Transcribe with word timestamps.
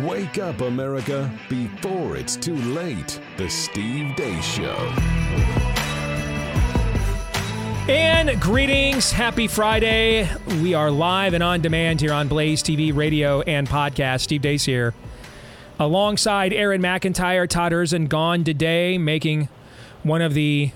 Wake 0.00 0.38
up, 0.38 0.62
America, 0.62 1.30
before 1.50 2.16
it's 2.16 2.34
too 2.34 2.56
late. 2.56 3.20
The 3.36 3.50
Steve 3.50 4.16
Deace 4.16 4.42
Show. 4.42 4.74
And 7.92 8.40
greetings. 8.40 9.12
Happy 9.12 9.46
Friday. 9.46 10.30
We 10.62 10.72
are 10.72 10.90
live 10.90 11.34
and 11.34 11.42
on 11.42 11.60
demand 11.60 12.00
here 12.00 12.14
on 12.14 12.26
Blaze 12.26 12.62
TV, 12.62 12.96
radio, 12.96 13.42
and 13.42 13.68
podcast. 13.68 14.22
Steve 14.22 14.40
Deace 14.40 14.64
here. 14.64 14.94
Alongside 15.78 16.54
Aaron 16.54 16.80
McIntyre, 16.80 17.46
Todd 17.46 17.72
Erzen 17.72 18.08
gone 18.08 18.44
today, 18.44 18.96
making 18.96 19.50
one 20.04 20.22
of 20.22 20.32
the 20.32 20.70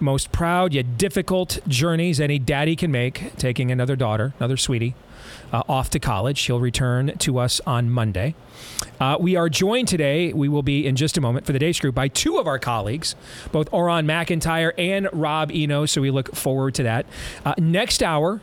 most 0.00 0.32
proud 0.32 0.74
yet 0.74 0.98
difficult 0.98 1.60
journeys 1.68 2.20
any 2.20 2.40
daddy 2.40 2.74
can 2.74 2.90
make, 2.90 3.36
taking 3.36 3.70
another 3.70 3.94
daughter, 3.94 4.34
another 4.40 4.56
sweetie, 4.56 4.96
uh, 5.52 5.62
off 5.68 5.90
to 5.90 5.98
college. 5.98 6.38
She'll 6.38 6.60
return 6.60 7.16
to 7.18 7.38
us 7.38 7.60
on 7.66 7.90
Monday. 7.90 8.34
Uh, 8.98 9.16
we 9.20 9.36
are 9.36 9.48
joined 9.48 9.88
today, 9.88 10.32
we 10.32 10.48
will 10.48 10.62
be 10.62 10.86
in 10.86 10.96
just 10.96 11.16
a 11.16 11.20
moment 11.20 11.46
for 11.46 11.52
the 11.52 11.58
Deace 11.58 11.80
Group, 11.80 11.94
by 11.94 12.08
two 12.08 12.38
of 12.38 12.46
our 12.46 12.58
colleagues, 12.58 13.14
both 13.50 13.72
Auron 13.72 14.06
MacIntyre 14.06 14.72
and 14.78 15.08
Rob 15.12 15.50
Eno. 15.52 15.86
So 15.86 16.00
we 16.00 16.10
look 16.10 16.34
forward 16.34 16.74
to 16.76 16.82
that. 16.84 17.06
Uh, 17.44 17.54
next 17.58 18.02
hour, 18.02 18.40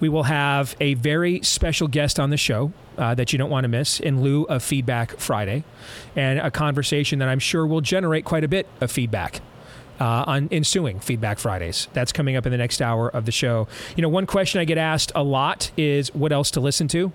we 0.00 0.08
will 0.08 0.24
have 0.24 0.76
a 0.80 0.94
very 0.94 1.40
special 1.42 1.88
guest 1.88 2.18
on 2.18 2.30
the 2.30 2.36
show 2.36 2.72
uh, 2.98 3.14
that 3.14 3.32
you 3.32 3.38
don't 3.38 3.50
want 3.50 3.64
to 3.64 3.68
miss 3.68 4.00
in 4.00 4.22
lieu 4.22 4.44
of 4.44 4.62
Feedback 4.62 5.18
Friday, 5.18 5.64
and 6.16 6.38
a 6.38 6.50
conversation 6.50 7.20
that 7.20 7.28
I'm 7.28 7.38
sure 7.38 7.66
will 7.66 7.80
generate 7.80 8.24
quite 8.24 8.44
a 8.44 8.48
bit 8.48 8.66
of 8.80 8.90
feedback. 8.90 9.40
Uh, 10.00 10.24
on 10.26 10.48
ensuing 10.50 10.98
Feedback 10.98 11.38
Fridays. 11.38 11.86
That's 11.92 12.10
coming 12.10 12.34
up 12.34 12.46
in 12.46 12.50
the 12.50 12.58
next 12.58 12.82
hour 12.82 13.08
of 13.08 13.26
the 13.26 13.30
show. 13.30 13.68
You 13.94 14.02
know, 14.02 14.08
one 14.08 14.26
question 14.26 14.60
I 14.60 14.64
get 14.64 14.76
asked 14.76 15.12
a 15.14 15.22
lot 15.22 15.70
is 15.76 16.12
what 16.12 16.32
else 16.32 16.50
to 16.50 16.60
listen 16.60 16.88
to? 16.88 17.12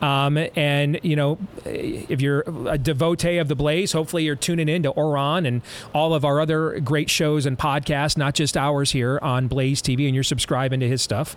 Um, 0.00 0.38
and 0.56 1.00
you 1.02 1.16
know, 1.16 1.38
if 1.64 2.20
you're 2.20 2.44
a 2.66 2.76
devotee 2.76 3.38
of 3.38 3.48
the 3.48 3.54
Blaze, 3.54 3.92
hopefully 3.92 4.24
you're 4.24 4.36
tuning 4.36 4.68
in 4.68 4.82
to 4.82 4.90
Auron 4.90 5.46
and 5.46 5.62
all 5.94 6.14
of 6.14 6.24
our 6.24 6.40
other 6.40 6.80
great 6.80 7.08
shows 7.08 7.46
and 7.46 7.58
podcasts, 7.58 8.16
not 8.16 8.34
just 8.34 8.56
ours 8.56 8.92
here 8.92 9.18
on 9.22 9.48
Blaze 9.48 9.80
TV, 9.80 10.06
and 10.06 10.14
you're 10.14 10.24
subscribing 10.24 10.80
to 10.80 10.88
his 10.88 11.00
stuff. 11.02 11.36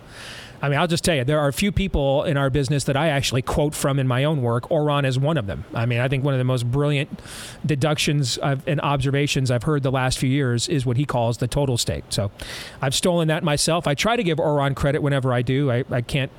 I 0.62 0.68
mean, 0.68 0.78
I'll 0.78 0.86
just 0.86 1.04
tell 1.04 1.14
you, 1.14 1.24
there 1.24 1.40
are 1.40 1.48
a 1.48 1.52
few 1.52 1.72
people 1.72 2.24
in 2.24 2.36
our 2.36 2.50
business 2.50 2.84
that 2.84 2.96
I 2.96 3.08
actually 3.08 3.42
quote 3.42 3.74
from 3.74 3.98
in 3.98 4.06
my 4.06 4.24
own 4.24 4.42
work. 4.42 4.70
Auron 4.70 5.04
is 5.04 5.18
one 5.18 5.38
of 5.38 5.46
them. 5.46 5.64
I 5.74 5.86
mean, 5.86 6.00
I 6.00 6.08
think 6.08 6.22
one 6.22 6.34
of 6.34 6.38
the 6.38 6.44
most 6.44 6.70
brilliant 6.70 7.20
deductions 7.64 8.38
I've, 8.38 8.66
and 8.68 8.80
observations 8.80 9.50
I've 9.50 9.62
heard 9.62 9.82
the 9.82 9.90
last 9.90 10.18
few 10.18 10.28
years 10.28 10.68
is 10.68 10.84
what 10.84 10.96
he 10.96 11.04
calls 11.04 11.38
the 11.38 11.48
total 11.48 11.78
state. 11.78 12.04
So 12.10 12.30
I've 12.82 12.94
stolen 12.94 13.28
that 13.28 13.42
myself. 13.42 13.86
I 13.86 13.94
try 13.94 14.16
to 14.16 14.22
give 14.22 14.38
Auron 14.38 14.74
credit 14.74 15.02
whenever 15.02 15.32
I 15.32 15.42
do. 15.42 15.70
I, 15.70 15.84
I 15.90 16.02
can't 16.02 16.30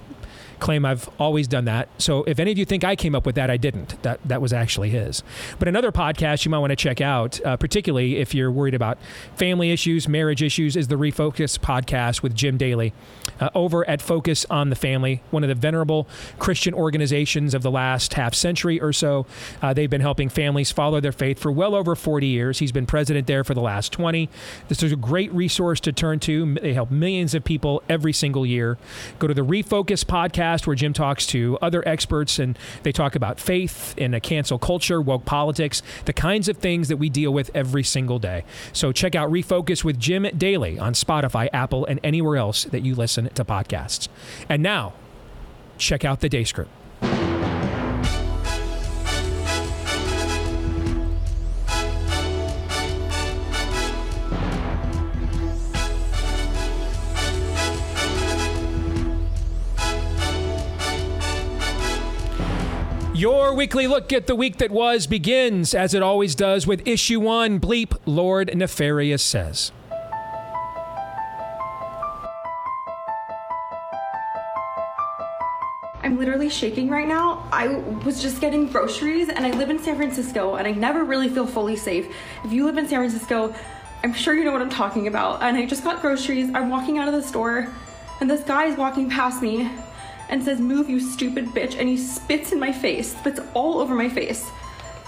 claim 0.62 0.86
I've 0.86 1.10
always 1.20 1.48
done 1.48 1.66
that. 1.66 1.90
So 1.98 2.24
if 2.24 2.40
any 2.40 2.52
of 2.52 2.58
you 2.58 2.66
think 2.66 2.84
I 2.84 2.96
came 2.96 3.16
up 3.16 3.26
with 3.26 3.36
that, 3.36 3.50
I 3.50 3.58
didn't. 3.58 4.02
That 4.04 4.20
that 4.24 4.42
was 4.42 4.54
actually 4.54 4.92
his. 4.92 5.24
But 5.60 5.68
another 5.68 5.92
podcast 5.92 6.46
you 6.46 6.52
might 6.52 6.60
want 6.60 6.72
to 6.72 6.76
check 6.78 7.02
out, 7.02 7.44
uh, 7.44 7.58
particularly 7.58 8.18
if 8.18 8.34
you're 8.34 8.52
worried 8.52 8.76
about 8.76 8.98
family 9.36 9.72
issues, 9.72 10.08
marriage 10.08 10.42
issues, 10.42 10.78
is 10.78 10.88
the 10.88 10.96
Refocus 10.96 11.58
podcast 11.58 12.22
with 12.22 12.36
Jim 12.36 12.58
Daly 12.58 12.94
uh, 13.40 13.50
over 13.56 13.88
at 13.90 14.02
Focus 14.02 14.46
on 14.50 14.70
the 14.70 14.76
Family, 14.76 15.22
one 15.32 15.44
of 15.44 15.50
the 15.50 15.56
venerable 15.56 16.08
Christian 16.40 16.74
organizations 16.74 17.54
of 17.54 17.64
the 17.64 17.72
last 17.72 18.14
half 18.14 18.34
century 18.34 18.80
or 18.80 18.94
so. 18.94 19.26
Uh, 19.62 19.74
they've 19.74 19.90
been 19.90 20.02
helping 20.02 20.30
families 20.30 20.72
follow 20.72 21.00
their 21.00 21.12
faith 21.12 21.40
for 21.40 21.52
well 21.52 21.76
over 21.76 21.96
40 21.96 22.28
years. 22.28 22.60
He's 22.60 22.72
been 22.72 22.86
president 22.86 23.28
there 23.28 23.44
for 23.44 23.54
the 23.54 23.62
last 23.62 23.92
20. 23.92 24.30
This 24.68 24.84
is 24.84 24.92
a 24.92 24.96
great 24.96 25.34
resource 25.34 25.80
to 25.82 25.92
turn 25.92 26.20
to. 26.22 26.54
They 26.56 26.74
help 26.74 26.92
millions 26.92 27.34
of 27.34 27.44
people 27.44 27.82
every 27.90 28.14
single 28.14 28.46
year. 28.46 28.78
Go 29.18 29.28
to 29.28 29.34
the 29.34 29.42
Refocus 29.42 30.06
podcast 30.06 30.51
where 30.60 30.76
Jim 30.76 30.94
talks 30.94 31.26
to 31.28 31.58
other 31.62 31.88
experts 31.88 32.40
and 32.40 32.58
they 32.84 32.92
talk 32.92 33.16
about 33.16 33.40
faith 33.40 33.96
and 33.98 34.14
a 34.14 34.20
cancel 34.20 34.60
culture, 34.60 35.02
woke 35.02 35.26
politics, 35.26 35.82
the 36.06 36.14
kinds 36.14 36.48
of 36.48 36.58
things 36.58 36.88
that 36.88 36.98
we 36.98 37.10
deal 37.10 37.32
with 37.32 37.50
every 37.54 37.84
single 37.84 38.20
day. 38.20 38.44
So 38.74 38.92
check 38.92 39.16
out 39.16 39.32
Refocus 39.32 39.84
with 39.84 40.00
Jim 40.00 40.28
Daly 40.38 40.78
on 40.78 40.94
Spotify, 40.94 41.50
Apple, 41.54 41.86
and 41.86 42.00
anywhere 42.04 42.38
else 42.38 42.66
that 42.66 42.84
you 42.84 42.96
listen 42.96 43.30
to 43.30 43.46
podcasts. 43.46 44.08
And 44.50 44.62
now, 44.62 44.94
check 45.78 46.04
out 46.04 46.20
the 46.20 46.30
Deace 46.30 46.48
Script. 46.48 46.70
Your 63.22 63.54
weekly 63.54 63.86
look 63.86 64.12
at 64.12 64.26
the 64.26 64.34
week 64.34 64.58
that 64.58 64.72
was 64.72 65.06
begins, 65.06 65.76
as 65.76 65.94
it 65.94 66.02
always 66.02 66.34
does, 66.34 66.66
with 66.66 66.88
issue 66.88 67.20
one 67.20 67.60
Bleep 67.60 67.96
Lord 68.08 68.50
Nefarious 68.58 69.22
Says. 69.22 69.72
I'm 76.02 76.18
literally 76.18 76.50
shaking 76.50 76.90
right 76.90 77.08
now. 77.08 77.48
I 77.52 77.68
was 78.04 78.24
just 78.24 78.42
getting 78.42 78.66
groceries 78.66 79.30
and 79.30 79.46
I 79.46 79.52
live 79.52 79.70
in 79.70 79.78
San 79.78 79.98
Francisco 79.98 80.56
and 80.56 80.68
I 80.68 80.72
never 80.72 81.04
really 81.04 81.30
feel 81.30 81.46
fully 81.46 81.76
safe. 81.76 82.08
If 82.44 82.52
you 82.52 82.66
live 82.66 82.80
in 82.80 82.88
San 82.88 83.02
Francisco, 83.02 83.54
I'm 84.04 84.16
sure 84.16 84.34
you 84.34 84.44
know 84.44 84.52
what 84.52 84.64
I'm 84.64 84.70
talking 84.72 85.06
about. 85.06 85.44
And 85.44 85.56
I 85.58 85.68
just 85.68 85.84
got 85.84 86.02
groceries. 86.02 86.50
I'm 86.56 86.72
walking 86.72 86.98
out 86.98 87.08
of 87.08 87.14
the 87.14 87.22
store 87.22 87.72
and 88.20 88.28
this 88.28 88.44
guy 88.44 88.66
is 88.66 88.78
walking 88.78 89.12
past 89.12 89.44
me 89.44 89.70
and 90.32 90.44
says, 90.44 90.60
Move, 90.60 90.90
you 90.90 91.00
stupid 91.00 91.48
bitch. 91.48 91.78
And 91.78 91.88
he 91.88 91.98
spits 91.98 92.52
in 92.52 92.60
my 92.60 92.72
face, 92.72 93.16
spits 93.16 93.40
all 93.54 93.80
over 93.80 93.94
my 93.94 94.10
face. 94.10 94.50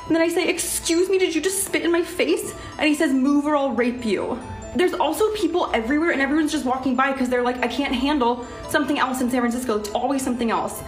And 0.06 0.16
then 0.16 0.22
I 0.22 0.28
say, 0.28 0.48
Excuse 0.48 1.10
me, 1.10 1.18
did 1.18 1.34
you 1.34 1.42
just 1.42 1.64
spit 1.64 1.84
in 1.84 1.92
my 1.92 2.04
face? 2.04 2.54
And 2.78 2.88
he 2.88 2.94
says, 2.94 3.12
Move 3.12 3.46
or 3.46 3.56
I'll 3.56 3.72
rape 3.72 4.06
you. 4.06 4.38
There's 4.76 4.94
also 4.94 5.32
people 5.36 5.70
everywhere, 5.74 6.12
and 6.12 6.22
everyone's 6.22 6.52
just 6.52 6.66
walking 6.66 6.96
by 6.96 7.12
because 7.12 7.30
they're 7.30 7.44
like, 7.44 7.58
I 7.58 7.68
can't 7.68 7.94
handle 7.94 8.46
something 8.70 8.98
else 8.98 9.22
in 9.22 9.30
San 9.30 9.42
Francisco. 9.42 9.78
It's 9.78 9.90
always 9.92 10.24
something 10.24 10.50
else. 10.50 10.82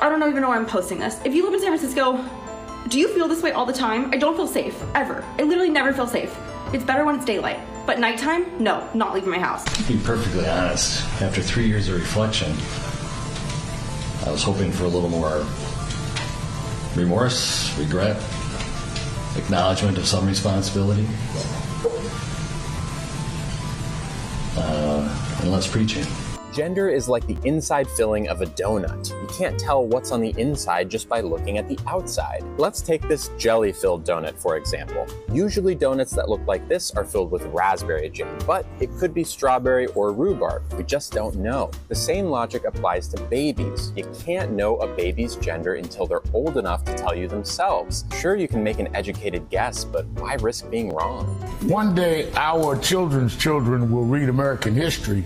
I 0.00 0.08
don't 0.08 0.22
even 0.22 0.40
know 0.40 0.48
why 0.48 0.56
I'm 0.56 0.66
posting 0.66 0.98
this. 0.98 1.20
If 1.24 1.34
you 1.34 1.44
live 1.44 1.54
in 1.54 1.60
San 1.60 1.68
Francisco, 1.68 2.24
do 2.88 2.98
you 2.98 3.08
feel 3.08 3.28
this 3.28 3.42
way 3.42 3.52
all 3.52 3.66
the 3.66 3.72
time? 3.72 4.10
I 4.14 4.16
don't 4.16 4.34
feel 4.34 4.46
safe, 4.46 4.82
ever. 4.94 5.22
I 5.38 5.42
literally 5.42 5.68
never 5.68 5.92
feel 5.92 6.06
safe. 6.06 6.34
It's 6.72 6.84
better 6.84 7.04
when 7.04 7.16
it's 7.16 7.24
daylight. 7.24 7.60
But 7.86 7.98
nighttime, 7.98 8.46
no, 8.62 8.88
not 8.94 9.14
leaving 9.14 9.30
my 9.30 9.38
house. 9.38 9.64
To 9.64 9.82
be 9.84 9.98
perfectly 10.02 10.46
honest, 10.48 11.04
after 11.20 11.42
three 11.42 11.66
years 11.66 11.88
of 11.88 11.96
reflection, 11.96 12.52
I 14.26 14.30
was 14.30 14.42
hoping 14.42 14.72
for 14.72 14.84
a 14.84 14.88
little 14.88 15.08
more 15.08 15.46
remorse, 16.94 17.76
regret, 17.78 18.22
acknowledgement 19.36 19.98
of 19.98 20.06
some 20.06 20.26
responsibility, 20.26 21.06
uh, 24.56 25.38
and 25.40 25.50
less 25.50 25.66
preaching. 25.66 26.06
Gender 26.58 26.88
is 26.88 27.08
like 27.08 27.24
the 27.28 27.38
inside 27.44 27.88
filling 27.88 28.26
of 28.28 28.40
a 28.40 28.46
donut. 28.46 29.10
You 29.10 29.28
can't 29.28 29.56
tell 29.56 29.86
what's 29.86 30.10
on 30.10 30.20
the 30.20 30.34
inside 30.36 30.90
just 30.90 31.08
by 31.08 31.20
looking 31.20 31.56
at 31.56 31.68
the 31.68 31.78
outside. 31.86 32.42
Let's 32.56 32.80
take 32.80 33.00
this 33.02 33.30
jelly 33.38 33.70
filled 33.70 34.04
donut, 34.04 34.36
for 34.36 34.56
example. 34.56 35.06
Usually, 35.32 35.76
donuts 35.76 36.10
that 36.16 36.28
look 36.28 36.44
like 36.48 36.66
this 36.66 36.90
are 36.96 37.04
filled 37.04 37.30
with 37.30 37.44
raspberry 37.44 38.10
jam, 38.10 38.36
but 38.44 38.66
it 38.80 38.90
could 38.98 39.14
be 39.14 39.22
strawberry 39.22 39.86
or 39.94 40.12
rhubarb. 40.12 40.64
We 40.72 40.82
just 40.82 41.12
don't 41.12 41.36
know. 41.36 41.70
The 41.86 41.94
same 41.94 42.26
logic 42.26 42.64
applies 42.64 43.06
to 43.10 43.22
babies. 43.26 43.92
You 43.94 44.12
can't 44.18 44.50
know 44.50 44.78
a 44.78 44.96
baby's 44.96 45.36
gender 45.36 45.74
until 45.74 46.08
they're 46.08 46.22
old 46.32 46.56
enough 46.56 46.84
to 46.86 46.94
tell 46.94 47.14
you 47.14 47.28
themselves. 47.28 48.04
Sure, 48.18 48.34
you 48.34 48.48
can 48.48 48.64
make 48.64 48.80
an 48.80 48.88
educated 48.96 49.48
guess, 49.48 49.84
but 49.84 50.06
why 50.06 50.34
risk 50.34 50.68
being 50.70 50.88
wrong? 50.88 51.26
One 51.68 51.94
day, 51.94 52.32
our 52.34 52.76
children's 52.76 53.36
children 53.36 53.92
will 53.92 54.06
read 54.06 54.28
American 54.28 54.74
history 54.74 55.22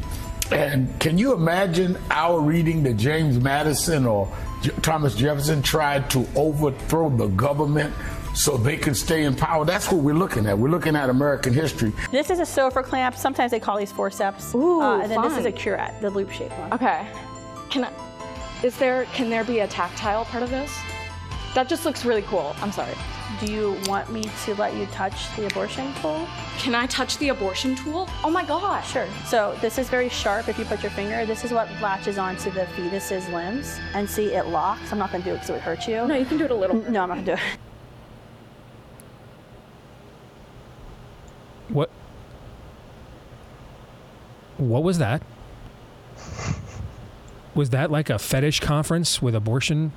and 0.53 0.99
can 1.01 1.19
you 1.19 1.33
imagine 1.35 1.99
our 2.11 2.41
reading 2.41 2.83
that 2.85 2.97
James 2.97 3.39
Madison 3.39 4.07
or 4.07 4.29
J- 4.63 4.71
Thomas 4.83 5.15
Jefferson 5.15 5.63
tried 5.63 6.11
to 6.11 6.27
overthrow 6.37 7.09
the 7.11 7.27
government 7.29 7.95
so 8.35 8.57
they 8.57 8.77
can 8.77 8.95
stay 8.95 9.25
in 9.25 9.35
power? 9.35 9.65
That's 9.65 9.91
what 9.91 10.03
we're 10.03 10.15
looking 10.15 10.47
at. 10.47 10.59
We're 10.59 10.71
looking 10.71 10.97
at 10.97 11.11
American 11.11 11.53
history. 11.53 11.93
This 12.11 12.31
is 12.31 12.39
a 12.39 12.45
sopher 12.47 12.83
clamp. 12.85 13.17
Sometimes 13.17 13.51
they 13.51 13.61
call 13.61 13.79
these 13.79 13.93
forceps. 13.93 14.55
Ooh, 14.55 14.81
uh, 14.81 15.01
and 15.01 15.11
then 15.11 15.23
this 15.23 15.37
is 15.37 15.45
a 15.47 15.53
curette, 15.53 16.01
the 16.01 16.11
loop 16.11 16.31
shaped 16.31 16.57
one. 16.59 16.73
Okay. 16.73 17.07
Can 17.71 17.85
I, 17.85 17.93
is 18.63 18.77
there 18.79 19.05
can 19.07 19.31
there 19.31 19.45
be 19.45 19.61
a 19.61 19.67
tactile 19.67 20.25
part 20.27 20.43
of 20.43 20.51
this? 20.51 20.73
That 21.55 21.69
just 21.69 21.85
looks 21.85 22.05
really 22.05 22.23
cool. 22.23 22.55
I'm 22.63 22.73
sorry. 22.73 22.95
Do 23.41 23.53
you 23.53 23.77
want 23.87 24.13
me 24.13 24.25
to 24.45 24.55
let 24.55 24.75
you 24.75 24.87
touch 24.87 25.35
the 25.37 25.47
abortion 25.47 25.93
tool? 25.95 26.29
Can 26.59 26.75
I 26.75 26.87
touch 26.87 27.19
the 27.19 27.31
abortion 27.31 27.75
tool? 27.75 28.09
Oh 28.23 28.31
my 28.31 28.45
gosh. 28.45 28.93
Sure. 28.93 29.09
So 29.27 29.57
this 29.61 29.79
is 29.79 29.89
very 29.89 30.09
sharp. 30.09 30.49
If 30.49 30.59
you 30.59 30.65
put 30.65 30.83
your 30.83 30.93
finger, 30.93 31.27
this 31.27 31.45
is 31.45 31.53
what 31.53 31.69
latches 31.81 32.19
onto 32.19 32.51
the 32.51 32.67
fetus's 32.67 33.29
limbs. 33.31 33.79
And 33.95 34.09
see, 34.09 34.35
it 34.35 34.47
locks. 34.47 34.93
I'm 34.93 34.99
not 34.99 35.11
going 35.11 35.23
to 35.25 35.31
do 35.31 35.35
it 35.35 35.39
because 35.39 35.51
it 35.51 35.53
would 35.55 35.63
hurt 35.63 35.89
you. 35.89 36.07
No, 36.07 36.15
you 36.15 36.25
can 36.25 36.39
do 36.39 36.45
it 36.45 36.51
a 36.51 36.55
little. 36.55 36.77
No, 36.77 37.03
I'm 37.03 37.09
not 37.09 37.15
going 37.15 37.25
to 37.25 37.33
do 37.33 37.33
it. 37.33 37.41
What? 41.69 41.91
What 44.59 44.83
was 44.83 44.99
that? 44.99 45.23
Was 47.55 47.71
that 47.71 47.91
like 47.91 48.09
a 48.09 48.19
fetish 48.19 48.61
conference 48.61 49.21
with 49.21 49.35
abortion 49.35 49.93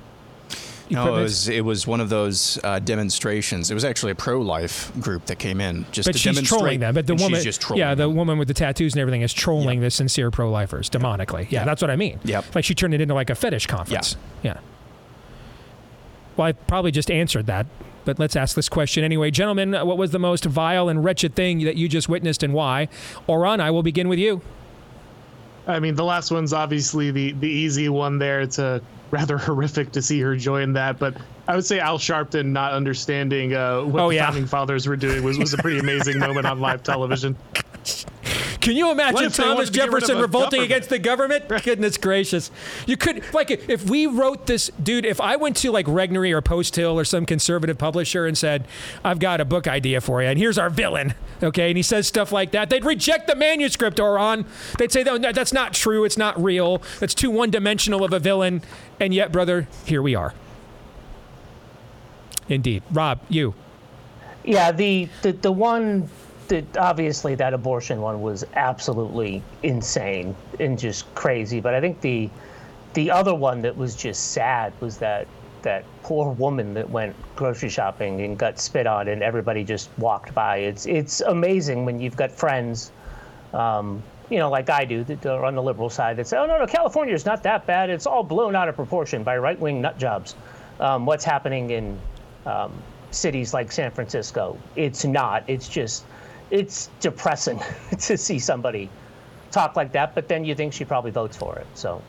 No, 0.88 1.16
it 1.16 1.22
was 1.22 1.48
it 1.48 1.64
was 1.64 1.86
one 1.86 2.00
of 2.00 2.08
those 2.08 2.58
uh, 2.62 2.78
demonstrations. 2.78 3.70
It 3.70 3.74
was 3.74 3.84
actually 3.84 4.12
a 4.12 4.14
pro-life 4.14 4.92
group 5.00 5.26
that 5.26 5.38
came 5.38 5.60
in 5.60 5.84
just 5.90 6.06
but 6.06 6.12
to 6.12 6.18
she's 6.18 6.34
demonstrate. 6.34 6.58
trolling 6.60 6.80
them. 6.80 6.94
But 6.94 7.06
the 7.06 7.14
and 7.14 7.22
woman, 7.22 7.38
she's 7.38 7.44
just 7.44 7.60
trolling 7.60 7.80
yeah, 7.80 7.94
the 7.94 8.06
them. 8.06 8.16
woman 8.16 8.38
with 8.38 8.48
the 8.48 8.54
tattoos 8.54 8.94
and 8.94 9.00
everything 9.00 9.22
is 9.22 9.32
trolling 9.32 9.80
the 9.80 9.90
sincere 9.90 10.30
pro-lifers 10.30 10.88
demonically. 10.88 11.50
Yeah, 11.50 11.64
that's 11.64 11.82
what 11.82 11.90
I 11.90 11.96
mean. 11.96 12.20
Yep. 12.24 12.54
Like 12.54 12.64
she 12.64 12.74
turned 12.74 12.94
it 12.94 13.00
into 13.00 13.14
like 13.14 13.30
a 13.30 13.34
fetish 13.34 13.66
conference. 13.66 14.16
Yeah. 14.42 14.58
Well, 16.36 16.48
I 16.48 16.52
probably 16.52 16.90
just 16.92 17.10
answered 17.10 17.46
that, 17.46 17.66
but 18.04 18.18
let's 18.18 18.36
ask 18.36 18.54
this 18.54 18.68
question 18.68 19.02
anyway, 19.02 19.30
gentlemen. 19.30 19.72
What 19.72 19.98
was 19.98 20.10
the 20.10 20.18
most 20.18 20.44
vile 20.44 20.88
and 20.88 21.02
wretched 21.02 21.34
thing 21.34 21.64
that 21.64 21.76
you 21.76 21.88
just 21.88 22.08
witnessed, 22.08 22.42
and 22.42 22.52
why? 22.52 22.88
Auron, 23.26 23.60
I 23.60 23.70
will 23.70 23.82
begin 23.82 24.08
with 24.08 24.18
you. 24.18 24.42
I 25.66 25.80
mean, 25.80 25.96
the 25.96 26.04
last 26.04 26.30
one's 26.30 26.52
obviously 26.52 27.10
the 27.10 27.32
the 27.32 27.48
easy 27.48 27.88
one 27.88 28.18
there. 28.18 28.40
It's 28.40 28.58
a 28.60 28.80
rather 29.10 29.38
horrific 29.38 29.92
to 29.92 30.02
see 30.02 30.20
her 30.20 30.36
join 30.36 30.72
that, 30.74 30.98
but 30.98 31.16
I 31.48 31.54
would 31.54 31.64
say 31.64 31.78
Al 31.78 31.98
Sharpton 31.98 32.46
not 32.46 32.72
understanding 32.72 33.54
uh, 33.54 33.82
what 33.82 34.02
Oh, 34.02 34.08
the 34.08 34.16
yeah. 34.16 34.26
founding 34.26 34.46
fathers 34.46 34.86
were 34.86 34.96
doing 34.96 35.22
was, 35.22 35.38
was 35.38 35.54
a 35.54 35.58
pretty 35.58 35.78
amazing 35.78 36.18
moment 36.18 36.46
on 36.46 36.60
live 36.60 36.82
television. 36.82 37.36
Can 38.66 38.76
you 38.76 38.90
imagine 38.90 39.14
What 39.14 39.24
if 39.26 39.36
they 39.36 39.44
Thomas 39.44 39.56
wanted 39.58 39.66
to 39.66 39.72
get 39.74 39.92
rid 39.92 39.94
of 39.94 40.00
Jefferson 40.00 40.20
revolting 40.20 40.50
government? 40.58 40.64
against 40.64 40.88
the 40.88 40.98
government? 40.98 41.48
Goodness 41.62 41.96
gracious. 41.98 42.50
You 42.84 42.96
could, 42.96 43.22
like, 43.32 43.52
if 43.52 43.88
we 43.88 44.08
wrote 44.08 44.46
this, 44.46 44.72
dude, 44.82 45.06
if 45.06 45.20
I 45.20 45.36
went 45.36 45.56
to 45.58 45.70
like 45.70 45.86
Regnery 45.86 46.32
or 46.32 46.42
Post 46.42 46.74
Hill 46.74 46.98
or 46.98 47.04
some 47.04 47.26
conservative 47.26 47.78
publisher 47.78 48.26
and 48.26 48.36
said, 48.36 48.66
I've 49.04 49.20
got 49.20 49.40
a 49.40 49.44
book 49.44 49.68
idea 49.68 50.00
for 50.00 50.20
you, 50.20 50.26
and 50.26 50.36
here's 50.36 50.58
our 50.58 50.68
villain, 50.68 51.14
okay, 51.44 51.68
and 51.68 51.76
he 51.76 51.82
says 51.84 52.08
stuff 52.08 52.32
like 52.32 52.50
that, 52.50 52.68
they'd 52.68 52.84
reject 52.84 53.28
the 53.28 53.36
manuscript, 53.36 54.00
Auron. 54.00 54.44
They'd 54.78 54.90
say, 54.90 55.04
no, 55.04 55.16
no, 55.16 55.30
that's 55.30 55.52
not 55.52 55.72
true. 55.72 56.02
It's 56.02 56.18
not 56.18 56.42
real. 56.42 56.82
It's 57.00 57.14
too 57.14 57.30
one 57.30 57.50
dimensional 57.52 58.02
of 58.02 58.12
a 58.12 58.18
villain. 58.18 58.62
And 58.98 59.14
yet, 59.14 59.30
brother, 59.30 59.68
here 59.84 60.02
we 60.02 60.16
are. 60.16 60.34
Indeed. 62.48 62.82
Rob, 62.90 63.20
you. 63.28 63.54
Yeah, 64.42 64.72
the, 64.72 65.08
the 65.22 65.32
the 65.32 65.52
one 65.52 66.08
obviously 66.78 67.34
that 67.34 67.54
abortion 67.54 68.00
one 68.00 68.22
was 68.22 68.44
absolutely 68.54 69.42
insane 69.62 70.34
and 70.60 70.78
just 70.78 71.12
crazy. 71.14 71.60
But 71.60 71.74
I 71.74 71.80
think 71.80 72.00
the 72.00 72.30
the 72.94 73.10
other 73.10 73.34
one 73.34 73.62
that 73.62 73.76
was 73.76 73.94
just 73.94 74.32
sad 74.32 74.72
was 74.80 74.98
that 74.98 75.26
that 75.62 75.84
poor 76.02 76.32
woman 76.32 76.74
that 76.74 76.88
went 76.88 77.14
grocery 77.34 77.68
shopping 77.68 78.20
and 78.20 78.38
got 78.38 78.58
spit 78.58 78.86
on 78.86 79.08
and 79.08 79.22
everybody 79.22 79.64
just 79.64 79.90
walked 79.98 80.34
by. 80.34 80.58
It's 80.58 80.86
it's 80.86 81.20
amazing 81.20 81.84
when 81.84 82.00
you've 82.00 82.16
got 82.16 82.30
friends, 82.30 82.92
um, 83.52 84.02
you 84.30 84.38
know, 84.38 84.50
like 84.50 84.70
I 84.70 84.84
do 84.84 85.04
that 85.04 85.26
are 85.26 85.44
on 85.44 85.54
the 85.54 85.62
liberal 85.62 85.90
side 85.90 86.16
that 86.16 86.26
say, 86.26 86.36
oh 86.38 86.46
no 86.46 86.58
no 86.58 86.66
California's 86.66 87.26
not 87.26 87.42
that 87.42 87.66
bad. 87.66 87.90
It's 87.90 88.06
all 88.06 88.22
blown 88.22 88.54
out 88.54 88.68
of 88.68 88.76
proportion 88.76 89.22
by 89.22 89.36
right 89.38 89.58
wing 89.58 89.80
nut 89.80 89.98
jobs. 89.98 90.34
Um, 90.78 91.06
what's 91.06 91.24
happening 91.24 91.70
in 91.70 91.98
um, 92.44 92.72
cities 93.10 93.52
like 93.54 93.72
San 93.72 93.90
Francisco. 93.90 94.58
It's 94.76 95.04
not. 95.04 95.44
It's 95.46 95.68
just, 95.68 96.04
it's 96.50 96.90
depressing 97.00 97.60
to 97.98 98.16
see 98.16 98.38
somebody 98.38 98.88
talk 99.50 99.76
like 99.76 99.92
that. 99.92 100.14
But 100.14 100.28
then 100.28 100.44
you 100.44 100.54
think 100.54 100.72
she 100.72 100.84
probably 100.84 101.10
votes 101.10 101.36
for 101.36 101.56
it. 101.56 101.66
So 101.74 102.02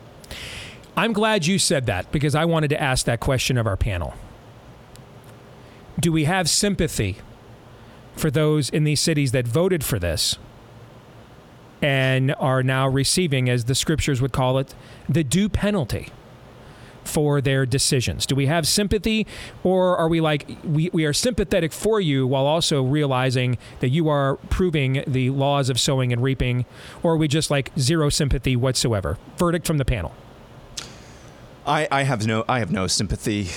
I'm 0.95 1.13
glad 1.13 1.45
you 1.45 1.59
said 1.59 1.85
that 1.85 2.11
because 2.11 2.35
I 2.35 2.45
wanted 2.45 2.69
to 2.69 2.81
ask 2.81 3.05
that 3.05 3.19
question 3.19 3.57
of 3.57 3.67
our 3.67 3.77
panel. 3.77 4.13
Do 5.99 6.11
we 6.11 6.25
have 6.25 6.49
sympathy 6.49 7.17
for 8.15 8.31
those 8.31 8.69
in 8.69 8.83
these 8.83 8.99
cities 8.99 9.31
that 9.31 9.47
voted 9.47 9.83
for 9.83 9.99
this 9.99 10.37
and 11.81 12.33
are 12.39 12.63
now 12.63 12.87
receiving, 12.87 13.49
as 13.49 13.65
the 13.65 13.75
scriptures 13.75 14.21
would 14.21 14.31
call 14.31 14.57
it, 14.57 14.73
the 15.07 15.23
due 15.23 15.49
penalty 15.49 16.11
for 17.07 17.41
their 17.41 17.65
decisions? 17.65 18.25
Do 18.25 18.35
we 18.35 18.45
have 18.47 18.67
sympathy, 18.67 19.25
or 19.63 19.97
are 19.97 20.07
we 20.07 20.21
like, 20.21 20.47
we, 20.63 20.89
we 20.93 21.05
are 21.05 21.13
sympathetic 21.13 21.71
for 21.71 21.99
you 22.01 22.27
while 22.27 22.45
also 22.45 22.83
realizing 22.83 23.57
that 23.79 23.89
you 23.89 24.09
are 24.09 24.35
proving 24.49 25.03
the 25.07 25.29
laws 25.29 25.69
of 25.69 25.79
sowing 25.79 26.11
and 26.13 26.21
reaping, 26.21 26.65
or 27.03 27.13
are 27.13 27.17
we 27.17 27.27
just 27.27 27.49
like 27.49 27.71
zero 27.79 28.09
sympathy 28.09 28.55
whatsoever? 28.55 29.17
Verdict 29.37 29.65
from 29.65 29.77
the 29.77 29.85
panel. 29.85 30.13
I, 31.65 31.87
I 31.91 32.03
have 32.03 32.25
no 32.25 32.45
I 32.47 32.59
have 32.59 32.71
no 32.71 32.87
sympathy. 32.87 33.49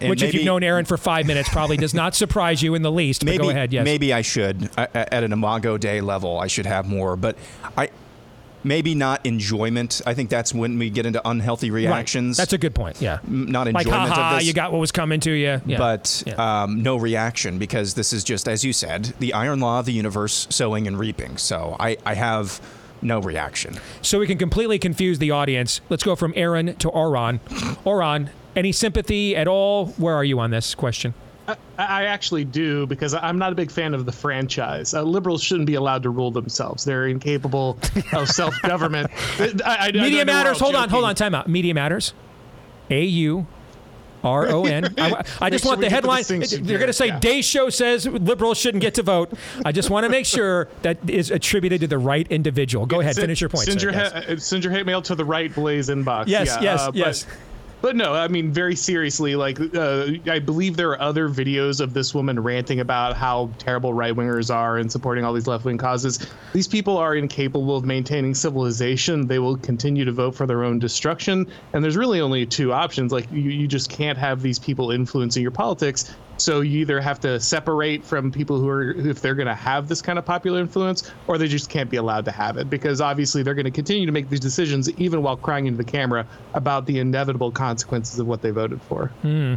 And 0.00 0.08
Which, 0.08 0.22
if 0.22 0.32
you've 0.32 0.44
known 0.44 0.62
Aaron 0.62 0.86
for 0.86 0.96
five 0.96 1.26
minutes, 1.26 1.50
probably 1.50 1.76
does 1.76 1.92
not 1.92 2.14
surprise 2.14 2.62
you 2.62 2.74
in 2.74 2.80
the 2.80 2.90
least. 2.90 3.20
But 3.20 3.26
maybe 3.26 3.44
go 3.44 3.50
ahead, 3.50 3.72
yes. 3.72 3.84
maybe 3.84 4.12
I 4.12 4.22
should 4.22 4.70
I- 4.78 4.88
at 4.94 5.22
an 5.22 5.32
Imago 5.32 5.76
Dei 5.76 6.00
level. 6.00 6.38
I 6.38 6.46
should 6.46 6.64
have 6.64 6.88
more, 6.88 7.14
but 7.14 7.36
I 7.76 7.90
maybe 8.64 8.94
not 8.94 9.24
enjoyment. 9.26 10.00
I 10.06 10.14
think 10.14 10.30
that's 10.30 10.54
when 10.54 10.78
we 10.78 10.90
get 10.90 11.06
into 11.06 11.20
unhealthy 11.28 11.70
Right. 11.70 11.84
reactions. 11.86 12.36
That's 12.36 12.52
a 12.52 12.58
good 12.58 12.74
point. 12.74 13.00
Yeah. 13.00 13.18
M- 13.26 13.46
not 13.50 13.66
Like, 13.72 13.86
enjoyment 13.86 14.16
of 14.16 14.38
this. 14.38 14.46
you 14.46 14.52
got 14.52 14.72
what 14.72 14.78
was 14.80 14.92
coming 14.92 15.20
to 15.20 15.30
you. 15.32 15.60
Yeah. 15.66 15.78
But 15.78 16.22
Yeah. 16.26 16.62
um, 16.62 16.82
no 16.82 16.96
reaction 16.96 17.58
because 17.58 17.94
this 17.94 18.12
is 18.12 18.24
just, 18.24 18.48
as 18.48 18.64
you 18.64 18.72
said, 18.72 19.14
the 19.18 19.32
iron 19.34 19.60
law 19.60 19.80
of 19.80 19.86
the 19.86 19.92
universe, 19.92 20.46
sowing 20.50 20.86
and 20.86 20.98
reaping. 20.98 21.36
So 21.36 21.76
I, 21.80 21.96
I 22.06 22.14
have 22.14 22.60
no 23.04 23.18
reaction. 23.20 23.74
so 24.00 24.18
we 24.20 24.26
can 24.28 24.38
completely 24.38 24.78
confuse 24.78 25.18
the 25.18 25.30
audience. 25.32 25.80
Let's 25.88 26.04
go 26.04 26.14
from 26.14 26.32
Aaron 26.36 26.76
to 26.76 26.88
Auron. 26.90 27.40
Auron, 27.84 28.30
any 28.54 28.70
sympathy 28.70 29.34
at 29.34 29.48
all? 29.48 29.86
Where 29.96 30.14
are 30.14 30.22
you 30.24 30.38
on 30.38 30.50
this 30.52 30.74
question? 30.76 31.14
I, 31.78 31.84
I 31.84 32.04
actually 32.04 32.44
do 32.44 32.86
because 32.86 33.14
I'm 33.14 33.38
not 33.38 33.52
a 33.52 33.54
big 33.54 33.70
fan 33.70 33.94
of 33.94 34.06
the 34.06 34.12
franchise. 34.12 34.94
Uh, 34.94 35.02
liberals 35.02 35.42
shouldn't 35.42 35.66
be 35.66 35.74
allowed 35.74 36.02
to 36.04 36.10
rule 36.10 36.30
themselves. 36.30 36.84
They're 36.84 37.06
incapable 37.08 37.78
of 38.12 38.28
I, 39.64 39.88
I 39.88 39.92
Media 39.92 40.24
Matters. 40.24 40.58
Hold 40.60 40.74
on, 40.74 40.88
hold 40.88 41.04
on. 41.04 41.14
Time 41.14 41.34
out. 41.34 41.48
Media 41.48 41.74
Matters. 41.74 42.14
A 42.90 43.04
U 43.04 43.46
R 44.24 44.46
O 44.48 44.64
N. 44.64 44.94
I 44.98 45.24
I 45.40 45.50
just 45.50 45.64
sure 45.64 45.70
want 45.70 45.80
the 45.80 45.86
the 45.86 45.90
headline. 45.90 46.18
distinction 46.18 46.64
They're 46.64 46.78
going 46.78 46.86
to 46.88 46.92
say 46.92 47.06
yeah. 47.08 47.18
Deace 47.18 47.44
Show 47.44 47.70
says 47.70 48.06
liberals 48.06 48.58
shouldn't 48.58 48.80
get 48.82 48.94
to 48.94 49.02
vote. 49.02 49.32
I 49.64 49.72
just 49.72 49.90
want 49.90 50.04
to 50.04 50.10
make 50.10 50.26
sure 50.26 50.68
that 50.82 50.98
is 51.10 51.30
attributed 51.30 51.80
to 51.80 51.86
the 51.88 51.98
right 51.98 52.26
individual. 52.30 52.86
Go 52.86 53.00
ahead, 53.00 53.14
Send- 53.14 53.24
finish 53.24 53.40
your 53.40 53.50
point. 53.50 53.64
Send 53.66 53.80
sir. 53.80 53.90
your, 53.90 53.98
Yes. 54.00 54.12
ha- 54.12 54.32
uh, 54.32 54.36
send 54.36 54.62
your 54.64 54.72
hate 54.72 54.86
mail 54.86 55.02
to 55.02 55.14
the 55.14 55.24
right 55.24 55.52
Blaze 55.54 55.88
inbox. 55.88 56.28
Yes, 56.28 56.48
Yeah, 56.48 56.60
yes, 56.60 56.80
uh, 56.82 56.92
yes. 56.94 57.24
But 57.24 57.36
no, 57.90 58.14
I 58.14 58.28
mean, 58.28 58.52
very 58.52 58.76
seriously, 58.76 59.34
like, 59.34 59.58
uh, 59.74 60.06
I 60.30 60.38
believe 60.38 60.76
there 60.76 60.90
are 60.90 61.00
other 61.00 61.28
videos 61.28 61.80
of 61.80 61.94
this 61.94 62.14
woman 62.14 62.38
ranting 62.38 62.78
about 62.78 63.16
how 63.16 63.50
terrible 63.58 63.92
right 63.92 64.14
wingers 64.14 64.54
are 64.54 64.78
and 64.78 64.90
supporting 64.90 65.24
all 65.24 65.32
these 65.32 65.48
left 65.48 65.64
wing 65.64 65.78
causes. 65.78 66.24
These 66.52 66.68
people 66.68 66.96
are 66.96 67.16
incapable 67.16 67.76
of 67.76 67.84
maintaining 67.84 68.34
civilization. 68.34 69.26
They 69.26 69.40
will 69.40 69.56
continue 69.56 70.04
to 70.04 70.12
vote 70.12 70.36
for 70.36 70.46
their 70.46 70.62
own 70.62 70.78
destruction. 70.78 71.50
And 71.72 71.82
there's 71.82 71.96
really 71.96 72.20
only 72.20 72.46
two 72.46 72.72
options. 72.72 73.10
Like, 73.10 73.30
you, 73.32 73.50
you 73.50 73.66
just 73.66 73.90
can't 73.90 74.16
have 74.16 74.42
these 74.42 74.60
people 74.60 74.92
influencing 74.92 75.42
your 75.42 75.50
politics. 75.50 76.14
So 76.42 76.60
you 76.60 76.80
either 76.80 77.00
have 77.00 77.20
to 77.20 77.38
separate 77.38 78.04
from 78.04 78.32
people 78.32 78.58
who 78.58 78.68
are, 78.68 78.90
if 78.90 79.20
they're 79.20 79.36
going 79.36 79.46
to 79.46 79.54
have 79.54 79.86
this 79.86 80.02
kind 80.02 80.18
of 80.18 80.24
popular 80.24 80.58
influence, 80.60 81.08
or 81.28 81.38
they 81.38 81.46
just 81.46 81.70
can't 81.70 81.88
be 81.88 81.98
allowed 81.98 82.24
to 82.24 82.32
have 82.32 82.56
it 82.56 82.68
because 82.68 83.00
obviously 83.00 83.44
they're 83.44 83.54
going 83.54 83.64
to 83.64 83.70
continue 83.70 84.06
to 84.06 84.12
make 84.12 84.28
these 84.28 84.40
decisions 84.40 84.90
even 84.98 85.22
while 85.22 85.36
crying 85.36 85.66
into 85.66 85.78
the 85.78 85.88
camera 85.88 86.26
about 86.54 86.84
the 86.86 86.98
inevitable 86.98 87.52
consequences 87.52 88.18
of 88.18 88.26
what 88.26 88.42
they 88.42 88.50
voted 88.50 88.82
for. 88.82 89.06
Hmm. 89.22 89.54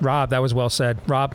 Rob, 0.00 0.30
that 0.30 0.38
was 0.40 0.54
well 0.54 0.70
said. 0.70 0.98
Rob. 1.08 1.34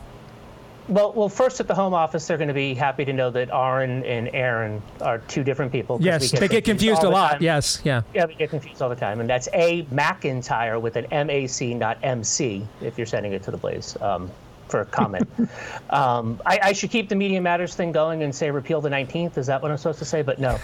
Well, 0.88 1.12
well, 1.14 1.28
first 1.28 1.60
at 1.60 1.68
the 1.68 1.74
home 1.74 1.92
office, 1.94 2.26
they're 2.26 2.36
going 2.38 2.48
to 2.48 2.54
be 2.54 2.72
happy 2.74 3.04
to 3.06 3.12
know 3.12 3.30
that 3.30 3.48
Aaron 3.50 4.02
and 4.04 4.28
Aaron 4.34 4.82
are 5.00 5.18
two 5.18 5.42
different 5.44 5.72
people. 5.72 5.96
'cause 5.96 6.04
we 6.04 6.10
Yes, 6.10 6.30
they 6.30 6.48
get 6.48 6.64
confused 6.64 7.04
all 7.04 7.10
a 7.10 7.12
lot. 7.12 7.30
time. 7.32 7.42
Yes, 7.42 7.80
yeah. 7.84 8.02
Yeah, 8.14 8.26
we 8.26 8.34
get 8.34 8.50
confused 8.50 8.80
all 8.82 8.88
the 8.90 8.96
time, 8.96 9.20
and 9.20 9.28
that's 9.28 9.48
A 9.54 9.84
McIntyre 9.84 10.80
with 10.80 10.96
an 10.96 11.06
M 11.10 11.28
A 11.30 11.46
C, 11.46 11.72
not 11.74 11.96
M 12.02 12.22
C, 12.24 12.66
if 12.82 12.98
you're 12.98 13.06
sending 13.06 13.32
it 13.32 13.42
to 13.44 13.50
the 13.50 13.56
Blaze 13.56 13.96
um, 14.02 14.30
for 14.68 14.80
a 14.80 14.84
comment. 14.84 15.28
um, 15.90 16.40
I, 16.46 16.58
I 16.62 16.72
should 16.72 16.90
keep 16.90 17.08
the 17.08 17.14
Media 17.16 17.40
Matters 17.40 17.74
thing 17.74 17.92
going 17.92 18.22
and 18.22 18.34
say 18.34 18.50
repeal 18.50 18.80
the 18.80 18.88
19th. 18.90 19.38
Is 19.38 19.46
that 19.46 19.62
what 19.62 19.70
I'm 19.70 19.76
supposed 19.76 19.98
to 20.00 20.04
say? 20.04 20.22
But 20.22 20.38
no. 20.38 20.58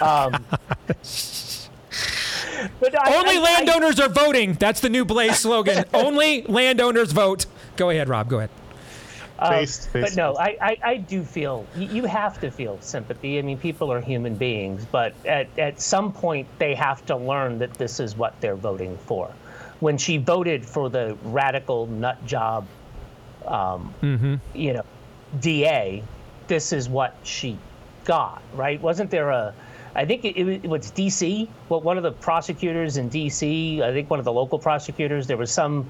Um, 0.00 0.44
but 2.80 2.94
I- 3.00 3.14
Only 3.16 3.36
I- 3.36 3.40
I- 3.40 3.42
landowners 3.42 4.00
are 4.00 4.08
voting. 4.08 4.54
That's 4.54 4.80
the 4.80 4.88
new 4.88 5.04
Blaze 5.04 5.38
slogan. 5.38 5.84
Only 5.94 6.42
landowners 6.42 7.12
vote. 7.12 7.46
Go 7.76 7.90
ahead, 7.90 8.08
Rob. 8.08 8.28
Go 8.28 8.38
ahead. 8.38 8.50
Uh, 9.38 9.50
Based- 9.50 9.90
but 9.92 10.16
no, 10.16 10.34
I, 10.38 10.56
I, 10.62 10.78
I 10.82 10.96
do 10.96 11.22
feel 11.22 11.66
you, 11.76 11.88
you 11.88 12.04
have 12.04 12.40
to 12.40 12.50
feel 12.50 12.78
sympathy. 12.80 13.38
I 13.38 13.42
mean, 13.42 13.58
people 13.58 13.92
are 13.92 14.00
human 14.00 14.34
beings, 14.34 14.86
but 14.90 15.14
at, 15.26 15.46
at 15.58 15.78
some 15.80 16.10
point 16.12 16.46
they 16.58 16.74
have 16.74 17.04
to 17.06 17.16
learn 17.16 17.58
that 17.58 17.74
this 17.74 18.00
is 18.00 18.16
what 18.16 18.40
they're 18.40 18.56
voting 18.56 18.96
for. 18.96 19.30
When 19.80 19.98
she 19.98 20.16
voted 20.16 20.64
for 20.64 20.88
the 20.88 21.18
radical 21.22 21.86
nut 21.86 22.24
job, 22.24 22.66
um, 23.46 23.94
you 24.54 24.72
know, 24.72 24.84
DA, 25.40 26.02
this 26.46 26.72
is 26.72 26.88
what 26.88 27.16
she 27.22 27.58
got, 28.04 28.42
right? 28.54 28.80
Wasn't 28.80 29.10
there 29.10 29.30
a, 29.30 29.54
I 29.94 30.04
think 30.04 30.24
it, 30.24 30.36
it 30.36 30.68
was 30.68 30.92
DC, 30.92 31.48
well, 31.68 31.80
one 31.80 31.96
of 31.96 32.02
the 32.02 32.12
prosecutors 32.12 32.96
in 32.96 33.10
DC, 33.10 33.80
I 33.80 33.92
think 33.92 34.10
one 34.10 34.18
of 34.18 34.24
the 34.24 34.32
local 34.32 34.58
prosecutors, 34.58 35.26
there 35.26 35.36
was 35.36 35.50
some 35.50 35.88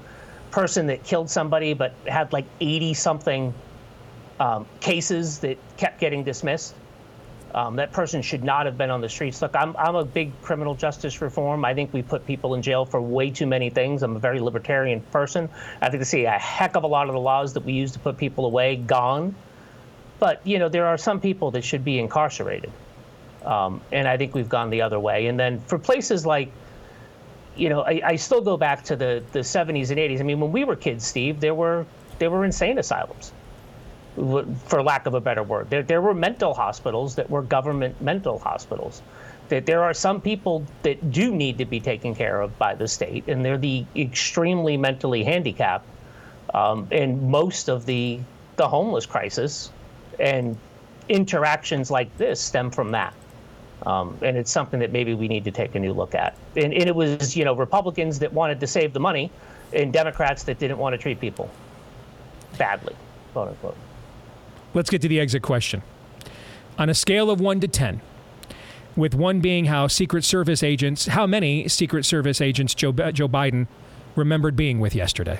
person 0.51 0.87
that 0.87 1.03
killed 1.03 1.29
somebody 1.29 1.73
but 1.73 1.93
had 2.07 2.31
like 2.33 2.45
80 2.61 2.93
something 2.93 3.53
um, 4.39 4.65
cases 4.79 5.39
that 5.39 5.57
kept 5.77 5.99
getting 5.99 6.23
dismissed. 6.23 6.73
Um, 7.57 7.77
that 7.77 7.91
person 7.91 8.21
should 8.21 8.43
not 8.43 8.67
have 8.67 8.77
been 8.77 8.91
on 8.91 9.01
the 9.01 9.09
streets. 9.09 9.41
Look, 9.41 9.55
I'm, 9.55 9.75
I'm 9.77 9.95
a 9.95 10.05
big 10.05 10.31
criminal 10.43 10.75
justice 10.75 11.19
reform. 11.21 11.65
I 11.65 11.73
think 11.73 11.91
we 11.91 12.03
put 12.03 12.23
people 12.27 12.53
in 12.53 12.61
jail 12.61 12.85
for 12.85 13.01
way 13.01 13.31
too 13.31 13.47
many 13.47 13.71
things. 13.71 14.03
I'm 14.03 14.15
a 14.15 14.19
very 14.19 14.39
libertarian 14.39 15.01
person. 15.01 15.49
I 15.81 15.89
think 15.89 16.01
to 16.01 16.05
see 16.05 16.25
a 16.25 16.37
heck 16.37 16.75
of 16.75 16.83
a 16.83 16.87
lot 16.87 17.07
of 17.07 17.13
the 17.13 17.19
laws 17.19 17.53
that 17.55 17.65
we 17.65 17.73
use 17.73 17.93
to 17.93 17.99
put 17.99 18.15
people 18.15 18.45
away 18.45 18.75
gone. 18.75 19.33
But, 20.19 20.45
you 20.45 20.59
know, 20.59 20.69
there 20.69 20.85
are 20.85 20.99
some 20.99 21.19
people 21.19 21.49
that 21.51 21.63
should 21.63 21.83
be 21.83 21.97
incarcerated. 21.97 22.71
Um, 23.43 23.81
and 23.91 24.07
I 24.07 24.17
think 24.17 24.35
we've 24.35 24.49
gone 24.49 24.69
the 24.69 24.83
other 24.83 24.99
way. 24.99 25.25
And 25.25 25.39
then 25.39 25.59
for 25.61 25.79
places 25.79 26.27
like, 26.27 26.51
you 27.55 27.69
know, 27.69 27.81
I, 27.81 28.01
I 28.05 28.15
still 28.17 28.41
go 28.41 28.57
back 28.57 28.83
to 28.83 28.95
the, 28.95 29.23
the 29.31 29.39
70s 29.39 29.89
and 29.89 29.97
80s. 29.97 30.19
I 30.19 30.23
mean, 30.23 30.39
when 30.39 30.51
we 30.51 30.63
were 30.63 30.75
kids, 30.75 31.07
Steve, 31.07 31.39
there 31.39 31.55
were 31.55 31.87
there 32.19 32.29
were 32.31 32.45
insane 32.45 32.77
asylums, 32.77 33.31
for 34.65 34.81
lack 34.81 35.05
of 35.05 35.13
a 35.13 35.21
better 35.21 35.43
word. 35.43 35.69
There, 35.69 35.83
there 35.83 36.01
were 36.01 36.13
mental 36.13 36.53
hospitals 36.53 37.15
that 37.15 37.29
were 37.29 37.41
government 37.41 38.01
mental 38.01 38.39
hospitals. 38.39 39.01
That 39.49 39.65
there 39.65 39.83
are 39.83 39.93
some 39.93 40.19
people 40.19 40.65
that 40.83 41.11
do 41.11 41.33
need 41.33 41.57
to 41.59 41.65
be 41.65 41.79
taken 41.79 42.13
care 42.13 42.41
of 42.41 42.57
by 42.57 42.75
the 42.75 42.87
state, 42.87 43.29
and 43.29 43.45
they're 43.45 43.57
the 43.57 43.85
extremely 43.95 44.75
mentally 44.75 45.23
handicapped. 45.23 45.87
Um, 46.53 46.87
and 46.91 47.29
most 47.29 47.69
of 47.69 47.85
the 47.85 48.19
the 48.57 48.67
homeless 48.67 49.05
crisis 49.05 49.71
and 50.19 50.57
interactions 51.07 51.91
like 51.91 52.15
this 52.17 52.41
stem 52.41 52.71
from 52.71 52.91
that. 52.91 53.13
Um, 53.85 54.17
and 54.23 54.35
it's 54.35 54.51
something 54.51 54.79
that 54.79 54.91
maybe 54.91 55.13
we 55.13 55.27
need 55.27 55.45
to 55.45 55.51
take 55.51 55.75
a 55.75 55.79
new 55.79 55.93
look 55.93 56.15
at. 56.15 56.35
And, 56.55 56.73
and, 56.73 56.89
it 56.89 56.95
was, 56.95 57.37
you 57.37 57.45
know, 57.45 57.53
Republicans 57.53 58.17
that 58.19 58.33
wanted 58.33 58.59
to 58.61 58.67
save 58.67 58.91
the 58.91 58.99
money, 58.99 59.31
and 59.71 59.93
Democrats 59.93 60.43
that 60.43 60.57
didn't 60.57 60.79
want 60.79 60.93
to 60.93 60.97
treat 60.97 61.19
people 61.19 61.49
badly, 62.57 62.95
quote 63.33 63.49
unquote. 63.49 63.77
Let's 64.73 64.89
get 64.89 65.01
to 65.01 65.07
the 65.07 65.19
exit 65.19 65.41
question. 65.41 65.81
On 66.77 66.89
a 66.89 66.93
scale 66.93 67.29
of 67.31 67.39
one 67.41 67.59
to 67.61 67.67
ten, 67.67 68.01
with 68.95 69.15
one 69.15 69.39
being 69.39 69.65
how 69.65 69.87
Secret 69.87 70.23
Service 70.23 70.61
agents, 70.63 71.07
how 71.07 71.25
many 71.27 71.67
Secret 71.67 72.03
Service 72.05 72.41
agents 72.41 72.73
Joe, 72.75 72.91
Joe 72.91 73.27
Biden 73.27 73.67
remembered 74.15 74.55
being 74.55 74.79
with 74.79 74.93
yesterday, 74.95 75.39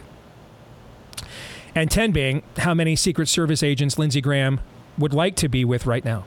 and 1.75 1.91
ten 1.91 2.11
being 2.11 2.43
how 2.57 2.73
many 2.73 2.95
Secret 2.95 3.27
Service 3.27 3.61
agents 3.63 3.99
Lindsey 3.99 4.21
Graham 4.21 4.59
would 4.97 5.13
like 5.13 5.35
to 5.37 5.47
be 5.49 5.63
with 5.65 5.85
right 5.85 6.03
now. 6.05 6.25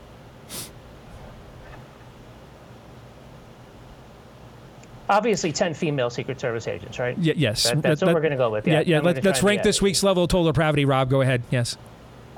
obviously 5.09 5.51
10 5.51 5.75
female 5.75 6.09
Secret 6.09 6.41
Service 6.41 6.69
agents, 6.69 6.99
right? 6.99 7.17
Y- 7.19 7.35
yes. 7.37 7.65
That, 7.65 7.83
that's 7.83 8.01
Let- 8.01 8.07
what 8.07 8.07
let- 8.07 8.15
we're 8.15 8.21
going 8.21 8.31
to 8.31 8.37
go 8.37 8.51
with. 8.51 8.67
Yeah, 8.67 8.75
Yeah, 8.75 8.83
yeah. 8.87 9.01
Let, 9.01 9.25
let's 9.25 9.43
rank 9.43 9.63
this 9.63 9.83
week's 9.83 10.03
level 10.05 10.23
of 10.25 10.29
total 10.31 10.47
depravity. 10.47 10.85
Rob, 10.85 11.11
go 11.11 11.21
ahead. 11.21 11.43
Yes. 11.51 11.77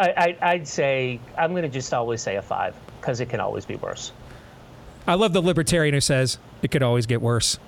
I, 0.02 0.37
I, 0.42 0.52
I'd 0.52 0.68
say, 0.68 1.21
I'm 1.38 1.52
going 1.52 1.62
to 1.62 1.68
just 1.68 1.94
always 1.94 2.21
say 2.21 2.37
a 2.37 2.42
five 2.42 2.75
because 3.00 3.21
it 3.21 3.28
can 3.28 3.40
always 3.40 3.64
be 3.64 3.76
worse. 3.76 4.12
I 5.06 5.14
love 5.14 5.32
the 5.32 5.40
libertarian 5.42 5.94
who 5.94 6.00
says 6.00 6.38
it 6.62 6.71
could 6.71 6.82
always 6.82 7.06
get 7.06 7.23
worse. 7.23 7.59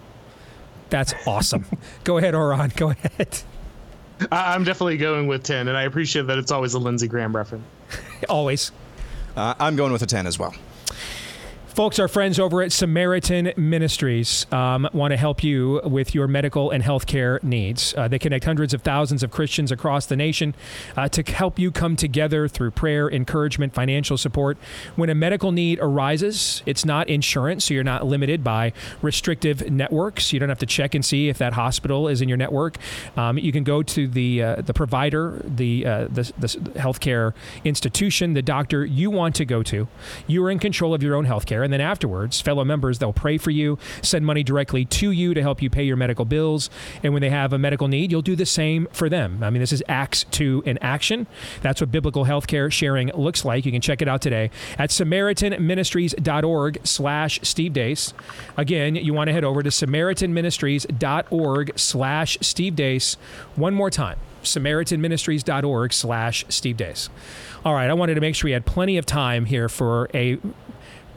That's 0.91 1.15
awesome. 1.27 1.67
go 2.05 2.19
ahead, 2.19 2.35
Auron. 2.35 2.73
Go 2.77 2.91
ahead. 2.91 3.41
I- 4.33 4.55
I'm 4.55 4.65
definitely 4.65 4.97
going 4.97 5.27
with 5.27 5.43
10, 5.45 5.69
and 5.69 5.77
I 5.77 5.83
appreciate 5.85 6.27
that 6.27 6.39
it's 6.39 6.51
always 6.53 6.75
a 6.75 6.79
Lindsey 6.79 7.09
Graham 7.09 7.35
reference. 7.35 7.65
Always. 8.29 8.73
Uh, 9.37 9.55
I'm 9.59 9.77
going 9.77 9.93
with 9.93 10.03
a 10.03 10.07
10 10.07 10.27
as 10.27 10.39
well. 10.39 10.55
Folks, 11.75 11.99
our 11.99 12.07
friends 12.07 12.39
over 12.39 12.63
at 12.63 12.71
Samaritan 12.71 13.53
Ministries 13.57 14.47
um, 14.53 14.89
want 14.93 15.11
to 15.11 15.17
help 15.17 15.43
you 15.43 15.81
with 15.83 16.15
your 16.15 16.29
medical 16.29 16.71
and 16.71 16.85
healthcare 16.85 17.43
needs. 17.43 17.93
Uh, 17.97 18.07
they 18.07 18.21
connect 18.21 18.45
hundreds 18.45 18.73
of 18.73 18.83
thousands 18.83 19.25
of 19.25 19.33
Christians 19.33 19.73
across 19.73 20.07
the 20.07 20.15
nation 20.15 20.55
uh, 20.97 21.09
to 21.09 21.25
help 21.33 21.59
you 21.59 21.73
come 21.73 21.97
together 21.97 22.47
through 22.47 22.71
prayer, 22.71 23.11
encouragement, 23.11 23.75
financial 23.75 24.17
support. 24.17 24.57
When 24.95 25.11
a 25.11 25.17
medical 25.17 25.51
need 25.51 25.81
arises, 25.83 26.63
it's 26.65 26.85
not 26.85 27.09
insurance, 27.09 27.65
so 27.65 27.75
you're 27.75 27.83
not 27.83 28.07
limited 28.07 28.45
by 28.45 28.73
restrictive 29.03 29.69
networks. 29.69 30.33
You 30.33 30.39
don't 30.39 30.51
have 30.51 30.61
to 30.61 30.67
check 30.67 30.95
and 30.95 31.05
see 31.05 31.29
if 31.29 31.39
that 31.39 31.55
hospital 31.55 32.07
is 32.07 32.23
in 32.23 32.29
your 32.29 32.39
network. 32.39 32.77
Um, 33.17 33.37
you 33.37 33.51
can 33.51 33.65
go 33.65 33.83
to 33.83 34.07
the 34.07 34.43
uh, 34.45 34.57
the 34.63 34.75
provider, 34.75 35.43
the, 35.45 35.85
uh, 35.85 36.05
the 36.05 36.33
the 36.39 36.49
healthcare 36.79 37.35
institution, 37.65 38.35
the 38.35 38.43
doctor 38.43 38.85
you 38.85 39.11
want 39.11 39.35
to 39.35 39.45
go 39.45 39.65
to. 39.65 39.89
You 40.29 40.45
are 40.45 40.53
in 40.53 40.61
control 40.61 40.95
of 40.95 41.03
your 41.03 41.17
own 41.17 41.27
healthcare, 41.27 41.64
and 41.65 41.73
then 41.73 41.81
afterwards, 41.81 42.41
fellow 42.41 42.65
members 42.65 43.01
they'll 43.01 43.13
pray 43.13 43.39
for 43.39 43.51
you, 43.51 43.77
send 44.03 44.25
money 44.25 44.45
directly 44.45 44.85
to 44.85 45.11
you 45.11 45.35
to 45.35 45.43
help 45.43 45.61
you 45.61 45.69
pay 45.69 45.83
your 45.83 45.97
medical 45.97 46.25
bills, 46.25 46.71
and 47.03 47.13
when 47.13 47.23
they 47.23 47.31
have 47.31 47.53
a 47.53 47.59
medical 47.59 47.89
need, 47.89 48.13
you'll 48.13 48.23
do 48.23 48.37
the 48.37 48.47
same 48.47 48.87
for 48.93 49.09
them. 49.09 49.43
I 49.43 49.51
mean, 49.51 49.59
this 49.61 49.73
is 49.73 49.83
Acts 49.89 50.23
two 50.25 50.63
in 50.65 50.79
action. 50.79 51.27
That's 51.63 51.81
what 51.81 51.91
biblical 51.91 52.27
healthcare 52.27 52.71
sharing 52.71 53.11
looks 53.15 53.45
like. 53.45 53.67
You 53.67 53.73
can 53.73 53.81
check 53.81 54.01
it 54.01 54.07
out 54.09 54.23
today 54.23 54.53
at 54.79 54.91
SamaritanMinistries.org/slash 54.91 57.41
Steve 57.43 57.73
Deace. 57.73 58.13
Again, 58.57 58.95
you 58.97 59.15
want 59.15 59.29
to 59.29 59.33
head 59.33 59.45
over 59.45 59.63
to 59.63 59.71
SamaritanMinistries.org/slash 59.71 62.39
Steve 62.41 62.75
Deace. 62.75 63.17
One 63.57 63.75
more 63.75 63.91
time. 63.91 64.19
SamaritanMinistries.org 64.43 65.93
slash 65.93 66.45
Steve 66.51 66.77
Deace. 66.77 67.09
All 67.65 67.73
right, 67.73 67.89
I 67.89 67.95
wanted 67.95 68.17
to 68.17 68.21
make 68.21 68.35
sure 68.35 68.49
we 68.49 68.53
had 68.53 68.67
plenty 68.67 68.99
of 68.99 69.07
time 69.07 69.47
here 69.47 69.71
for 69.71 70.11
a 70.13 70.39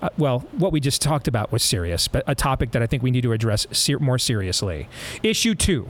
uh, 0.01 0.09
well, 0.17 0.39
what 0.51 0.71
we 0.71 0.79
just 0.79 1.01
talked 1.01 1.27
about 1.27 1.51
was 1.51 1.63
serious, 1.63 2.07
but 2.07 2.23
a 2.27 2.35
topic 2.35 2.71
that 2.71 2.81
I 2.81 2.87
think 2.87 3.03
we 3.03 3.11
need 3.11 3.21
to 3.23 3.31
address 3.33 3.65
ser- 3.71 3.99
more 3.99 4.17
seriously. 4.19 4.87
Issue 5.23 5.55
two 5.55 5.89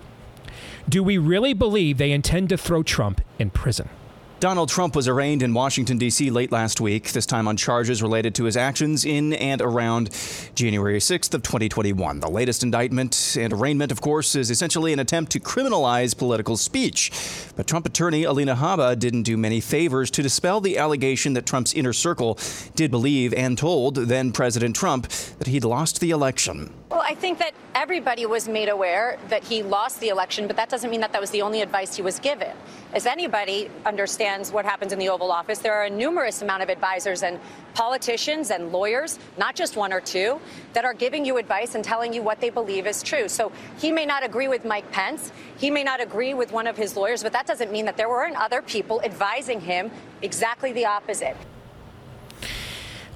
Do 0.88 1.04
we 1.04 1.18
really 1.18 1.54
believe 1.54 1.98
they 1.98 2.12
intend 2.12 2.50
to 2.50 2.58
throw 2.58 2.84
Trump 2.84 3.22
in 3.38 3.50
prison? 3.50 3.90
Donald 4.40 4.70
Trump 4.70 4.96
was 4.96 5.08
arraigned 5.08 5.42
in 5.42 5.52
Washington, 5.52 5.98
D.C. 5.98 6.30
late 6.30 6.52
last 6.52 6.80
week, 6.80 7.12
this 7.12 7.26
time 7.26 7.48
on 7.48 7.58
charges 7.58 8.04
related 8.04 8.36
to 8.36 8.44
his 8.44 8.56
actions 8.56 9.04
in 9.04 9.34
and 9.34 9.64
around 9.64 10.12
January 10.54 11.00
6th 11.00 11.34
of 11.34 11.42
2021. 11.42 12.20
The 12.20 12.30
latest 12.30 12.62
indictment 12.62 13.36
and 13.40 13.52
arraignment, 13.52 13.92
of 13.92 14.00
course, 14.00 14.36
is 14.36 14.52
essentially 14.52 14.94
an 14.94 15.00
attempt 15.00 15.32
to 15.32 15.40
criminalize 15.40 16.16
political 16.16 16.56
speech. 16.56 17.12
But 17.56 17.66
Trump 17.66 17.88
attorney 17.88 18.26
Alina 18.26 18.56
Habba 18.56 19.00
didn't 19.00 19.24
do 19.24 19.38
many 19.38 19.60
favors 19.60 20.12
to 20.12 20.22
dispel 20.22 20.62
the 20.62 20.78
allegation 20.78 21.34
that 21.34 21.48
Trump's 21.48 21.74
inner 21.74 21.94
circle 21.94 22.38
did 22.76 22.92
believe 22.92 23.34
and 23.34 23.58
told 23.58 23.96
then 23.96 24.32
President 24.32 24.76
Trump 24.76 25.08
that 25.40 25.48
he'd 25.48 25.64
lost 25.64 26.00
the 26.00 26.12
election. 26.12 26.72
Well, 26.90 27.02
I 27.02 27.16
think 27.16 27.40
that 27.40 27.52
everybody 27.76 28.26
was 28.26 28.48
made 28.48 28.70
aware 28.70 29.20
that 29.28 29.44
he 29.44 29.62
lost 29.62 30.00
the 30.00 30.08
election, 30.08 30.48
but 30.48 30.56
that 30.56 30.70
doesn't 30.70 30.90
mean 30.90 31.02
that 31.02 31.12
that 31.12 31.20
was 31.20 31.32
the 31.32 31.42
only 31.42 31.62
advice 31.62 31.98
he 31.98 32.02
was 32.02 32.18
given. 32.18 32.56
As 32.94 33.06
anybody 33.06 33.70
understands 33.86 34.54
what 34.54 34.64
happens 34.64 34.94
in 34.94 35.00
the 35.00 35.10
Oval 35.10 35.30
Office, 35.30 35.60
there 35.60 35.74
are 35.74 35.84
a 35.84 35.90
numerous 35.90 36.42
amount 36.42 36.64
of 36.64 36.70
advisors 36.70 37.24
and 37.24 37.42
politicians 37.74 38.52
and 38.52 38.72
lawyers, 38.72 39.20
not 39.38 39.54
just 39.54 39.76
one 39.76 39.92
or 39.92 40.00
two, 40.00 40.40
that 40.72 40.86
are 40.86 40.94
giving 40.94 41.26
you 41.26 41.38
advice 41.38 41.76
and 41.76 41.84
telling 41.84 42.14
you 42.14 42.22
what 42.22 42.40
they 42.40 42.50
believe 42.50 42.88
is 42.88 43.04
true. 43.04 43.28
So 43.28 43.52
he 43.78 43.92
may 43.92 44.06
not 44.06 44.24
agree 44.24 44.48
with 44.48 44.64
Mike 44.64 44.90
Pence, 44.94 45.34
he 45.58 45.70
may 45.70 45.84
not 45.84 46.00
agree 46.00 46.34
with 46.34 46.54
one 46.54 46.68
of 46.68 46.78
his 46.78 46.96
lawyers, 46.96 47.22
but 47.22 47.34
that 47.34 47.46
doesn't 47.46 47.70
mean 47.70 47.84
that 47.84 47.98
there 47.98 48.08
weren't 48.08 48.38
other 48.38 48.62
people 48.62 49.02
advising 49.04 49.60
him 49.60 49.92
exactly 50.22 50.72
the 50.72 50.86
opposite. 50.86 51.36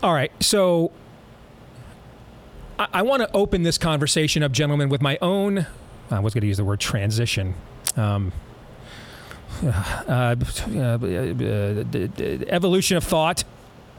All 0.03 0.13
right, 0.13 0.31
so 0.43 0.91
I, 2.81 2.87
I 2.93 3.01
want 3.03 3.21
to 3.21 3.31
open 3.31 3.61
this 3.61 3.77
conversation 3.77 4.41
up, 4.41 4.51
gentlemen, 4.51 4.89
with 4.89 5.01
my 5.01 5.19
own. 5.21 5.67
I 6.09 6.19
was 6.19 6.33
going 6.33 6.41
to 6.41 6.47
use 6.47 6.57
the 6.57 6.65
word 6.65 6.79
transition. 6.79 7.53
Um, 7.95 8.33
uh, 9.63 9.67
uh, 10.07 10.35
uh, 10.35 10.97
evolution 12.47 12.97
of 12.97 13.03
thought, 13.03 13.43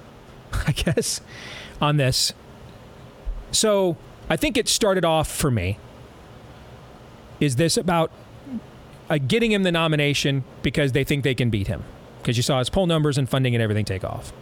I 0.66 0.72
guess, 0.72 1.20
on 1.80 1.96
this. 1.96 2.32
So 3.52 3.96
I 4.28 4.36
think 4.36 4.56
it 4.56 4.68
started 4.68 5.04
off 5.04 5.30
for 5.30 5.50
me. 5.50 5.78
Is 7.38 7.56
this 7.56 7.76
about 7.76 8.10
uh, 9.08 9.18
getting 9.18 9.52
him 9.52 9.62
the 9.62 9.72
nomination 9.72 10.42
because 10.62 10.90
they 10.90 11.04
think 11.04 11.22
they 11.22 11.36
can 11.36 11.50
beat 11.50 11.68
him? 11.68 11.84
Because 12.20 12.36
you 12.36 12.42
saw 12.42 12.58
his 12.58 12.68
poll 12.68 12.86
numbers 12.86 13.16
and 13.16 13.28
funding 13.28 13.54
and 13.54 13.62
everything 13.62 13.84
take 13.84 14.02
off. 14.02 14.32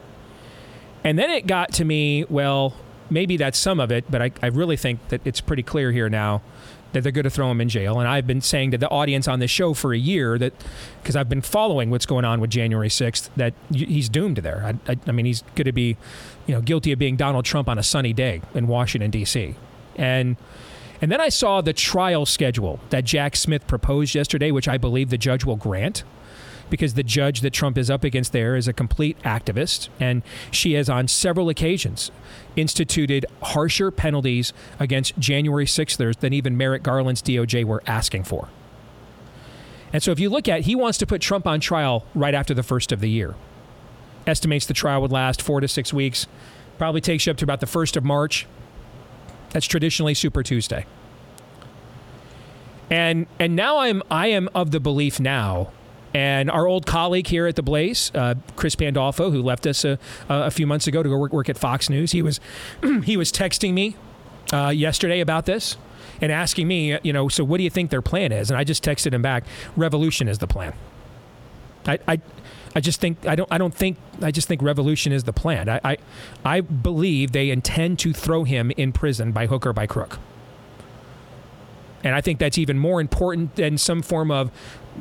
And 1.05 1.19
then 1.19 1.31
it 1.31 1.47
got 1.47 1.73
to 1.75 1.85
me, 1.85 2.25
well, 2.31 2.75
maybe 3.11 3.37
that's 3.37 3.59
some 3.59 3.81
of 3.81 3.91
it, 3.91 4.05
but 4.11 4.23
I, 4.23 4.31
I 4.43 4.47
really 4.47 4.77
think 4.77 5.09
that 5.09 5.21
it's 5.25 5.41
pretty 5.41 5.63
clear 5.63 5.93
here 5.93 6.09
now 6.09 6.43
that 6.93 7.03
they're 7.03 7.13
going 7.13 7.25
to 7.25 7.31
throw 7.31 7.51
him 7.51 7.61
in 7.61 7.69
jail. 7.69 8.01
And 8.01 8.09
I've 8.09 8.27
been 8.27 8.41
saying 8.41 8.73
to 8.73 8.79
the 8.79 8.89
audience 8.89 9.29
on 9.29 9.39
this 9.39 9.51
show 9.51 9.75
for 9.75 9.93
a 9.93 9.99
year 9.99 10.39
that, 10.39 10.53
because 11.03 11.15
I've 11.17 11.29
been 11.29 11.43
following 11.43 11.91
what's 11.91 12.07
going 12.07 12.25
on 12.25 12.41
with 12.41 12.51
January 12.51 12.89
6th, 12.89 13.31
that 13.37 13.55
he's 13.73 14.09
doomed 14.09 14.39
there. 14.39 14.63
I, 14.65 14.93
I, 14.93 14.97
I 15.07 15.13
mean, 15.13 15.27
he's 15.27 15.43
going 15.55 15.67
to 15.67 15.73
be, 15.73 15.97
you 16.47 16.55
know, 16.55 16.61
guilty 16.61 16.93
of 16.93 16.99
being 16.99 17.17
Donald 17.17 17.45
Trump 17.45 17.69
on 17.69 17.79
a 17.79 17.83
sunny 17.83 18.13
day 18.13 18.43
in 18.55 18.67
Washington, 18.67 19.11
D.C. 19.11 19.55
And 19.97 20.37
and 21.03 21.11
then 21.11 21.21
I 21.21 21.31
saw 21.31 21.63
the 21.63 21.73
trial 21.73 22.27
schedule 22.27 22.79
that 22.91 23.05
Jack 23.05 23.35
Smith 23.35 23.67
proposed 23.67 24.15
yesterday, 24.15 24.51
which 24.51 24.69
I 24.69 24.77
believe 24.77 25.09
the 25.09 25.17
judge 25.17 25.47
will 25.47 25.57
grant 25.57 26.05
because 26.71 26.95
the 26.95 27.03
judge 27.03 27.41
that 27.41 27.53
Trump 27.53 27.77
is 27.77 27.91
up 27.91 28.05
against 28.05 28.33
there 28.33 28.57
is 28.57 28.69
a 28.69 28.73
complete 28.73 29.21
activist, 29.23 29.89
and 29.99 30.23
she 30.51 30.75
has 30.75 30.89
on 30.89 31.09
several 31.09 31.49
occasions 31.49 32.11
instituted 32.57 33.27
harsher 33.43 33.91
penalties 33.91 34.53
against 34.79 35.19
January 35.19 35.67
6thers 35.67 36.19
than 36.21 36.33
even 36.33 36.57
Merrick 36.57 36.83
Garland's 36.83 37.23
DOJ 37.23 37.65
were 37.65 37.83
asking 37.87 38.25
for. 38.25 38.49
And 39.93 40.03
so 40.03 40.13
if 40.13 40.21
you 40.21 40.31
look 40.31 40.49
at, 40.49 40.63
he 40.63 40.75
wants 40.75 40.99
to 40.99 41.07
put 41.07 41.21
Trump 41.21 41.47
on 41.47 41.61
trial 41.61 42.07
right 42.15 42.35
after 42.35 42.55
the 42.55 42.63
first 42.63 42.93
of 42.93 43.01
the 43.01 43.11
year. 43.11 43.35
Estimates 44.27 44.67
the 44.67 44.75
trial 44.75 45.01
would 45.03 45.11
last 45.11 45.43
four 45.43 45.61
to 45.61 45.69
six 45.69 45.93
weeks. 45.93 46.27
Probably 46.79 47.01
takes 47.01 47.27
you 47.27 47.33
up 47.33 47.37
to 47.39 47.45
about 47.45 47.61
the 47.61 47.67
1st 47.67 47.97
of 47.97 48.05
March. 48.05 48.47
That's 49.51 49.67
traditionally 49.67 50.15
Super 50.15 50.43
Tuesday. 50.43 50.87
And 52.89 53.27
and 53.39 53.55
now 53.55 53.79
I'm 53.79 54.03
I 54.11 54.29
am 54.29 54.49
of 54.55 54.73
the 54.73 54.81
belief 54.81 55.21
now 55.21 55.71
and 56.13 56.51
our 56.51 56.67
old 56.67 56.87
colleague 56.87 57.29
here 57.29 57.47
at 57.47 57.57
the 57.57 57.63
Blaze, 57.63 58.11
uh, 58.15 58.35
Chris 58.57 58.75
Pandolfo, 58.75 59.31
who 59.31 59.43
left 59.43 59.67
us 59.67 59.85
a, 59.85 59.99
a, 60.29 60.51
few 60.51 60.67
months 60.67 60.87
ago 60.87 61.03
to 61.03 61.09
go 61.09 61.17
work, 61.17 61.33
work 61.33 61.49
at 61.49 61.57
Fox 61.57 61.89
News, 61.89 62.13
he 62.13 62.23
was 62.23 62.41
he 63.05 63.17
was 63.17 63.31
texting 63.31 63.73
me 63.73 63.97
uh, 64.53 64.69
yesterday 64.69 65.21
about 65.21 65.47
this 65.47 65.77
and 66.21 66.33
asking 66.33 66.69
me, 66.69 66.99
you 67.03 67.13
know, 67.13 67.29
so 67.29 67.45
what 67.45 67.59
do 67.59 67.65
you 67.65 67.71
think 67.71 67.91
their 67.91 68.03
plan 68.03 68.33
is? 68.33 68.51
And 68.51 68.59
I 68.59 68.65
just 68.65 68.85
texted 68.85 69.15
him 69.15 69.23
back, 69.23 69.45
revolution 69.77 70.29
is 70.29 70.39
the 70.39 70.47
plan. 70.47 70.75
I, 71.87 71.99
I, 72.07 72.21
I 72.75 72.81
just 72.81 73.01
think 73.01 73.27
I 73.27 73.35
don't 73.35 73.51
I 73.51 73.59
don't 73.59 73.75
think 73.75 73.97
I 74.23 74.31
just 74.31 74.47
think 74.47 74.63
revolution 74.63 75.13
is 75.13 75.25
the 75.25 75.33
plan. 75.33 75.69
I, 75.69 75.81
I 75.85 75.97
I 76.45 76.61
believe 76.61 77.33
they 77.33 77.51
intend 77.51 77.99
to 78.01 78.13
throw 78.13 78.45
him 78.45 78.71
in 78.73 78.93
prison 78.93 79.33
by 79.33 79.47
hook 79.47 79.67
or 79.67 79.73
by 79.73 79.87
crook. 79.87 80.19
And 82.03 82.15
I 82.15 82.21
think 82.21 82.39
that's 82.39 82.57
even 82.57 82.79
more 82.79 83.01
important 83.01 83.57
than 83.57 83.77
some 83.77 84.03
form 84.03 84.31
of 84.31 84.51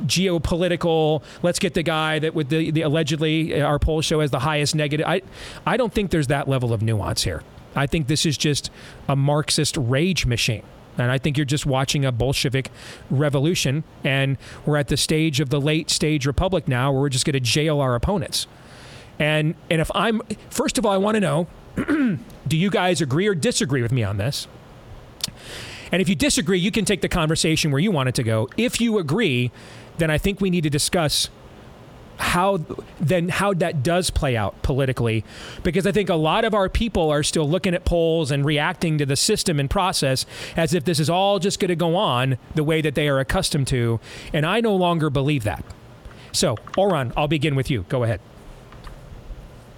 geopolitical. 0.04 1.22
Let's 1.42 1.58
get 1.58 1.74
the 1.74 1.82
guy 1.82 2.18
that 2.18 2.34
with 2.34 2.48
the, 2.48 2.70
the 2.70 2.82
allegedly 2.82 3.60
uh, 3.60 3.66
our 3.66 3.78
poll 3.78 4.00
show 4.00 4.20
has 4.20 4.30
the 4.30 4.40
highest 4.40 4.74
negative. 4.74 5.06
I 5.06 5.22
I 5.66 5.76
don't 5.76 5.92
think 5.92 6.10
there's 6.10 6.28
that 6.28 6.48
level 6.48 6.72
of 6.72 6.82
nuance 6.82 7.24
here. 7.24 7.42
I 7.74 7.86
think 7.86 8.06
this 8.06 8.26
is 8.26 8.36
just 8.36 8.70
a 9.08 9.16
Marxist 9.16 9.76
rage 9.76 10.26
machine. 10.26 10.62
And 10.98 11.10
I 11.10 11.18
think 11.18 11.38
you're 11.38 11.46
just 11.46 11.66
watching 11.66 12.04
a 12.04 12.12
Bolshevik 12.12 12.70
revolution. 13.10 13.84
And 14.04 14.36
we're 14.66 14.76
at 14.76 14.88
the 14.88 14.96
stage 14.96 15.40
of 15.40 15.50
the 15.50 15.60
late 15.60 15.88
stage 15.88 16.26
republic 16.26 16.68
now 16.68 16.92
where 16.92 17.00
we're 17.00 17.08
just 17.08 17.24
going 17.24 17.34
to 17.34 17.40
jail 17.40 17.80
our 17.80 17.94
opponents. 17.94 18.46
And, 19.18 19.54
and 19.70 19.80
if 19.80 19.90
I'm, 19.94 20.22
first 20.50 20.78
of 20.78 20.86
all, 20.86 20.92
I 20.92 20.96
want 20.96 21.14
to 21.14 21.20
know 21.20 21.46
do 22.48 22.56
you 22.56 22.70
guys 22.70 23.00
agree 23.00 23.26
or 23.26 23.34
disagree 23.34 23.82
with 23.82 23.92
me 23.92 24.02
on 24.02 24.16
this? 24.16 24.48
And 25.92 26.00
if 26.00 26.08
you 26.08 26.14
disagree, 26.14 26.58
you 26.58 26.70
can 26.70 26.84
take 26.84 27.00
the 27.00 27.08
conversation 27.08 27.70
where 27.70 27.80
you 27.80 27.90
want 27.90 28.08
it 28.08 28.14
to 28.16 28.22
go. 28.22 28.48
If 28.56 28.80
you 28.80 28.98
agree, 28.98 29.50
then 30.00 30.10
I 30.10 30.18
think 30.18 30.40
we 30.40 30.50
need 30.50 30.62
to 30.62 30.70
discuss 30.70 31.28
how 32.20 32.58
then 33.00 33.30
how 33.30 33.54
that 33.54 33.82
does 33.82 34.10
play 34.10 34.36
out 34.36 34.62
politically 34.62 35.24
because 35.62 35.86
I 35.86 35.92
think 35.92 36.10
a 36.10 36.14
lot 36.14 36.44
of 36.44 36.52
our 36.52 36.68
people 36.68 37.10
are 37.10 37.22
still 37.22 37.48
looking 37.48 37.74
at 37.74 37.86
polls 37.86 38.30
and 38.30 38.44
reacting 38.44 38.98
to 38.98 39.06
the 39.06 39.16
system 39.16 39.58
and 39.58 39.70
process 39.70 40.26
as 40.54 40.74
if 40.74 40.84
this 40.84 41.00
is 41.00 41.08
all 41.08 41.38
just 41.38 41.58
going 41.58 41.70
to 41.70 41.76
go 41.76 41.96
on 41.96 42.36
the 42.54 42.62
way 42.62 42.82
that 42.82 42.94
they 42.94 43.08
are 43.08 43.20
accustomed 43.20 43.68
to 43.68 44.00
and 44.34 44.44
I 44.44 44.60
no 44.60 44.76
longer 44.76 45.08
believe 45.08 45.44
that. 45.44 45.64
So, 46.32 46.56
Auron, 46.76 47.12
I'll 47.16 47.26
begin 47.26 47.56
with 47.56 47.70
you. 47.70 47.86
Go 47.88 48.04
ahead. 48.04 48.20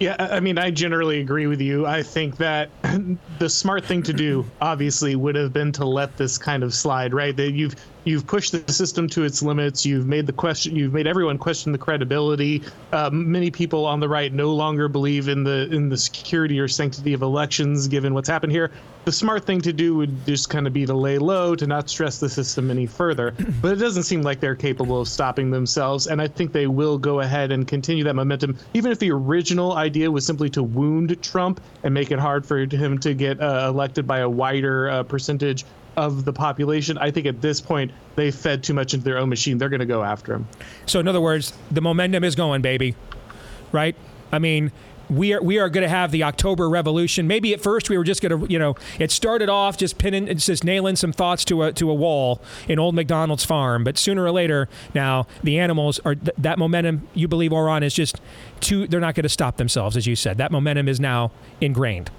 Yeah, 0.02 0.16
I 0.18 0.40
mean, 0.40 0.58
I 0.58 0.72
generally 0.72 1.20
agree 1.20 1.46
with 1.46 1.60
you. 1.60 1.86
I 1.86 2.02
think 2.02 2.36
that 2.38 2.70
the 3.38 3.48
smart 3.48 3.84
thing 3.84 4.02
to 4.02 4.12
do, 4.12 4.44
obviously, 4.60 5.14
would 5.14 5.36
have 5.36 5.52
been 5.52 5.70
to 5.72 5.84
let 5.84 6.16
this 6.16 6.38
kind 6.38 6.64
of 6.64 6.74
slide, 6.74 7.14
right? 7.14 7.36
That 7.36 7.52
you've 7.52 7.76
you've 8.04 8.26
pushed 8.26 8.52
the 8.52 8.72
system 8.72 9.08
to 9.08 9.24
its 9.24 9.42
limits. 9.42 9.86
You've 9.86 10.06
made 10.06 10.26
the 10.26 10.32
question. 10.32 10.74
You've 10.76 10.92
made 10.92 11.06
everyone 11.06 11.38
question 11.38 11.72
the 11.72 11.78
credibility. 11.78 12.62
Uh, 12.92 13.10
many 13.12 13.50
people 13.50 13.86
on 13.86 14.00
the 14.00 14.08
right 14.08 14.32
no 14.32 14.52
longer 14.54 14.88
believe 14.88 15.28
in 15.28 15.44
the 15.44 15.68
in 15.72 15.88
the 15.88 15.96
security 15.96 16.58
or 16.58 16.68
sanctity 16.68 17.12
of 17.12 17.22
elections, 17.22 17.88
given 17.88 18.14
what's 18.14 18.28
happened 18.28 18.52
here. 18.52 18.70
The 19.04 19.12
smart 19.12 19.44
thing 19.44 19.60
to 19.62 19.72
do 19.72 19.96
would 19.96 20.26
just 20.26 20.48
kind 20.48 20.66
of 20.66 20.72
be 20.72 20.86
to 20.86 20.94
lay 20.94 21.18
low, 21.18 21.56
to 21.56 21.66
not 21.66 21.90
stress 21.90 22.20
the 22.20 22.28
system 22.28 22.70
any 22.70 22.86
further. 22.86 23.34
But 23.60 23.72
it 23.72 23.76
doesn't 23.76 24.04
seem 24.04 24.22
like 24.22 24.38
they're 24.38 24.54
capable 24.54 25.00
of 25.00 25.08
stopping 25.08 25.50
themselves, 25.50 26.06
and 26.06 26.22
I 26.22 26.28
think 26.28 26.52
they 26.52 26.68
will 26.68 26.98
go 26.98 27.20
ahead 27.20 27.50
and 27.50 27.66
continue 27.66 28.04
that 28.04 28.14
momentum, 28.14 28.56
even 28.74 28.92
if 28.92 29.00
the 29.00 29.10
original 29.10 29.72
idea 29.72 30.08
was 30.10 30.24
simply 30.24 30.50
to 30.50 30.62
wound 30.62 31.20
Trump 31.20 31.60
and 31.82 31.92
make 31.92 32.12
it 32.12 32.20
hard 32.20 32.46
for 32.46 32.58
him 32.58 32.98
to 32.98 33.14
get 33.14 33.40
uh, 33.40 33.66
elected 33.68 34.06
by 34.06 34.20
a 34.20 34.28
wider 34.28 34.88
uh, 34.88 35.02
percentage 35.02 35.64
of 35.96 36.24
the 36.24 36.32
population. 36.32 36.98
I 36.98 37.10
think 37.10 37.26
at 37.26 37.40
this 37.40 37.60
point 37.60 37.92
they 38.16 38.30
fed 38.30 38.62
too 38.62 38.74
much 38.74 38.94
into 38.94 39.04
their 39.04 39.18
own 39.18 39.28
machine. 39.28 39.58
They're 39.58 39.68
going 39.68 39.80
to 39.80 39.86
go 39.86 40.02
after 40.02 40.34
him. 40.34 40.46
So 40.86 41.00
in 41.00 41.08
other 41.08 41.20
words, 41.20 41.52
the 41.70 41.80
momentum 41.80 42.24
is 42.24 42.34
going, 42.34 42.62
baby. 42.62 42.94
Right? 43.72 43.96
I 44.30 44.38
mean, 44.38 44.72
we 45.12 45.34
are 45.34 45.42
we 45.42 45.58
are 45.58 45.68
going 45.68 45.82
to 45.82 45.88
have 45.88 46.10
the 46.10 46.24
October 46.24 46.68
Revolution. 46.68 47.26
Maybe 47.26 47.52
at 47.52 47.60
first 47.60 47.90
we 47.90 47.98
were 47.98 48.04
just 48.04 48.22
going 48.22 48.40
to, 48.40 48.50
you 48.50 48.58
know, 48.58 48.76
it 48.98 49.10
started 49.10 49.48
off 49.48 49.76
just 49.76 49.98
pinning, 49.98 50.26
just 50.38 50.64
nailing 50.64 50.96
some 50.96 51.12
thoughts 51.12 51.44
to 51.46 51.62
a 51.64 51.72
to 51.72 51.90
a 51.90 51.94
wall 51.94 52.40
in 52.68 52.78
old 52.78 52.94
McDonald's 52.94 53.44
farm. 53.44 53.84
But 53.84 53.98
sooner 53.98 54.24
or 54.24 54.30
later, 54.30 54.68
now 54.94 55.26
the 55.42 55.58
animals 55.58 56.00
are 56.04 56.14
th- 56.14 56.34
that 56.38 56.58
momentum. 56.58 57.08
You 57.14 57.28
believe 57.28 57.52
Auron 57.52 57.82
is 57.82 57.94
just 57.94 58.20
too. 58.60 58.86
They're 58.86 59.00
not 59.00 59.14
going 59.14 59.24
to 59.24 59.28
stop 59.28 59.58
themselves, 59.58 59.96
as 59.96 60.06
you 60.06 60.16
said. 60.16 60.38
That 60.38 60.50
momentum 60.50 60.88
is 60.88 60.98
now 60.98 61.30
ingrained. 61.60 62.10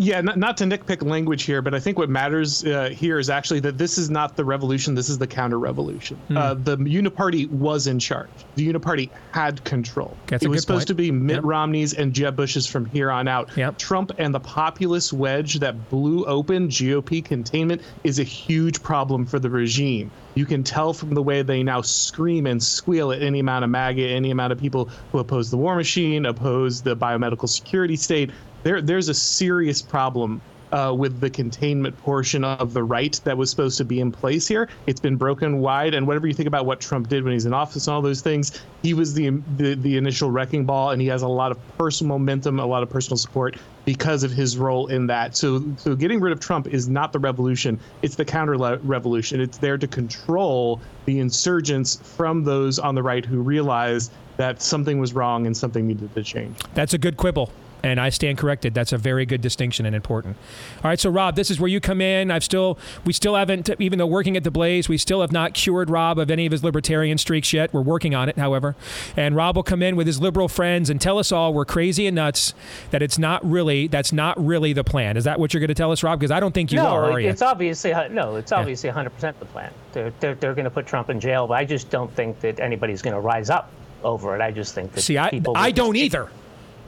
Yeah, 0.00 0.20
not, 0.20 0.36
not 0.36 0.56
to 0.58 0.64
nitpick 0.64 1.02
language 1.02 1.42
here, 1.42 1.60
but 1.60 1.74
I 1.74 1.80
think 1.80 1.98
what 1.98 2.08
matters 2.08 2.64
uh, 2.64 2.90
here 2.90 3.18
is 3.18 3.28
actually 3.28 3.58
that 3.60 3.78
this 3.78 3.98
is 3.98 4.08
not 4.08 4.36
the 4.36 4.44
revolution. 4.44 4.94
This 4.94 5.08
is 5.08 5.18
the 5.18 5.26
counter 5.26 5.58
revolution. 5.58 6.16
Mm. 6.30 6.36
Uh, 6.36 6.54
the 6.54 6.76
Uniparty 6.76 7.50
was 7.50 7.88
in 7.88 7.98
charge. 7.98 8.30
The 8.54 8.72
Uniparty 8.72 9.10
had 9.32 9.62
control. 9.64 10.16
That's 10.28 10.44
it 10.44 10.48
was 10.48 10.60
supposed 10.60 10.86
point. 10.86 10.88
to 10.88 10.94
be 10.94 11.10
Mitt 11.10 11.36
yep. 11.36 11.44
Romney's 11.44 11.94
and 11.94 12.12
Jeb 12.12 12.36
Bush's 12.36 12.64
from 12.64 12.86
here 12.86 13.10
on 13.10 13.26
out. 13.26 13.56
Yep. 13.56 13.76
Trump 13.76 14.12
and 14.18 14.32
the 14.32 14.40
populist 14.40 15.12
wedge 15.12 15.54
that 15.58 15.90
blew 15.90 16.24
open 16.26 16.68
GOP 16.68 17.24
containment 17.24 17.82
is 18.04 18.20
a 18.20 18.24
huge 18.24 18.80
problem 18.80 19.26
for 19.26 19.40
the 19.40 19.50
regime. 19.50 20.12
You 20.36 20.46
can 20.46 20.62
tell 20.62 20.92
from 20.92 21.14
the 21.14 21.22
way 21.22 21.42
they 21.42 21.64
now 21.64 21.80
scream 21.80 22.46
and 22.46 22.62
squeal 22.62 23.10
at 23.10 23.22
any 23.22 23.40
amount 23.40 23.64
of 23.64 23.70
MAGA, 23.70 24.06
any 24.06 24.30
amount 24.30 24.52
of 24.52 24.60
people 24.60 24.88
who 25.10 25.18
oppose 25.18 25.50
the 25.50 25.56
war 25.56 25.74
machine, 25.74 26.26
oppose 26.26 26.80
the 26.80 26.96
biomedical 26.96 27.48
security 27.48 27.96
state 27.96 28.30
there 28.62 28.80
there's 28.80 29.08
a 29.08 29.14
serious 29.14 29.82
problem 29.82 30.40
uh, 30.72 30.94
with 30.96 31.20
the 31.20 31.30
containment 31.30 31.96
portion 32.02 32.44
of 32.44 32.74
the 32.74 32.82
right 32.82 33.20
that 33.24 33.36
was 33.36 33.50
supposed 33.50 33.78
to 33.78 33.84
be 33.84 34.00
in 34.00 34.12
place 34.12 34.46
here. 34.46 34.68
It's 34.86 35.00
been 35.00 35.16
broken 35.16 35.58
wide, 35.58 35.94
and 35.94 36.06
whatever 36.06 36.26
you 36.26 36.34
think 36.34 36.46
about 36.46 36.66
what 36.66 36.80
Trump 36.80 37.08
did 37.08 37.24
when 37.24 37.32
he's 37.32 37.46
in 37.46 37.54
office 37.54 37.86
and 37.86 37.94
all 37.94 38.02
those 38.02 38.20
things, 38.20 38.60
he 38.82 38.94
was 38.94 39.14
the, 39.14 39.30
the 39.56 39.74
the 39.74 39.96
initial 39.96 40.30
wrecking 40.30 40.64
ball, 40.64 40.90
and 40.90 41.00
he 41.00 41.08
has 41.08 41.22
a 41.22 41.28
lot 41.28 41.50
of 41.50 41.78
personal 41.78 42.18
momentum, 42.18 42.58
a 42.58 42.66
lot 42.66 42.82
of 42.82 42.90
personal 42.90 43.16
support 43.16 43.56
because 43.84 44.22
of 44.22 44.30
his 44.30 44.58
role 44.58 44.88
in 44.88 45.06
that. 45.06 45.34
So, 45.36 45.64
so 45.78 45.96
getting 45.96 46.20
rid 46.20 46.32
of 46.32 46.40
Trump 46.40 46.66
is 46.66 46.88
not 46.88 47.12
the 47.12 47.18
revolution; 47.18 47.78
it's 48.02 48.16
the 48.16 48.24
counter 48.24 48.56
revolution. 48.82 49.40
It's 49.40 49.58
there 49.58 49.78
to 49.78 49.86
control 49.86 50.80
the 51.06 51.20
insurgents 51.20 51.96
from 51.96 52.44
those 52.44 52.78
on 52.78 52.94
the 52.94 53.02
right 53.02 53.24
who 53.24 53.40
realize 53.40 54.10
that 54.36 54.62
something 54.62 55.00
was 55.00 55.14
wrong 55.14 55.46
and 55.46 55.56
something 55.56 55.86
needed 55.86 56.14
to 56.14 56.22
change. 56.22 56.56
That's 56.74 56.94
a 56.94 56.98
good 56.98 57.16
quibble 57.16 57.50
and 57.88 58.00
I 58.00 58.10
stand 58.10 58.38
corrected. 58.38 58.74
That's 58.74 58.92
a 58.92 58.98
very 58.98 59.26
good 59.26 59.40
distinction 59.40 59.86
and 59.86 59.96
important. 59.96 60.36
All 60.84 60.90
right, 60.90 61.00
so 61.00 61.10
Rob, 61.10 61.36
this 61.36 61.50
is 61.50 61.58
where 61.58 61.68
you 61.68 61.80
come 61.80 62.00
in. 62.00 62.30
I've 62.30 62.44
still, 62.44 62.78
we 63.04 63.12
still 63.12 63.34
haven't, 63.34 63.68
even 63.80 63.98
though 63.98 64.06
working 64.06 64.36
at 64.36 64.44
the 64.44 64.50
Blaze, 64.50 64.88
we 64.88 64.98
still 64.98 65.20
have 65.20 65.32
not 65.32 65.54
cured 65.54 65.90
Rob 65.90 66.18
of 66.18 66.30
any 66.30 66.46
of 66.46 66.52
his 66.52 66.62
libertarian 66.62 67.18
streaks 67.18 67.52
yet. 67.52 67.72
We're 67.72 67.80
working 67.80 68.14
on 68.14 68.28
it, 68.28 68.36
however. 68.36 68.76
And 69.16 69.34
Rob 69.34 69.56
will 69.56 69.62
come 69.62 69.82
in 69.82 69.96
with 69.96 70.06
his 70.06 70.20
liberal 70.20 70.48
friends 70.48 70.90
and 70.90 71.00
tell 71.00 71.18
us 71.18 71.32
all 71.32 71.54
we're 71.54 71.64
crazy 71.64 72.06
and 72.06 72.14
nuts. 72.14 72.54
That 72.90 73.02
it's 73.02 73.18
not 73.18 73.44
really, 73.48 73.88
that's 73.88 74.12
not 74.12 74.38
really 74.44 74.72
the 74.72 74.84
plan. 74.84 75.16
Is 75.16 75.24
that 75.24 75.40
what 75.40 75.52
you're 75.52 75.60
going 75.60 75.68
to 75.68 75.74
tell 75.74 75.92
us, 75.92 76.02
Rob? 76.02 76.20
Because 76.20 76.30
I 76.30 76.40
don't 76.40 76.52
think 76.52 76.72
you 76.72 76.78
no, 76.78 76.86
are. 76.86 77.12
Are 77.12 77.20
you? 77.20 77.28
it's 77.28 77.42
obviously 77.42 77.92
no, 78.10 78.36
it's 78.36 78.52
obviously 78.52 78.88
yeah. 78.88 78.94
100% 78.94 79.38
the 79.38 79.44
plan. 79.46 79.72
They're 79.92 80.12
they're, 80.20 80.34
they're 80.34 80.54
going 80.54 80.64
to 80.64 80.70
put 80.70 80.86
Trump 80.86 81.10
in 81.10 81.20
jail, 81.20 81.46
but 81.46 81.54
I 81.54 81.64
just 81.64 81.90
don't 81.90 82.12
think 82.14 82.40
that 82.40 82.60
anybody's 82.60 83.02
going 83.02 83.14
to 83.14 83.20
rise 83.20 83.50
up 83.50 83.70
over 84.02 84.34
it. 84.34 84.40
I 84.40 84.50
just 84.50 84.74
think 84.74 84.92
that 84.92 85.00
see, 85.02 85.18
I 85.18 85.40
I 85.54 85.70
don't 85.70 85.96
either. 85.96 86.28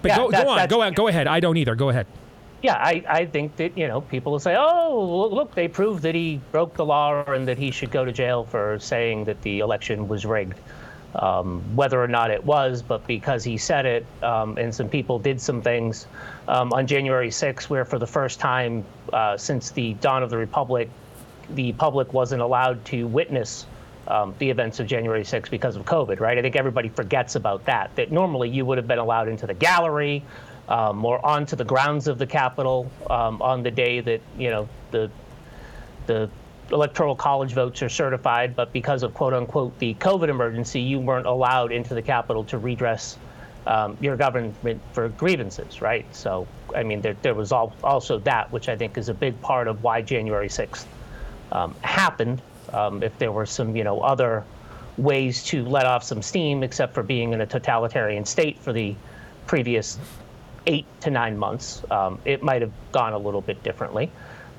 But 0.03 0.11
yeah, 0.11 0.17
go, 0.17 0.31
that, 0.31 0.45
go 0.45 0.51
on, 0.51 0.69
go 0.69 0.83
on, 0.83 0.93
go 0.95 1.09
ahead. 1.09 1.27
I 1.27 1.41
don't 1.41 1.57
either. 1.57 1.75
Go 1.75 1.91
ahead. 1.91 2.07
Yeah, 2.63 2.75
I, 2.75 3.03
I 3.09 3.27
think 3.27 3.57
that, 3.57 3.77
you 3.77 3.89
know, 3.89 4.03
people 4.03 4.33
will 4.33 4.39
say, 4.39 4.55
oh, 4.59 5.29
look, 5.33 5.55
they 5.55 5.67
proved 5.67 6.03
that 6.03 6.15
he 6.15 6.41
broke 6.53 6.75
the 6.75 6.85
law 6.85 7.25
and 7.25 7.49
that 7.49 7.57
he 7.57 7.71
should 7.71 7.91
go 7.91 8.05
to 8.05 8.13
jail 8.13 8.45
for 8.45 8.79
saying 8.79 9.25
that 9.25 9.41
the 9.43 9.61
election 9.61 10.09
was 10.09 10.27
rigged. 10.27 10.59
Um, 11.15 11.63
whether 11.75 12.01
or 12.01 12.07
not 12.07 12.31
it 12.31 12.45
was, 12.45 12.83
but 12.83 13.05
because 13.07 13.43
he 13.43 13.57
said 13.57 13.85
it, 13.85 14.07
um, 14.23 14.59
and 14.59 14.73
some 14.73 14.89
people 14.89 15.19
did 15.19 15.41
some 15.41 15.61
things 15.61 16.07
um, 16.47 16.73
on 16.73 16.87
January 16.87 17.31
6th, 17.31 17.65
where 17.65 17.85
for 17.85 17.99
the 17.99 18.07
first 18.07 18.39
time 18.39 18.85
uh, 19.13 19.37
since 19.37 19.71
the 19.71 19.95
dawn 19.95 20.23
of 20.23 20.31
the 20.31 20.37
Republic, 20.37 20.89
the 21.49 21.73
public 21.73 22.13
wasn't 22.13 22.43
allowed 22.43 22.85
to 22.85 23.09
witness 23.09 23.67
um, 24.09 24.35
the 24.39 24.51
events 24.51 24.81
of 24.81 24.87
January 24.87 25.23
6th 25.23 25.51
because 25.51 25.77
of 25.77 25.85
COVID, 25.85 26.21
right? 26.21 26.37
I 26.39 26.43
think 26.43 26.57
everybody 26.57 26.89
forgets 26.89 27.35
about 27.35 27.65
that. 27.67 27.95
That 27.97 28.11
normally 28.11 28.49
you 28.49 28.65
would 28.65 28.79
have 28.79 28.89
been 28.89 28.99
allowed 28.99 29.29
into 29.29 29.47
the 29.47 29.55
gallery 29.55 30.25
um, 30.69 31.05
or 31.05 31.25
onto 31.25 31.57
the 31.57 31.65
grounds 31.65 32.09
of 32.09 32.19
the 32.19 32.27
Capitol 32.27 32.91
um, 33.09 33.43
on 33.43 33.63
the 33.63 33.71
day 33.71 34.01
that 34.01 34.21
you 34.39 34.51
know 34.51 34.69
the 34.91 35.11
the 36.07 36.31
electoral 36.73 37.17
college 37.17 37.53
votes 37.53 37.83
are 37.83 37.89
certified, 37.89 38.55
but 38.55 38.73
because 38.73 39.03
of 39.03 39.13
quote 39.15 39.35
unquote 39.35 39.79
the 39.79 39.95
COVID 39.95 40.29
emergency, 40.29 40.81
you 40.81 40.99
weren't 40.99 41.27
allowed 41.27 41.73
into 41.73 41.95
the 41.95 42.03
Capitol 42.03 42.45
to 42.45 42.59
redress 42.59 43.19
um, 43.67 43.97
your 44.01 44.17
government 44.17 44.81
for 44.93 45.09
grievances, 45.11 45.83
right? 45.83 46.07
So, 46.15 46.47
I 46.75 46.83
mean, 46.83 47.01
there, 47.01 47.17
there 47.23 47.35
was 47.35 47.53
all, 47.53 47.75
also 47.85 48.19
that, 48.21 48.51
which 48.51 48.69
I 48.69 48.77
think 48.77 48.97
is 48.97 49.09
a 49.09 49.15
big 49.15 49.41
part 49.43 49.69
of 49.69 49.83
why 49.83 50.01
January 50.01 50.49
6th 50.49 50.87
um, 51.53 51.75
happened 51.83 52.41
um, 52.75 53.03
if 53.03 53.17
there 53.19 53.33
were 53.33 53.47
some, 53.47 53.77
you 53.77 53.85
know, 53.85 54.01
other 54.01 54.45
ways 54.97 55.43
to 55.45 55.65
let 55.65 55.87
off 55.87 56.05
some 56.05 56.23
steam, 56.23 56.63
except 56.63 56.95
for 56.95 57.03
being 57.03 57.33
in 57.33 57.41
a 57.41 57.47
totalitarian 57.47 58.25
state 58.25 58.59
for 58.59 58.73
the 58.73 58.95
previous 59.47 59.99
eight 60.67 60.87
to 61.01 61.11
nine 61.11 61.37
months. 61.37 61.83
Um, 61.91 62.19
it 62.25 62.43
might 62.43 62.63
have 62.63 62.73
gone 62.93 63.13
a 63.13 63.19
little 63.19 63.41
bit 63.41 63.63
differently. 63.63 64.11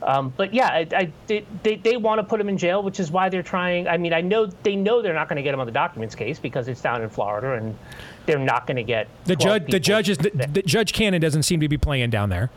Um, 0.04 0.34
but 0.36 0.54
yeah, 0.54 0.67
I, 0.67 0.88
I, 0.95 1.12
they, 1.28 1.45
they, 1.62 1.76
they 1.76 1.97
want 1.97 2.19
to 2.19 2.24
put 2.24 2.41
him 2.41 2.50
in 2.50 2.58
jail, 2.58 2.82
which 2.82 3.00
is 3.00 3.12
why 3.12 3.30
they're 3.30 3.43
trying. 3.43 3.88
I 3.88 3.97
mean, 3.97 4.13
I 4.13 4.21
know 4.21 4.47
they 4.47 4.76
know 4.76 5.02
they're 5.02 5.13
not 5.13 5.30
going 5.30 5.36
to 5.36 5.43
get 5.43 5.54
him 5.54 5.60
on 5.60 5.67
the 5.67 5.71
documents 5.71 6.15
case 6.15 6.39
because 6.39 6.67
it's 6.67 6.82
down 6.82 7.04
in 7.04 7.10
Florida, 7.10 7.54
and 7.54 7.78
they're 8.26 8.39
not 8.39 8.65
going 8.65 8.78
to 8.78 8.84
get 8.84 9.08
the 9.26 9.36
judge. 9.36 9.69
The 9.69 9.80
judge 9.80 10.10
is 10.10 10.17
the, 10.17 10.32
the, 10.32 10.63
Judge 10.63 10.93
Cannon 10.93 11.21
doesn't 11.21 11.43
seem 11.43 11.60
to 11.60 11.69
be 11.69 11.78
playing 11.78 12.10
down 12.10 12.30
there, 12.30 12.50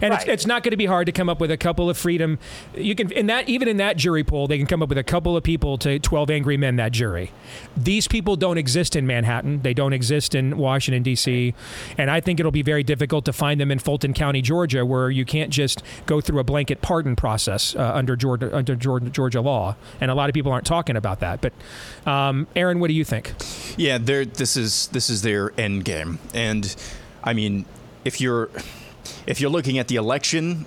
and 0.00 0.12
right. 0.12 0.20
it's, 0.20 0.28
it's 0.28 0.46
not 0.46 0.62
going 0.62 0.72
to 0.72 0.76
be 0.76 0.86
hard 0.86 1.06
to 1.06 1.12
come 1.12 1.28
up 1.28 1.40
with 1.40 1.50
a 1.50 1.56
couple 1.56 1.88
of 1.90 1.96
freedom. 1.96 2.38
You 2.74 2.94
can 2.94 3.10
in 3.12 3.26
that 3.26 3.48
even 3.48 3.68
in 3.68 3.76
that 3.78 3.96
jury 3.96 4.24
pool, 4.24 4.46
they 4.46 4.58
can 4.58 4.66
come 4.66 4.82
up 4.82 4.88
with 4.88 4.98
a 4.98 5.04
couple 5.04 5.36
of 5.36 5.42
people 5.42 5.78
to 5.78 5.98
twelve 5.98 6.30
angry 6.30 6.56
men. 6.56 6.76
That 6.76 6.92
jury, 6.92 7.32
these 7.76 8.08
people 8.08 8.36
don't 8.36 8.58
exist 8.58 8.96
in 8.96 9.06
Manhattan. 9.06 9.62
They 9.62 9.74
don't 9.74 9.92
exist 9.92 10.34
in 10.34 10.56
Washington 10.58 11.02
D.C. 11.02 11.54
And 11.98 12.10
I 12.10 12.20
think 12.20 12.40
it'll 12.40 12.52
be 12.52 12.62
very 12.62 12.82
difficult 12.82 13.24
to 13.26 13.32
find 13.32 13.60
them 13.60 13.70
in 13.70 13.78
Fulton 13.78 14.14
County, 14.14 14.42
Georgia, 14.42 14.84
where 14.84 15.10
you 15.10 15.24
can't 15.24 15.50
just 15.50 15.82
go 16.06 16.20
through 16.20 16.38
a 16.40 16.44
blanket 16.44 16.82
pardon 16.82 17.16
process 17.16 17.74
uh, 17.76 17.92
under 17.94 18.16
Georgia 18.16 18.54
under 18.54 18.74
Georgia, 18.74 19.10
Georgia 19.10 19.40
law. 19.40 19.76
And 20.00 20.10
a 20.10 20.14
lot 20.14 20.28
of 20.28 20.34
people 20.34 20.52
aren't 20.52 20.66
talking 20.66 20.96
about 20.96 21.20
that. 21.20 21.40
But 21.40 21.52
um, 22.10 22.46
Aaron, 22.54 22.80
what 22.80 22.88
do 22.88 22.94
you 22.94 23.04
think? 23.04 23.34
Yeah, 23.76 23.98
this 23.98 24.56
is 24.56 24.88
this 24.88 25.10
is 25.10 25.22
their 25.22 25.52
end 25.58 25.84
game, 25.84 26.18
and 26.34 26.74
I 27.22 27.32
mean, 27.32 27.64
if 28.04 28.20
you're 28.20 28.50
if 29.26 29.40
you're 29.40 29.50
looking 29.50 29.78
at 29.78 29.88
the 29.88 29.96
election, 29.96 30.66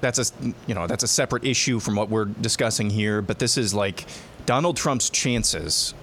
that's 0.00 0.18
a 0.18 0.24
you 0.66 0.74
know 0.74 0.86
that's 0.86 1.02
a 1.02 1.08
separate 1.08 1.44
issue 1.44 1.80
from 1.80 1.96
what 1.96 2.08
we're 2.08 2.26
discussing 2.26 2.90
here. 2.90 3.22
But 3.22 3.38
this 3.38 3.56
is 3.56 3.74
like 3.74 4.04
Donald 4.44 4.76
Trump's 4.76 5.10
chances 5.10 5.94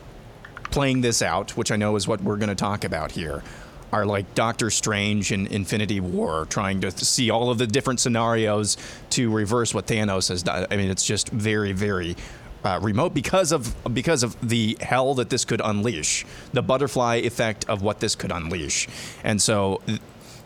playing 0.71 1.01
this 1.01 1.21
out, 1.21 1.55
which 1.55 1.71
I 1.71 1.75
know 1.75 1.95
is 1.95 2.07
what 2.07 2.21
we're 2.21 2.37
going 2.37 2.49
to 2.49 2.55
talk 2.55 2.83
about 2.83 3.11
here, 3.11 3.43
are 3.91 4.05
like 4.05 4.33
Doctor 4.33 4.71
Strange 4.71 5.31
in 5.31 5.45
Infinity 5.47 5.99
War, 5.99 6.47
trying 6.49 6.81
to 6.81 6.91
see 6.91 7.29
all 7.29 7.51
of 7.51 7.59
the 7.59 7.67
different 7.67 7.99
scenarios 7.99 8.77
to 9.11 9.31
reverse 9.31 9.73
what 9.73 9.85
Thanos 9.85 10.29
has 10.29 10.41
done. 10.41 10.65
I 10.71 10.77
mean, 10.77 10.89
it's 10.89 11.05
just 11.05 11.29
very, 11.29 11.73
very 11.73 12.15
uh, 12.63 12.79
remote 12.81 13.13
because 13.13 13.51
of 13.51 13.75
because 13.93 14.23
of 14.23 14.35
the 14.47 14.77
hell 14.81 15.13
that 15.15 15.29
this 15.29 15.45
could 15.45 15.61
unleash, 15.63 16.25
the 16.53 16.61
butterfly 16.61 17.15
effect 17.17 17.69
of 17.69 17.81
what 17.81 17.99
this 17.99 18.15
could 18.15 18.31
unleash, 18.31 18.87
and 19.23 19.41
so 19.41 19.81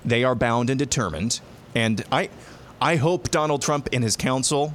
they 0.07 0.23
are 0.23 0.35
bound 0.35 0.69
and 0.69 0.79
determined. 0.79 1.39
And 1.75 2.03
I, 2.11 2.29
I 2.81 2.95
hope 2.95 3.29
Donald 3.29 3.61
Trump 3.61 3.89
and 3.91 4.03
his 4.03 4.15
counsel 4.15 4.73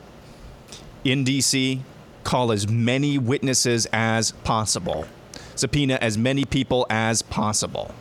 in 1.05 1.25
D.C. 1.25 1.83
call 2.25 2.53
as 2.53 2.69
many 2.69 3.19
witnesses 3.19 3.87
as 3.93 4.33
possible, 4.33 5.07
subpoena 5.55 5.99
as 6.01 6.17
many 6.17 6.45
people 6.45 6.87
as 6.89 7.23
possible 7.23 7.95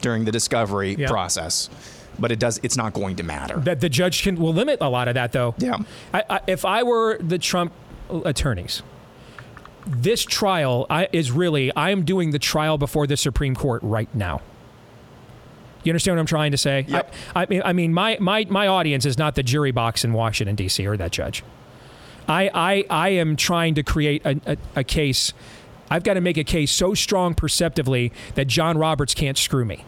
during 0.00 0.24
the 0.24 0.32
discovery 0.32 0.94
yep. 0.94 1.10
process 1.10 1.68
but 2.18 2.32
it 2.32 2.38
does. 2.38 2.58
It's 2.62 2.78
not 2.78 2.94
going 2.94 3.16
to 3.16 3.22
matter. 3.22 3.58
That 3.58 3.82
the 3.82 3.90
judge 3.90 4.22
can 4.22 4.36
will 4.36 4.54
limit 4.54 4.78
a 4.80 4.88
lot 4.88 5.06
of 5.06 5.12
that, 5.14 5.32
though. 5.32 5.54
Yeah. 5.58 5.76
I, 6.14 6.24
I, 6.30 6.40
if 6.46 6.64
I 6.64 6.82
were 6.82 7.18
the 7.18 7.36
Trump 7.36 7.74
attorneys. 8.24 8.82
This 9.86 10.24
trial 10.24 10.86
I, 10.90 11.08
is 11.12 11.30
really, 11.30 11.74
I 11.76 11.90
am 11.90 12.04
doing 12.04 12.32
the 12.32 12.38
trial 12.38 12.76
before 12.76 13.06
the 13.06 13.16
Supreme 13.16 13.54
Court 13.54 13.82
right 13.84 14.12
now. 14.14 14.42
You 15.86 15.92
understand 15.92 16.16
what 16.16 16.20
I'm 16.20 16.26
trying 16.26 16.50
to 16.52 16.58
say? 16.58 16.84
Yep. 16.88 17.14
I, 17.34 17.42
I, 17.42 17.46
mean, 17.46 17.62
I 17.64 17.72
mean, 17.72 17.94
my, 17.94 18.16
my, 18.20 18.46
my 18.48 18.66
audience 18.66 19.06
is 19.06 19.16
not 19.16 19.34
the 19.34 19.42
jury 19.42 19.70
box 19.70 20.04
in 20.04 20.12
Washington, 20.12 20.56
D.C., 20.56 20.86
or 20.86 20.96
that 20.96 21.12
judge. 21.12 21.42
I, 22.28 22.50
I, 22.52 22.84
I 22.90 23.08
am 23.10 23.36
trying 23.36 23.74
to 23.76 23.82
create 23.82 24.22
a, 24.24 24.40
a, 24.46 24.56
a 24.76 24.84
case. 24.84 25.32
I've 25.90 26.02
got 26.02 26.14
to 26.14 26.20
make 26.20 26.36
a 26.36 26.44
case 26.44 26.72
so 26.72 26.94
strong 26.94 27.34
perceptively 27.34 28.12
that 28.34 28.46
John 28.46 28.76
Roberts 28.76 29.14
can't 29.14 29.38
screw 29.38 29.64
me. 29.64 29.84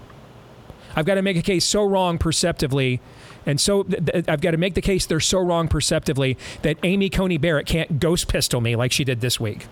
I've 0.95 1.05
got 1.05 1.17
to 1.17 1.23
make 1.23 1.37
a 1.37 1.43
case 1.43 1.65
so 1.65 1.85
wrong 1.85 2.19
perceptively 2.19 3.01
and 3.49 3.59
so 3.59 3.83
th- 3.83 4.05
th- 4.05 4.29
I've 4.29 4.43
got 4.43 4.51
to 4.51 4.59
make 4.59 4.75
the 4.75 4.83
case 4.83 5.07
they're 5.07 5.21
so 5.21 5.41
wrong 5.41 5.69
perceptively 5.69 6.37
that 6.63 6.77
Amy 6.83 7.09
Coney 7.09 7.39
Barrett 7.39 7.67
can't 7.67 7.99
ghost 7.99 8.29
pistol 8.29 8.61
me 8.61 8.77
like 8.77 8.93
she 8.93 9.05
did 9.05 9.23
this 9.23 9.41
week. 9.41 9.67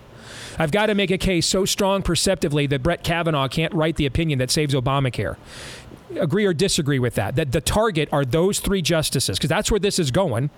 I've 0.57 0.71
got 0.71 0.87
to 0.87 0.95
make 0.95 1.11
a 1.11 1.17
case 1.17 1.45
so 1.45 1.63
strong 1.63 2.01
perceptively 2.01 2.65
that 2.67 2.81
Brett 2.81 3.03
Kavanaugh 3.03 3.47
can't 3.47 3.73
write 3.73 3.95
the 3.95 4.07
opinion 4.07 4.39
that 4.39 4.49
saves 4.49 4.73
Obamacare. 4.73 5.37
Agree 6.15 6.45
or 6.45 6.53
disagree 6.53 6.99
with 6.99 7.15
that? 7.15 7.35
That 7.35 7.51
the 7.51 7.61
target 7.61 8.09
are 8.11 8.23
those 8.23 8.59
three 8.59 8.81
justices, 8.81 9.37
because 9.37 9.49
that's 9.49 9.69
where 9.69 9.79
this 9.79 9.99
is 9.99 10.11
going 10.11 10.49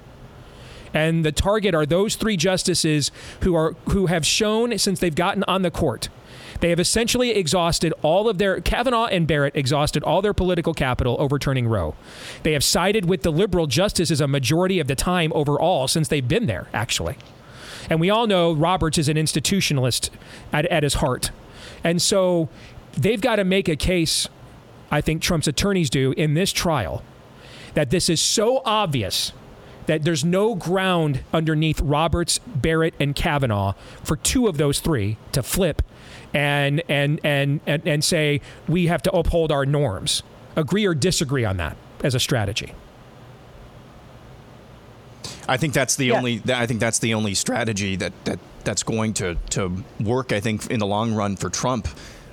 and 0.92 1.24
the 1.24 1.32
target 1.32 1.76
are 1.76 1.86
those 1.86 2.16
three 2.16 2.36
justices 2.36 3.12
who 3.42 3.54
are 3.54 3.74
who 3.90 4.08
have 4.08 4.26
shown 4.26 4.76
since 4.80 5.00
they've 5.00 5.14
gotten 5.14 5.44
on 5.44 5.62
the 5.62 5.70
court 5.70 6.10
they 6.60 6.70
have 6.70 6.80
essentially 6.80 7.32
exhausted 7.32 7.94
all 8.02 8.28
of 8.28 8.38
their, 8.38 8.60
Kavanaugh 8.62 9.06
and 9.06 9.26
Barrett 9.28 9.56
exhausted 9.56 10.04
all 10.04 10.22
their 10.22 10.34
political 10.34 10.74
capital 10.74 11.16
overturning 11.20 11.68
Roe. 11.68 11.96
They 12.44 12.54
have 12.54 12.64
sided 12.64 13.06
with 13.06 13.22
the 13.22 13.32
liberal 13.32 13.68
justices 13.68 14.20
a 14.20 14.28
majority 14.28 14.80
of 14.80 14.88
the 14.88 14.96
time 14.96 15.32
overall 15.34 15.88
since 15.88 16.08
they've 16.08 16.28
been 16.28 16.48
there, 16.48 16.68
actually. 16.74 17.18
And 17.90 18.00
we 18.00 18.10
all 18.10 18.28
know 18.28 18.54
Roberts 18.54 18.98
is 18.98 19.08
an 19.08 19.18
institutionalist 19.18 20.10
at, 20.52 20.66
at 20.66 20.84
his 20.84 20.96
heart. 20.96 21.32
And 21.84 22.02
so 22.02 22.50
they've 22.94 23.22
got 23.22 23.38
to 23.38 23.46
make 23.46 23.70
a 23.70 23.76
case, 23.76 24.28
I 24.92 25.02
think 25.02 25.22
Trump's 25.22 25.48
attorneys 25.48 25.90
do, 25.90 26.14
in 26.18 26.34
this 26.34 26.52
trial, 26.52 27.04
that 27.74 27.90
this 27.90 28.10
is 28.10 28.22
so 28.22 28.62
obvious 28.66 29.32
that 29.86 30.04
there's 30.04 30.24
no 30.24 30.54
ground 30.54 31.24
underneath 31.34 31.82
Roberts, 31.82 32.40
Barrett, 32.40 32.94
and 33.00 33.16
Kavanaugh 33.16 33.74
for 34.04 34.16
two 34.16 34.48
of 34.48 34.58
those 34.58 34.80
three 34.80 35.18
to 35.32 35.42
flip 35.42 35.82
and 36.34 36.84
and 36.88 37.20
and 37.24 37.60
and, 37.66 37.88
and 37.88 38.04
say 38.04 38.42
we 38.68 38.88
have 38.88 39.02
to 39.04 39.12
uphold 39.12 39.52
our 39.52 39.66
norms. 39.66 40.24
Agree 40.56 40.86
or 40.86 40.94
disagree 40.94 41.46
on 41.46 41.58
that 41.58 41.76
as 42.04 42.16
a 42.16 42.20
strategy. 42.20 42.74
I 45.48 45.58
think 45.58 45.74
that's 45.74 45.96
the 45.96 46.08
yeah. 46.08 46.18
only. 46.18 46.42
I 46.48 46.68
think 46.68 46.80
that's 46.80 47.00
the 47.00 47.16
only 47.16 47.34
strategy 47.34 47.96
that, 47.96 48.14
that 48.26 48.40
that's 48.64 48.84
going 48.84 49.16
to 49.16 49.36
to 49.52 49.84
work. 50.00 50.32
I 50.32 50.40
think 50.40 50.68
in 50.68 50.80
the 50.80 50.86
long 50.86 51.14
run 51.16 51.36
for 51.36 51.50
Trump. 51.50 51.88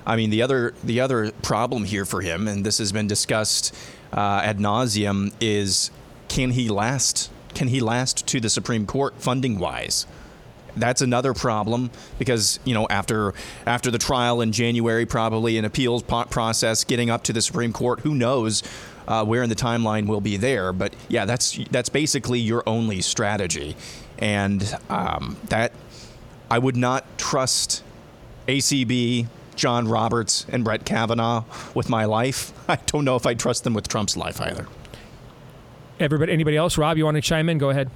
I 0.07 0.15
mean, 0.15 0.31
the 0.31 0.41
other 0.41 0.73
the 0.83 1.01
other 1.01 1.31
problem 1.43 1.83
here 1.83 2.05
for 2.05 2.21
him, 2.21 2.47
and 2.47 2.65
this 2.65 2.79
has 2.79 2.91
been 2.91 3.07
discussed 3.07 3.75
uh, 4.11 4.41
ad 4.43 4.57
nauseum, 4.57 5.33
is 5.39 5.91
can 6.29 6.51
he 6.51 6.69
last? 6.69 7.29
Can 7.53 7.67
he 7.67 7.79
last 7.79 8.25
to 8.27 8.39
the 8.39 8.49
Supreme 8.49 8.87
Court 8.87 9.13
funding 9.19 9.59
wise? 9.59 10.07
that's 10.79 11.01
another 11.01 11.33
problem 11.33 11.89
because 12.19 12.59
you 12.63 12.73
know 12.73 12.87
after 12.89 13.33
after 13.65 13.91
the 13.91 13.97
trial 13.97 14.41
in 14.41 14.51
January, 14.51 15.05
probably 15.05 15.57
an 15.57 15.65
appeals 15.65 16.03
process 16.03 16.83
getting 16.83 17.09
up 17.09 17.23
to 17.23 17.33
the 17.33 17.41
Supreme 17.41 17.73
Court. 17.73 18.01
Who 18.01 18.15
knows 18.15 18.63
uh, 19.07 19.25
where 19.25 19.43
in 19.43 19.49
the 19.49 19.55
timeline 19.55 20.07
we'll 20.07 20.21
be 20.21 20.37
there? 20.37 20.71
But 20.73 20.93
yeah, 21.07 21.25
that's 21.25 21.59
that's 21.71 21.89
basically 21.89 22.39
your 22.39 22.63
only 22.65 23.01
strategy, 23.01 23.75
and 24.19 24.77
um, 24.89 25.37
that 25.45 25.71
I 26.49 26.59
would 26.59 26.77
not 26.77 27.05
trust 27.17 27.83
ACB. 28.47 29.27
John 29.57 29.87
Roberts 29.87 30.45
and 30.49 30.63
Brett 30.63 30.85
Kavanaugh 30.85 31.43
with 31.73 31.89
my 31.89 32.05
life. 32.05 32.53
I 32.69 32.77
don't 32.85 33.03
know 33.03 33.15
if 33.15 33.25
I 33.25 33.33
trust 33.33 33.65
them 33.65 33.73
with 33.73 33.87
Trump's 33.87 34.15
life 34.15 34.39
either. 34.39 34.67
Everybody, 35.99 36.31
anybody 36.31 36.55
else? 36.55 36.77
Rob, 36.77 36.97
you 36.97 37.05
want 37.05 37.15
to 37.15 37.21
chime 37.21 37.49
in? 37.49 37.57
Go 37.57 37.71
ahead. 37.71 37.89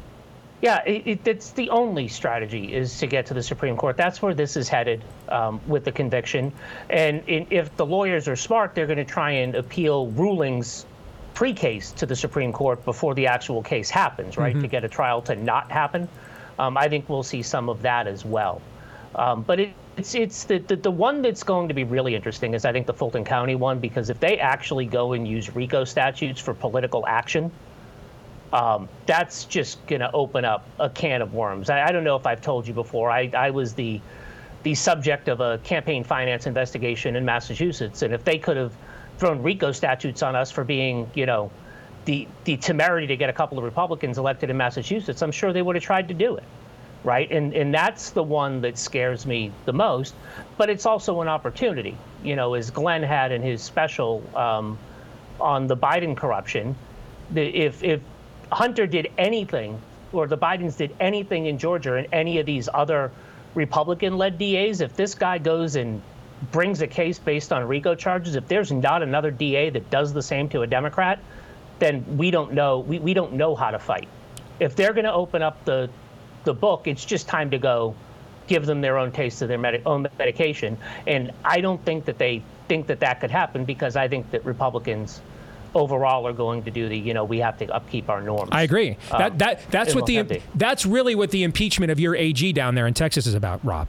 Yeah, 0.62 0.84
it, 0.86 1.08
it, 1.08 1.28
it's 1.28 1.52
the 1.52 1.69
only 1.69 2.08
strategy 2.08 2.74
is 2.74 3.00
to 3.00 3.08
get 3.08 3.26
to 3.28 3.34
the 3.34 3.41
Supreme 3.41 3.76
Court. 3.78 3.97
That's 3.97 4.21
where 4.21 4.34
this 4.34 4.58
is 4.58 4.69
headed 4.69 5.04
um, 5.30 5.60
with 5.67 5.86
the 5.86 5.91
conviction. 5.91 6.52
And 6.89 7.24
in, 7.28 7.47
if 7.50 7.76
the 7.78 7.86
lawyers 7.86 8.28
are 8.28 8.36
smart, 8.36 8.76
they're 8.76 8.86
going 8.86 8.97
to 8.97 9.06
try 9.06 9.32
and 9.32 9.56
appeal 9.56 10.08
rulings 10.08 10.86
pre-case 11.34 11.91
to 11.93 12.06
the 12.06 12.15
Supreme 12.15 12.54
Court 12.54 12.84
before 12.86 13.15
the 13.15 13.28
actual 13.28 13.63
case 13.63 13.89
happens, 13.89 14.38
right? 14.38 14.54
Mm-hmm. 14.54 14.62
To 14.62 14.67
get 14.67 14.84
a 14.84 14.89
trial 14.89 15.21
to 15.24 15.36
not 15.36 15.71
happen. 15.71 16.08
Um, 16.60 16.78
I 16.78 16.89
think 16.89 17.10
we'll 17.10 17.24
see 17.24 17.41
some 17.41 17.69
of 17.69 17.82
that 17.82 18.06
as 18.06 18.24
well. 18.24 18.62
Um, 19.15 19.41
but 19.41 19.60
it, 19.60 19.74
it's 19.97 20.15
it's 20.15 20.45
the, 20.45 20.60
the 20.60 20.76
the 20.78 20.91
one 20.91 21.21
that's 21.21 21.43
going 21.43 21.67
to 21.67 21.74
be 21.74 21.84
really 21.84 22.15
interesting 22.15 22.54
is 22.54 22.63
I 22.63 22.71
think 22.71 22.88
the 22.88 22.93
Fulton 22.93 23.26
County 23.26 23.56
one 23.56 23.80
because 23.80 24.10
if 24.10 24.19
they 24.19 24.39
actually 24.39 24.86
go 24.86 25.13
and 25.13 25.28
use 25.28 25.54
RICO 25.54 25.84
statutes 25.84 26.39
for 26.39 26.54
political 26.54 27.06
action 27.08 27.52
um, 28.54 28.89
that's 29.06 29.45
just 29.45 29.86
going 29.88 30.02
to 30.02 30.12
open 30.12 30.43
up 30.43 30.65
a 30.80 30.89
can 30.89 31.21
of 31.21 31.34
worms. 31.34 31.69
I, 31.69 31.88
I, 31.88 31.91
don't 31.91 32.04
know 32.04 32.15
if 32.15 32.26
I've 32.26 32.41
told 32.41 32.67
you 32.67 32.74
before. 32.74 33.10
I, 33.10 33.30
I 33.36 33.50
was 33.50 33.74
the 33.74 34.02
the 34.63 34.76
subject 34.76 35.28
of 35.28 35.39
a 35.39 35.58
campaign 35.60 36.04
finance 36.04 36.45
investigation 36.45 37.15
in 37.15 37.26
Massachusetts, 37.26 38.04
and 38.04 38.13
if 38.13 38.24
they 38.24 38.38
could 38.38 38.58
have 38.58 38.74
thrown 39.17 39.41
RICO 39.41 39.71
statutes 39.71 40.21
on 40.21 40.36
us 40.36 40.52
for 40.52 40.63
being, 40.63 41.10
you 41.15 41.26
know, 41.26 41.50
the 42.06 42.28
the 42.43 42.58
temerity 42.58 43.08
to 43.08 43.15
get 43.15 43.30
a 43.30 43.34
couple 43.34 43.58
of 43.58 43.63
Republicans 43.63 44.17
elected 44.17 44.50
in 44.50 44.58
Massachusetts, 44.58 45.21
I'm 45.21 45.32
sure 45.32 45.54
they 45.54 45.62
would 45.62 45.76
have 45.76 45.84
tried 45.84 46.10
to 46.10 46.13
do 46.13 46.36
it, 46.36 46.43
right? 47.04 47.30
And 47.32 47.54
and 47.54 47.74
that's 47.74 48.12
the 48.12 48.24
one 48.24 48.62
that 48.62 48.78
scares 48.78 49.26
me 49.26 49.52
the 49.66 49.74
most. 49.74 50.14
But 50.58 50.70
it's 50.70 50.86
also 50.86 51.22
an 51.22 51.28
opportunity, 51.28 51.98
you 52.24 52.36
know, 52.36 52.54
as 52.54 52.70
Glenn 52.70 53.04
had 53.04 53.32
in 53.32 53.42
his 53.42 53.62
special 53.62 54.24
um, 54.36 54.78
on 55.40 55.68
the 55.68 55.78
Biden 55.78 56.16
corruption. 56.16 56.76
If 57.36 57.84
if 57.84 58.02
Hunter 58.52 58.86
did 58.86 59.12
anything, 59.18 59.80
or 60.14 60.28
the 60.28 60.38
Bidens 60.38 60.78
did 60.78 60.96
anything 61.00 61.46
in 61.48 61.58
Georgia 61.58 61.96
and 61.96 62.08
any 62.12 62.40
of 62.40 62.46
these 62.46 62.68
other 62.74 63.12
Republican 63.56 64.18
led 64.18 64.38
DAs, 64.38 64.82
if 64.82 64.96
this 64.96 65.16
guy 65.16 65.38
goes 65.38 65.76
and 65.76 66.02
brings 66.52 66.82
a 66.82 66.88
case 66.88 67.20
based 67.20 67.54
on 67.54 67.68
RICO 67.68 67.96
charges, 67.96 68.36
if 68.36 68.48
there's 68.48 68.72
not 68.72 69.04
another 69.04 69.32
DA 69.32 69.70
that 69.70 69.90
does 69.90 70.14
the 70.14 70.22
same 70.22 70.50
to 70.50 70.62
a 70.62 70.68
Democrat, 70.68 71.20
then 71.80 72.06
we 72.18 72.30
don't 72.30 72.54
know 72.54 72.80
we, 72.80 73.00
we 73.00 73.14
don't 73.14 73.34
know 73.34 73.56
how 73.56 73.72
to 73.72 73.80
fight. 73.80 74.08
If 74.60 74.76
they're 74.76 74.94
going 74.94 75.06
to 75.06 75.14
open 75.14 75.42
up 75.42 75.64
the 75.66 75.90
the 76.44 76.54
book, 76.54 76.88
it's 76.88 77.06
just 77.06 77.28
time 77.28 77.52
to 77.52 77.58
go 77.58 77.96
give 78.48 78.66
them 78.66 78.82
their 78.82 78.98
own 78.98 79.12
taste 79.12 79.42
of 79.42 79.48
their 79.48 79.58
medi- 79.58 79.82
own 79.86 80.08
medication. 80.18 80.78
And 81.08 81.32
I 81.46 81.62
don't 81.62 81.84
think 81.86 82.06
that 82.06 82.18
they 82.18 82.44
think 82.68 82.88
that 82.88 83.00
that 83.02 83.20
could 83.20 83.32
happen 83.32 83.66
because 83.66 83.96
I 83.96 84.08
think 84.08 84.32
that 84.32 84.46
Republicans 84.46 85.22
overall 85.74 86.28
are 86.28 86.34
going 86.34 86.64
to 86.64 86.72
do 86.72 86.90
the 86.90 86.98
you 86.98 87.14
know 87.14 87.24
we 87.24 87.40
have 87.40 87.58
to 87.60 87.66
upkeep 87.74 88.10
our 88.10 88.22
norms. 88.22 88.50
I 88.52 88.64
agree. 88.64 88.98
Um, 89.12 89.20
that 89.20 89.40
that 89.40 89.72
that's 89.72 89.96
what 89.96 90.06
the 90.06 90.42
that's 90.56 90.86
really 90.86 91.16
what 91.16 91.32
the 91.32 91.44
impeachment 91.44 91.92
of 91.92 92.00
your 92.00 92.16
AG 92.16 92.52
down 92.54 92.76
there 92.76 92.88
in 92.88 92.94
Texas 92.94 93.26
is 93.26 93.34
about, 93.34 93.64
Rob. 93.64 93.88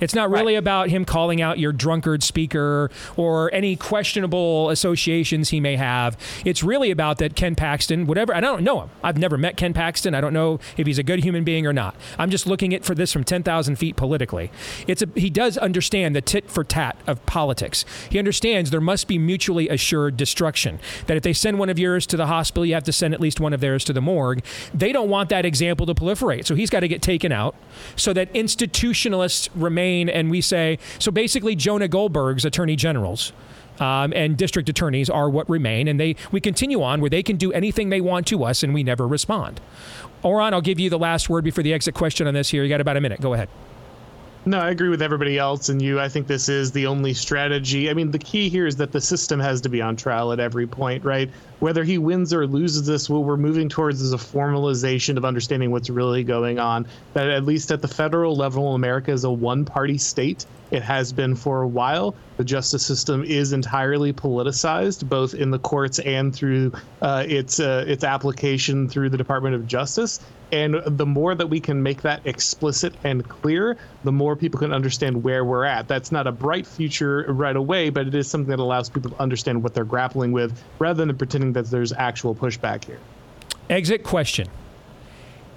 It's 0.00 0.14
not 0.14 0.30
really 0.30 0.54
about 0.54 0.88
him 0.88 1.04
calling 1.04 1.42
out 1.42 1.58
your 1.58 1.72
drunkard 1.72 2.22
speaker 2.22 2.90
or 3.16 3.52
any 3.52 3.76
questionable 3.76 4.70
associations 4.70 5.50
he 5.50 5.60
may 5.60 5.76
have. 5.76 6.16
It's 6.44 6.62
really 6.62 6.90
about 6.90 7.18
that 7.18 7.36
Ken 7.36 7.54
Paxton, 7.54 8.06
whatever. 8.06 8.32
And 8.32 8.44
I 8.44 8.48
don't 8.48 8.62
know 8.62 8.82
him. 8.82 8.90
I've 9.02 9.18
never 9.18 9.36
met 9.36 9.56
Ken 9.56 9.74
Paxton. 9.74 10.14
I 10.14 10.20
don't 10.20 10.32
know 10.32 10.58
if 10.76 10.86
he's 10.86 10.98
a 10.98 11.02
good 11.02 11.22
human 11.22 11.44
being 11.44 11.66
or 11.66 11.72
not. 11.72 11.94
I'm 12.18 12.30
just 12.30 12.46
looking 12.46 12.74
at 12.74 12.84
for 12.84 12.94
this 12.94 13.12
from 13.12 13.24
10,000 13.24 13.76
feet 13.76 13.96
politically. 13.96 14.50
It's 14.86 15.02
a, 15.02 15.08
he 15.14 15.30
does 15.30 15.58
understand 15.58 16.16
the 16.16 16.22
tit 16.22 16.50
for 16.50 16.64
tat 16.64 16.96
of 17.06 17.24
politics. 17.26 17.84
He 18.08 18.18
understands 18.18 18.70
there 18.70 18.80
must 18.80 19.06
be 19.06 19.18
mutually 19.18 19.68
assured 19.68 20.16
destruction. 20.16 20.80
That 21.06 21.16
if 21.16 21.22
they 21.22 21.32
send 21.32 21.58
one 21.58 21.68
of 21.68 21.78
yours 21.78 22.06
to 22.08 22.16
the 22.16 22.26
hospital, 22.26 22.64
you 22.64 22.74
have 22.74 22.84
to 22.84 22.92
send 22.92 23.12
at 23.12 23.20
least 23.20 23.40
one 23.40 23.52
of 23.52 23.60
theirs 23.60 23.84
to 23.84 23.92
the 23.92 24.00
morgue. 24.00 24.42
They 24.72 24.92
don't 24.92 25.08
want 25.08 25.28
that 25.28 25.44
example 25.44 25.86
to 25.86 25.94
proliferate. 25.94 26.46
So 26.46 26.54
he's 26.54 26.70
got 26.70 26.80
to 26.80 26.88
get 26.88 27.02
taken 27.02 27.32
out 27.32 27.54
so 27.96 28.12
that 28.12 28.32
institutionalists 28.32 29.48
remain 29.54 29.89
and 29.90 30.30
we 30.30 30.40
say, 30.40 30.78
so 30.98 31.10
basically 31.10 31.56
Jonah 31.56 31.88
Goldberg's 31.88 32.44
attorney 32.44 32.76
generals. 32.76 33.32
Um, 33.78 34.12
and 34.14 34.36
district 34.36 34.68
attorneys 34.68 35.08
are 35.08 35.30
what 35.30 35.48
remain, 35.48 35.88
and 35.88 35.98
they 35.98 36.14
we 36.32 36.40
continue 36.42 36.82
on 36.82 37.00
where 37.00 37.08
they 37.08 37.22
can 37.22 37.36
do 37.36 37.50
anything 37.52 37.88
they 37.88 38.02
want 38.02 38.26
to 38.26 38.44
us, 38.44 38.62
and 38.62 38.74
we 38.74 38.82
never 38.82 39.08
respond. 39.08 39.58
Auron, 40.22 40.52
I'll 40.52 40.60
give 40.60 40.78
you 40.78 40.90
the 40.90 40.98
last 40.98 41.30
word 41.30 41.44
before 41.44 41.64
the 41.64 41.72
exit 41.72 41.94
question 41.94 42.26
on 42.26 42.34
this. 42.34 42.50
Here, 42.50 42.62
you 42.62 42.68
got 42.68 42.82
about 42.82 42.98
a 42.98 43.00
minute. 43.00 43.22
Go 43.22 43.32
ahead. 43.32 43.48
No, 44.46 44.58
I 44.58 44.70
agree 44.70 44.88
with 44.88 45.02
everybody 45.02 45.38
else 45.38 45.68
and 45.68 45.80
you. 45.82 46.00
I 46.00 46.08
think 46.08 46.26
this 46.26 46.48
is 46.48 46.72
the 46.72 46.86
only 46.86 47.12
strategy. 47.12 47.90
I 47.90 47.94
mean, 47.94 48.10
the 48.10 48.18
key 48.18 48.48
here 48.48 48.66
is 48.66 48.76
that 48.76 48.90
the 48.90 49.00
system 49.00 49.38
has 49.38 49.60
to 49.62 49.68
be 49.68 49.82
on 49.82 49.96
trial 49.96 50.32
at 50.32 50.40
every 50.40 50.66
point, 50.66 51.04
right? 51.04 51.30
Whether 51.60 51.84
he 51.84 51.98
wins 51.98 52.32
or 52.32 52.46
loses 52.46 52.86
this, 52.86 53.08
what 53.08 53.22
we're 53.22 53.36
moving 53.36 53.68
towards 53.68 54.00
is 54.00 54.12
a 54.12 54.16
formalization 54.16 55.16
of 55.16 55.24
understanding 55.24 55.70
what's 55.70 55.90
really 55.90 56.24
going 56.24 56.58
on. 56.58 56.86
That 57.12 57.28
at 57.28 57.44
least 57.44 57.70
at 57.70 57.82
the 57.82 57.88
federal 57.88 58.34
level, 58.34 58.74
America 58.74 59.12
is 59.12 59.24
a 59.24 59.30
one 59.30 59.64
party 59.66 59.98
state. 59.98 60.46
It 60.70 60.82
has 60.82 61.12
been 61.12 61.34
for 61.34 61.62
a 61.62 61.68
while. 61.68 62.14
The 62.36 62.44
justice 62.44 62.86
system 62.86 63.24
is 63.24 63.52
entirely 63.52 64.12
politicized, 64.12 65.08
both 65.08 65.34
in 65.34 65.50
the 65.50 65.58
courts 65.58 65.98
and 65.98 66.34
through 66.34 66.72
uh, 67.02 67.24
its 67.28 67.60
uh, 67.60 67.84
its 67.86 68.04
application 68.04 68.88
through 68.88 69.10
the 69.10 69.18
Department 69.18 69.54
of 69.54 69.66
Justice. 69.66 70.20
And 70.52 70.80
the 70.84 71.06
more 71.06 71.34
that 71.34 71.46
we 71.46 71.60
can 71.60 71.82
make 71.82 72.02
that 72.02 72.22
explicit 72.24 72.94
and 73.04 73.28
clear, 73.28 73.76
the 74.02 74.10
more 74.10 74.34
people 74.34 74.58
can 74.58 74.72
understand 74.72 75.22
where 75.22 75.44
we're 75.44 75.64
at. 75.64 75.86
That's 75.86 76.10
not 76.10 76.26
a 76.26 76.32
bright 76.32 76.66
future 76.66 77.24
right 77.28 77.54
away, 77.54 77.90
but 77.90 78.08
it 78.08 78.14
is 78.14 78.28
something 78.28 78.50
that 78.50 78.58
allows 78.58 78.88
people 78.88 79.12
to 79.12 79.20
understand 79.20 79.62
what 79.62 79.74
they're 79.74 79.84
grappling 79.84 80.32
with 80.32 80.60
rather 80.80 81.04
than 81.04 81.16
pretending 81.16 81.49
that 81.52 81.70
there's 81.70 81.92
actual 81.92 82.34
pushback 82.34 82.84
here. 82.84 82.98
Exit 83.68 84.02
question. 84.02 84.48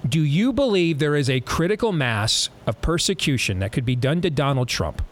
Do 0.06 0.22
you 0.22 0.52
believe 0.52 0.98
there 0.98 1.16
is 1.16 1.30
a 1.30 1.40
critical 1.40 1.92
mass 1.92 2.50
of 2.66 2.80
persecution 2.82 3.58
that 3.60 3.72
could 3.72 3.86
be 3.86 3.96
done 3.96 4.20
to 4.20 4.30
Donald 4.30 4.68
Trump 4.68 5.02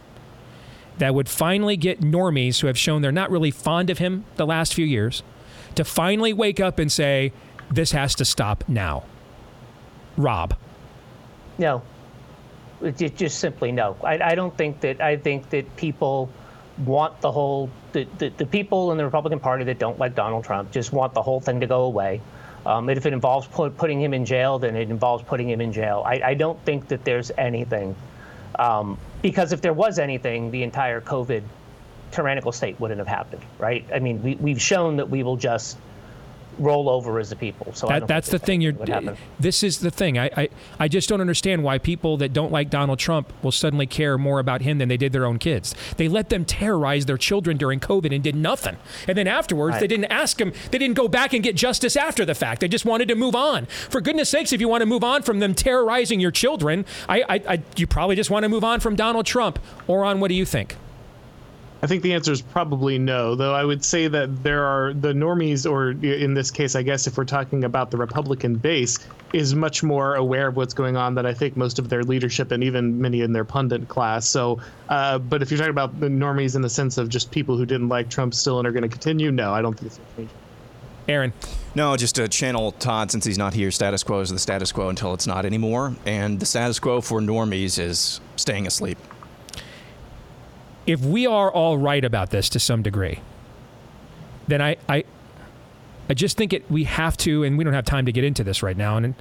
that 0.98 1.14
would 1.14 1.28
finally 1.28 1.76
get 1.76 2.00
normies 2.00 2.60
who 2.60 2.66
have 2.66 2.78
shown 2.78 3.00
they're 3.00 3.10
not 3.10 3.30
really 3.30 3.50
fond 3.50 3.88
of 3.88 3.98
him 3.98 4.24
the 4.36 4.46
last 4.46 4.74
few 4.74 4.84
years 4.84 5.22
to 5.74 5.84
finally 5.84 6.32
wake 6.32 6.60
up 6.60 6.78
and 6.78 6.92
say, 6.92 7.32
this 7.70 7.92
has 7.92 8.14
to 8.16 8.24
stop 8.24 8.64
now? 8.68 9.04
Rob. 10.16 10.54
No, 11.58 11.82
It 12.82 13.16
just 13.16 13.38
simply 13.38 13.72
no. 13.72 13.96
I, 14.04 14.32
I 14.32 14.34
don't 14.34 14.56
think 14.56 14.80
that. 14.80 15.00
I 15.00 15.16
think 15.16 15.48
that 15.50 15.76
people 15.76 16.28
want 16.78 17.20
the 17.20 17.30
whole 17.30 17.70
the, 17.92 18.06
the, 18.18 18.28
the 18.30 18.46
people 18.46 18.92
in 18.92 18.98
the 18.98 19.04
Republican 19.04 19.40
Party 19.40 19.64
that 19.64 19.78
don't 19.78 19.98
like 19.98 20.14
Donald 20.14 20.44
Trump 20.44 20.70
just 20.70 20.92
want 20.92 21.14
the 21.14 21.22
whole 21.22 21.40
thing 21.40 21.60
to 21.60 21.66
go 21.66 21.82
away. 21.84 22.20
Um, 22.64 22.88
if 22.88 23.06
it 23.06 23.12
involves 23.12 23.46
put, 23.48 23.76
putting 23.76 24.00
him 24.00 24.14
in 24.14 24.24
jail, 24.24 24.58
then 24.58 24.76
it 24.76 24.88
involves 24.88 25.24
putting 25.24 25.50
him 25.50 25.60
in 25.60 25.72
jail. 25.72 26.02
I, 26.06 26.20
I 26.24 26.34
don't 26.34 26.62
think 26.64 26.88
that 26.88 27.04
there's 27.04 27.32
anything, 27.36 27.96
um, 28.58 28.98
because 29.20 29.52
if 29.52 29.60
there 29.60 29.72
was 29.72 29.98
anything, 29.98 30.50
the 30.52 30.62
entire 30.62 31.00
COVID 31.00 31.42
tyrannical 32.12 32.52
state 32.52 32.78
wouldn't 32.78 32.98
have 32.98 33.08
happened, 33.08 33.42
right? 33.58 33.84
I 33.92 33.98
mean, 33.98 34.22
we, 34.22 34.36
we've 34.36 34.62
shown 34.62 34.96
that 34.96 35.10
we 35.10 35.22
will 35.22 35.36
just 35.36 35.76
roll 36.58 36.88
over 36.88 37.18
as 37.18 37.32
a 37.32 37.36
people. 37.36 37.72
So 37.74 37.88
I 37.88 37.94
That, 37.94 37.98
don't 38.00 38.08
that's 38.08 38.28
the 38.30 38.38
thing. 38.38 38.60
You're. 38.60 38.74
This 39.38 39.62
is 39.62 39.80
the 39.80 39.90
thing. 39.90 40.18
I, 40.18 40.30
I 40.36 40.48
I 40.78 40.88
just 40.88 41.08
don't 41.08 41.20
understand 41.20 41.62
why 41.62 41.78
people 41.78 42.16
that 42.18 42.32
don't 42.32 42.52
like 42.52 42.70
Donald 42.70 42.98
Trump 42.98 43.32
will 43.42 43.52
suddenly 43.52 43.86
care 43.86 44.18
more 44.18 44.38
about 44.38 44.62
him 44.62 44.78
than 44.78 44.88
they 44.88 44.96
did 44.96 45.12
their 45.12 45.26
own 45.26 45.38
kids. 45.38 45.74
They 45.96 46.08
let 46.08 46.28
them 46.28 46.44
terrorize 46.44 47.06
their 47.06 47.16
children 47.16 47.56
during 47.56 47.80
COVID 47.80 48.14
and 48.14 48.22
did 48.22 48.36
nothing. 48.36 48.76
And 49.08 49.16
then 49.16 49.26
afterwards, 49.26 49.78
they 49.80 49.86
didn't 49.86 50.06
ask 50.06 50.38
them. 50.38 50.52
They 50.70 50.78
didn't 50.78 50.96
go 50.96 51.08
back 51.08 51.32
and 51.32 51.42
get 51.42 51.56
justice 51.56 51.96
after 51.96 52.24
the 52.24 52.34
fact. 52.34 52.60
They 52.60 52.68
just 52.68 52.84
wanted 52.84 53.08
to 53.08 53.14
move 53.14 53.34
on. 53.34 53.66
For 53.66 54.00
goodness 54.00 54.28
sakes, 54.28 54.52
if 54.52 54.60
you 54.60 54.68
want 54.68 54.82
to 54.82 54.86
move 54.86 55.04
on 55.04 55.22
from 55.22 55.40
them 55.40 55.54
terrorizing 55.54 56.20
your 56.20 56.30
children, 56.30 56.84
I, 57.08 57.22
I, 57.22 57.42
I 57.54 57.62
you 57.76 57.86
probably 57.86 58.16
just 58.16 58.30
want 58.30 58.44
to 58.44 58.48
move 58.48 58.64
on 58.64 58.80
from 58.80 58.96
Donald 58.96 59.26
Trump. 59.26 59.58
Auron 59.88 60.20
what 60.20 60.28
do 60.28 60.34
you 60.34 60.44
think? 60.44 60.76
I 61.84 61.88
think 61.88 62.04
the 62.04 62.14
answer 62.14 62.30
is 62.30 62.40
probably 62.40 62.96
no, 62.96 63.34
though 63.34 63.54
I 63.54 63.64
would 63.64 63.84
say 63.84 64.06
that 64.06 64.44
there 64.44 64.64
are 64.64 64.94
the 64.94 65.12
normies, 65.12 65.68
or 65.68 65.90
in 65.90 66.32
this 66.32 66.52
case, 66.52 66.76
I 66.76 66.82
guess 66.82 67.08
if 67.08 67.18
we're 67.18 67.24
talking 67.24 67.64
about 67.64 67.90
the 67.90 67.96
Republican 67.96 68.54
base, 68.54 69.00
is 69.32 69.54
much 69.56 69.82
more 69.82 70.14
aware 70.14 70.46
of 70.46 70.56
what's 70.56 70.74
going 70.74 70.96
on 70.96 71.16
than 71.16 71.26
I 71.26 71.34
think 71.34 71.56
most 71.56 71.80
of 71.80 71.88
their 71.88 72.04
leadership 72.04 72.52
and 72.52 72.62
even 72.62 73.00
many 73.00 73.22
in 73.22 73.32
their 73.32 73.44
pundit 73.44 73.88
class. 73.88 74.28
So, 74.28 74.60
uh, 74.90 75.18
but 75.18 75.42
if 75.42 75.50
you're 75.50 75.58
talking 75.58 75.70
about 75.70 75.98
the 75.98 76.06
normies 76.06 76.54
in 76.54 76.62
the 76.62 76.70
sense 76.70 76.98
of 76.98 77.08
just 77.08 77.32
people 77.32 77.56
who 77.56 77.66
didn't 77.66 77.88
like 77.88 78.08
Trump 78.08 78.34
still 78.34 78.60
and 78.60 78.68
are 78.68 78.72
going 78.72 78.82
to 78.82 78.88
continue, 78.88 79.32
no, 79.32 79.52
I 79.52 79.60
don't 79.60 79.74
think 79.76 79.86
it's 79.86 79.98
going 79.98 80.08
to 80.08 80.16
change. 80.16 80.30
Aaron. 81.08 81.32
No, 81.74 81.96
just 81.96 82.14
to 82.14 82.28
channel 82.28 82.72
Todd 82.72 83.10
since 83.10 83.24
he's 83.24 83.38
not 83.38 83.54
here. 83.54 83.72
Status 83.72 84.04
quo 84.04 84.20
is 84.20 84.30
the 84.30 84.38
status 84.38 84.70
quo 84.70 84.88
until 84.88 85.14
it's 85.14 85.26
not 85.26 85.44
anymore. 85.44 85.96
And 86.06 86.38
the 86.38 86.46
status 86.46 86.78
quo 86.78 87.00
for 87.00 87.20
normies 87.20 87.76
is 87.80 88.20
staying 88.36 88.68
asleep. 88.68 88.98
If 90.86 91.00
we 91.00 91.26
are 91.26 91.50
all 91.50 91.78
right 91.78 92.04
about 92.04 92.30
this 92.30 92.48
to 92.50 92.58
some 92.58 92.82
degree, 92.82 93.20
then 94.48 94.60
I, 94.60 94.76
I, 94.88 95.04
I 96.08 96.14
just 96.14 96.36
think 96.36 96.52
it. 96.52 96.70
We 96.70 96.84
have 96.84 97.16
to, 97.18 97.44
and 97.44 97.56
we 97.56 97.64
don't 97.64 97.72
have 97.72 97.84
time 97.84 98.06
to 98.06 98.12
get 98.12 98.24
into 98.24 98.42
this 98.44 98.62
right 98.62 98.76
now, 98.76 98.96
and 98.96 99.14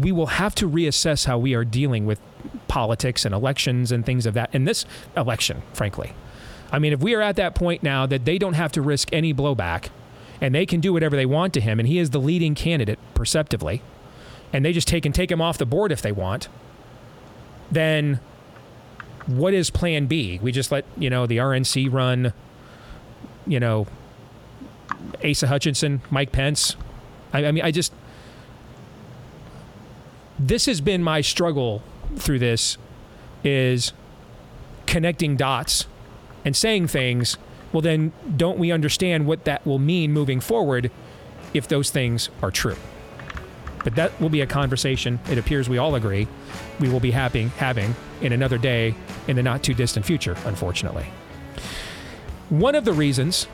we 0.00 0.12
will 0.12 0.26
have 0.26 0.54
to 0.56 0.68
reassess 0.68 1.26
how 1.26 1.38
we 1.38 1.54
are 1.54 1.64
dealing 1.64 2.06
with 2.06 2.20
politics 2.68 3.24
and 3.24 3.34
elections 3.34 3.92
and 3.92 4.04
things 4.04 4.26
of 4.26 4.34
that 4.34 4.54
in 4.54 4.64
this 4.64 4.84
election. 5.16 5.62
Frankly, 5.72 6.12
I 6.72 6.78
mean, 6.78 6.92
if 6.92 7.00
we 7.00 7.14
are 7.14 7.22
at 7.22 7.36
that 7.36 7.54
point 7.54 7.82
now 7.82 8.06
that 8.06 8.24
they 8.24 8.38
don't 8.38 8.54
have 8.54 8.72
to 8.72 8.82
risk 8.82 9.08
any 9.12 9.32
blowback, 9.32 9.88
and 10.40 10.54
they 10.54 10.66
can 10.66 10.80
do 10.80 10.92
whatever 10.92 11.16
they 11.16 11.26
want 11.26 11.54
to 11.54 11.60
him, 11.60 11.78
and 11.78 11.88
he 11.88 11.98
is 11.98 12.10
the 12.10 12.20
leading 12.20 12.54
candidate 12.54 12.98
perceptively, 13.14 13.82
and 14.52 14.64
they 14.64 14.72
just 14.72 14.88
take 14.88 15.06
and 15.06 15.14
take 15.14 15.30
him 15.30 15.40
off 15.40 15.58
the 15.58 15.66
board 15.66 15.92
if 15.92 16.02
they 16.02 16.12
want, 16.12 16.48
then 17.70 18.20
what 19.26 19.54
is 19.54 19.70
plan 19.70 20.06
B? 20.06 20.38
We 20.42 20.52
just 20.52 20.70
let, 20.70 20.84
you 20.96 21.10
know, 21.10 21.26
the 21.26 21.38
RNC 21.38 21.92
run, 21.92 22.32
you 23.46 23.58
know, 23.58 23.86
Asa 25.24 25.46
Hutchinson, 25.46 26.02
Mike 26.10 26.32
Pence. 26.32 26.76
I, 27.32 27.46
I 27.46 27.52
mean, 27.52 27.64
I 27.64 27.70
just, 27.70 27.92
this 30.38 30.66
has 30.66 30.80
been 30.80 31.02
my 31.02 31.20
struggle 31.20 31.82
through 32.16 32.38
this 32.38 32.76
is 33.42 33.92
connecting 34.86 35.36
dots 35.36 35.86
and 36.44 36.56
saying 36.56 36.88
things. 36.88 37.36
Well, 37.72 37.80
then 37.80 38.12
don't 38.36 38.58
we 38.58 38.70
understand 38.70 39.26
what 39.26 39.44
that 39.44 39.66
will 39.66 39.78
mean 39.78 40.12
moving 40.12 40.40
forward 40.40 40.90
if 41.52 41.66
those 41.66 41.90
things 41.90 42.28
are 42.42 42.50
true? 42.50 42.76
But 43.84 43.94
that 43.96 44.18
will 44.20 44.30
be 44.30 44.40
a 44.40 44.46
conversation, 44.46 45.20
it 45.30 45.38
appears 45.38 45.68
we 45.68 45.78
all 45.78 45.94
agree, 45.94 46.26
we 46.80 46.88
will 46.88 47.00
be 47.00 47.10
having, 47.10 47.50
having 47.50 47.94
in 48.22 48.32
another 48.32 48.58
day 48.58 48.94
in 49.28 49.36
the 49.36 49.42
not 49.42 49.62
too 49.62 49.74
distant 49.74 50.04
future, 50.06 50.36
unfortunately. 50.46 51.06
One 52.48 52.74
of 52.74 52.84
the 52.84 52.92
reasons 52.92 53.46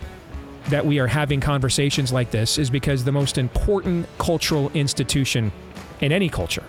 that 0.69 0.87
we 0.87 0.99
are 0.99 1.07
having 1.09 1.41
conversations 1.41 2.13
like 2.13 2.31
this 2.31 2.59
is 2.59 2.71
because 2.71 3.05
the 3.05 3.13
most 3.13 3.39
important 3.39 4.07
cultural 4.19 4.71
institution 4.73 5.53
in 6.01 6.13
any 6.13 6.29
culture 6.29 6.65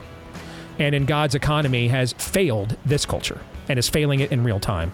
and 0.80 0.96
in 0.96 1.06
God's 1.06 1.36
economy 1.36 1.88
has 1.90 2.14
failed 2.14 2.76
this 2.86 3.06
culture 3.06 3.40
and 3.70 3.78
is 3.78 3.88
failing 3.88 4.20
it 4.22 4.32
in 4.32 4.44
real 4.44 4.60
time. 4.60 4.92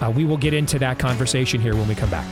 Uh, 0.00 0.12
we 0.14 0.24
will 0.24 0.36
get 0.36 0.52
into 0.52 0.78
that 0.78 0.98
conversation 0.98 1.60
here 1.60 1.74
when 1.74 1.88
we 1.88 1.94
come 1.94 2.10
back. 2.10 2.26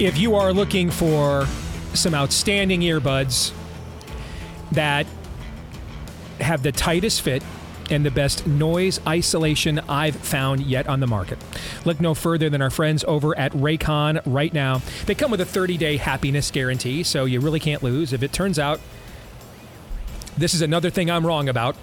If 0.00 0.18
you 0.18 0.34
are 0.34 0.52
looking 0.52 0.90
for 0.90 1.46
some 1.92 2.14
outstanding 2.14 2.80
earbuds 2.80 3.52
that 4.72 5.06
have 6.40 6.64
the 6.64 6.72
tightest 6.72 7.22
fit 7.22 7.44
and 7.90 8.04
the 8.04 8.10
best 8.10 8.44
noise 8.44 8.98
isolation 9.06 9.78
I've 9.88 10.16
found 10.16 10.62
yet 10.62 10.88
on 10.88 10.98
the 10.98 11.06
market. 11.06 11.38
Look 11.84 12.00
no 12.00 12.12
further 12.12 12.50
than 12.50 12.60
our 12.60 12.70
friends 12.70 13.04
over 13.04 13.38
at 13.38 13.52
Raycon 13.52 14.20
right 14.26 14.52
now. 14.52 14.82
They 15.06 15.14
come 15.14 15.30
with 15.30 15.40
a 15.40 15.46
30 15.46 15.76
day 15.76 15.96
happiness 15.96 16.50
guarantee, 16.50 17.04
so 17.04 17.24
you 17.24 17.38
really 17.38 17.60
can't 17.60 17.82
lose. 17.82 18.12
If 18.12 18.24
it 18.24 18.32
turns 18.32 18.58
out 18.58 18.80
this 20.36 20.54
is 20.54 20.62
another 20.62 20.90
thing 20.90 21.08
I'm 21.08 21.24
wrong 21.24 21.48
about, 21.48 21.76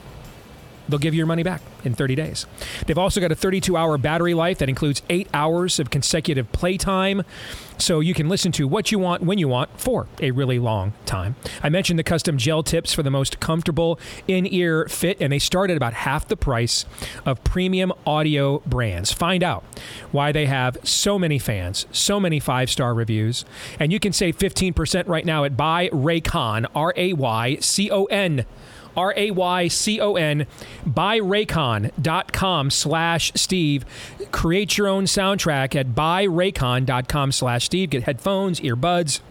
they'll 0.90 1.00
give 1.00 1.14
you 1.14 1.20
your 1.20 1.28
money 1.28 1.44
back 1.44 1.62
in 1.84 1.94
30 1.94 2.16
days. 2.16 2.46
They've 2.86 2.98
also 2.98 3.20
got 3.22 3.32
a 3.32 3.36
32 3.36 3.76
hour 3.76 3.98
battery 3.98 4.34
life 4.34 4.58
that 4.60 4.70
includes 4.70 5.02
eight 5.10 5.28
hours 5.34 5.80
of 5.80 5.90
consecutive 5.90 6.52
playtime. 6.52 7.24
So 7.78 8.00
you 8.00 8.14
can 8.14 8.30
listen 8.30 8.52
to 8.54 8.68
what 8.68 8.92
you 8.92 9.00
want 9.00 9.24
when 9.24 9.40
you 9.40 9.48
want 9.48 9.80
for 9.80 10.08
a 10.20 10.30
really 10.32 10.60
long 10.60 10.94
time. 11.06 11.36
I 11.64 11.70
mentioned 11.70 11.98
the 11.98 12.04
custom 12.04 12.38
gel 12.38 12.62
tips 12.62 12.94
for 12.94 13.02
the 13.02 13.10
most 13.10 13.40
comfortable 13.40 14.00
in 14.28 14.46
ear 14.54 14.88
fit, 14.88 15.18
and 15.20 15.34
they 15.34 15.40
start 15.40 15.72
at 15.72 15.78
about 15.78 15.94
half 15.94 16.28
the 16.28 16.38
price 16.38 16.86
of 17.26 17.44
premium 17.44 17.92
audio 18.06 18.60
brands. 18.68 19.12
Find 19.12 19.44
out 19.44 19.64
why 20.12 20.32
they 20.32 20.46
have 20.46 20.78
so 20.84 21.18
many 21.18 21.40
fans, 21.40 21.88
so 21.92 22.20
many 22.20 22.40
five 22.40 22.70
star 22.70 22.94
reviews, 22.94 23.46
and 23.80 23.92
you 23.92 24.00
can 24.00 24.14
save 24.14 24.38
15% 24.38 25.08
right 25.08 25.26
now 25.26 25.44
at 25.44 25.58
Buy 25.58 25.90
Raycon, 25.90 26.68
R 26.76 26.94
A 26.96 27.14
Y 27.14 27.58
C 27.62 27.90
O 27.90 28.06
N. 28.06 28.46
R 28.96 29.14
A 29.16 29.32
Y 29.32 29.68
C 29.68 30.00
O 30.00 30.16
N, 30.16 30.46
buyraycon.com 30.88 32.70
slash 32.70 33.32
Steve. 33.36 33.86
Create 34.32 34.78
your 34.78 34.88
own 34.88 35.06
soundtrack 35.06 35.76
at 35.76 35.90
buyraycon.com 35.90 37.32
slash 37.32 37.66
Steve. 37.66 37.92
Get 37.92 38.04
headphones, 38.04 38.60
earbuds, 38.60 39.22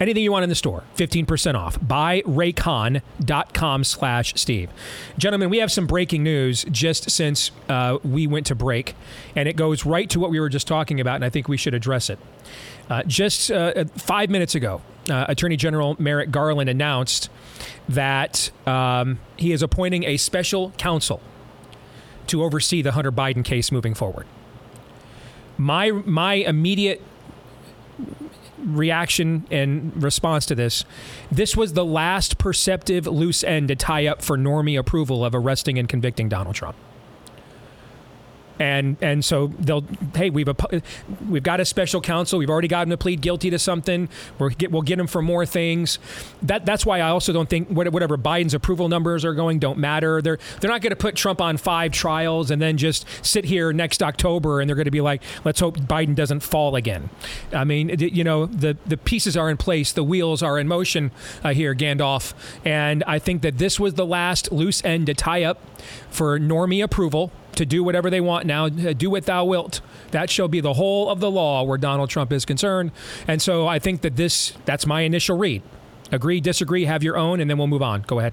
anything 0.00 0.22
you 0.22 0.32
want 0.32 0.42
in 0.42 0.48
the 0.48 0.54
store 0.54 0.82
15% 0.96 1.54
off 1.54 1.78
buyraycon.com 1.80 3.84
slash 3.84 4.34
steve 4.36 4.70
gentlemen 5.18 5.50
we 5.50 5.58
have 5.58 5.72
some 5.72 5.86
breaking 5.86 6.22
news 6.22 6.64
just 6.70 7.10
since 7.10 7.50
uh, 7.68 7.98
we 8.04 8.26
went 8.26 8.46
to 8.46 8.54
break 8.54 8.94
and 9.34 9.48
it 9.48 9.56
goes 9.56 9.84
right 9.84 10.08
to 10.10 10.20
what 10.20 10.30
we 10.30 10.40
were 10.40 10.48
just 10.48 10.66
talking 10.66 11.00
about 11.00 11.16
and 11.16 11.24
i 11.24 11.30
think 11.30 11.48
we 11.48 11.56
should 11.56 11.74
address 11.74 12.10
it 12.10 12.18
uh, 12.90 13.02
just 13.04 13.50
uh, 13.50 13.84
five 13.96 14.30
minutes 14.30 14.54
ago 14.54 14.80
uh, 15.10 15.26
attorney 15.28 15.56
general 15.56 15.96
merrick 15.98 16.30
garland 16.30 16.68
announced 16.68 17.28
that 17.88 18.50
um, 18.66 19.18
he 19.36 19.52
is 19.52 19.62
appointing 19.62 20.04
a 20.04 20.16
special 20.16 20.70
counsel 20.72 21.20
to 22.26 22.42
oversee 22.42 22.82
the 22.82 22.92
hunter 22.92 23.12
biden 23.12 23.44
case 23.44 23.70
moving 23.70 23.94
forward 23.94 24.26
my 25.58 25.90
my 25.90 26.34
immediate 26.34 27.02
reaction 28.58 29.46
and 29.50 30.02
response 30.02 30.46
to 30.46 30.54
this. 30.54 30.84
This 31.30 31.56
was 31.56 31.74
the 31.74 31.84
last 31.84 32.38
perceptive 32.38 33.06
loose 33.06 33.44
end 33.44 33.68
to 33.68 33.76
tie 33.76 34.06
up 34.06 34.22
for 34.22 34.36
normie 34.36 34.78
approval 34.78 35.24
of 35.24 35.34
arresting 35.34 35.78
and 35.78 35.88
convicting 35.88 36.28
Donald 36.28 36.56
Trump 36.56 36.76
and 38.58 38.96
and 39.00 39.24
so 39.24 39.48
they'll 39.58 39.84
hey 40.14 40.30
we've 40.30 40.48
a, 40.48 40.82
we've 41.28 41.42
got 41.42 41.60
a 41.60 41.64
special 41.64 42.00
counsel. 42.00 42.38
We've 42.38 42.50
already 42.50 42.68
got 42.68 42.84
him 42.84 42.90
to 42.90 42.96
plead 42.96 43.20
guilty 43.20 43.50
to 43.50 43.58
something. 43.58 44.08
We're 44.38 44.50
get, 44.50 44.70
we'll 44.70 44.82
get 44.82 44.98
him 44.98 45.06
for 45.06 45.22
more 45.22 45.46
things. 45.46 45.98
That 46.42 46.66
that's 46.66 46.86
why 46.86 47.00
I 47.00 47.10
also 47.10 47.32
don't 47.32 47.48
think 47.48 47.68
whatever 47.68 48.16
Biden's 48.16 48.54
approval 48.54 48.88
numbers 48.88 49.24
are 49.24 49.34
going 49.34 49.58
don't 49.58 49.78
matter. 49.78 50.22
They're 50.22 50.38
they're 50.60 50.70
not 50.70 50.80
going 50.80 50.90
to 50.90 50.96
put 50.96 51.16
Trump 51.16 51.40
on 51.40 51.56
five 51.56 51.92
trials 51.92 52.50
and 52.50 52.60
then 52.60 52.76
just 52.76 53.06
sit 53.22 53.44
here 53.44 53.72
next 53.72 54.02
October 54.02 54.60
and 54.60 54.68
they're 54.68 54.76
going 54.76 54.86
to 54.86 54.90
be 54.90 55.00
like 55.00 55.22
let's 55.44 55.60
hope 55.60 55.78
Biden 55.78 56.14
doesn't 56.14 56.40
fall 56.40 56.76
again. 56.76 57.10
I 57.52 57.64
mean 57.64 57.96
you 57.98 58.24
know 58.24 58.46
the 58.46 58.76
the 58.86 58.96
pieces 58.96 59.36
are 59.36 59.50
in 59.50 59.56
place. 59.56 59.92
The 59.92 60.04
wheels 60.04 60.42
are 60.42 60.58
in 60.58 60.68
motion 60.68 61.10
uh, 61.44 61.52
here 61.52 61.74
Gandalf. 61.74 62.34
And 62.64 63.04
I 63.06 63.18
think 63.18 63.42
that 63.42 63.58
this 63.58 63.78
was 63.78 63.94
the 63.94 64.06
last 64.06 64.52
loose 64.52 64.84
end 64.84 65.06
to 65.06 65.14
tie 65.14 65.42
up 65.42 65.60
for 66.10 66.38
normie 66.38 66.82
approval 66.82 67.30
to 67.56 67.66
do 67.66 67.82
whatever 67.84 68.10
they 68.10 68.20
want 68.20 68.46
now. 68.46 68.66
Uh, 68.66 68.92
do 68.92 69.10
what 69.10 69.26
thou 69.26 69.44
wilt. 69.44 69.80
That 70.10 70.30
shall 70.30 70.48
be 70.48 70.60
the 70.60 70.74
whole 70.74 71.10
of 71.10 71.20
the 71.20 71.30
law 71.30 71.62
where 71.62 71.78
Donald 71.78 72.10
Trump 72.10 72.32
is 72.32 72.44
concerned. 72.44 72.92
And 73.26 73.42
so 73.42 73.66
I 73.66 73.78
think 73.78 74.02
that 74.02 74.16
this, 74.16 74.52
that's 74.64 74.86
my 74.86 75.02
initial 75.02 75.36
read. 75.36 75.62
Agree, 76.12 76.40
disagree, 76.40 76.84
have 76.84 77.02
your 77.02 77.16
own, 77.16 77.40
and 77.40 77.50
then 77.50 77.58
we'll 77.58 77.66
move 77.66 77.82
on. 77.82 78.02
Go 78.02 78.20
ahead. 78.20 78.32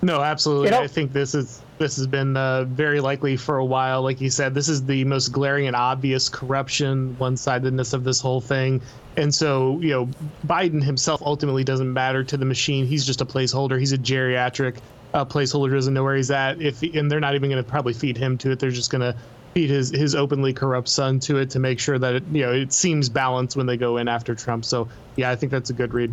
No, 0.00 0.20
absolutely. 0.20 0.72
I 0.74 0.86
think 0.86 1.12
this 1.12 1.34
is 1.34 1.62
this 1.78 1.96
has 1.96 2.06
been 2.06 2.36
uh, 2.36 2.64
very 2.64 3.00
likely 3.00 3.36
for 3.36 3.56
a 3.56 3.64
while. 3.64 4.02
Like 4.02 4.20
you 4.20 4.30
said, 4.30 4.54
this 4.54 4.68
is 4.68 4.84
the 4.84 5.02
most 5.04 5.32
glaring 5.32 5.66
and 5.66 5.74
obvious 5.74 6.28
corruption, 6.28 7.16
one-sidedness 7.18 7.92
of 7.92 8.04
this 8.04 8.20
whole 8.20 8.40
thing. 8.40 8.80
And 9.16 9.34
so, 9.34 9.80
you 9.80 9.90
know, 9.90 10.08
Biden 10.46 10.82
himself 10.82 11.22
ultimately 11.22 11.64
doesn't 11.64 11.92
matter 11.92 12.22
to 12.22 12.36
the 12.36 12.44
machine. 12.44 12.86
He's 12.86 13.04
just 13.04 13.22
a 13.22 13.24
placeholder. 13.24 13.78
He's 13.78 13.92
a 13.92 13.98
geriatric 13.98 14.76
uh, 15.14 15.24
placeholder 15.24 15.72
doesn't 15.72 15.94
know 15.94 16.02
where 16.02 16.16
he's 16.16 16.30
at. 16.30 16.60
If 16.60 16.82
and 16.82 17.10
they're 17.10 17.20
not 17.20 17.34
even 17.34 17.48
going 17.48 17.62
to 17.62 17.68
probably 17.68 17.94
feed 17.94 18.16
him 18.16 18.36
to 18.38 18.50
it. 18.50 18.58
They're 18.58 18.70
just 18.70 18.90
going 18.90 19.00
to 19.00 19.16
feed 19.54 19.70
his 19.70 19.90
his 19.90 20.14
openly 20.14 20.52
corrupt 20.52 20.88
son 20.88 21.20
to 21.20 21.38
it 21.38 21.48
to 21.50 21.60
make 21.60 21.78
sure 21.78 21.98
that 21.98 22.16
it 22.16 22.24
you 22.32 22.42
know 22.42 22.52
it 22.52 22.72
seems 22.72 23.08
balanced 23.08 23.56
when 23.56 23.66
they 23.66 23.76
go 23.76 23.96
in 23.96 24.08
after 24.08 24.34
Trump. 24.34 24.64
So 24.64 24.88
yeah, 25.16 25.30
I 25.30 25.36
think 25.36 25.52
that's 25.52 25.70
a 25.70 25.74
good 25.74 25.94
read. 25.94 26.12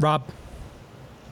Rob. 0.00 0.30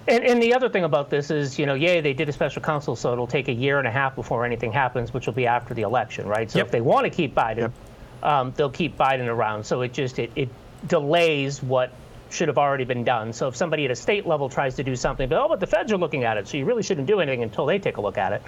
And, 0.09 0.25
and 0.25 0.43
the 0.43 0.53
other 0.53 0.69
thing 0.69 0.83
about 0.83 1.11
this 1.11 1.31
is, 1.31 1.61
you 1.61 1.65
know, 1.65 1.75
yay, 1.75 2.01
they 2.01 2.13
did 2.13 2.29
a 2.29 2.33
special 2.33 2.61
counsel, 2.61 2.97
so 2.97 3.13
it'll 3.13 3.29
take 3.29 3.47
a 3.47 3.53
year 3.53 3.79
and 3.79 3.87
a 3.87 3.91
half 3.91 4.17
before 4.17 4.45
anything 4.45 4.73
happens, 4.73 5.15
which 5.15 5.27
will 5.27 5.33
be 5.33 5.47
after 5.47 5.75
the 5.75 5.83
election, 5.83 6.27
right? 6.27 6.51
So 6.51 6.59
Yep. 6.59 6.67
if 6.67 6.73
they 6.73 6.81
want 6.81 7.05
to 7.05 7.11
keep 7.11 7.37
Biden, 7.37 7.59
Yep. 7.59 7.73
um, 8.25 8.53
they'll 8.57 8.69
keep 8.69 8.99
Biden 8.99 9.29
around. 9.29 9.65
So 9.65 9.83
it 9.83 9.93
just 9.93 10.19
it, 10.19 10.33
it 10.35 10.49
delays 10.89 11.63
what 11.63 11.93
should 12.33 12.49
have 12.49 12.59
already 12.59 12.85
been 12.85 13.05
done. 13.05 13.33
So 13.33 13.49
if 13.49 13.57
somebody 13.57 13.85
at 13.85 13.91
a 13.91 13.97
state 13.97 14.27
level 14.27 14.49
tries 14.49 14.75
to 14.77 14.83
do 14.83 14.97
something, 14.97 15.29
but 15.29 15.39
oh, 15.39 15.49
but 15.49 15.61
the 15.61 15.67
feds 15.67 15.93
are 15.93 15.99
looking 15.99 16.25
at 16.25 16.37
it, 16.37 16.49
so 16.49 16.57
you 16.57 16.65
really 16.65 16.83
shouldn't 16.83 17.07
do 17.07 17.21
anything 17.21 17.43
until 17.43 17.67
they 17.67 17.79
take 17.79 17.99
a 17.99 18.01
look 18.01 18.19
at 18.19 18.33
it. 18.33 18.43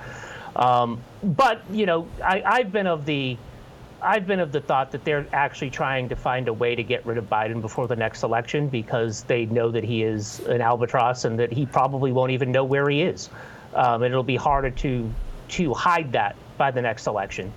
Um, 0.56 1.00
but 1.22 1.62
you 1.70 1.86
know, 1.86 2.08
I, 2.22 2.42
I've 2.44 2.72
been 2.72 2.86
of 2.86 3.04
the 3.04 3.36
I've 4.00 4.26
been 4.26 4.40
of 4.40 4.52
the 4.52 4.60
thought 4.60 4.92
that 4.92 5.04
they're 5.04 5.26
actually 5.32 5.70
trying 5.70 6.10
to 6.10 6.16
find 6.16 6.48
a 6.48 6.52
way 6.52 6.74
to 6.74 6.82
get 6.82 7.06
rid 7.06 7.16
of 7.16 7.28
Biden 7.30 7.62
before 7.62 7.88
the 7.88 7.96
next 7.96 8.22
election 8.22 8.68
because 8.68 9.22
they 9.22 9.46
know 9.46 9.70
that 9.70 9.82
he 9.82 10.02
is 10.02 10.40
an 10.40 10.60
albatross 10.60 11.24
and 11.24 11.38
that 11.38 11.50
he 11.50 11.64
probably 11.64 12.12
won't 12.12 12.30
even 12.30 12.52
know 12.52 12.64
where 12.64 12.88
he 12.90 13.02
is. 13.02 13.30
Um, 13.72 14.02
and 14.02 14.12
it'll 14.12 14.22
be 14.22 14.36
harder 14.36 14.70
to 14.70 15.12
to 15.48 15.74
hide 15.74 16.12
that 16.12 16.36
by 16.56 16.70
the 16.70 16.82
next 16.82 17.06
election. 17.06 17.52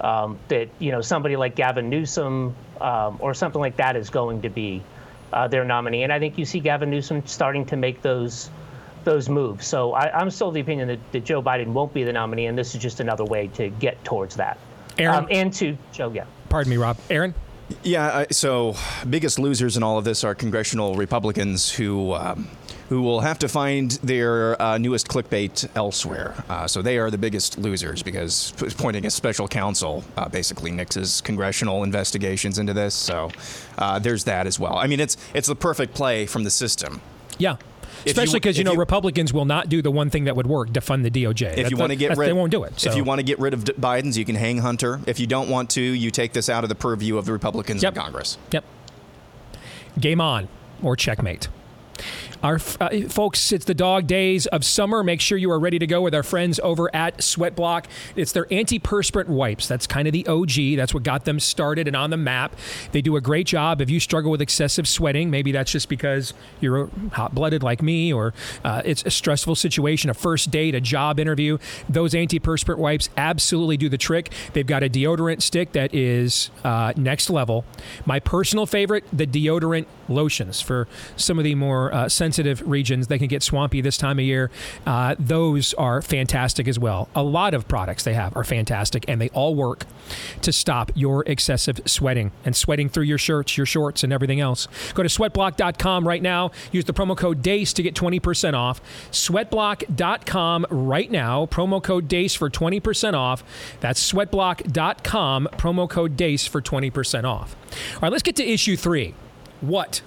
Um, 0.00 0.38
that 0.48 0.68
you 0.78 0.92
know 0.92 1.00
somebody 1.00 1.36
like 1.36 1.54
Gavin 1.54 1.88
Newsom 1.88 2.54
um, 2.80 3.16
or 3.18 3.32
something 3.32 3.60
like 3.60 3.76
that 3.76 3.96
is 3.96 4.10
going 4.10 4.42
to 4.42 4.50
be 4.50 4.82
uh, 5.36 5.46
their 5.46 5.64
nominee. 5.64 6.02
And 6.02 6.12
I 6.12 6.18
think 6.18 6.38
you 6.38 6.46
see 6.46 6.60
Gavin 6.60 6.90
Newsom 6.90 7.26
starting 7.26 7.66
to 7.66 7.76
make 7.76 8.00
those 8.02 8.50
those 9.04 9.28
moves. 9.28 9.66
So 9.66 9.92
I, 9.92 10.18
I'm 10.18 10.30
still 10.30 10.48
of 10.48 10.54
the 10.54 10.60
opinion 10.60 10.88
that, 10.88 11.12
that 11.12 11.24
Joe 11.24 11.40
Biden 11.40 11.68
won't 11.68 11.94
be 11.94 12.02
the 12.02 12.12
nominee, 12.12 12.46
and 12.46 12.58
this 12.58 12.74
is 12.74 12.82
just 12.82 12.98
another 12.98 13.24
way 13.24 13.46
to 13.48 13.68
get 13.68 14.02
towards 14.02 14.34
that. 14.36 14.58
Aaron? 14.98 15.16
Um, 15.16 15.28
and 15.30 15.52
to 15.54 15.78
Joe, 15.92 16.10
yeah. 16.10 16.24
Pardon 16.48 16.70
me, 16.70 16.76
Rob. 16.76 16.96
Aaron? 17.08 17.32
Yeah, 17.82 18.24
so 18.30 18.76
biggest 19.08 19.38
losers 19.38 19.76
in 19.76 19.82
all 19.82 19.98
of 19.98 20.04
this 20.04 20.22
are 20.22 20.34
congressional 20.34 20.94
Republicans 20.94 21.72
who 21.72 22.12
um, 22.14 22.48
who 22.88 23.02
will 23.02 23.20
have 23.20 23.38
to 23.40 23.48
find 23.48 23.92
their 24.02 24.60
uh, 24.62 24.78
newest 24.78 25.08
clickbait 25.08 25.68
elsewhere. 25.74 26.34
Uh, 26.48 26.68
so 26.68 26.82
they 26.82 26.98
are 26.98 27.10
the 27.10 27.18
biggest 27.18 27.58
losers 27.58 28.02
because 28.02 28.52
p- 28.52 28.66
appointing 28.66 29.06
a 29.06 29.10
special 29.10 29.48
counsel 29.48 30.04
uh, 30.16 30.28
basically 30.28 30.70
nixes 30.70 31.22
congressional 31.22 31.82
investigations 31.82 32.58
into 32.58 32.72
this. 32.72 32.94
So 32.94 33.30
uh, 33.78 33.98
there's 33.98 34.24
that 34.24 34.46
as 34.46 34.60
well. 34.60 34.76
I 34.76 34.86
mean, 34.86 35.00
it's 35.00 35.16
it's 35.34 35.48
the 35.48 35.56
perfect 35.56 35.94
play 35.94 36.26
from 36.26 36.44
the 36.44 36.50
system. 36.50 37.00
Yeah. 37.38 37.56
You- 38.04 38.10
Especially 38.10 38.38
because 38.40 38.56
you, 38.56 38.62
if 38.62 38.66
know 38.66 38.72
you- 38.72 38.78
Republicans 38.78 39.32
will 39.32 39.44
not 39.44 39.68
do 39.68 39.82
the 39.82 39.90
one 39.90 40.10
thing 40.10 40.24
that 40.24 40.36
would 40.36 40.46
work: 40.46 40.70
defund 40.70 41.02
the 41.02 41.10
DOJ. 41.10 41.48
If 41.50 41.56
That- 41.56 41.70
you 41.70 41.76
want 41.76 41.90
to 41.90 41.96
get 41.96 42.16
rid, 42.16 42.28
they 42.28 42.32
won't 42.32 42.50
do 42.52 42.62
it. 42.64 42.78
So. 42.78 42.90
If 42.90 42.96
you 42.96 43.04
want 43.04 43.18
to 43.18 43.22
get 43.22 43.38
rid 43.38 43.54
of 43.54 43.64
D- 43.64 43.72
Biden's, 43.72 44.16
you 44.18 44.24
can 44.24 44.36
hang 44.36 44.58
Hunter. 44.58 45.00
If 45.06 45.18
you 45.18 45.26
don't 45.26 45.48
want 45.48 45.70
to, 45.70 45.80
you 45.80 46.10
take 46.10 46.32
this 46.32 46.48
out 46.48 46.62
of 46.64 46.68
the 46.68 46.74
purview 46.74 47.16
of 47.16 47.24
the 47.26 47.32
Republicans 47.32 47.82
in 47.82 47.92
Congress. 47.94 48.38
Yep. 48.52 48.64
Game 49.98 50.20
on 50.20 50.48
or 50.82 50.94
checkmate. 50.96 51.48
Our 52.46 52.60
uh, 52.78 53.08
folks, 53.08 53.50
it's 53.50 53.64
the 53.64 53.74
dog 53.74 54.06
days 54.06 54.46
of 54.46 54.64
summer. 54.64 55.02
Make 55.02 55.20
sure 55.20 55.36
you 55.36 55.50
are 55.50 55.58
ready 55.58 55.80
to 55.80 55.86
go 55.88 56.00
with 56.00 56.14
our 56.14 56.22
friends 56.22 56.60
over 56.62 56.94
at 56.94 57.18
Sweatblock. 57.18 57.86
It's 58.14 58.30
their 58.30 58.44
antiperspirant 58.44 59.26
wipes. 59.26 59.66
That's 59.66 59.88
kind 59.88 60.06
of 60.06 60.12
the 60.12 60.24
OG. 60.28 60.76
That's 60.76 60.94
what 60.94 61.02
got 61.02 61.24
them 61.24 61.40
started 61.40 61.88
and 61.88 61.96
on 61.96 62.10
the 62.10 62.16
map. 62.16 62.54
They 62.92 63.02
do 63.02 63.16
a 63.16 63.20
great 63.20 63.48
job. 63.48 63.80
If 63.80 63.90
you 63.90 63.98
struggle 63.98 64.30
with 64.30 64.40
excessive 64.40 64.86
sweating, 64.86 65.28
maybe 65.28 65.50
that's 65.50 65.72
just 65.72 65.88
because 65.88 66.34
you're 66.60 66.88
hot 67.14 67.34
blooded 67.34 67.64
like 67.64 67.82
me, 67.82 68.12
or 68.12 68.32
uh, 68.64 68.80
it's 68.84 69.02
a 69.04 69.10
stressful 69.10 69.56
situation, 69.56 70.08
a 70.08 70.14
first 70.14 70.52
date, 70.52 70.76
a 70.76 70.80
job 70.80 71.18
interview. 71.18 71.58
Those 71.88 72.12
antiperspirant 72.12 72.78
wipes 72.78 73.08
absolutely 73.16 73.76
do 73.76 73.88
the 73.88 73.98
trick. 73.98 74.32
They've 74.52 74.64
got 74.64 74.84
a 74.84 74.88
deodorant 74.88 75.42
stick 75.42 75.72
that 75.72 75.92
is 75.92 76.50
uh, 76.62 76.92
next 76.96 77.28
level. 77.28 77.64
My 78.04 78.20
personal 78.20 78.66
favorite, 78.66 79.02
the 79.12 79.26
deodorant 79.26 79.86
lotions 80.08 80.60
for 80.60 80.86
some 81.16 81.38
of 81.38 81.44
the 81.44 81.56
more 81.56 81.92
uh, 81.92 82.08
sensitive 82.08 82.35
sensitive 82.36 82.68
regions 82.68 83.06
they 83.06 83.18
can 83.18 83.28
get 83.28 83.42
swampy 83.42 83.80
this 83.80 83.96
time 83.96 84.18
of 84.18 84.24
year, 84.24 84.50
uh, 84.86 85.14
those 85.18 85.72
are 85.74 86.02
fantastic 86.02 86.68
as 86.68 86.78
well. 86.78 87.08
A 87.14 87.22
lot 87.22 87.54
of 87.54 87.66
products 87.66 88.04
they 88.04 88.12
have 88.12 88.36
are 88.36 88.44
fantastic, 88.44 89.06
and 89.08 89.20
they 89.20 89.30
all 89.30 89.54
work 89.54 89.86
to 90.42 90.52
stop 90.52 90.92
your 90.94 91.24
excessive 91.26 91.80
sweating 91.86 92.32
and 92.44 92.54
sweating 92.54 92.90
through 92.90 93.04
your 93.04 93.16
shirts, 93.16 93.56
your 93.56 93.64
shorts, 93.64 94.04
and 94.04 94.12
everything 94.12 94.38
else. 94.40 94.68
Go 94.92 95.02
to 95.02 95.08
sweatblock.com 95.08 96.06
right 96.06 96.20
now. 96.20 96.50
Use 96.72 96.84
the 96.84 96.92
promo 96.92 97.16
code 97.16 97.40
DEACE 97.40 97.72
to 97.72 97.82
get 97.82 97.94
20% 97.94 98.54
off. 98.54 98.82
Sweatblock.com 99.10 100.66
right 100.70 101.10
now. 101.10 101.46
Promo 101.46 101.82
code 101.82 102.06
DEACE 102.06 102.34
for 102.34 102.50
20% 102.50 103.14
off. 103.14 103.42
That's 103.80 104.12
sweatblock.com. 104.12 105.48
Promo 105.52 105.88
code 105.88 106.16
DEACE 106.16 106.46
for 106.46 106.60
20% 106.60 107.24
off. 107.24 107.56
All 107.94 108.00
right, 108.02 108.12
let's 108.12 108.22
get 108.22 108.36
to 108.36 108.44
issue 108.44 108.76
three. 108.76 109.14
What 109.62 110.02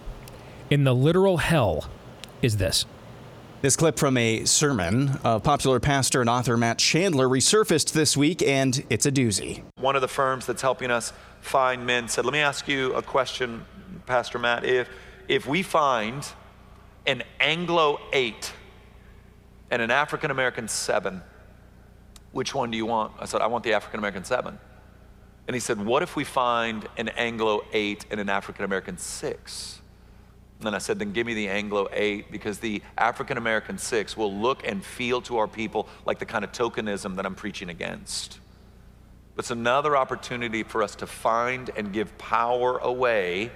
in 0.69 0.83
the 0.83 0.93
literal 0.93 1.37
hell 1.37 1.89
is 2.41 2.57
this? 2.57 2.85
This 3.61 3.75
clip 3.75 3.99
from 3.99 4.15
a 4.15 4.45
sermon 4.45 5.19
of 5.23 5.43
popular 5.43 5.81
pastor 5.81 6.21
and 6.21 6.29
author 6.29 6.55
Matt 6.55 6.77
Chandler 6.77 7.27
resurfaced 7.27 7.91
this 7.91 8.15
week, 8.15 8.41
and 8.41 8.85
it's 8.89 9.05
a 9.05 9.11
doozy. 9.11 9.63
One 9.75 9.97
of 9.97 10.01
the 10.01 10.07
firms 10.07 10.45
that's 10.45 10.61
helping 10.61 10.91
us 10.91 11.11
find 11.41 11.85
men 11.85 12.07
said, 12.07 12.23
Let 12.23 12.31
me 12.31 12.39
ask 12.39 12.69
you 12.69 12.93
a 12.93 13.01
question, 13.01 13.65
Pastor 14.05 14.39
Matt. 14.39 14.63
If, 14.63 14.87
if 15.27 15.45
we 15.45 15.61
find 15.61 16.25
an 17.05 17.23
Anglo 17.41 17.99
8 18.13 18.53
and 19.71 19.81
an 19.81 19.91
African 19.91 20.31
American 20.31 20.69
7, 20.69 21.21
which 22.31 22.55
one 22.55 22.71
do 22.71 22.77
you 22.77 22.85
want? 22.85 23.11
I 23.19 23.25
said, 23.25 23.41
I 23.41 23.47
want 23.47 23.65
the 23.65 23.73
African 23.73 23.99
American 23.99 24.23
7. 24.23 24.57
And 25.47 25.53
he 25.55 25.59
said, 25.59 25.83
What 25.83 26.01
if 26.01 26.15
we 26.15 26.23
find 26.23 26.87
an 26.95 27.09
Anglo 27.09 27.65
8 27.73 28.05
and 28.11 28.21
an 28.21 28.29
African 28.29 28.63
American 28.63 28.97
6? 28.97 29.78
And 30.65 30.75
I 30.75 30.79
said, 30.79 30.99
then 30.99 31.13
give 31.13 31.25
me 31.25 31.33
the 31.33 31.47
Anglo 31.47 31.87
8 31.91 32.31
because 32.31 32.59
the 32.59 32.81
African 32.97 33.37
American 33.37 33.77
6 33.77 34.17
will 34.17 34.33
look 34.33 34.67
and 34.67 34.83
feel 34.83 35.21
to 35.21 35.37
our 35.37 35.47
people 35.47 35.87
like 36.05 36.19
the 36.19 36.25
kind 36.25 36.43
of 36.43 36.51
tokenism 36.51 37.15
that 37.15 37.25
I'm 37.25 37.35
preaching 37.35 37.69
against. 37.69 38.39
But 39.35 39.43
it's 39.43 39.51
another 39.51 39.95
opportunity 39.95 40.63
for 40.63 40.83
us 40.83 40.95
to 40.95 41.07
find 41.07 41.69
and 41.77 41.93
give 41.93 42.17
power 42.17 42.77
away 42.79 43.51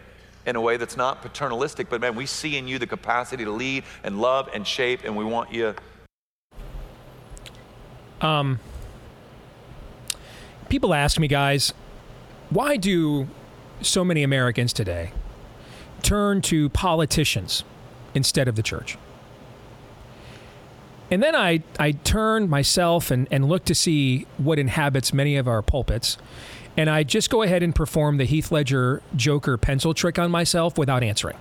in 0.45 0.55
a 0.55 0.61
way 0.61 0.77
that's 0.77 0.95
not 0.95 1.21
paternalistic, 1.21 1.89
but 1.89 1.99
man, 2.01 2.15
we 2.15 2.25
see 2.25 2.57
in 2.57 2.67
you 2.67 2.79
the 2.79 2.87
capacity 2.87 3.43
to 3.43 3.51
lead 3.51 3.83
and 4.03 4.19
love 4.19 4.49
and 4.53 4.65
shape, 4.67 5.03
and 5.03 5.15
we 5.15 5.23
want 5.23 5.51
you. 5.53 5.73
Um, 8.21 8.59
people 10.69 10.93
ask 10.93 11.19
me, 11.19 11.27
guys, 11.27 11.73
why 12.49 12.77
do 12.77 13.27
so 13.81 14.03
many 14.03 14.23
Americans 14.23 14.71
today 14.71 15.11
turn 16.03 16.41
to 16.43 16.69
politicians 16.69 17.63
instead 18.13 18.47
of 18.47 18.55
the 18.55 18.63
church? 18.63 18.97
And 21.09 21.21
then 21.21 21.35
I, 21.35 21.63
I 21.79 21.91
turn 21.91 22.49
myself 22.49 23.11
and, 23.11 23.27
and 23.29 23.47
look 23.47 23.65
to 23.65 23.75
see 23.75 24.25
what 24.37 24.57
inhabits 24.57 25.13
many 25.13 25.35
of 25.35 25.47
our 25.47 25.61
pulpits. 25.61 26.17
And 26.75 26.89
I 26.89 27.03
just 27.03 27.29
go 27.29 27.43
ahead 27.43 27.61
and 27.61 27.75
perform 27.75 28.17
the 28.17 28.25
Heath 28.25 28.51
Ledger 28.51 29.01
Joker 29.15 29.57
pencil 29.57 29.93
trick 29.93 30.17
on 30.17 30.31
myself 30.31 30.77
without 30.77 31.03
answering. 31.03 31.37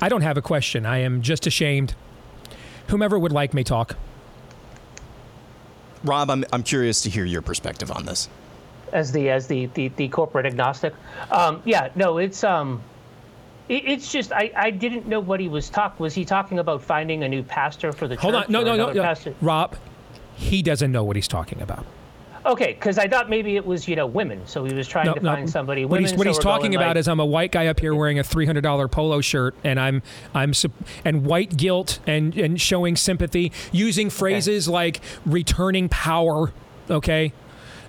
I 0.00 0.10
don't 0.10 0.20
have 0.20 0.36
a 0.36 0.42
question. 0.42 0.84
I 0.84 0.98
am 0.98 1.22
just 1.22 1.46
ashamed. 1.46 1.94
Whomever 2.88 3.18
would 3.18 3.32
like 3.32 3.54
may 3.54 3.62
talk. 3.62 3.96
Rob, 6.04 6.30
I'm, 6.30 6.44
I'm 6.52 6.62
curious 6.62 7.00
to 7.02 7.10
hear 7.10 7.24
your 7.24 7.40
perspective 7.40 7.90
on 7.90 8.04
this. 8.04 8.28
As 8.92 9.12
the 9.12 9.30
as 9.30 9.46
the 9.46 9.66
the, 9.74 9.88
the 9.88 10.08
corporate 10.08 10.46
agnostic, 10.46 10.94
um, 11.30 11.60
yeah, 11.64 11.88
no, 11.96 12.18
it's 12.18 12.44
um, 12.44 12.80
it, 13.68 13.84
it's 13.84 14.12
just 14.12 14.32
I, 14.32 14.50
I 14.56 14.70
didn't 14.70 15.06
know 15.06 15.20
what 15.20 15.40
he 15.40 15.48
was 15.48 15.68
talking. 15.68 16.02
Was 16.02 16.14
he 16.14 16.24
talking 16.24 16.58
about 16.58 16.82
finding 16.82 17.24
a 17.24 17.28
new 17.28 17.42
pastor 17.42 17.92
for 17.92 18.06
the 18.06 18.16
Hold 18.16 18.34
church? 18.34 18.44
Hold 18.46 18.56
on. 18.56 18.64
No, 18.64 18.76
no, 18.76 18.86
no, 18.86 18.92
no. 18.92 19.02
pastor? 19.02 19.34
Rob, 19.40 19.76
he 20.36 20.62
doesn't 20.62 20.92
know 20.92 21.02
what 21.04 21.16
he's 21.16 21.28
talking 21.28 21.60
about. 21.62 21.84
Okay, 22.46 22.74
because 22.74 22.96
I 22.96 23.08
thought 23.08 23.28
maybe 23.28 23.56
it 23.56 23.66
was 23.66 23.88
you 23.88 23.96
know 23.96 24.06
women, 24.06 24.46
so 24.46 24.64
he 24.64 24.72
was 24.72 24.86
trying 24.86 25.06
No, 25.06 25.14
to 25.14 25.20
no. 25.20 25.34
find 25.34 25.50
somebody. 25.50 25.84
What 25.84 26.00
he's, 26.00 26.12
what 26.14 26.26
so 26.26 26.30
he's 26.30 26.38
talking 26.38 26.76
about 26.76 26.90
like- 26.90 26.98
is 26.98 27.08
I'm 27.08 27.18
a 27.18 27.26
white 27.26 27.50
guy 27.50 27.66
up 27.66 27.80
here 27.80 27.92
wearing 27.92 28.20
a 28.20 28.22
$300 28.22 28.88
polo 28.88 29.20
shirt, 29.20 29.56
and 29.64 29.80
I'm 29.80 30.00
I'm 30.32 30.52
and 31.04 31.26
white 31.26 31.56
guilt 31.56 31.98
and 32.06 32.36
and 32.38 32.60
showing 32.60 32.94
sympathy, 32.94 33.50
using 33.72 34.10
phrases 34.10 34.68
like 34.68 35.00
returning 35.24 35.88
power. 35.88 36.52
Okay, 36.88 37.32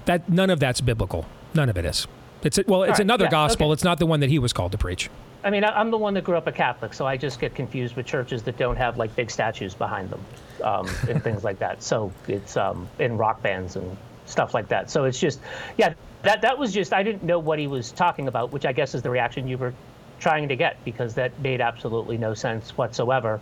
that 0.07 0.27
none 0.27 0.49
of 0.49 0.59
that's 0.59 0.81
biblical. 0.81 1.25
None 1.53 1.69
of 1.69 1.77
it 1.77 1.85
is. 1.85 2.07
It's 2.43 2.57
a, 2.57 2.63
well, 2.67 2.83
it's 2.83 2.91
right, 2.91 2.99
another 2.99 3.25
yeah, 3.25 3.31
gospel. 3.31 3.67
okay. 3.67 3.73
It's 3.73 3.83
not 3.83 3.99
the 3.99 4.05
one 4.05 4.19
that 4.19 4.29
he 4.29 4.39
was 4.39 4.53
called 4.53 4.71
to 4.73 4.77
preach. 4.77 5.09
I 5.43 5.49
mean, 5.49 5.63
I'm 5.63 5.91
the 5.91 5.97
one 5.97 6.13
that 6.15 6.23
grew 6.23 6.35
up 6.35 6.47
a 6.47 6.51
Catholic, 6.51 6.93
so 6.93 7.05
I 7.05 7.15
just 7.15 7.39
get 7.39 7.55
confused 7.55 7.95
with 7.95 8.05
churches 8.05 8.43
that 8.43 8.57
don't 8.57 8.75
have 8.75 8.97
like 8.97 9.15
big 9.15 9.31
statues 9.31 9.73
behind 9.73 10.09
them 10.09 10.25
um, 10.63 10.89
and 11.07 11.23
things 11.23 11.43
like 11.43 11.59
that. 11.59 11.81
So 11.81 12.11
it's 12.27 12.57
um, 12.57 12.89
in 12.99 13.17
rock 13.17 13.41
bands 13.41 13.75
and 13.75 13.95
stuff 14.25 14.53
like 14.53 14.67
that. 14.69 14.89
So 14.89 15.05
it's 15.05 15.19
just, 15.19 15.39
yeah, 15.77 15.93
that 16.23 16.41
that 16.41 16.57
was 16.57 16.73
just 16.73 16.91
I 16.91 17.03
didn't 17.03 17.23
know 17.23 17.39
what 17.39 17.59
he 17.59 17.67
was 17.67 17.91
talking 17.91 18.27
about, 18.27 18.51
which 18.51 18.65
I 18.65 18.73
guess 18.73 18.95
is 18.95 19.01
the 19.01 19.09
reaction 19.09 19.47
you 19.47 19.57
were 19.57 19.73
trying 20.19 20.49
to 20.49 20.55
get 20.55 20.83
because 20.83 21.13
that 21.15 21.39
made 21.39 21.61
absolutely 21.61 22.17
no 22.17 22.33
sense 22.33 22.75
whatsoever. 22.77 23.39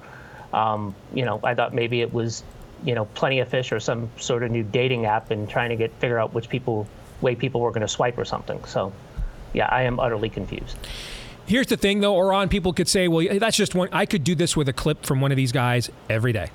Um, 0.53 0.95
you 1.13 1.25
know, 1.25 1.39
I 1.43 1.55
thought 1.55 1.73
maybe 1.73 2.01
it 2.01 2.13
was, 2.13 2.43
you 2.85 2.95
know, 2.95 3.05
Plenty 3.05 3.39
of 3.39 3.47
Fish 3.47 3.71
or 3.71 3.79
some 3.79 4.09
sort 4.17 4.43
of 4.43 4.51
new 4.51 4.63
dating 4.63 5.05
app 5.05 5.31
and 5.31 5.49
trying 5.49 5.69
to 5.69 5.75
get 5.75 5.91
figure 5.93 6.19
out 6.19 6.33
which 6.33 6.49
people 6.49 6.87
way 7.21 7.35
people 7.35 7.61
were 7.61 7.71
going 7.71 7.81
to 7.81 7.87
swipe 7.87 8.17
or 8.17 8.25
something. 8.25 8.63
So, 8.65 8.93
yeah, 9.53 9.67
I 9.71 9.83
am 9.83 9.99
utterly 9.99 10.29
confused. 10.29 10.77
Here's 11.45 11.67
the 11.67 11.77
thing, 11.77 11.99
though, 11.99 12.15
Auron, 12.17 12.49
people 12.49 12.73
could 12.73 12.87
say, 12.87 13.07
well, 13.07 13.39
that's 13.39 13.57
just 13.57 13.75
one. 13.75 13.89
I 13.91 14.05
could 14.05 14.23
do 14.23 14.35
this 14.35 14.57
with 14.57 14.67
a 14.67 14.73
clip 14.73 15.05
from 15.05 15.21
one 15.21 15.31
of 15.31 15.37
these 15.37 15.51
guys 15.51 15.91
every 16.09 16.33
day. 16.33 16.49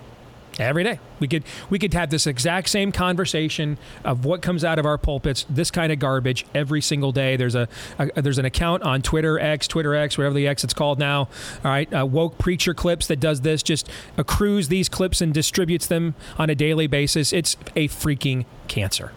Every 0.61 0.85
day, 0.85 1.01
we 1.21 1.27
could 1.27 1.45
we 1.71 1.79
could 1.79 1.95
have 1.95 2.11
this 2.11 2.27
exact 2.27 2.69
same 2.69 2.93
conversation 2.93 3.79
of 4.05 4.27
what 4.27 4.43
comes 4.43 4.63
out 4.63 4.79
of 4.79 4.85
our 4.85 4.99
pulpits, 4.99 5.47
this 5.49 5.71
kind 5.71 5.91
of 5.91 5.99
garbage 5.99 6.45
every 6.55 6.83
single 6.83 7.13
day. 7.13 7.37
There's 7.37 7.55
a, 7.55 7.67
a 7.99 8.21
there's 8.21 8.37
an 8.37 8.45
account 8.45 8.83
on 8.83 9.01
Twitter 9.01 9.39
X, 9.39 9.67
Twitter 9.67 9.95
X, 9.95 10.19
whatever 10.19 10.35
the 10.35 10.47
X 10.47 10.63
it's 10.63 10.75
called 10.75 10.99
now. 10.99 11.29
All 11.65 11.71
right, 11.71 11.91
uh, 11.95 12.05
woke 12.05 12.37
preacher 12.37 12.75
clips 12.75 13.07
that 13.07 13.21
does 13.21 13.41
this, 13.41 13.63
just 13.63 13.89
accrues 14.19 14.69
these 14.69 14.91
clips 14.91 15.23
and 15.23 15.33
distributes 15.33 15.87
them 15.87 16.15
on 16.39 16.51
a 16.51 16.55
daily 16.55 16.87
basis. 16.87 17.33
It's 17.33 17.57
a 17.75 17.89
freaking 17.89 18.45
cancer. 18.69 19.13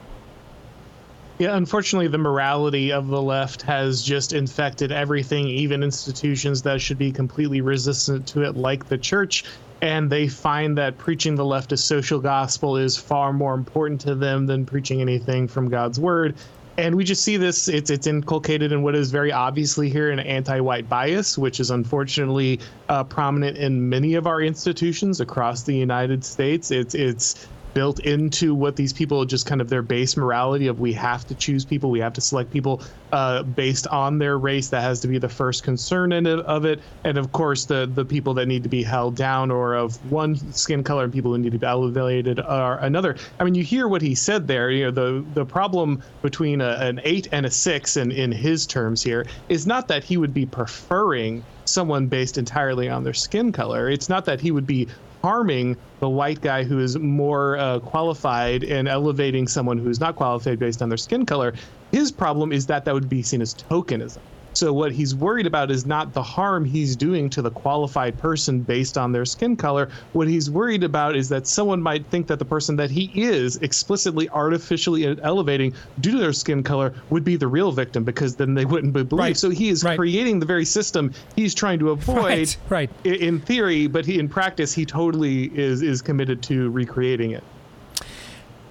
Yeah, 1.40 1.58
unfortunately, 1.58 2.08
the 2.08 2.20
morality 2.20 2.92
of 2.92 3.08
the 3.08 3.22
left 3.22 3.64
has 3.64 4.04
just 4.04 4.34
infected 4.34 4.92
everything, 4.92 5.48
even 5.48 5.84
institutions 5.84 6.62
that 6.62 6.80
should 6.80 7.00
be 7.00 7.12
completely 7.12 7.60
resistant 7.60 8.28
to 8.28 8.44
it, 8.44 8.56
like 8.56 8.88
the 8.88 8.98
church. 8.98 9.44
And 9.84 10.10
they 10.10 10.30
find 10.30 10.78
that 10.78 10.98
preaching 10.98 11.36
the 11.36 11.44
leftist 11.44 11.80
social 11.80 12.22
gospel 12.22 12.78
is 12.78 12.96
far 12.96 13.34
more 13.34 13.54
important 13.54 14.00
to 14.02 14.16
them 14.16 14.46
than 14.46 14.66
preaching 14.66 15.02
anything 15.02 15.46
from 15.46 15.68
God's 15.68 16.00
word. 16.00 16.36
And 16.78 16.96
we 16.96 17.04
just 17.04 17.22
see 17.22 17.36
this, 17.36 17.68
it's, 17.68 17.90
it's 17.90 18.08
inculcated 18.08 18.72
in 18.72 18.82
what 18.82 18.96
is 18.96 19.12
very 19.12 19.34
obviously 19.34 19.90
here 19.90 20.10
an 20.10 20.22
anti 20.22 20.62
white 20.62 20.88
bias, 20.88 21.38
which 21.38 21.60
is 21.60 21.70
unfortunately 21.70 22.62
uh, 22.88 23.04
prominent 23.04 23.58
in 23.58 23.90
many 23.90 24.14
of 24.14 24.26
our 24.26 24.42
institutions 24.42 25.20
across 25.20 25.64
the 25.64 25.76
United 25.76 26.24
States. 26.24 26.72
It's, 26.72 26.96
it's 26.96 27.46
built 27.74 28.00
into 28.00 28.54
what 28.54 28.76
these 28.76 28.94
people 28.94 29.26
just 29.26 29.46
kind 29.46 29.62
of 29.62 29.70
their 29.70 29.82
base 29.82 30.16
morality 30.18 30.68
of 30.68 30.80
we 30.80 30.94
have 30.94 31.26
to 31.28 31.36
choose 31.36 31.66
people 31.66 31.90
we 31.90 32.00
have 32.00 32.14
to 32.14 32.22
select 32.22 32.52
people 32.52 32.82
uh, 33.14 33.44
based 33.44 33.86
on 33.88 34.18
their 34.18 34.40
race 34.40 34.70
that 34.70 34.82
has 34.82 35.00
to 35.00 35.08
be 35.08 35.20
the 35.20 35.30
first 35.30 35.64
concern 35.64 36.12
in 36.12 36.26
it, 36.26 36.40
of 36.40 36.66
it. 36.66 36.82
And 37.04 37.18
of 37.18 37.32
course 37.32 37.66
the 37.66 37.90
the 37.94 38.04
people 38.04 38.34
that 38.36 38.48
need 38.48 38.64
to 38.64 38.70
be 38.70 38.82
held 38.82 39.16
down 39.16 39.52
or 39.52 39.76
of 39.76 39.96
one 40.12 40.36
skin 40.52 40.84
color 40.84 41.04
and 41.04 41.14
people 41.14 41.32
who 41.32 41.38
need 41.38 41.52
to 41.52 41.60
be 41.60 41.66
elevated 41.66 42.40
are 42.40 42.80
another. 42.80 43.16
I 43.40 43.44
mean 43.44 43.56
you 43.56 43.64
hear 43.64 43.88
what 43.88 44.02
he 44.02 44.16
said 44.16 44.48
there 44.48 44.72
you 44.72 44.86
know 44.86 44.92
the 44.92 45.26
the 45.34 45.46
problem 45.46 46.02
between 46.22 46.60
a, 46.60 46.72
an 46.80 47.02
eight 47.04 47.28
and 47.32 47.46
a 47.46 47.52
six 47.52 47.98
in 47.98 48.12
in 48.12 48.32
his 48.32 48.66
terms 48.66 49.04
here 49.04 49.26
is 49.50 49.68
not 49.68 49.88
that 49.90 50.04
he 50.04 50.18
would 50.18 50.34
be 50.34 50.46
preferring 50.46 51.44
someone 51.66 52.08
based 52.08 52.38
entirely 52.38 52.90
on 52.90 53.04
their 53.04 53.14
skin 53.14 53.52
color. 53.52 53.90
It's 53.90 54.10
not 54.10 54.26
that 54.26 54.42
he 54.42 54.52
would 54.52 54.68
be 54.68 54.88
harming 55.24 55.78
the 56.02 56.10
white 56.10 56.42
guy 56.42 56.64
who 56.64 56.80
is 56.80 57.00
more 57.00 57.58
uh, 57.58 57.80
qualified 57.80 58.64
and 58.64 58.90
elevating 58.90 59.48
someone 59.48 59.78
who 59.78 59.90
is 59.90 60.00
not 60.00 60.18
qualified 60.18 60.60
based 60.60 60.82
on 60.82 60.90
their 60.90 60.98
skin 60.98 61.26
color. 61.26 61.54
His 61.92 62.12
problem 62.12 62.52
is 62.52 62.66
that 62.66 62.84
that 62.86 62.94
would 62.94 63.08
be 63.08 63.24
seen 63.24 63.42
as 63.42 63.54
tokenism. 63.54 64.20
So 64.54 64.72
what 64.72 64.92
he's 64.92 65.16
worried 65.16 65.48
about 65.48 65.72
is 65.72 65.86
not 65.86 66.14
the 66.14 66.22
harm 66.24 66.66
he's 66.66 66.96
doing 66.96 67.30
to 67.32 67.42
the 67.42 67.52
qualified 67.52 68.18
person 68.18 68.60
based 68.60 68.98
on 68.98 69.12
their 69.12 69.26
skin 69.26 69.56
color. 69.56 69.90
What 70.14 70.28
he's 70.28 70.50
worried 70.50 70.84
about 70.84 71.16
is 71.16 71.30
that 71.30 71.48
someone 71.48 71.82
might 71.82 72.06
think 72.08 72.28
that 72.28 72.40
the 72.40 72.46
person 72.46 72.76
that 72.76 72.92
he 72.92 73.12
is 73.16 73.58
explicitly 73.58 74.30
artificially 74.30 75.18
elevating 75.22 75.74
due 76.02 76.12
to 76.12 76.18
their 76.18 76.34
skin 76.34 76.64
color 76.64 76.94
would 77.10 77.24
be 77.24 77.36
the 77.36 77.48
real 77.48 77.72
victim 77.72 78.04
because 78.04 78.36
then 78.36 78.54
they 78.54 78.66
wouldn't 78.66 78.94
be 78.94 79.04
believed. 79.04 79.20
Right. 79.20 79.38
So 79.38 79.50
he 79.50 79.70
is 79.70 79.84
creating 79.84 80.40
the 80.40 80.46
very 80.46 80.66
system 80.66 81.14
he's 81.36 81.54
trying 81.56 81.80
to 81.80 81.92
avoid 81.92 82.24
Right, 82.24 82.58
right. 82.70 82.90
in 83.04 83.40
theory, 83.40 83.88
but 83.88 84.06
he, 84.06 84.20
in 84.20 84.30
practice, 84.30 84.74
he 84.74 84.86
totally 84.86 85.46
is 85.58 85.82
is 85.82 86.02
committed 86.02 86.42
to 86.44 86.70
recreating 86.70 87.32
it. 87.32 87.44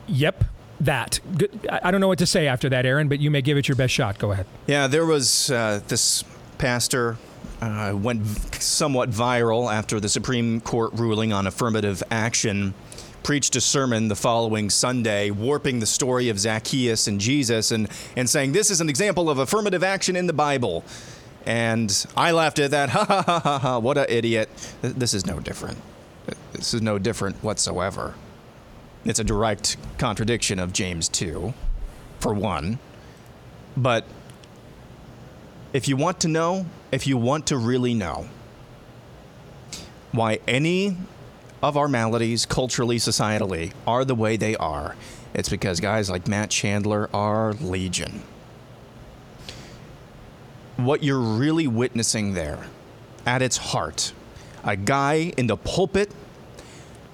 Yep, 0.07 0.45
that. 0.85 1.21
I 1.71 1.91
don't 1.91 2.01
know 2.01 2.09
what 2.09 2.19
to 2.19 2.27
say 2.27 2.47
after 2.47 2.69
that, 2.69 2.85
Aaron, 2.87 3.09
but 3.09 3.21
you 3.21 3.31
may 3.31 3.43
give 3.43 3.57
it 3.57 3.69
your 3.69 3.77
best 3.77 3.95
shot. 3.95 4.19
Go 4.19 4.33
ahead. 4.33 4.47
Yeah, 4.67 4.87
there 4.87 5.07
was 5.07 5.51
uh, 5.51 5.81
this 5.89 6.25
pastor 6.59 7.17
uh, 7.61 7.93
went 7.97 8.27
somewhat 8.61 9.11
viral 9.11 9.73
after 9.73 10.01
the 10.01 10.09
Supreme 10.09 10.61
Court 10.61 10.93
ruling 10.95 11.33
on 11.33 11.47
affirmative 11.47 12.03
action. 12.11 12.75
Preached 13.23 13.55
a 13.55 13.61
sermon 13.61 14.09
the 14.09 14.17
following 14.17 14.69
Sunday, 14.69 15.31
warping 15.31 15.79
the 15.79 15.87
story 15.87 16.29
of 16.29 16.41
Zacchaeus 16.41 17.07
and 17.07 17.21
Jesus 17.21 17.71
and, 17.71 17.89
and 18.17 18.29
saying 18.29 18.51
this 18.51 18.69
is 18.69 18.81
an 18.81 18.89
example 18.89 19.31
of 19.31 19.39
affirmative 19.39 19.85
action 19.85 20.17
in 20.17 20.27
the 20.27 20.33
Bible. 20.33 20.85
And 21.47 22.07
I 22.17 22.33
laughed 22.33 22.59
at 22.59 22.73
that. 22.73 22.89
Ha 22.91 23.05
ha 23.05 23.23
ha 23.23 23.41
ha 23.41 23.59
ha. 23.59 23.79
What 23.79 23.97
a 23.97 24.13
idiot. 24.13 24.49
This 24.83 25.15
is 25.15 25.25
no 25.25 25.39
different. 25.39 25.79
This 26.53 26.75
is 26.75 26.83
no 26.83 26.99
different 26.99 27.37
whatsoever. 27.45 28.15
It's 29.05 29.19
a 29.19 29.25
direct 29.25 29.77
contradiction 29.99 30.59
of 30.59 30.73
James 30.73 31.09
2, 31.09 31.53
for 32.21 32.33
one. 32.33 32.79
But 33.77 34.05
if 35.73 35.89
you 35.89 35.97
want 35.97 36.21
to 36.21 36.29
know, 36.29 36.67
if 36.93 37.07
you 37.07 37.17
want 37.17 37.47
to 37.49 37.57
really 37.57 37.95
know 37.95 38.29
why 40.13 40.39
any 40.47 40.97
of 41.63 41.77
our 41.77 41.89
maladies, 41.89 42.47
culturally, 42.47 42.97
societally, 42.97 43.73
are 43.87 44.05
the 44.05 44.15
way 44.15 44.37
they 44.37 44.55
are, 44.57 44.95
it's 45.35 45.49
because 45.49 45.81
guys 45.81 46.09
like 46.11 46.29
Matt 46.29 46.51
Chandler 46.51 47.09
are 47.15 47.55
legion. 47.55 48.23
What 50.77 51.03
you're 51.03 51.19
really 51.19 51.67
witnessing 51.67 52.35
there, 52.35 52.67
at 53.27 53.43
its 53.43 53.57
heart, 53.57 54.13
a 54.63 54.77
guy 54.77 55.33
in 55.37 55.47
the 55.47 55.57
pulpit 55.57 56.11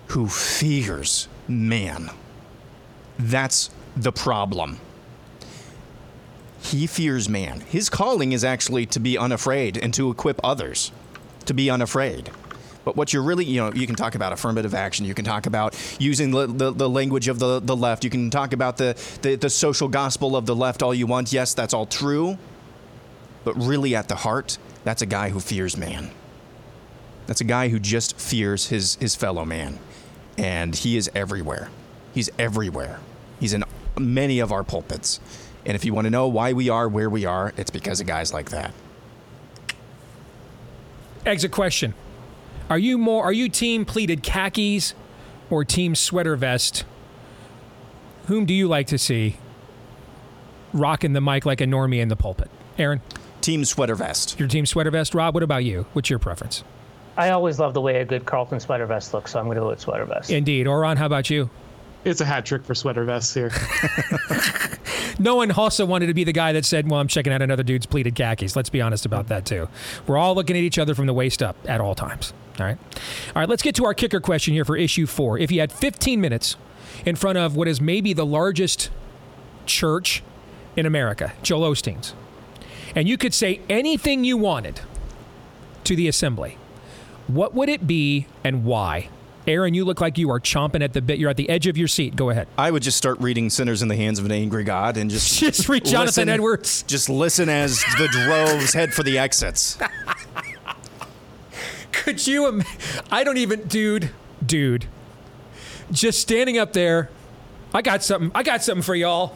who 0.09 0.27
fears 0.27 1.29
man. 1.49 2.11
That's 3.19 3.71
the 3.97 4.13
problem. 4.13 4.79
He 6.61 6.87
fears 6.87 7.29
man. 7.29 7.61
His 7.61 7.89
calling 7.89 8.33
is 8.33 8.45
actually 8.45 8.87
to 8.87 9.01
be 9.01 9.17
unafraid 9.17 9.77
and 9.77 9.95
to 9.95 10.11
equip 10.11 10.41
others 10.45 10.93
to 11.47 11.55
be 11.55 11.71
unafraid. 11.71 12.31
But 12.85 12.97
what 12.97 13.13
you're 13.13 13.23
really, 13.23 13.45
you 13.45 13.61
know, 13.61 13.73
you 13.73 13.87
can 13.87 13.97
talk 13.97 14.15
about 14.15 14.33
affirmative 14.33 14.75
action. 14.75 15.05
You 15.05 15.15
can 15.15 15.25
talk 15.25 15.47
about 15.47 15.77
using 15.99 16.31
the, 16.31 16.47
the, 16.47 16.71
the 16.71 16.89
language 16.89 17.29
of 17.29 17.39
the, 17.39 17.61
the 17.61 17.77
left. 17.77 18.05
You 18.05 18.11
can 18.11 18.31
talk 18.31 18.53
about 18.53 18.77
the, 18.77 18.97
the, 19.23 19.35
the 19.35 19.51
social 19.51 19.89
gospel 19.89 20.37
of 20.37 20.47
the 20.47 20.55
left 20.55 20.83
all 20.83 20.95
you 20.95 21.07
want. 21.07 21.33
Yes, 21.33 21.55
that's 21.55 21.75
all 21.75 21.87
true. 21.87 22.39
But 23.45 23.55
really, 23.55 23.95
at 23.95 24.09
the 24.09 24.15
heart, 24.15 24.59
that's 24.85 25.03
a 25.03 25.07
guy 25.07 25.31
who 25.31 25.41
fears 25.41 25.77
man. 25.77 26.11
That's 27.27 27.41
a 27.41 27.45
guy 27.45 27.69
who 27.69 27.79
just 27.79 28.19
fears 28.19 28.69
his, 28.69 28.95
his 28.97 29.15
fellow 29.15 29.45
man. 29.45 29.79
And 30.39 30.75
he 30.75 30.97
is 30.97 31.11
everywhere. 31.15 31.69
He's 32.15 32.31
everywhere. 32.39 33.01
He's 33.41 33.53
in 33.53 33.65
many 33.99 34.39
of 34.39 34.53
our 34.53 34.65
pulpits. 34.65 35.21
And 35.67 35.75
if 35.75 35.85
you 35.85 35.93
want 35.93 36.07
to 36.07 36.11
know 36.11 36.29
why 36.29 36.53
we 36.53 36.69
are 36.71 36.89
where 36.89 37.11
we 37.11 37.27
are, 37.27 37.53
it's 37.57 37.71
because 37.71 38.01
of 38.01 38.07
guys 38.07 38.33
like 38.33 38.51
that. 38.51 38.73
Exit 41.27 41.53
question. 41.53 41.93
Are 42.71 42.79
you 42.79 42.97
more 42.97 43.25
are 43.25 43.33
you 43.33 43.49
team 43.49 43.85
pleated 43.85 44.23
khakis 44.23 44.95
or 45.51 45.65
team 45.65 45.95
sweater 45.95 46.37
vest? 46.37 46.85
Whom 48.27 48.47
do 48.47 48.55
you 48.55 48.69
like 48.69 48.87
to 48.89 48.99
see 48.99 49.37
rocking 50.73 51.15
the 51.15 51.21
mic 51.21 51.45
like 51.45 51.61
a 51.61 51.65
normie 51.65 52.01
in 52.01 52.09
the 52.09 52.17
pulpit? 52.17 52.51
Aaron? 52.79 53.01
Team 53.41 53.65
sweater 53.65 53.95
vest. 53.95 54.39
Your 54.39 54.49
team 54.49 54.67
sweater 54.67 54.91
vest. 54.91 55.15
Rob, 55.15 55.35
what 55.35 55.43
about 55.43 55.65
you? 55.65 55.87
What's 55.93 56.11
your 56.11 56.19
preference? 56.19 56.63
I 57.19 57.31
always 57.31 57.59
love 57.59 57.75
the 57.75 57.81
way 57.81 58.01
a 58.01 58.05
good 58.05 58.25
Carlton 58.25 58.61
sweater 58.61 58.87
vest 58.87 59.13
looks, 59.13 59.33
so 59.33 59.39
I'm 59.39 59.45
going 59.45 59.57
to 59.57 59.61
go 59.61 59.69
with 59.69 59.81
sweater 59.81 60.07
vest. 60.07 60.31
Indeed. 60.31 60.67
Auron, 60.67 60.97
how 60.97 61.07
about 61.07 61.29
you? 61.29 61.51
It's 62.05 62.21
a 62.21 62.25
hat 62.25 62.47
trick 62.47 62.65
for 62.65 62.75
sweater 62.75 63.05
vests 63.05 63.35
here. 63.35 63.51
No 65.19 65.35
one 65.35 65.51
also 65.51 65.85
wanted 65.85 66.07
to 66.07 66.15
be 66.15 66.23
the 66.23 66.33
guy 66.33 66.53
that 66.53 66.65
said, 66.65 66.89
Well, 66.89 67.01
I'm 67.01 67.09
checking 67.09 67.33
out 67.33 67.43
another 67.43 67.65
dude's 67.65 67.87
pleated 67.87 68.15
khakis. 68.15 68.55
Let's 68.55 68.71
be 68.71 68.81
honest 68.81 69.05
about 69.05 69.29
that, 69.29 69.45
too. 69.45 69.69
We're 70.07 70.17
all 70.17 70.35
looking 70.35 70.57
at 70.57 70.63
each 70.63 70.79
other 70.79 70.95
from 70.95 71.07
the 71.07 71.13
waist 71.13 71.43
up 71.43 71.57
at 71.67 71.81
all 71.81 71.95
times. 71.95 72.33
All 72.61 72.67
right. 72.67 72.79
All 73.35 73.41
right, 73.43 73.49
let's 73.49 73.63
get 73.63 73.75
to 73.77 73.85
our 73.85 73.95
kicker 73.95 74.21
question 74.21 74.55
here 74.55 74.65
for 74.65 74.77
issue 74.77 75.07
four. 75.07 75.39
If 75.39 75.51
you 75.51 75.61
had 75.61 75.73
15 75.73 76.21
minutes 76.21 76.57
in 77.05 77.17
front 77.17 77.39
of 77.39 77.57
what 77.57 77.69
is 77.69 77.81
maybe 77.81 78.13
the 78.13 78.27
largest 78.27 78.91
church 79.67 80.23
in 80.77 80.87
America, 80.87 81.33
Joel 81.43 81.73
Osteen's, 81.73 82.15
and 82.95 83.09
you 83.09 83.19
could 83.19 83.35
say 83.35 83.61
anything 83.69 84.25
you 84.25 84.37
wanted 84.37 84.81
to 85.85 85.97
the 85.97 86.09
assembly, 86.09 86.59
what 87.29 87.55
would 87.55 87.69
it 87.69 87.87
be 87.87 88.27
and 88.45 88.65
why? 88.65 89.09
Aaron, 89.47 89.73
you 89.73 89.87
look 89.87 90.01
like 90.03 90.19
you 90.19 90.31
are 90.31 90.41
chomping 90.41 90.83
at 90.83 90.93
the 90.93 91.01
bit. 91.01 91.19
You're 91.19 91.31
at 91.31 91.39
the 91.39 91.49
edge 91.49 91.67
of 91.67 91.79
your 91.79 91.89
seat. 91.89 92.15
Go 92.17 92.29
ahead. 92.29 92.49
I 92.59 92.71
would 92.71 92.83
just 92.83 92.99
start 92.99 93.19
reading 93.21 93.49
Sinners 93.49 93.81
in 93.81 93.89
the 93.89 93.97
Hands 93.97 94.19
of 94.19 94.27
an 94.27 94.33
Angry 94.33 94.63
God 94.63 94.99
and 94.99 95.11
just 95.11 95.39
Just 95.41 95.69
read 95.71 95.87
Jonathan 95.87 96.07
listen- 96.07 96.29
Edwards. 96.29 96.83
Just 96.83 97.09
listen 97.09 97.49
as 97.49 97.83
the 97.97 98.09
droves 98.09 98.75
head 98.75 98.93
for 98.93 99.03
the 99.03 99.17
exits. 99.19 99.79
Could 101.93 102.27
you? 102.27 102.47
Im- 102.49 102.65
I 103.11 103.25
don't 103.25 103.39
even, 103.39 103.67
dude, 103.69 104.11
dude. 104.45 104.85
Just 105.91 106.21
standing 106.21 106.59
up 106.59 106.73
there. 106.75 107.09
I 107.73 107.81
got 107.83 108.03
something. 108.03 108.31
I 108.35 108.43
got 108.43 108.63
something 108.63 108.83
for 108.83 108.95
y'all. 108.95 109.35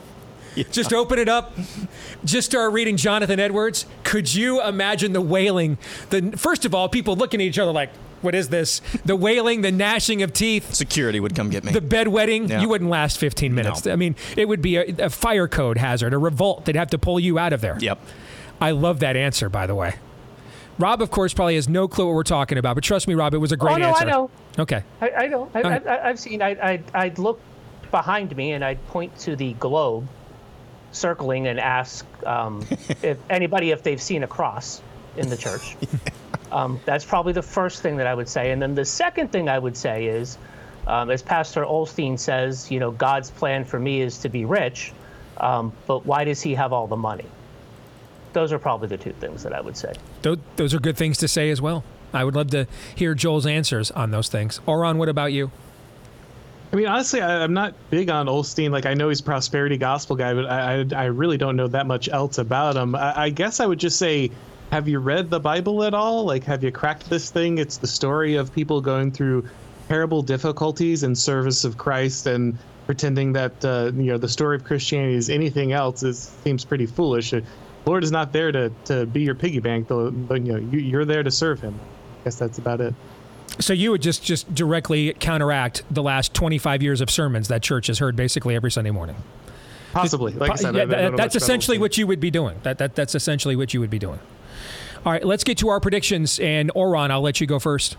Just 0.71 0.93
open 0.93 1.19
it 1.19 1.29
up. 1.29 1.53
Just 2.25 2.51
start 2.51 2.73
reading 2.73 2.97
Jonathan 2.97 3.41
Edwards. 3.41 3.87
Could 4.05 4.35
you 4.35 4.63
imagine 4.63 5.13
the 5.13 5.21
wailing? 5.21 5.79
The 6.11 6.33
first 6.37 6.65
of 6.65 6.75
all, 6.75 6.89
people 6.89 7.17
looking 7.17 7.41
at 7.41 7.45
each 7.45 7.59
other 7.59 7.73
like, 7.73 7.91
"What 8.21 8.35
is 8.35 8.49
this?" 8.49 8.81
The 9.05 9.17
wailing, 9.17 9.63
the 9.63 9.73
gnashing 9.73 10.23
of 10.23 10.33
teeth. 10.33 10.75
Security 10.75 11.21
would 11.21 11.35
come 11.35 11.51
get 11.51 11.65
me. 11.65 11.73
The 11.73 11.81
bedwetting. 11.81 12.49
Yeah. 12.49 12.61
You 12.61 12.69
wouldn't 12.69 12.91
last 12.91 13.19
15 13.19 13.55
minutes. 13.55 13.87
I 13.87 13.97
mean, 13.97 14.15
it 14.37 14.47
would 14.47 14.63
be 14.63 14.77
a, 14.77 15.07
a 15.07 15.11
fire 15.11 15.49
code 15.49 15.79
hazard, 15.79 16.13
a 16.13 16.19
revolt. 16.19 16.67
They'd 16.67 16.77
have 16.77 16.91
to 16.91 16.99
pull 16.99 17.19
you 17.19 17.39
out 17.39 17.53
of 17.53 17.61
there. 17.61 17.79
Yep. 17.81 17.99
I 18.61 18.73
love 18.73 19.01
that 19.01 19.17
answer, 19.17 19.49
by 19.49 19.67
the 19.67 19.75
way. 19.75 19.95
Rob, 20.79 21.03
of 21.03 21.11
course, 21.11 21.35
probably 21.35 21.57
has 21.57 21.69
no 21.69 21.87
clue 21.89 22.07
what 22.07 22.15
we're 22.15 22.23
talking 22.23 22.59
about, 22.59 22.75
but 22.75 22.85
trust 22.85 23.07
me, 23.07 23.15
Rob, 23.15 23.35
it 23.35 23.39
was 23.39 23.53
a 23.53 23.57
great 23.57 23.75
oh, 23.75 23.79
no, 23.79 23.89
answer. 23.89 24.05
I 24.05 24.11
know. 24.11 24.31
Okay. 24.59 24.83
I, 25.01 25.11
I 25.11 25.27
know. 25.27 25.51
I, 25.55 25.63
All 25.63 25.71
right. 25.71 25.87
I, 25.87 26.09
I've 26.09 26.19
seen. 26.19 26.41
I, 26.43 26.51
I, 26.51 26.83
I'd 26.95 27.19
look 27.19 27.41
behind 27.91 28.35
me 28.37 28.53
and 28.53 28.65
I'd 28.65 28.85
point 28.89 29.17
to 29.21 29.37
the 29.37 29.53
globe 29.55 30.09
circling 30.93 31.47
and 31.49 31.59
ask 31.59 32.07
um, 32.27 32.65
if 33.03 33.19
anybody 33.29 33.71
if 33.71 33.83
they've 33.83 34.01
seen 34.01 34.23
a 34.23 34.27
cross 34.27 34.81
in 35.17 35.29
the 35.29 35.37
church. 35.37 35.77
um, 36.53 36.81
that's 36.85 37.05
probably 37.05 37.33
the 37.33 37.43
first 37.43 37.83
thing 37.83 37.97
that 37.97 38.07
I 38.07 38.15
would 38.15 38.29
say. 38.29 38.53
And 38.53 38.63
then 38.63 38.75
the 38.75 38.85
second 38.85 39.33
thing 39.33 39.49
I 39.49 39.59
would 39.59 39.77
say 39.77 40.07
is, 40.07 40.39
um, 40.87 41.11
as 41.11 41.23
Pastor 41.23 41.65
Osteen 41.65 42.19
says, 42.19 42.71
you 42.71 42.81
know, 42.81 42.91
God's 42.91 43.31
plan 43.31 43.65
for 43.65 43.79
me 43.79 44.01
is 44.01 44.19
to 44.19 44.29
be 44.29 44.45
rich, 44.45 44.93
um, 45.39 45.73
but 45.87 46.05
why 46.07 46.25
does 46.25 46.41
He 46.41 46.55
have 46.55 46.73
all 46.73 46.87
the 46.87 46.97
money? 46.97 47.27
Those 48.33 48.53
are 48.53 48.59
probably 48.59 48.89
the 48.89 48.97
two 48.97 49.13
things 49.13 49.43
that 49.43 49.53
I 49.53 49.61
would 49.61 49.77
say. 49.77 49.93
Those, 50.23 50.39
those 50.57 50.75
are 50.75 50.81
good 50.81 50.97
things 50.97 51.19
to 51.19 51.29
say 51.29 51.51
as 51.51 51.61
well. 51.61 51.85
I 52.15 52.25
would 52.25 52.35
love 52.35 52.51
to 52.51 52.67
hear 52.95 53.15
Joel's 53.15 53.47
answers 53.47 53.91
on 53.91 54.11
those 54.11 54.29
things. 54.29 54.61
Auron, 54.67 54.99
what 54.99 55.09
about 55.09 55.33
you? 55.33 55.51
I 56.73 56.77
mean, 56.77 56.87
honestly, 56.87 57.21
I, 57.21 57.43
I'm 57.43 57.53
not 57.53 57.75
big 57.91 58.09
on 58.09 58.27
Osteen. 58.27 58.71
Like, 58.71 58.87
I 58.87 58.95
know 58.95 59.11
he's 59.11 59.21
a 59.21 59.25
prosperity 59.25 59.77
gospel 59.77 60.17
guy, 60.17 60.33
but 60.33 60.47
I, 60.47 60.81
I, 60.81 60.87
I 60.95 61.05
really 61.07 61.37
don't 61.37 61.57
know 61.57 61.69
that 61.69 61.87
much 61.87 62.09
else 62.09 62.39
about 62.39 62.77
him. 62.77 62.95
I, 62.95 63.25
I 63.25 63.31
guess 63.31 63.61
I 63.61 63.67
would 63.67 63.79
just 63.79 63.99
say, 63.99 64.31
have 64.71 64.89
you 64.89 64.99
read 64.99 65.29
the 65.29 65.39
Bible 65.39 65.85
at 65.85 65.93
all? 65.93 66.25
Like, 66.25 66.45
have 66.45 66.65
you 66.65 66.73
cracked 66.73 67.11
this 67.11 67.31
thing? 67.31 67.59
It's 67.59 67.77
the 67.77 67.87
story 67.87 68.37
of 68.37 68.55
people 68.55 68.81
going 68.81 69.13
through 69.13 69.47
terrible 69.89 70.23
difficulties 70.23 71.03
in 71.03 71.15
service 71.15 71.65
of 71.65 71.77
Christ 71.77 72.27
and 72.27 72.57
pretending 72.87 73.35
that 73.35 73.65
uh, 73.65 73.93
you 73.95 74.05
know 74.05 74.19
the 74.19 74.29
story 74.29 74.57
of 74.57 74.65
Christianity 74.65 75.15
is 75.15 75.29
anything 75.29 75.73
else 75.73 76.03
is 76.03 76.33
seems 76.43 76.65
pretty 76.65 76.87
foolish. 76.87 77.35
Uh, 77.35 77.43
Lord 77.85 78.03
is 78.03 78.11
not 78.11 78.33
there 78.33 78.51
to, 78.53 78.73
to 78.87 79.07
be 79.07 79.23
your 79.23 79.35
piggy 79.35 79.61
bank, 79.61 79.89
though. 79.89 80.11
But 80.11 80.47
you 80.47 80.53
know, 80.53 80.59
you, 80.59 80.79
you're 80.79 81.05
there 81.05 81.23
to 81.23 81.31
serve 81.31 81.61
Him. 81.61 81.79
I 82.21 82.25
guess 82.25 82.37
that's 82.37 82.57
about 82.57 82.81
it. 82.81 82.95
So 83.59 83.73
you 83.73 83.91
would 83.91 84.03
just 84.03 84.23
just 84.25 84.53
directly 84.55 85.13
counteract 85.15 85.83
the 85.91 86.03
last 86.03 86.35
25 86.35 86.83
years 86.83 87.01
of 87.01 87.11
sermons 87.11 87.49
that 87.49 87.63
church 87.63 87.87
has 87.89 87.99
heard 87.99 88.17
basically 88.17 88.55
every 88.55 88.71
Sunday 88.71 88.91
morning. 88.91 89.17
Possibly, 89.93 90.33
like 90.33 90.51
I 90.53 90.55
said, 90.55 90.75
Yeah, 90.75 90.85
don't 90.87 90.91
that- 90.91 91.17
that's 91.17 91.37
essentially 91.37 91.77
what 91.79 91.99
you 91.99 92.07
would 92.07 92.21
be 92.21 92.31
doing. 92.31 92.59
That, 92.63 92.79
that 92.79 92.95
that's 92.95 93.15
essentially 93.15 93.57
what 93.57 93.75
you 93.75 93.81
would 93.81 93.91
be 93.91 93.99
doing. 93.99 94.21
All 95.05 95.13
right, 95.13 95.25
let's 95.25 95.45
get 95.45 95.59
to 95.59 95.69
our 95.69 95.81
predictions. 95.81 96.39
And 96.39 96.71
Auron, 96.75 97.11
I'll 97.11 97.21
let 97.21 97.41
you 97.41 97.47
go 97.47 97.59
first. 97.59 97.97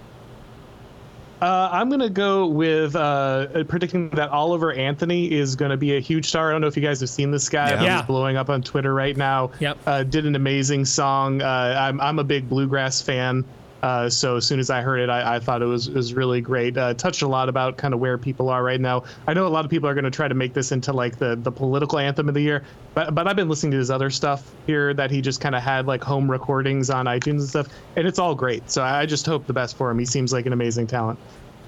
Uh, 1.42 1.70
I'm 1.74 1.90
going 1.90 2.00
to 2.00 2.10
go 2.10 2.48
with 2.48 2.96
uh, 2.96 3.66
predicting 3.66 4.10
that 4.12 4.30
Oliver 4.30 4.72
Anthony 4.72 5.30
is 5.30 5.58
going 5.58 5.72
to 5.72 5.78
be 5.78 5.98
a 5.98 6.00
huge 6.00 6.26
star. 6.30 6.48
I 6.50 6.52
don't 6.54 6.62
know 6.62 6.68
if 6.68 6.78
you 6.78 6.82
guys 6.82 7.02
have 7.02 7.10
seen 7.10 7.32
this 7.32 7.50
guy. 7.50 7.72
Yeah. 7.72 7.84
Yeah. 7.84 7.98
He's 7.98 8.06
blowing 8.08 8.38
up 8.38 8.50
on 8.50 8.62
Twitter 8.62 8.94
right 8.94 9.18
now. 9.18 9.52
Yep. 9.60 9.78
Uh, 9.86 10.04
did 10.04 10.26
an 10.26 10.36
amazing 10.38 10.86
song. 10.86 11.42
Uh, 11.42 11.46
I'm, 11.78 12.00
I'm 12.00 12.20
a 12.20 12.24
big 12.24 12.48
bluegrass 12.48 13.02
fan. 13.02 13.44
Uh, 13.84 14.10
so 14.10 14.38
as 14.38 14.46
soon 14.46 14.62
as 14.62 14.70
I 14.70 14.82
heard 14.82 15.02
it, 15.02 15.10
I, 15.10 15.36
I 15.36 15.40
thought 15.40 15.62
it 15.62 15.66
was, 15.66 15.90
was 15.90 16.14
really 16.14 16.40
great. 16.40 16.78
Uh, 16.78 16.94
touched 16.94 17.22
a 17.22 17.28
lot 17.28 17.50
about 17.50 17.76
kind 17.76 17.94
of 17.94 18.00
where 18.00 18.18
people 18.18 18.50
are 18.50 18.64
right 18.64 18.80
now. 18.80 19.04
I 19.28 19.34
know 19.34 19.46
a 19.46 19.50
lot 19.50 19.66
of 19.66 19.72
people 19.72 19.90
are 19.90 19.94
going 19.94 20.06
to 20.06 20.10
try 20.10 20.30
to 20.30 20.34
make 20.34 20.54
this 20.54 20.72
into 20.72 20.94
like 20.94 21.18
the, 21.18 21.36
the 21.36 21.52
political 21.52 22.00
anthem 22.00 22.30
of 22.30 22.34
the 22.34 22.42
year, 22.42 22.64
but 22.94 23.14
but 23.14 23.28
I've 23.28 23.36
been 23.36 23.50
listening 23.50 23.72
to 23.72 23.78
his 23.78 23.92
other 23.92 24.10
stuff 24.10 24.50
here 24.66 24.94
that 24.94 25.12
he 25.12 25.20
just 25.20 25.42
kind 25.42 25.54
of 25.54 25.62
had 25.62 25.86
like 25.86 26.02
home 26.02 26.32
recordings 26.32 26.90
on 26.90 27.08
iTunes 27.08 27.40
and 27.40 27.50
stuff, 27.50 27.68
and 27.98 28.08
it's 28.08 28.20
all 28.20 28.34
great. 28.34 28.72
So 28.72 28.82
I 28.82 29.06
just 29.06 29.26
hope 29.26 29.48
the 29.48 29.54
best 29.54 29.76
for 29.76 29.92
him. 29.92 30.00
He 30.00 30.06
seems 30.06 30.32
like 30.32 30.46
an 30.46 30.54
amazing 30.54 30.88
talent. 30.88 31.20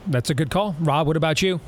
That's 0.08 0.30
a 0.30 0.34
good 0.34 0.50
call. 0.50 0.74
Rob, 0.80 1.08
what 1.08 1.18
about 1.18 1.42
you? 1.42 1.60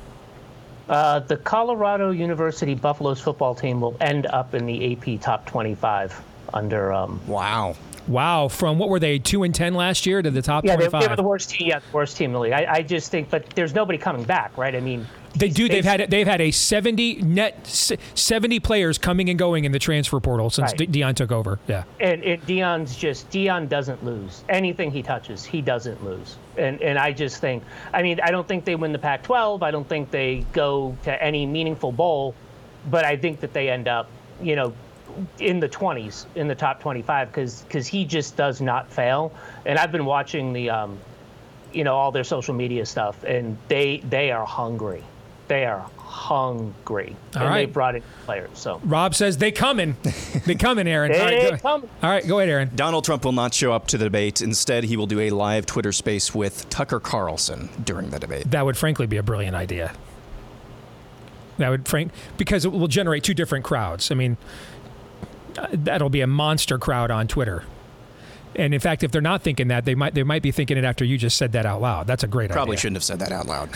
Uh, 0.87 1.19
the 1.19 1.35
Colorado 1.35 2.11
University 2.11 2.73
Buffaloes 2.73 3.19
football 3.19 3.53
team 3.53 3.81
will 3.81 3.97
end 3.99 4.27
up 4.27 4.53
in 4.53 4.65
the 4.65 4.93
AP 4.93 5.19
top 5.19 5.45
25 5.45 6.23
under 6.53 6.93
um, 6.93 7.19
wow 7.27 7.75
Wow, 8.07 8.47
from 8.47 8.77
what 8.79 8.89
were 8.89 8.99
they 8.99 9.19
two 9.19 9.43
and 9.43 9.53
ten 9.53 9.73
last 9.73 10.05
year 10.05 10.21
to 10.21 10.31
the 10.31 10.41
top 10.41 10.63
Yeah, 10.63 10.71
they, 10.75 10.87
twenty-five? 10.87 11.01
they 11.01 11.07
were 11.09 11.15
the 11.15 11.23
worst 11.23 11.49
team. 11.49 11.67
Yeah, 11.67 11.79
the 11.79 11.85
worst 11.91 12.15
team 12.17 12.29
in 12.29 12.33
the 12.33 12.39
league. 12.39 12.53
I, 12.53 12.65
I 12.75 12.81
just 12.81 13.11
think, 13.11 13.29
but 13.29 13.49
there's 13.51 13.73
nobody 13.73 13.97
coming 13.97 14.23
back, 14.23 14.57
right? 14.57 14.73
I 14.75 14.79
mean, 14.79 15.05
They 15.35 15.49
do. 15.49 15.67
They've 15.67 15.83
had 15.83 16.09
they've 16.09 16.25
had 16.27 16.39
a 16.41 16.51
seventy 16.51 17.15
net 17.21 17.67
seventy 17.67 18.59
players 18.59 18.97
coming 18.97 19.29
and 19.29 19.37
going 19.37 19.65
in 19.65 19.71
the 19.71 19.79
transfer 19.79 20.19
portal 20.19 20.49
since 20.49 20.71
Right. 20.79 20.89
Deion 20.91 21.15
took 21.15 21.31
over. 21.31 21.59
Yeah. 21.67 21.83
and, 21.99 22.23
and 22.23 22.41
Deion's 22.47 22.95
just 22.95 23.29
Deion 23.29 23.67
doesn't 23.69 24.03
lose 24.05 24.43
anything 24.49 24.89
he 24.91 25.03
touches. 25.03 25.43
He 25.43 25.61
doesn't 25.61 26.03
lose, 26.03 26.37
and 26.57 26.81
and 26.81 26.97
I 26.97 27.11
just 27.11 27.41
think. 27.41 27.63
I 27.93 28.01
mean, 28.03 28.19
I 28.23 28.31
don't 28.31 28.47
think 28.47 28.63
they 28.65 28.75
win 28.75 28.93
the 28.93 28.99
Pac-12. 28.99 29.61
I 29.63 29.71
don't 29.71 29.87
think 29.87 30.11
they 30.11 30.45
go 30.53 30.95
to 31.03 31.21
any 31.23 31.45
meaningful 31.45 31.91
bowl, 31.91 32.33
but 32.89 33.03
I 33.05 33.17
think 33.17 33.41
that 33.41 33.53
they 33.53 33.69
end 33.69 33.87
up, 33.87 34.09
you 34.41 34.55
know, 34.55 34.73
in 35.39 35.59
the 35.59 35.69
20s, 35.69 36.25
in 36.35 36.47
the 36.47 36.55
top 36.55 36.79
25, 36.81 37.29
because 37.29 37.61
because 37.61 37.87
he 37.87 38.05
just 38.05 38.35
does 38.35 38.61
not 38.61 38.91
fail. 38.91 39.31
And 39.65 39.77
I've 39.77 39.91
been 39.91 40.05
watching 40.05 40.53
the, 40.53 40.69
um, 40.69 40.97
you 41.73 41.83
know, 41.83 41.95
all 41.95 42.11
their 42.11 42.23
social 42.23 42.53
media 42.53 42.85
stuff, 42.85 43.23
and 43.23 43.57
they 43.67 43.97
they 44.09 44.31
are 44.31 44.45
hungry. 44.45 45.03
They 45.47 45.65
are 45.65 45.85
hungry, 45.97 47.15
All 47.37 47.43
and 47.43 47.55
they 47.55 47.65
brought 47.65 47.95
in 47.95 48.03
players. 48.25 48.49
So 48.53 48.81
Rob 48.83 49.15
says 49.15 49.37
they 49.37 49.51
coming. 49.51 49.95
they 50.45 50.55
coming, 50.55 50.87
Aaron. 50.87 51.11
They 51.13 51.19
All 51.19 51.25
right, 51.25 51.51
go, 51.51 51.57
coming. 51.57 51.89
All 52.03 52.09
right, 52.09 52.27
go 52.27 52.39
ahead, 52.39 52.49
Aaron. 52.49 52.71
Donald 52.75 53.05
Trump 53.05 53.23
will 53.23 53.31
not 53.31 53.53
show 53.53 53.71
up 53.71 53.87
to 53.87 53.97
the 53.97 54.05
debate. 54.05 54.41
Instead, 54.41 54.83
he 54.83 54.97
will 54.97 55.07
do 55.07 55.21
a 55.21 55.29
live 55.29 55.65
Twitter 55.65 55.93
space 55.93 56.35
with 56.35 56.69
Tucker 56.69 56.99
Carlson 56.99 57.69
during 57.83 58.09
the 58.09 58.19
debate. 58.19 58.51
That 58.51 58.65
would 58.65 58.75
frankly 58.75 59.07
be 59.07 59.15
a 59.17 59.23
brilliant 59.23 59.55
idea. 59.55 59.93
That 61.57 61.69
would 61.69 61.87
frank 61.87 62.11
because 62.37 62.65
it 62.65 62.71
will 62.71 62.87
generate 62.87 63.23
two 63.23 63.33
different 63.33 63.65
crowds. 63.65 64.11
I 64.11 64.15
mean, 64.15 64.37
that'll 65.71 66.09
be 66.09 66.21
a 66.21 66.27
monster 66.27 66.77
crowd 66.77 67.11
on 67.11 67.27
Twitter. 67.27 67.63
And 68.55 68.73
in 68.73 68.79
fact, 68.79 69.03
if 69.03 69.11
they're 69.11 69.21
not 69.21 69.43
thinking 69.43 69.67
that, 69.67 69.85
they 69.85 69.93
might 69.93 70.13
they 70.15 70.23
might 70.23 70.41
be 70.41 70.51
thinking 70.51 70.77
it 70.77 70.83
after 70.83 71.05
you 71.05 71.17
just 71.17 71.37
said 71.37 71.51
that 71.51 71.65
out 71.65 71.81
loud. 71.81 72.07
That's 72.07 72.23
a 72.23 72.27
great 72.27 72.49
Probably 72.49 72.73
idea. 72.73 72.81
shouldn't 72.81 72.95
have 72.97 73.03
said 73.03 73.19
that 73.19 73.31
out 73.31 73.45
loud. 73.45 73.69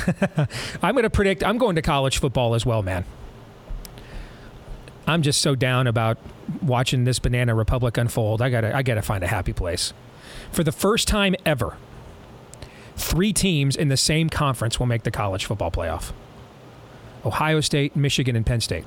I'm 0.81 0.95
going 0.95 1.03
to 1.03 1.09
predict 1.09 1.43
I'm 1.43 1.57
going 1.57 1.75
to 1.75 1.81
college 1.81 2.17
football 2.17 2.55
as 2.55 2.65
well, 2.65 2.81
man. 2.81 3.05
I'm 5.07 5.21
just 5.21 5.41
so 5.41 5.55
down 5.55 5.87
about 5.87 6.17
watching 6.61 7.03
this 7.03 7.19
banana 7.19 7.53
republic 7.53 7.97
unfold. 7.97 8.41
I 8.41 8.49
got 8.49 8.61
to 8.61 8.75
I 8.75 8.81
got 8.81 8.95
to 8.95 9.01
find 9.01 9.23
a 9.23 9.27
happy 9.27 9.53
place. 9.53 9.93
For 10.51 10.63
the 10.63 10.71
first 10.71 11.07
time 11.07 11.35
ever, 11.45 11.77
three 12.95 13.33
teams 13.33 13.75
in 13.75 13.89
the 13.89 13.97
same 13.97 14.29
conference 14.29 14.79
will 14.79 14.87
make 14.87 15.03
the 15.03 15.11
college 15.11 15.45
football 15.45 15.71
playoff. 15.71 16.11
Ohio 17.23 17.61
State, 17.61 17.95
Michigan, 17.95 18.35
and 18.35 18.45
Penn 18.45 18.61
State. 18.61 18.85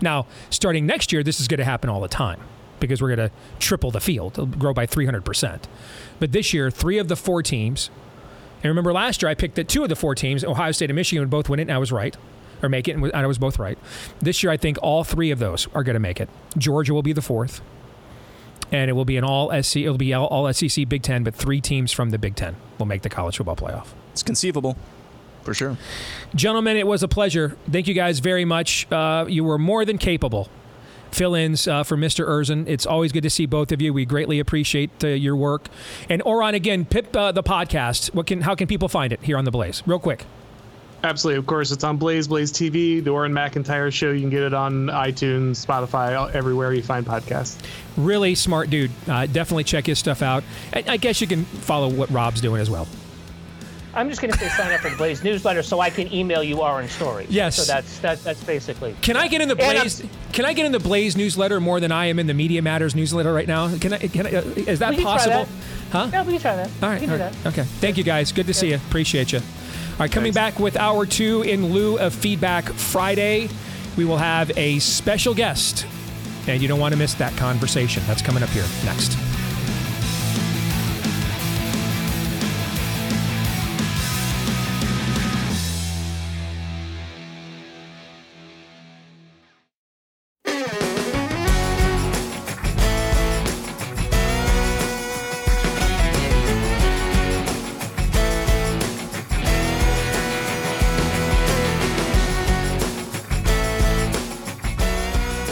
Now, 0.00 0.26
starting 0.50 0.86
next 0.86 1.12
year, 1.12 1.22
this 1.22 1.40
is 1.40 1.48
going 1.48 1.58
to 1.58 1.64
happen 1.64 1.90
all 1.90 2.00
the 2.00 2.08
time 2.08 2.40
because 2.78 3.02
we're 3.02 3.14
going 3.14 3.28
to 3.28 3.34
triple 3.58 3.90
the 3.90 4.00
field, 4.00 4.32
it'll 4.32 4.46
grow 4.46 4.72
by 4.72 4.86
300%. 4.86 5.60
But 6.18 6.32
this 6.32 6.54
year, 6.54 6.70
three 6.70 6.96
of 6.96 7.08
the 7.08 7.16
four 7.16 7.42
teams 7.42 7.90
and 8.62 8.68
remember 8.68 8.92
last 8.92 9.22
year 9.22 9.30
I 9.30 9.34
picked 9.34 9.54
that 9.56 9.68
two 9.68 9.82
of 9.82 9.88
the 9.88 9.96
four 9.96 10.14
teams, 10.14 10.44
Ohio 10.44 10.72
State 10.72 10.90
and 10.90 10.96
Michigan, 10.96 11.22
would 11.22 11.30
both 11.30 11.48
win 11.48 11.60
it, 11.60 11.62
and 11.62 11.72
I 11.72 11.78
was 11.78 11.90
right, 11.90 12.16
or 12.62 12.68
make 12.68 12.88
it, 12.88 12.96
and 12.96 13.14
I 13.14 13.26
was 13.26 13.38
both 13.38 13.58
right. 13.58 13.78
This 14.20 14.42
year 14.42 14.52
I 14.52 14.56
think 14.56 14.78
all 14.82 15.02
three 15.02 15.30
of 15.30 15.38
those 15.38 15.66
are 15.74 15.82
going 15.82 15.94
to 15.94 16.00
make 16.00 16.20
it. 16.20 16.28
Georgia 16.58 16.92
will 16.92 17.02
be 17.02 17.14
the 17.14 17.22
fourth, 17.22 17.62
and 18.70 18.90
it 18.90 18.92
will 18.92 19.06
be 19.06 19.16
an 19.16 19.24
all 19.24 19.50
SC. 19.62 19.78
It'll 19.78 19.96
be 19.96 20.12
all, 20.12 20.52
SEC 20.52 20.88
Big 20.88 21.02
Ten, 21.02 21.24
but 21.24 21.34
three 21.34 21.60
teams 21.60 21.90
from 21.90 22.10
the 22.10 22.18
Big 22.18 22.36
Ten 22.36 22.56
will 22.78 22.86
make 22.86 23.02
the 23.02 23.08
college 23.08 23.38
football 23.38 23.56
playoff. 23.56 23.88
It's 24.12 24.22
conceivable, 24.22 24.76
for 25.50 25.54
sure. 25.54 25.76
Gentlemen, 26.32 26.76
it 26.76 26.86
was 26.86 27.02
a 27.02 27.08
pleasure. 27.08 27.56
Thank 27.68 27.88
you 27.88 27.94
guys 27.94 28.20
very 28.20 28.44
much. 28.44 28.90
Uh, 28.92 29.24
you 29.28 29.42
were 29.42 29.58
more 29.58 29.84
than 29.84 29.98
capable. 29.98 30.48
Fill-ins 31.10 31.66
uh, 31.66 31.82
for 31.82 31.96
Mr. 31.96 32.24
Erzin. 32.24 32.68
It's 32.68 32.86
always 32.86 33.10
good 33.10 33.24
to 33.24 33.30
see 33.30 33.46
both 33.46 33.72
of 33.72 33.82
you. 33.82 33.92
We 33.92 34.04
greatly 34.04 34.38
appreciate 34.38 34.90
uh, 35.02 35.08
your 35.08 35.34
work. 35.34 35.66
And 36.08 36.22
Auron, 36.22 36.54
again, 36.54 36.84
Pip 36.84 37.16
uh, 37.16 37.32
the 37.32 37.42
podcast. 37.42 38.14
What 38.14 38.28
can 38.28 38.42
how 38.42 38.54
can 38.54 38.68
people 38.68 38.88
find 38.88 39.12
it 39.12 39.20
here 39.22 39.36
on 39.36 39.44
the 39.44 39.50
Blaze? 39.50 39.82
Real 39.86 39.98
quick. 39.98 40.24
Absolutely, 41.02 41.38
of 41.38 41.46
course, 41.46 41.72
it's 41.72 41.82
on 41.82 41.96
Blaze, 41.96 42.28
Blaze 42.28 42.52
TV, 42.52 43.02
the 43.02 43.10
Auron 43.10 43.32
MacIntyre 43.32 43.90
Show. 43.90 44.12
You 44.12 44.20
can 44.20 44.30
get 44.30 44.42
it 44.42 44.54
on 44.54 44.86
iTunes, 44.86 45.66
Spotify, 45.66 46.32
everywhere 46.32 46.72
you 46.74 46.82
find 46.82 47.04
podcasts. 47.04 47.56
Really 47.96 48.36
smart 48.36 48.70
dude. 48.70 48.92
Uh, 49.08 49.26
definitely 49.26 49.64
check 49.64 49.86
his 49.86 49.98
stuff 49.98 50.22
out. 50.22 50.44
I, 50.72 50.84
I 50.86 50.96
guess 50.98 51.20
you 51.20 51.26
can 51.26 51.44
follow 51.44 51.88
what 51.88 52.08
Rob's 52.10 52.40
doing 52.40 52.60
as 52.60 52.70
well. 52.70 52.86
I'm 53.94 54.08
just 54.08 54.20
going 54.20 54.32
to 54.32 54.38
say 54.38 54.48
sign 54.48 54.72
up 54.72 54.80
for 54.80 54.90
the 54.90 54.96
Blaze 54.96 55.24
newsletter 55.24 55.62
so 55.62 55.80
I 55.80 55.90
can 55.90 56.12
email 56.12 56.42
you 56.44 56.60
orange 56.60 56.90
stories. 56.92 57.28
Yes. 57.30 57.56
So 57.56 57.64
that's 57.64 57.98
that, 58.00 58.22
that's 58.22 58.42
basically. 58.44 58.94
Can 59.02 59.16
I 59.16 59.26
get 59.26 59.40
in 59.40 59.48
the 59.48 59.56
Blaze? 59.56 60.02
Can 60.32 60.44
I 60.44 60.52
get 60.52 60.64
in 60.66 60.72
the 60.72 60.78
Blaze 60.78 61.16
newsletter 61.16 61.60
more 61.60 61.80
than 61.80 61.90
I 61.90 62.06
am 62.06 62.18
in 62.18 62.26
the 62.26 62.34
Media 62.34 62.62
Matters 62.62 62.94
newsletter 62.94 63.32
right 63.32 63.48
now? 63.48 63.76
Can 63.78 63.92
I? 63.92 63.98
Can 63.98 64.26
I 64.26 64.30
uh, 64.30 64.42
is 64.42 64.78
that 64.78 64.90
We 64.90 64.96
can 64.96 65.04
try 65.04 65.12
possible? 65.16 65.44
that. 65.44 65.48
Huh? 65.90 66.08
Yeah, 66.12 66.24
we 66.24 66.32
can 66.34 66.40
try 66.40 66.56
that. 66.56 66.70
All 66.82 66.88
right. 66.88 67.00
We 67.00 67.06
can 67.06 67.20
all 67.20 67.30
do 67.30 67.36
that. 67.42 67.46
Okay. 67.52 67.64
Thank 67.64 67.98
you 67.98 68.04
guys. 68.04 68.30
Good 68.30 68.46
to 68.46 68.54
see 68.54 68.70
you. 68.70 68.76
Appreciate 68.76 69.32
you. 69.32 69.38
All 69.38 69.44
right. 69.98 70.12
Coming 70.12 70.32
back 70.32 70.60
with 70.60 70.76
hour 70.76 71.04
two 71.04 71.42
in 71.42 71.72
lieu 71.72 71.98
of 71.98 72.14
Feedback 72.14 72.66
Friday, 72.72 73.48
we 73.96 74.04
will 74.04 74.18
have 74.18 74.56
a 74.56 74.78
special 74.78 75.34
guest, 75.34 75.84
and 76.46 76.62
you 76.62 76.68
don't 76.68 76.78
want 76.80 76.92
to 76.94 76.98
miss 76.98 77.14
that 77.14 77.36
conversation. 77.36 78.04
That's 78.06 78.22
coming 78.22 78.42
up 78.44 78.50
here 78.50 78.64
next. 78.84 79.16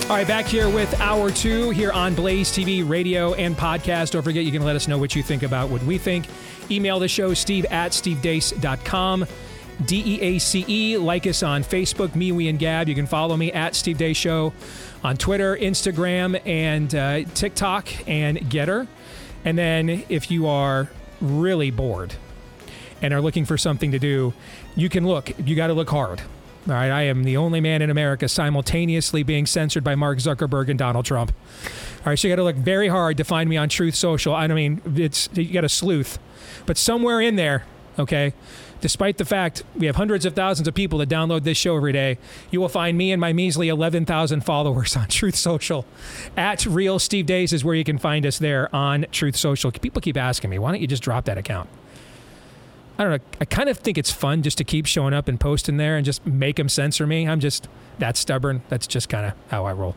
All 0.09 0.15
right, 0.15 0.27
back 0.27 0.47
here 0.47 0.71
with 0.71 0.99
hour 1.03 1.31
two 1.31 1.69
here 1.69 1.93
on 1.93 2.15
Blaze 2.15 2.49
TV, 2.51 2.89
radio, 2.89 3.35
and 3.35 3.55
podcast. 3.55 4.13
Don't 4.13 4.23
forget, 4.23 4.43
you 4.43 4.51
can 4.51 4.63
let 4.63 4.75
us 4.75 4.89
know 4.89 4.97
what 4.97 5.15
you 5.15 5.23
think 5.23 5.43
about 5.43 5.69
what 5.69 5.83
we 5.83 5.99
think. 5.99 6.25
Email 6.71 6.99
the 6.99 7.09
show, 7.09 7.35
steve 7.35 7.67
at 7.67 7.93
stevedeace.com. 7.93 9.27
D 9.85 10.03
E 10.07 10.21
A 10.23 10.39
C 10.39 10.65
E. 10.67 10.97
Like 10.97 11.27
us 11.27 11.43
on 11.43 11.63
Facebook, 11.63 12.15
me, 12.15 12.33
we, 12.33 12.49
and 12.49 12.59
Gab. 12.59 12.89
You 12.89 12.95
can 12.95 13.07
follow 13.07 13.37
me 13.37 13.53
at 13.53 13.75
Steve 13.75 13.99
Deace 13.99 14.17
Show 14.17 14.55
on 15.05 15.19
Twitter, 15.19 15.55
Instagram, 15.55 16.41
and 16.47 16.95
uh, 16.95 17.25
TikTok, 17.35 18.09
and 18.09 18.39
Gettr. 18.39 18.89
And 19.45 19.59
then 19.59 20.05
if 20.09 20.31
you 20.31 20.47
are 20.47 20.89
really 21.21 21.71
bored 21.71 22.15
and 23.03 23.13
are 23.13 23.21
looking 23.21 23.45
for 23.45 23.59
something 23.59 23.93
to 23.93 23.99
do, 23.99 24.33
you 24.75 24.89
can 24.89 25.07
look. 25.07 25.31
You 25.47 25.55
got 25.55 25.67
to 25.67 25.75
look 25.75 25.91
hard. 25.91 26.23
All 26.69 26.75
right, 26.75 26.91
I 26.91 27.03
am 27.05 27.25
the 27.25 27.39
only 27.39 27.63
man 27.63 27.81
in 27.81 27.89
America 27.89 28.29
simultaneously 28.29 29.23
being 29.23 29.47
censored 29.47 29.83
by 29.83 29.95
Mark 29.95 30.19
Zuckerberg 30.19 30.69
and 30.69 30.79
Donald 30.79 31.07
Trump. 31.07 31.33
All 32.01 32.07
right, 32.07 32.19
so 32.19 32.29
you 32.29 32.33
got 32.33 32.37
to 32.37 32.45
look 32.45 32.57
very 32.57 32.89
hard 32.89 33.17
to 33.17 33.25
find 33.25 33.49
me 33.49 33.57
on 33.57 33.71
Truth 33.71 33.95
Social. 33.95 34.35
I 34.35 34.47
mean, 34.49 34.83
it's 34.95 35.31
you 35.33 35.51
got 35.51 35.65
a 35.65 35.69
sleuth, 35.71 36.19
but 36.67 36.77
somewhere 36.77 37.23
in 37.23 37.37
there, 37.37 37.65
okay. 37.99 38.35
Despite 38.83 39.17
the 39.17 39.25
fact 39.25 39.65
we 39.77 39.87
have 39.87 39.97
hundreds 39.97 40.27
of 40.27 40.35
thousands 40.35 40.69
of 40.69 40.75
people 40.75 40.99
that 40.99 41.09
download 41.09 41.45
this 41.45 41.57
show 41.57 41.75
every 41.75 41.93
day, 41.93 42.19
you 42.51 42.61
will 42.61 42.69
find 42.69 42.99
me 42.99 43.13
and 43.13 43.21
my 43.21 43.33
measly 43.33 43.71
11,000 43.71 44.43
followers 44.43 44.95
on 44.95 45.07
Truth 45.09 45.37
Social. 45.37 45.87
At 46.37 46.67
Real 46.67 46.99
Steve 46.99 47.25
Deace 47.25 47.55
is 47.55 47.65
where 47.65 47.77
you 47.77 47.85
can 47.85 47.97
find 47.97 48.27
us 48.27 48.39
there 48.39 48.75
on 48.77 49.07
Truth 49.11 49.37
Social. 49.37 49.73
People 49.73 50.03
keep 50.03 50.19
asking 50.19 50.51
me, 50.51 50.59
why 50.59 50.71
don't 50.73 50.83
you 50.83 50.87
just 50.87 51.03
drop 51.03 51.25
that 51.25 51.39
account? 51.39 51.71
I 52.99 53.05
don't 53.05 53.13
know. 53.13 53.29
I 53.41 53.45
kind 53.45 53.69
of 53.69 53.79
think 53.79 53.97
it's 53.97 54.11
fun 54.11 54.43
just 54.43 54.59
to 54.59 54.65
keep 54.65 54.87
showing 54.87 55.15
up 55.15 55.29
and 55.29 55.39
posting 55.39 55.77
there 55.77 55.97
and 55.97 56.05
just 56.05 56.27
make 56.27 56.57
them 56.57 56.69
censor 56.69 57.07
me. 57.07 57.29
I'm 57.29 57.39
just 57.39 57.69
that 58.01 58.17
stubborn. 58.17 58.63
That's 58.69 58.87
just 58.87 59.09
kind 59.09 59.27
of 59.27 59.35
how 59.49 59.67
I 59.67 59.73
roll. 59.73 59.95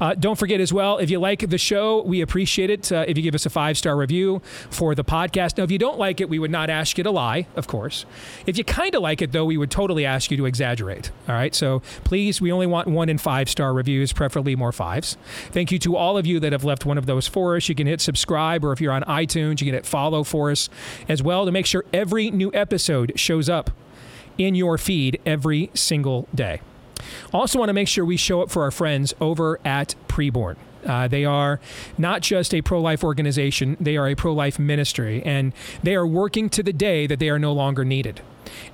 Uh, 0.00 0.14
don't 0.14 0.38
forget 0.38 0.60
as 0.60 0.72
well, 0.72 0.98
if 0.98 1.10
you 1.10 1.18
like 1.18 1.48
the 1.48 1.58
show, 1.58 2.02
we 2.02 2.20
appreciate 2.20 2.70
it 2.70 2.90
uh, 2.92 3.04
if 3.06 3.16
you 3.16 3.22
give 3.22 3.34
us 3.34 3.46
a 3.46 3.50
five 3.50 3.78
star 3.78 3.96
review 3.96 4.40
for 4.70 4.94
the 4.94 5.04
podcast. 5.04 5.58
Now, 5.58 5.64
if 5.64 5.70
you 5.70 5.78
don't 5.78 5.98
like 5.98 6.20
it, 6.20 6.28
we 6.28 6.38
would 6.38 6.50
not 6.50 6.70
ask 6.70 6.98
you 6.98 7.04
to 7.04 7.10
lie, 7.10 7.46
of 7.56 7.66
course. 7.66 8.04
If 8.46 8.58
you 8.58 8.64
kind 8.64 8.94
of 8.94 9.02
like 9.02 9.22
it, 9.22 9.32
though, 9.32 9.44
we 9.44 9.56
would 9.56 9.70
totally 9.70 10.04
ask 10.04 10.30
you 10.30 10.36
to 10.36 10.46
exaggerate. 10.46 11.10
All 11.28 11.34
right. 11.34 11.54
So 11.54 11.80
please, 12.04 12.40
we 12.40 12.52
only 12.52 12.66
want 12.66 12.88
one 12.88 13.08
and 13.08 13.20
five 13.20 13.48
star 13.48 13.72
reviews, 13.72 14.12
preferably 14.12 14.56
more 14.56 14.72
fives. 14.72 15.16
Thank 15.50 15.72
you 15.72 15.78
to 15.80 15.96
all 15.96 16.18
of 16.18 16.26
you 16.26 16.40
that 16.40 16.52
have 16.52 16.64
left 16.64 16.84
one 16.84 16.98
of 16.98 17.06
those 17.06 17.26
for 17.26 17.56
us. 17.56 17.68
You 17.68 17.74
can 17.74 17.86
hit 17.86 18.00
subscribe, 18.00 18.64
or 18.64 18.72
if 18.72 18.80
you're 18.80 18.92
on 18.92 19.02
iTunes, 19.02 19.60
you 19.60 19.66
can 19.66 19.74
hit 19.74 19.86
follow 19.86 20.24
for 20.24 20.50
us 20.50 20.68
as 21.08 21.22
well 21.22 21.44
to 21.44 21.52
make 21.52 21.66
sure 21.66 21.84
every 21.92 22.30
new 22.30 22.50
episode 22.54 23.12
shows 23.16 23.48
up 23.48 23.70
in 24.38 24.54
your 24.54 24.78
feed 24.78 25.20
every 25.24 25.70
single 25.74 26.28
day. 26.34 26.60
Also, 27.32 27.58
want 27.58 27.68
to 27.68 27.74
make 27.74 27.88
sure 27.88 28.04
we 28.04 28.16
show 28.16 28.42
up 28.42 28.50
for 28.50 28.62
our 28.62 28.70
friends 28.70 29.14
over 29.20 29.60
at 29.64 29.94
Preborn. 30.08 30.56
Uh, 30.84 31.08
they 31.08 31.24
are 31.24 31.60
not 31.96 32.20
just 32.20 32.54
a 32.54 32.62
pro 32.62 32.80
life 32.80 33.02
organization, 33.02 33.76
they 33.80 33.96
are 33.96 34.08
a 34.08 34.14
pro 34.14 34.32
life 34.32 34.58
ministry, 34.58 35.22
and 35.24 35.52
they 35.82 35.94
are 35.94 36.06
working 36.06 36.50
to 36.50 36.62
the 36.62 36.72
day 36.72 37.06
that 37.06 37.18
they 37.18 37.30
are 37.30 37.38
no 37.38 37.52
longer 37.52 37.84
needed. 37.84 38.20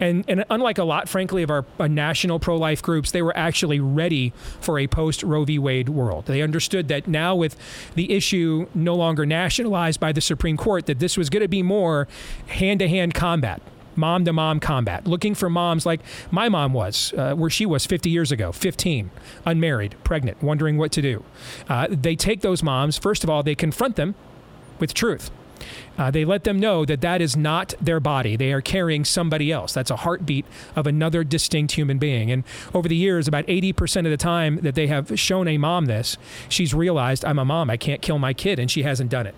And, 0.00 0.24
and 0.28 0.44
unlike 0.50 0.78
a 0.78 0.84
lot, 0.84 1.08
frankly, 1.08 1.42
of 1.42 1.50
our, 1.50 1.64
our 1.78 1.88
national 1.88 2.40
pro 2.40 2.56
life 2.56 2.82
groups, 2.82 3.12
they 3.12 3.22
were 3.22 3.36
actually 3.36 3.80
ready 3.80 4.32
for 4.60 4.78
a 4.78 4.86
post 4.86 5.22
Roe 5.22 5.44
v. 5.44 5.58
Wade 5.58 5.88
world. 5.88 6.26
They 6.26 6.42
understood 6.42 6.88
that 6.88 7.06
now, 7.06 7.36
with 7.36 7.56
the 7.94 8.12
issue 8.12 8.66
no 8.74 8.94
longer 8.94 9.24
nationalized 9.24 10.00
by 10.00 10.12
the 10.12 10.20
Supreme 10.20 10.56
Court, 10.56 10.86
that 10.86 10.98
this 10.98 11.16
was 11.16 11.30
going 11.30 11.42
to 11.42 11.48
be 11.48 11.62
more 11.62 12.08
hand 12.48 12.80
to 12.80 12.88
hand 12.88 13.14
combat 13.14 13.62
mom 14.00 14.24
to 14.24 14.32
mom 14.32 14.58
combat, 14.58 15.06
looking 15.06 15.34
for 15.34 15.48
moms 15.48 15.86
like 15.86 16.00
my 16.30 16.48
mom 16.48 16.72
was, 16.72 17.14
uh, 17.16 17.34
where 17.34 17.50
she 17.50 17.64
was 17.64 17.86
50 17.86 18.10
years 18.10 18.32
ago, 18.32 18.50
15, 18.50 19.10
unmarried, 19.46 19.94
pregnant, 20.02 20.42
wondering 20.42 20.76
what 20.78 20.90
to 20.92 21.02
do. 21.02 21.22
Uh, 21.68 21.86
they 21.88 22.16
take 22.16 22.40
those 22.40 22.62
moms, 22.62 22.98
first 22.98 23.22
of 23.22 23.30
all, 23.30 23.42
they 23.42 23.54
confront 23.54 23.96
them 23.96 24.14
with 24.80 24.94
truth. 24.94 25.30
Uh, 25.98 26.10
they 26.10 26.24
let 26.24 26.44
them 26.44 26.58
know 26.58 26.84
that 26.84 27.02
that 27.02 27.20
is 27.20 27.36
not 27.36 27.74
their 27.80 28.00
body. 28.00 28.36
They 28.36 28.52
are 28.52 28.62
carrying 28.62 29.04
somebody 29.04 29.52
else. 29.52 29.74
That's 29.74 29.90
a 29.90 29.96
heartbeat 29.96 30.46
of 30.74 30.86
another 30.86 31.22
distinct 31.22 31.74
human 31.74 31.98
being. 31.98 32.30
And 32.30 32.44
over 32.72 32.88
the 32.88 32.96
years, 32.96 33.28
about 33.28 33.46
80% 33.46 34.06
of 34.06 34.10
the 34.10 34.16
time 34.16 34.56
that 34.62 34.74
they 34.74 34.86
have 34.86 35.18
shown 35.20 35.46
a 35.48 35.58
mom 35.58 35.86
this, 35.86 36.16
she's 36.48 36.72
realized, 36.72 37.24
I'm 37.24 37.38
a 37.38 37.44
mom. 37.44 37.68
I 37.68 37.76
can't 37.76 38.00
kill 38.00 38.18
my 38.18 38.32
kid. 38.32 38.58
And 38.58 38.70
she 38.70 38.82
hasn't 38.82 39.10
done 39.10 39.26
it. 39.26 39.34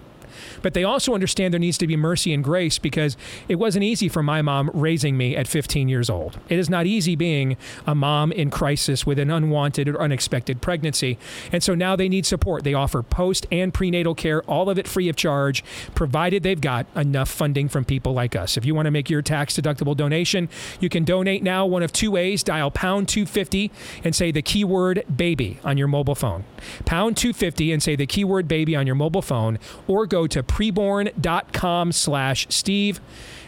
But 0.62 0.74
they 0.74 0.84
also 0.84 1.14
understand 1.14 1.52
there 1.52 1.58
needs 1.58 1.78
to 1.78 1.86
be 1.86 1.96
mercy 1.96 2.32
and 2.32 2.42
grace 2.42 2.78
because 2.78 3.16
it 3.48 3.56
wasn't 3.56 3.84
easy 3.84 4.08
for 4.08 4.22
my 4.22 4.42
mom 4.42 4.70
raising 4.72 5.16
me 5.16 5.36
at 5.36 5.46
15 5.46 5.88
years 5.88 6.08
old. 6.08 6.38
It 6.48 6.58
is 6.58 6.70
not 6.70 6.86
easy 6.86 7.16
being 7.16 7.56
a 7.86 7.94
mom 7.94 8.32
in 8.32 8.50
crisis 8.50 9.04
with 9.06 9.18
an 9.18 9.30
unwanted 9.30 9.88
or 9.88 10.00
unexpected 10.00 10.62
pregnancy. 10.62 11.18
And 11.50 11.62
so 11.62 11.74
now 11.74 11.96
they 11.96 12.08
need 12.08 12.26
support. 12.26 12.64
They 12.64 12.74
offer 12.74 13.02
post 13.02 13.46
and 13.50 13.74
prenatal 13.74 14.14
care, 14.14 14.42
all 14.44 14.70
of 14.70 14.78
it 14.78 14.88
free 14.88 15.08
of 15.08 15.16
charge, 15.16 15.64
provided 15.94 16.42
they've 16.42 16.60
got 16.60 16.86
enough 16.94 17.28
funding 17.28 17.68
from 17.68 17.84
people 17.84 18.12
like 18.12 18.36
us. 18.36 18.56
If 18.56 18.64
you 18.64 18.74
want 18.74 18.86
to 18.86 18.90
make 18.90 19.10
your 19.10 19.22
tax 19.22 19.56
deductible 19.56 19.96
donation, 19.96 20.48
you 20.80 20.88
can 20.88 21.04
donate 21.04 21.42
now 21.42 21.66
one 21.66 21.82
of 21.82 21.92
two 21.92 22.10
ways. 22.10 22.42
Dial 22.42 22.70
pound 22.70 23.08
250 23.08 23.70
and 24.04 24.14
say 24.14 24.30
the 24.30 24.42
keyword 24.42 25.04
baby 25.14 25.58
on 25.64 25.76
your 25.76 25.88
mobile 25.88 26.14
phone. 26.14 26.44
Pound 26.84 27.16
250 27.16 27.72
and 27.72 27.82
say 27.82 27.96
the 27.96 28.06
keyword 28.06 28.48
baby 28.48 28.76
on 28.76 28.86
your 28.86 28.94
mobile 28.94 29.22
phone 29.22 29.58
or 29.86 30.06
go 30.06 30.26
to 30.26 30.42
preborn.com 30.52 31.92
slash 31.92 32.46
Steve. 32.50 33.00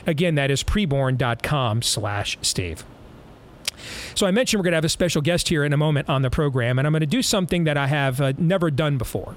Again, 0.07 0.37
that 0.37 0.51
is 0.51 0.65
preborn.com 0.65 1.83
slash 1.83 2.39
Steve. 2.41 2.83
So 4.15 4.27
I 4.27 4.31
mentioned 4.31 4.59
we're 4.59 4.65
going 4.65 4.73
to 4.73 4.79
have 4.79 4.87
a 4.87 4.89
special 4.89 5.21
guest 5.21 5.51
here 5.51 5.65
in 5.65 5.75
a 5.75 5.77
moment 5.77 6.09
on 6.09 6.23
the 6.23 6.31
program, 6.31 6.79
and 6.79 6.87
I'm 6.87 6.93
going 6.93 7.01
to 7.01 7.07
do 7.07 7.21
something 7.21 7.65
that 7.65 7.77
I 7.77 7.89
have 7.89 8.21
uh, 8.23 8.33
never 8.39 8.71
done 8.71 8.97
before. 8.97 9.37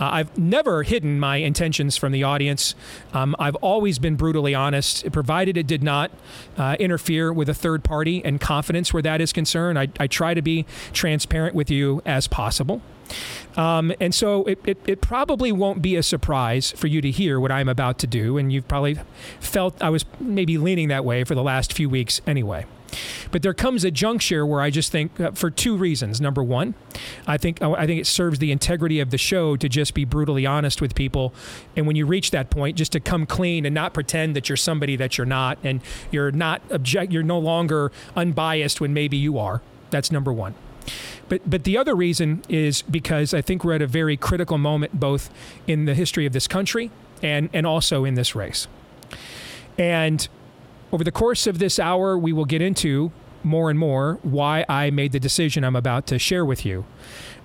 Uh, 0.00 0.10
I've 0.12 0.36
never 0.36 0.82
hidden 0.82 1.20
my 1.20 1.36
intentions 1.36 1.96
from 1.96 2.10
the 2.10 2.24
audience. 2.24 2.74
Um, 3.12 3.36
I've 3.38 3.56
always 3.56 4.00
been 4.00 4.16
brutally 4.16 4.54
honest, 4.54 5.10
provided 5.12 5.56
it 5.56 5.68
did 5.68 5.84
not 5.84 6.10
uh, 6.56 6.76
interfere 6.80 7.32
with 7.32 7.48
a 7.48 7.54
third 7.54 7.84
party 7.84 8.24
and 8.24 8.40
confidence 8.40 8.92
where 8.92 9.02
that 9.02 9.20
is 9.20 9.32
concerned. 9.32 9.78
I, 9.78 9.88
I 10.00 10.08
try 10.08 10.34
to 10.34 10.42
be 10.42 10.66
transparent 10.92 11.54
with 11.54 11.70
you 11.70 12.02
as 12.04 12.26
possible. 12.26 12.82
Um, 13.56 13.92
and 14.00 14.14
so 14.14 14.44
it, 14.44 14.58
it, 14.64 14.78
it, 14.86 15.00
probably 15.00 15.50
won't 15.50 15.82
be 15.82 15.96
a 15.96 16.02
surprise 16.02 16.70
for 16.72 16.86
you 16.86 17.00
to 17.00 17.10
hear 17.10 17.40
what 17.40 17.50
I'm 17.50 17.68
about 17.68 17.98
to 17.98 18.06
do. 18.06 18.38
And 18.38 18.52
you've 18.52 18.68
probably 18.68 18.98
felt 19.40 19.82
I 19.82 19.90
was 19.90 20.04
maybe 20.20 20.56
leaning 20.56 20.88
that 20.88 21.04
way 21.04 21.24
for 21.24 21.34
the 21.34 21.42
last 21.42 21.72
few 21.72 21.88
weeks 21.88 22.20
anyway. 22.26 22.66
But 23.30 23.42
there 23.42 23.54
comes 23.54 23.84
a 23.84 23.90
juncture 23.90 24.44
where 24.44 24.60
I 24.60 24.70
just 24.70 24.90
think, 24.90 25.18
uh, 25.20 25.32
for 25.32 25.50
two 25.50 25.76
reasons. 25.76 26.20
Number 26.20 26.42
one, 26.42 26.74
I 27.26 27.36
think 27.36 27.62
I 27.62 27.86
think 27.86 28.00
it 28.00 28.06
serves 28.06 28.38
the 28.38 28.52
integrity 28.52 29.00
of 29.00 29.10
the 29.10 29.18
show 29.18 29.56
to 29.56 29.68
just 29.68 29.94
be 29.94 30.04
brutally 30.04 30.46
honest 30.46 30.80
with 30.80 30.94
people, 30.94 31.32
and 31.76 31.86
when 31.86 31.96
you 31.96 32.06
reach 32.06 32.30
that 32.32 32.50
point, 32.50 32.76
just 32.76 32.92
to 32.92 33.00
come 33.00 33.26
clean 33.26 33.64
and 33.64 33.74
not 33.74 33.94
pretend 33.94 34.34
that 34.36 34.48
you're 34.48 34.56
somebody 34.56 34.96
that 34.96 35.18
you're 35.18 35.26
not, 35.26 35.58
and 35.62 35.80
you're 36.10 36.32
not 36.32 36.62
object, 36.70 37.12
you're 37.12 37.22
no 37.22 37.38
longer 37.38 37.92
unbiased 38.16 38.80
when 38.80 38.92
maybe 38.92 39.16
you 39.16 39.38
are. 39.38 39.62
That's 39.90 40.10
number 40.10 40.32
one. 40.32 40.54
But 41.30 41.48
but 41.48 41.64
the 41.64 41.78
other 41.78 41.94
reason 41.94 42.42
is 42.48 42.82
because 42.82 43.32
I 43.32 43.40
think 43.40 43.64
we're 43.64 43.76
at 43.76 43.82
a 43.82 43.86
very 43.86 44.18
critical 44.18 44.58
moment 44.58 45.00
both 45.00 45.30
in 45.66 45.86
the 45.86 45.94
history 45.94 46.26
of 46.26 46.34
this 46.34 46.46
country 46.46 46.90
and 47.22 47.48
and 47.54 47.66
also 47.66 48.04
in 48.04 48.14
this 48.14 48.34
race. 48.34 48.66
And 49.78 50.28
over 50.92 51.04
the 51.04 51.12
course 51.12 51.46
of 51.46 51.60
this 51.60 51.78
hour, 51.78 52.18
we 52.18 52.32
will 52.32 52.44
get 52.44 52.60
into 52.60 53.12
more 53.42 53.70
and 53.70 53.78
more 53.78 54.18
why 54.22 54.66
I 54.68 54.90
made 54.90 55.12
the 55.12 55.20
decision 55.20 55.64
I'm 55.64 55.76
about 55.76 56.06
to 56.08 56.18
share 56.18 56.44
with 56.44 56.66
you. 56.66 56.84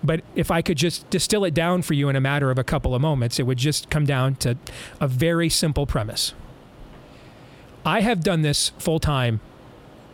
But 0.04 0.22
if 0.36 0.52
I 0.52 0.62
could 0.62 0.78
just 0.78 1.10
distill 1.10 1.46
it 1.46 1.54
down 1.54 1.84
for 1.84 1.94
you 1.94 2.10
in 2.10 2.16
a 2.16 2.22
matter 2.22 2.50
of 2.52 2.58
a 2.58 2.64
couple 2.64 2.96
of 2.96 3.02
moments, 3.02 3.40
it 3.40 3.44
would 3.44 3.60
just 3.60 3.90
come 3.90 4.06
down 4.06 4.36
to 4.38 4.58
a 5.00 5.08
very 5.08 5.48
simple 5.48 5.86
premise. 5.86 6.34
I 7.86 8.02
have 8.02 8.24
done 8.24 8.42
this 8.42 8.70
full 8.80 9.00
time 9.00 9.42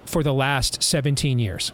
for 0.06 0.24
the 0.24 0.34
last 0.34 0.84
17 0.84 1.40
years. 1.40 1.72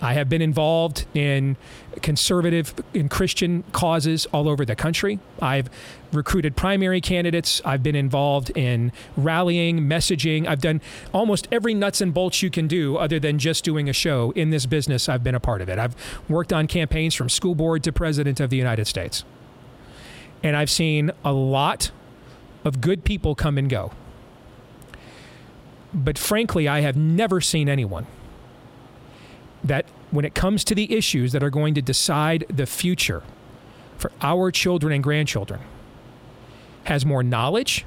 I 0.00 0.12
have 0.12 0.28
been 0.28 0.42
involved 0.42 1.06
in 1.12 1.56
conservative 2.02 2.72
and 2.94 3.10
Christian 3.10 3.64
causes 3.72 4.26
all 4.26 4.48
over 4.48 4.64
the 4.64 4.76
country. 4.76 5.18
I've 5.42 5.68
recruited 6.12 6.54
primary 6.54 7.00
candidates. 7.00 7.60
I've 7.64 7.82
been 7.82 7.96
involved 7.96 8.50
in 8.56 8.92
rallying, 9.16 9.80
messaging. 9.80 10.46
I've 10.46 10.60
done 10.60 10.80
almost 11.12 11.48
every 11.50 11.74
nuts 11.74 12.00
and 12.00 12.14
bolts 12.14 12.42
you 12.42 12.50
can 12.50 12.68
do 12.68 12.96
other 12.96 13.18
than 13.18 13.38
just 13.38 13.64
doing 13.64 13.88
a 13.88 13.92
show 13.92 14.30
in 14.32 14.50
this 14.50 14.66
business. 14.66 15.08
I've 15.08 15.24
been 15.24 15.34
a 15.34 15.40
part 15.40 15.60
of 15.60 15.68
it. 15.68 15.78
I've 15.78 15.96
worked 16.28 16.52
on 16.52 16.68
campaigns 16.68 17.14
from 17.14 17.28
school 17.28 17.56
board 17.56 17.82
to 17.84 17.92
president 17.92 18.38
of 18.38 18.50
the 18.50 18.56
United 18.56 18.86
States. 18.86 19.24
And 20.44 20.56
I've 20.56 20.70
seen 20.70 21.10
a 21.24 21.32
lot 21.32 21.90
of 22.64 22.80
good 22.80 23.02
people 23.02 23.34
come 23.34 23.58
and 23.58 23.68
go. 23.68 23.90
But 25.92 26.18
frankly, 26.18 26.68
I 26.68 26.80
have 26.80 26.96
never 26.96 27.40
seen 27.40 27.68
anyone 27.68 28.06
that 29.64 29.86
when 30.10 30.24
it 30.24 30.34
comes 30.34 30.64
to 30.64 30.74
the 30.74 30.94
issues 30.94 31.32
that 31.32 31.42
are 31.42 31.50
going 31.50 31.74
to 31.74 31.82
decide 31.82 32.44
the 32.48 32.66
future 32.66 33.22
for 33.96 34.12
our 34.22 34.50
children 34.50 34.92
and 34.92 35.02
grandchildren, 35.02 35.60
has 36.84 37.04
more 37.04 37.22
knowledge, 37.22 37.84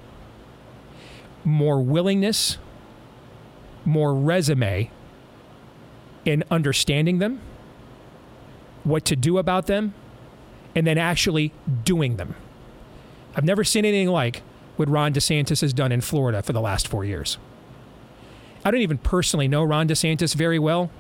more 1.44 1.82
willingness, 1.82 2.58
more 3.86 4.14
resume 4.14 4.92
in 6.26 6.44
understanding 6.52 7.18
them, 7.18 7.40
what 8.84 9.06
to 9.06 9.16
do 9.16 9.38
about 9.38 9.68
them, 9.68 9.94
and 10.76 10.86
then 10.86 10.98
actually 10.98 11.52
doing 11.84 12.18
them. 12.18 12.36
I've 13.36 13.44
never 13.44 13.64
seen 13.64 13.86
anything 13.86 14.10
like 14.10 14.44
what 14.76 14.90
Ron 14.90 15.14
DeSantis 15.14 15.62
has 15.62 15.74
done 15.74 15.92
in 15.92 16.02
Florida 16.02 16.44
for 16.44 16.54
the 16.54 16.62
last 16.62 16.88
four 16.88 17.06
years. 17.06 17.38
I 18.64 18.72
don't 18.72 18.82
even 18.82 18.98
personally 19.00 19.48
know 19.48 19.64
Ron 19.64 19.88
DeSantis 19.88 20.36
very 20.36 20.60
well 20.60 20.92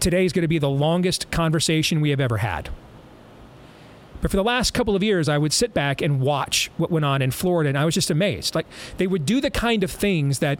today 0.00 0.24
is 0.24 0.32
going 0.32 0.42
to 0.42 0.48
be 0.48 0.58
the 0.58 0.70
longest 0.70 1.30
conversation 1.30 2.00
we 2.00 2.10
have 2.10 2.20
ever 2.20 2.38
had. 2.38 2.70
But 4.20 4.30
for 4.30 4.36
the 4.36 4.44
last 4.44 4.74
couple 4.74 4.94
of 4.94 5.02
years, 5.02 5.28
I 5.28 5.38
would 5.38 5.52
sit 5.52 5.72
back 5.72 6.02
and 6.02 6.20
watch 6.20 6.70
what 6.76 6.90
went 6.90 7.04
on 7.04 7.22
in 7.22 7.30
Florida, 7.30 7.68
and 7.68 7.78
I 7.78 7.84
was 7.84 7.94
just 7.94 8.10
amazed. 8.10 8.54
Like, 8.54 8.66
they 8.98 9.06
would 9.06 9.24
do 9.24 9.40
the 9.40 9.50
kind 9.50 9.82
of 9.82 9.90
things 9.90 10.40
that 10.40 10.58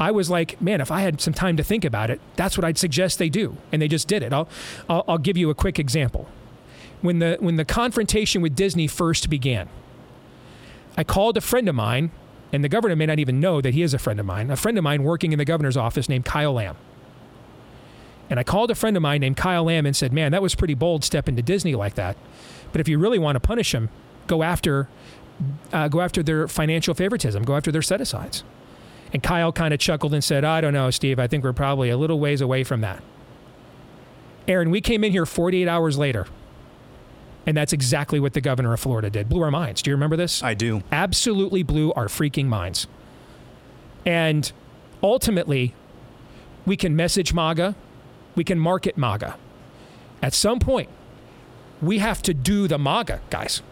I 0.00 0.10
was 0.10 0.30
like, 0.30 0.60
man, 0.62 0.80
if 0.80 0.90
I 0.90 1.00
had 1.00 1.20
some 1.20 1.34
time 1.34 1.56
to 1.56 1.62
think 1.62 1.84
about 1.84 2.08
it, 2.08 2.20
that's 2.36 2.56
what 2.56 2.64
I'd 2.64 2.78
suggest 2.78 3.18
they 3.18 3.28
do. 3.28 3.56
And 3.72 3.82
they 3.82 3.88
just 3.88 4.08
did 4.08 4.22
it. 4.22 4.32
I'll, 4.32 4.48
I'll, 4.88 5.04
I'll 5.08 5.18
give 5.18 5.36
you 5.36 5.50
a 5.50 5.54
quick 5.54 5.78
example. 5.78 6.28
When 7.02 7.18
the, 7.18 7.36
when 7.40 7.56
the 7.56 7.64
confrontation 7.64 8.40
with 8.42 8.56
Disney 8.56 8.86
first 8.86 9.28
began, 9.28 9.68
I 10.96 11.04
called 11.04 11.36
a 11.36 11.40
friend 11.40 11.68
of 11.68 11.74
mine, 11.74 12.10
and 12.52 12.64
the 12.64 12.68
governor 12.68 12.96
may 12.96 13.06
not 13.06 13.18
even 13.18 13.38
know 13.38 13.60
that 13.60 13.74
he 13.74 13.82
is 13.82 13.92
a 13.92 13.98
friend 13.98 14.18
of 14.18 14.26
mine, 14.26 14.50
a 14.50 14.56
friend 14.56 14.78
of 14.78 14.84
mine 14.84 15.02
working 15.04 15.32
in 15.32 15.38
the 15.38 15.44
governor's 15.44 15.76
office 15.76 16.08
named 16.08 16.24
Kyle 16.24 16.54
Lamb. 16.54 16.76
And 18.30 18.38
I 18.38 18.42
called 18.42 18.70
a 18.70 18.74
friend 18.74 18.96
of 18.96 19.02
mine 19.02 19.20
named 19.20 19.36
Kyle 19.36 19.64
Lamb 19.64 19.86
and 19.86 19.96
said, 19.96 20.12
"Man, 20.12 20.32
that 20.32 20.42
was 20.42 20.54
pretty 20.54 20.74
bold 20.74 21.04
stepping 21.04 21.36
to 21.36 21.42
Disney 21.42 21.74
like 21.74 21.94
that. 21.94 22.16
But 22.72 22.80
if 22.80 22.88
you 22.88 22.98
really 22.98 23.18
want 23.18 23.36
to 23.36 23.40
punish 23.40 23.72
them, 23.72 23.88
go 24.26 24.42
after 24.42 24.88
uh, 25.72 25.88
go 25.88 26.00
after 26.00 26.22
their 26.22 26.48
financial 26.48 26.94
favoritism, 26.94 27.44
go 27.44 27.56
after 27.56 27.72
their 27.72 27.82
set 27.82 28.00
asides." 28.00 28.44
And 29.12 29.22
Kyle 29.22 29.52
kind 29.52 29.72
of 29.72 29.80
chuckled 29.80 30.12
and 30.12 30.22
said, 30.22 30.44
"I 30.44 30.60
don't 30.60 30.74
know, 30.74 30.90
Steve. 30.90 31.18
I 31.18 31.26
think 31.26 31.44
we're 31.44 31.52
probably 31.52 31.88
a 31.90 31.96
little 31.96 32.20
ways 32.20 32.40
away 32.40 32.64
from 32.64 32.80
that." 32.82 33.02
Aaron, 34.46 34.70
we 34.70 34.80
came 34.80 35.04
in 35.04 35.12
here 35.12 35.26
48 35.26 35.68
hours 35.68 35.98
later. 35.98 36.26
And 37.46 37.56
that's 37.56 37.72
exactly 37.72 38.20
what 38.20 38.34
the 38.34 38.40
governor 38.40 38.74
of 38.74 38.80
Florida 38.80 39.08
did. 39.08 39.28
Blew 39.28 39.42
our 39.42 39.50
minds. 39.50 39.80
Do 39.80 39.90
you 39.90 39.94
remember 39.96 40.16
this? 40.16 40.42
I 40.42 40.52
do. 40.52 40.82
Absolutely 40.92 41.62
blew 41.62 41.92
our 41.94 42.06
freaking 42.06 42.46
minds. 42.46 42.86
And 44.04 44.50
ultimately, 45.02 45.74
we 46.66 46.76
can 46.76 46.94
message 46.94 47.32
MAGA, 47.32 47.74
we 48.38 48.44
can 48.44 48.58
market 48.58 48.96
MAGA. 48.96 49.36
At 50.22 50.32
some 50.32 50.60
point, 50.60 50.88
we 51.82 51.98
have 51.98 52.22
to 52.22 52.32
do 52.32 52.68
the 52.68 52.78
MAGA, 52.78 53.20
guys. 53.30 53.62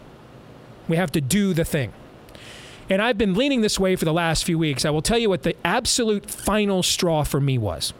We 0.89 0.97
have 0.97 1.09
to 1.13 1.21
do 1.21 1.53
the 1.53 1.63
thing. 1.63 1.93
And 2.89 3.01
I've 3.01 3.17
been 3.17 3.33
leaning 3.33 3.61
this 3.61 3.79
way 3.79 3.95
for 3.95 4.03
the 4.03 4.11
last 4.13 4.43
few 4.43 4.59
weeks. 4.59 4.83
I 4.83 4.89
will 4.89 5.01
tell 5.01 5.17
you 5.17 5.29
what 5.29 5.43
the 5.43 5.55
absolute 5.65 6.29
final 6.29 6.83
straw 6.83 7.23
for 7.23 7.39
me 7.39 7.57
was. 7.57 7.93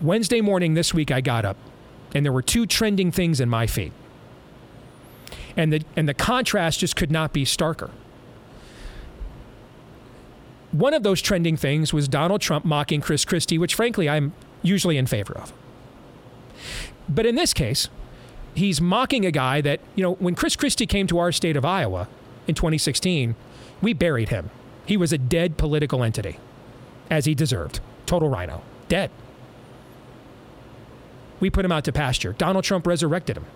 Wednesday 0.00 0.40
morning 0.40 0.74
this 0.74 0.94
week, 0.94 1.10
I 1.10 1.20
got 1.20 1.44
up, 1.44 1.56
and 2.14 2.24
there 2.24 2.32
were 2.32 2.42
two 2.42 2.64
trending 2.64 3.10
things 3.10 3.40
in 3.40 3.48
my 3.48 3.66
feed. 3.66 3.92
And 5.56 5.72
the, 5.72 5.82
and 5.96 6.08
the 6.08 6.14
contrast 6.14 6.78
just 6.78 6.94
could 6.94 7.10
not 7.10 7.32
be 7.32 7.44
starker. 7.44 7.90
one 10.72 10.94
of 10.94 11.02
those 11.02 11.20
trending 11.20 11.56
things 11.56 11.92
was 11.92 12.06
Donald 12.06 12.40
Trump 12.40 12.64
mocking 12.64 13.00
Chris 13.00 13.24
Christie, 13.24 13.58
which 13.58 13.74
frankly 13.74 14.08
I'm 14.08 14.32
usually 14.62 14.96
in 14.96 15.06
favor 15.06 15.36
of. 15.36 15.52
But 17.08 17.26
in 17.26 17.34
this 17.34 17.52
case, 17.52 17.88
he's 18.54 18.80
mocking 18.80 19.24
a 19.24 19.30
guy 19.30 19.60
that, 19.60 19.80
you 19.94 20.02
know, 20.02 20.14
when 20.14 20.34
Chris 20.34 20.56
Christie 20.56 20.86
came 20.86 21.06
to 21.08 21.18
our 21.18 21.32
state 21.32 21.56
of 21.56 21.64
Iowa 21.64 22.08
in 22.46 22.54
2016, 22.54 23.34
we 23.82 23.92
buried 23.92 24.28
him. 24.28 24.50
He 24.86 24.96
was 24.96 25.12
a 25.12 25.18
dead 25.18 25.56
political 25.56 26.02
entity, 26.02 26.38
as 27.10 27.24
he 27.24 27.34
deserved. 27.34 27.80
Total 28.06 28.28
rhino. 28.28 28.62
Dead. 28.88 29.10
We 31.38 31.48
put 31.48 31.64
him 31.64 31.72
out 31.72 31.84
to 31.84 31.92
pasture. 31.92 32.32
Donald 32.32 32.64
Trump 32.64 32.86
resurrected 32.86 33.36
him, 33.36 33.46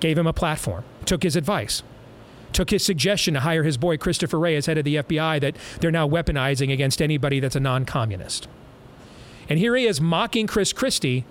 gave 0.00 0.16
him 0.16 0.26
a 0.26 0.32
platform, 0.32 0.84
took 1.04 1.22
his 1.24 1.36
advice, 1.36 1.82
took 2.52 2.70
his 2.70 2.84
suggestion 2.84 3.34
to 3.34 3.40
hire 3.40 3.64
his 3.64 3.76
boy 3.76 3.96
Christopher 3.96 4.38
Wray 4.38 4.56
as 4.56 4.66
head 4.66 4.78
of 4.78 4.84
the 4.84 4.96
FBI 4.96 5.40
that 5.40 5.56
they're 5.80 5.90
now 5.90 6.08
weaponizing 6.08 6.72
against 6.72 7.02
anybody 7.02 7.40
that's 7.40 7.56
a 7.56 7.60
non 7.60 7.84
communist. 7.84 8.46
And 9.48 9.58
here 9.58 9.76
he 9.76 9.86
is 9.86 10.00
mocking 10.00 10.46
Chris 10.46 10.72
Christie, 10.72 11.24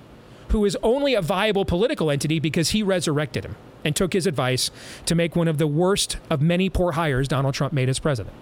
who 0.49 0.65
is 0.65 0.77
only 0.83 1.13
a 1.13 1.21
viable 1.21 1.65
political 1.65 2.11
entity 2.11 2.39
because 2.39 2.71
he 2.71 2.83
resurrected 2.83 3.45
him 3.45 3.55
and 3.83 3.95
took 3.95 4.13
his 4.13 4.27
advice 4.27 4.69
to 5.05 5.15
make 5.15 5.35
one 5.35 5.47
of 5.47 5.57
the 5.57 5.67
worst 5.67 6.17
of 6.29 6.41
many 6.41 6.69
poor 6.69 6.93
hires 6.93 7.27
Donald 7.27 7.53
Trump 7.53 7.73
made 7.73 7.89
as 7.89 7.99
president. 7.99 8.35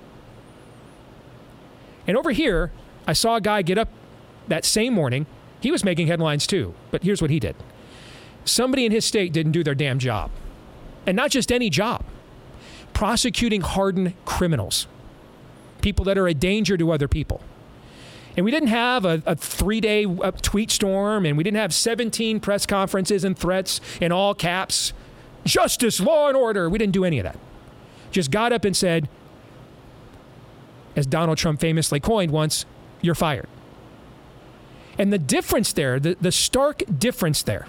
And 2.07 2.17
over 2.17 2.31
here, 2.31 2.71
I 3.07 3.13
saw 3.13 3.35
a 3.35 3.41
guy 3.41 3.61
get 3.61 3.77
up 3.77 3.89
that 4.47 4.65
same 4.65 4.93
morning. 4.93 5.27
He 5.61 5.71
was 5.71 5.83
making 5.83 6.07
headlines 6.07 6.47
too, 6.47 6.73
but 6.91 7.03
here's 7.03 7.21
what 7.21 7.31
he 7.31 7.39
did 7.39 7.55
somebody 8.45 8.85
in 8.85 8.91
his 8.91 9.05
state 9.05 9.31
didn't 9.31 9.51
do 9.51 9.63
their 9.63 9.75
damn 9.75 9.99
job. 9.99 10.31
And 11.05 11.15
not 11.15 11.29
just 11.29 11.51
any 11.51 11.69
job, 11.69 12.03
prosecuting 12.93 13.61
hardened 13.61 14.13
criminals, 14.25 14.87
people 15.81 16.03
that 16.05 16.17
are 16.17 16.27
a 16.27 16.33
danger 16.33 16.77
to 16.77 16.91
other 16.91 17.07
people. 17.07 17.41
And 18.37 18.45
we 18.45 18.51
didn't 18.51 18.69
have 18.69 19.05
a, 19.05 19.21
a 19.25 19.35
three 19.35 19.81
day 19.81 20.05
uh, 20.05 20.31
tweet 20.31 20.71
storm, 20.71 21.25
and 21.25 21.37
we 21.37 21.43
didn't 21.43 21.57
have 21.57 21.73
17 21.73 22.39
press 22.39 22.65
conferences 22.65 23.23
and 23.23 23.37
threats 23.37 23.81
in 23.99 24.11
all 24.11 24.33
caps 24.33 24.93
justice, 25.45 25.99
law, 25.99 26.27
and 26.27 26.37
order. 26.37 26.69
We 26.69 26.77
didn't 26.77 26.93
do 26.93 27.05
any 27.05 27.19
of 27.19 27.23
that. 27.23 27.37
Just 28.11 28.31
got 28.31 28.53
up 28.53 28.65
and 28.65 28.75
said, 28.75 29.09
as 30.95 31.05
Donald 31.05 31.37
Trump 31.37 31.59
famously 31.59 31.99
coined 31.99 32.31
once, 32.31 32.65
you're 33.01 33.15
fired. 33.15 33.47
And 34.97 35.13
the 35.13 35.17
difference 35.17 35.71
there, 35.71 35.99
the, 35.99 36.17
the 36.19 36.31
stark 36.31 36.83
difference 36.97 37.41
there, 37.41 37.67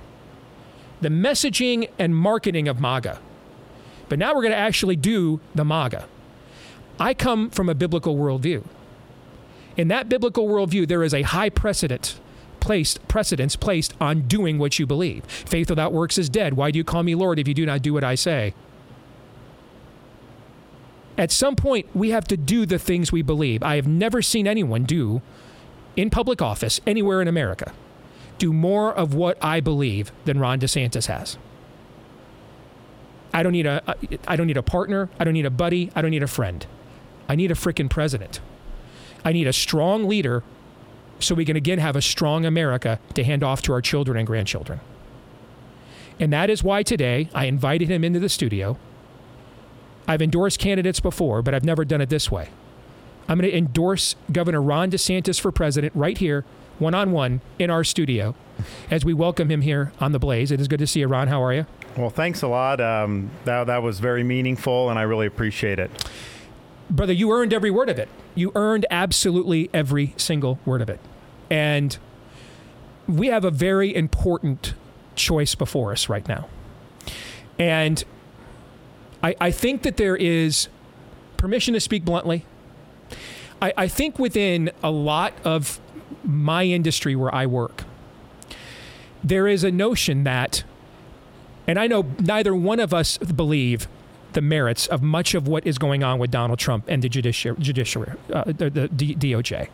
the 1.00 1.08
messaging 1.08 1.88
and 1.98 2.14
marketing 2.16 2.68
of 2.68 2.80
MAGA. 2.80 3.20
But 4.08 4.18
now 4.18 4.34
we're 4.34 4.42
going 4.42 4.52
to 4.52 4.58
actually 4.58 4.96
do 4.96 5.40
the 5.54 5.64
MAGA. 5.64 6.06
I 6.98 7.14
come 7.14 7.48
from 7.50 7.68
a 7.68 7.74
biblical 7.74 8.16
worldview. 8.16 8.64
In 9.80 9.88
that 9.88 10.10
biblical 10.10 10.46
worldview, 10.46 10.86
there 10.86 11.02
is 11.02 11.14
a 11.14 11.22
high 11.22 11.48
precedent 11.48 12.20
placed 12.60 13.08
precedence 13.08 13.56
placed 13.56 13.94
on 13.98 14.28
doing 14.28 14.58
what 14.58 14.78
you 14.78 14.86
believe. 14.86 15.24
Faith 15.24 15.70
without 15.70 15.94
works 15.94 16.18
is 16.18 16.28
dead. 16.28 16.52
Why 16.52 16.70
do 16.70 16.76
you 16.76 16.84
call 16.84 17.02
me 17.02 17.14
Lord 17.14 17.38
if 17.38 17.48
you 17.48 17.54
do 17.54 17.64
not 17.64 17.80
do 17.80 17.94
what 17.94 18.04
I 18.04 18.14
say? 18.14 18.52
At 21.16 21.32
some 21.32 21.56
point, 21.56 21.86
we 21.94 22.10
have 22.10 22.28
to 22.28 22.36
do 22.36 22.66
the 22.66 22.78
things 22.78 23.10
we 23.10 23.22
believe. 23.22 23.62
I 23.62 23.76
have 23.76 23.86
never 23.86 24.20
seen 24.20 24.46
anyone 24.46 24.84
do 24.84 25.22
in 25.96 26.10
public 26.10 26.42
office 26.42 26.82
anywhere 26.86 27.22
in 27.22 27.26
America 27.26 27.72
do 28.36 28.52
more 28.52 28.92
of 28.92 29.14
what 29.14 29.42
I 29.42 29.60
believe 29.60 30.12
than 30.26 30.38
Ron 30.38 30.60
DeSantis 30.60 31.06
has. 31.06 31.38
I 33.32 33.42
don't 33.42 33.52
need 33.52 33.64
a 33.64 33.96
I 34.28 34.36
don't 34.36 34.46
need 34.46 34.58
a 34.58 34.62
partner, 34.62 35.08
I 35.18 35.24
don't 35.24 35.32
need 35.32 35.46
a 35.46 35.50
buddy, 35.50 35.90
I 35.96 36.02
don't 36.02 36.10
need 36.10 36.22
a 36.22 36.28
friend. 36.28 36.66
I 37.30 37.34
need 37.34 37.50
a 37.50 37.54
freaking 37.54 37.88
president. 37.88 38.40
I 39.24 39.32
need 39.32 39.46
a 39.46 39.52
strong 39.52 40.08
leader 40.08 40.42
so 41.18 41.34
we 41.34 41.44
can 41.44 41.56
again 41.56 41.78
have 41.78 41.96
a 41.96 42.02
strong 42.02 42.44
America 42.44 42.98
to 43.14 43.24
hand 43.24 43.44
off 43.44 43.62
to 43.62 43.72
our 43.72 43.82
children 43.82 44.16
and 44.16 44.26
grandchildren. 44.26 44.80
And 46.18 46.32
that 46.32 46.50
is 46.50 46.62
why 46.62 46.82
today 46.82 47.28
I 47.34 47.46
invited 47.46 47.88
him 47.88 48.04
into 48.04 48.20
the 48.20 48.28
studio. 48.28 48.76
I've 50.06 50.22
endorsed 50.22 50.58
candidates 50.58 51.00
before, 51.00 51.42
but 51.42 51.54
I've 51.54 51.64
never 51.64 51.84
done 51.84 52.00
it 52.00 52.08
this 52.08 52.30
way. 52.30 52.50
I'm 53.28 53.38
going 53.38 53.50
to 53.50 53.56
endorse 53.56 54.16
Governor 54.32 54.60
Ron 54.60 54.90
DeSantis 54.90 55.40
for 55.40 55.52
president 55.52 55.92
right 55.94 56.18
here, 56.18 56.44
one 56.78 56.94
on 56.94 57.12
one, 57.12 57.40
in 57.58 57.70
our 57.70 57.84
studio, 57.84 58.34
as 58.90 59.04
we 59.04 59.14
welcome 59.14 59.50
him 59.50 59.60
here 59.60 59.92
on 60.00 60.12
the 60.12 60.18
Blaze. 60.18 60.50
It 60.50 60.60
is 60.60 60.68
good 60.68 60.80
to 60.80 60.86
see 60.86 61.00
you, 61.00 61.06
Ron. 61.06 61.28
How 61.28 61.42
are 61.42 61.54
you? 61.54 61.66
Well, 61.96 62.10
thanks 62.10 62.42
a 62.42 62.48
lot. 62.48 62.80
Um, 62.80 63.30
that, 63.44 63.68
that 63.68 63.82
was 63.82 64.00
very 64.00 64.24
meaningful, 64.24 64.90
and 64.90 64.98
I 64.98 65.02
really 65.02 65.26
appreciate 65.26 65.78
it. 65.78 65.90
Brother, 66.90 67.12
you 67.12 67.30
earned 67.32 67.52
every 67.52 67.70
word 67.70 67.88
of 67.88 67.98
it. 67.98 68.08
You 68.34 68.50
earned 68.54 68.84
absolutely 68.90 69.70
every 69.72 70.12
single 70.16 70.58
word 70.64 70.82
of 70.82 70.90
it. 70.90 70.98
And 71.48 71.96
we 73.06 73.28
have 73.28 73.44
a 73.44 73.50
very 73.50 73.94
important 73.94 74.74
choice 75.14 75.54
before 75.54 75.92
us 75.92 76.08
right 76.08 76.26
now. 76.26 76.48
And 77.58 78.02
I, 79.22 79.36
I 79.40 79.50
think 79.50 79.82
that 79.82 79.96
there 79.96 80.16
is 80.16 80.68
permission 81.36 81.74
to 81.74 81.80
speak 81.80 82.04
bluntly. 82.04 82.44
I, 83.62 83.72
I 83.76 83.88
think 83.88 84.18
within 84.18 84.70
a 84.82 84.90
lot 84.90 85.34
of 85.44 85.80
my 86.24 86.64
industry 86.64 87.14
where 87.14 87.34
I 87.34 87.46
work, 87.46 87.84
there 89.22 89.46
is 89.46 89.62
a 89.64 89.70
notion 89.70 90.24
that, 90.24 90.64
and 91.66 91.78
I 91.78 91.86
know 91.86 92.06
neither 92.18 92.54
one 92.54 92.80
of 92.80 92.94
us 92.94 93.18
believe 93.18 93.86
the 94.32 94.40
merits 94.40 94.86
of 94.86 95.02
much 95.02 95.34
of 95.34 95.48
what 95.48 95.66
is 95.66 95.78
going 95.78 96.02
on 96.02 96.18
with 96.18 96.30
Donald 96.30 96.58
Trump 96.58 96.84
and 96.88 97.02
the 97.02 97.08
judiciary, 97.08 97.56
judiciary 97.58 98.12
uh, 98.32 98.44
the, 98.44 98.70
the 98.70 98.88
DOJ. 99.14 99.68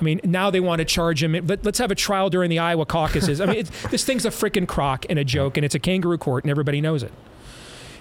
I 0.00 0.02
mean, 0.02 0.20
now 0.24 0.50
they 0.50 0.60
want 0.60 0.78
to 0.80 0.84
charge 0.84 1.22
him. 1.22 1.32
Let, 1.46 1.66
us 1.66 1.78
have 1.78 1.90
a 1.90 1.94
trial 1.94 2.30
during 2.30 2.50
the 2.50 2.58
Iowa 2.58 2.86
caucuses. 2.86 3.40
I 3.40 3.46
mean, 3.46 3.66
this 3.90 4.04
thing's 4.04 4.24
a 4.24 4.30
freaking 4.30 4.66
crock 4.66 5.04
and 5.10 5.18
a 5.18 5.24
joke, 5.24 5.56
and 5.56 5.64
it's 5.64 5.74
a 5.74 5.78
kangaroo 5.78 6.18
court, 6.18 6.44
and 6.44 6.50
everybody 6.50 6.80
knows 6.80 7.02
it. 7.02 7.12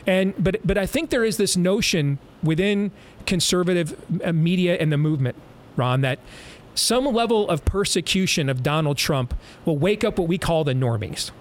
And 0.07 0.33
but 0.41 0.65
but 0.65 0.77
I 0.77 0.85
think 0.85 1.09
there 1.09 1.25
is 1.25 1.37
this 1.37 1.57
notion 1.57 2.19
within 2.41 2.91
conservative 3.25 3.99
uh, 4.23 4.31
media 4.31 4.77
and 4.77 4.91
the 4.91 4.97
movement, 4.97 5.35
Ron, 5.75 6.01
that 6.01 6.19
some 6.73 7.05
level 7.05 7.49
of 7.49 7.65
persecution 7.65 8.47
of 8.47 8.63
Donald 8.63 8.97
Trump 8.97 9.33
will 9.65 9.77
wake 9.77 10.03
up 10.05 10.17
what 10.17 10.29
we 10.29 10.37
call 10.37 10.63
the 10.63 10.73
normies 10.73 11.31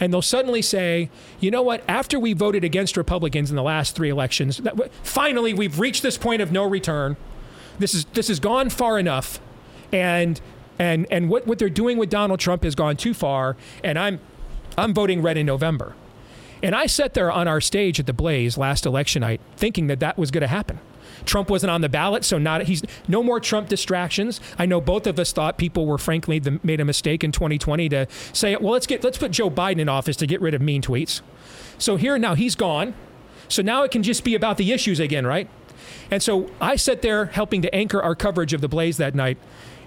and 0.00 0.12
they'll 0.12 0.22
suddenly 0.22 0.62
say, 0.62 1.10
you 1.40 1.50
know 1.50 1.62
what, 1.62 1.82
after 1.88 2.18
we 2.18 2.32
voted 2.32 2.64
against 2.64 2.96
Republicans 2.96 3.50
in 3.50 3.56
the 3.56 3.62
last 3.62 3.94
three 3.96 4.10
elections, 4.10 4.58
that, 4.58 4.92
finally 5.02 5.54
we've 5.54 5.78
reached 5.78 6.02
this 6.02 6.18
point 6.18 6.42
of 6.42 6.52
no 6.52 6.64
return. 6.64 7.16
This 7.78 7.94
is 7.94 8.04
this 8.06 8.28
has 8.28 8.40
gone 8.40 8.70
far 8.70 8.98
enough, 8.98 9.40
and 9.92 10.40
and 10.78 11.06
and 11.10 11.28
what, 11.28 11.46
what 11.46 11.58
they're 11.58 11.68
doing 11.68 11.98
with 11.98 12.10
Donald 12.10 12.40
Trump 12.40 12.64
has 12.64 12.74
gone 12.74 12.96
too 12.96 13.14
far, 13.14 13.56
and 13.84 13.98
I'm 13.98 14.20
I'm 14.78 14.94
voting 14.94 15.22
red 15.22 15.36
in 15.36 15.46
November. 15.46 15.94
And 16.62 16.74
I 16.74 16.86
sat 16.86 17.14
there 17.14 17.30
on 17.30 17.46
our 17.48 17.60
stage 17.60 18.00
at 18.00 18.06
the 18.06 18.12
Blaze 18.12 18.56
last 18.56 18.86
election 18.86 19.20
night 19.20 19.40
thinking 19.56 19.88
that 19.88 20.00
that 20.00 20.16
was 20.16 20.30
going 20.30 20.42
to 20.42 20.48
happen. 20.48 20.80
Trump 21.26 21.50
wasn't 21.50 21.70
on 21.70 21.80
the 21.80 21.88
ballot, 21.88 22.24
so 22.24 22.38
not 22.38 22.62
he's 22.62 22.82
no 23.08 23.22
more 23.22 23.40
Trump 23.40 23.68
distractions. 23.68 24.40
I 24.58 24.66
know 24.66 24.80
both 24.80 25.06
of 25.06 25.18
us 25.18 25.32
thought 25.32 25.58
people 25.58 25.86
were 25.86 25.98
frankly 25.98 26.38
the, 26.38 26.60
made 26.62 26.80
a 26.80 26.84
mistake 26.84 27.22
in 27.22 27.32
2020 27.32 27.88
to 27.90 28.06
say, 28.32 28.56
well, 28.56 28.72
let's 28.72 28.86
get 28.86 29.04
let's 29.04 29.18
put 29.18 29.30
Joe 29.32 29.50
Biden 29.50 29.80
in 29.80 29.88
office 29.88 30.16
to 30.16 30.26
get 30.26 30.40
rid 30.40 30.54
of 30.54 30.62
mean 30.62 30.82
tweets. 30.82 31.20
So 31.78 31.96
here 31.96 32.18
now 32.18 32.34
he's 32.34 32.54
gone. 32.54 32.94
So 33.48 33.62
now 33.62 33.82
it 33.82 33.90
can 33.90 34.02
just 34.02 34.24
be 34.24 34.34
about 34.34 34.56
the 34.56 34.72
issues 34.72 34.98
again, 34.98 35.26
right? 35.26 35.48
And 36.10 36.22
so 36.22 36.50
I 36.60 36.76
sat 36.76 37.02
there 37.02 37.26
helping 37.26 37.62
to 37.62 37.74
anchor 37.74 38.02
our 38.02 38.14
coverage 38.14 38.52
of 38.52 38.60
the 38.60 38.68
Blaze 38.68 38.96
that 38.96 39.14
night. 39.14 39.38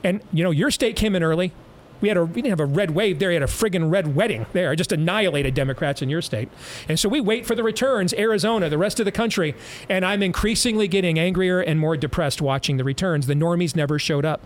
And 0.03 0.21
you 0.31 0.43
know, 0.43 0.51
your 0.51 0.71
state 0.71 0.95
came 0.95 1.15
in 1.15 1.23
early. 1.23 1.53
We 2.01 2.07
had 2.07 2.17
a 2.17 2.25
we 2.25 2.41
didn't 2.41 2.49
have 2.51 2.59
a 2.59 2.65
red 2.65 2.91
wave 2.91 3.19
there. 3.19 3.29
We 3.29 3.35
had 3.35 3.43
a 3.43 3.47
friggin' 3.47 3.91
red 3.91 4.15
wedding 4.15 4.45
there. 4.53 4.75
Just 4.75 4.91
annihilated 4.91 5.53
Democrats 5.53 6.01
in 6.01 6.09
your 6.09 6.21
state. 6.21 6.49
And 6.87 6.99
so 6.99 7.09
we 7.09 7.19
wait 7.19 7.45
for 7.45 7.55
the 7.55 7.63
returns, 7.63 8.13
Arizona, 8.13 8.69
the 8.69 8.77
rest 8.77 8.99
of 8.99 9.05
the 9.05 9.11
country. 9.11 9.55
And 9.89 10.05
I'm 10.05 10.23
increasingly 10.23 10.87
getting 10.87 11.19
angrier 11.19 11.59
and 11.59 11.79
more 11.79 11.97
depressed 11.97 12.41
watching 12.41 12.77
the 12.77 12.83
returns. 12.83 13.27
The 13.27 13.33
normies 13.33 13.75
never 13.75 13.99
showed 13.99 14.25
up. 14.25 14.41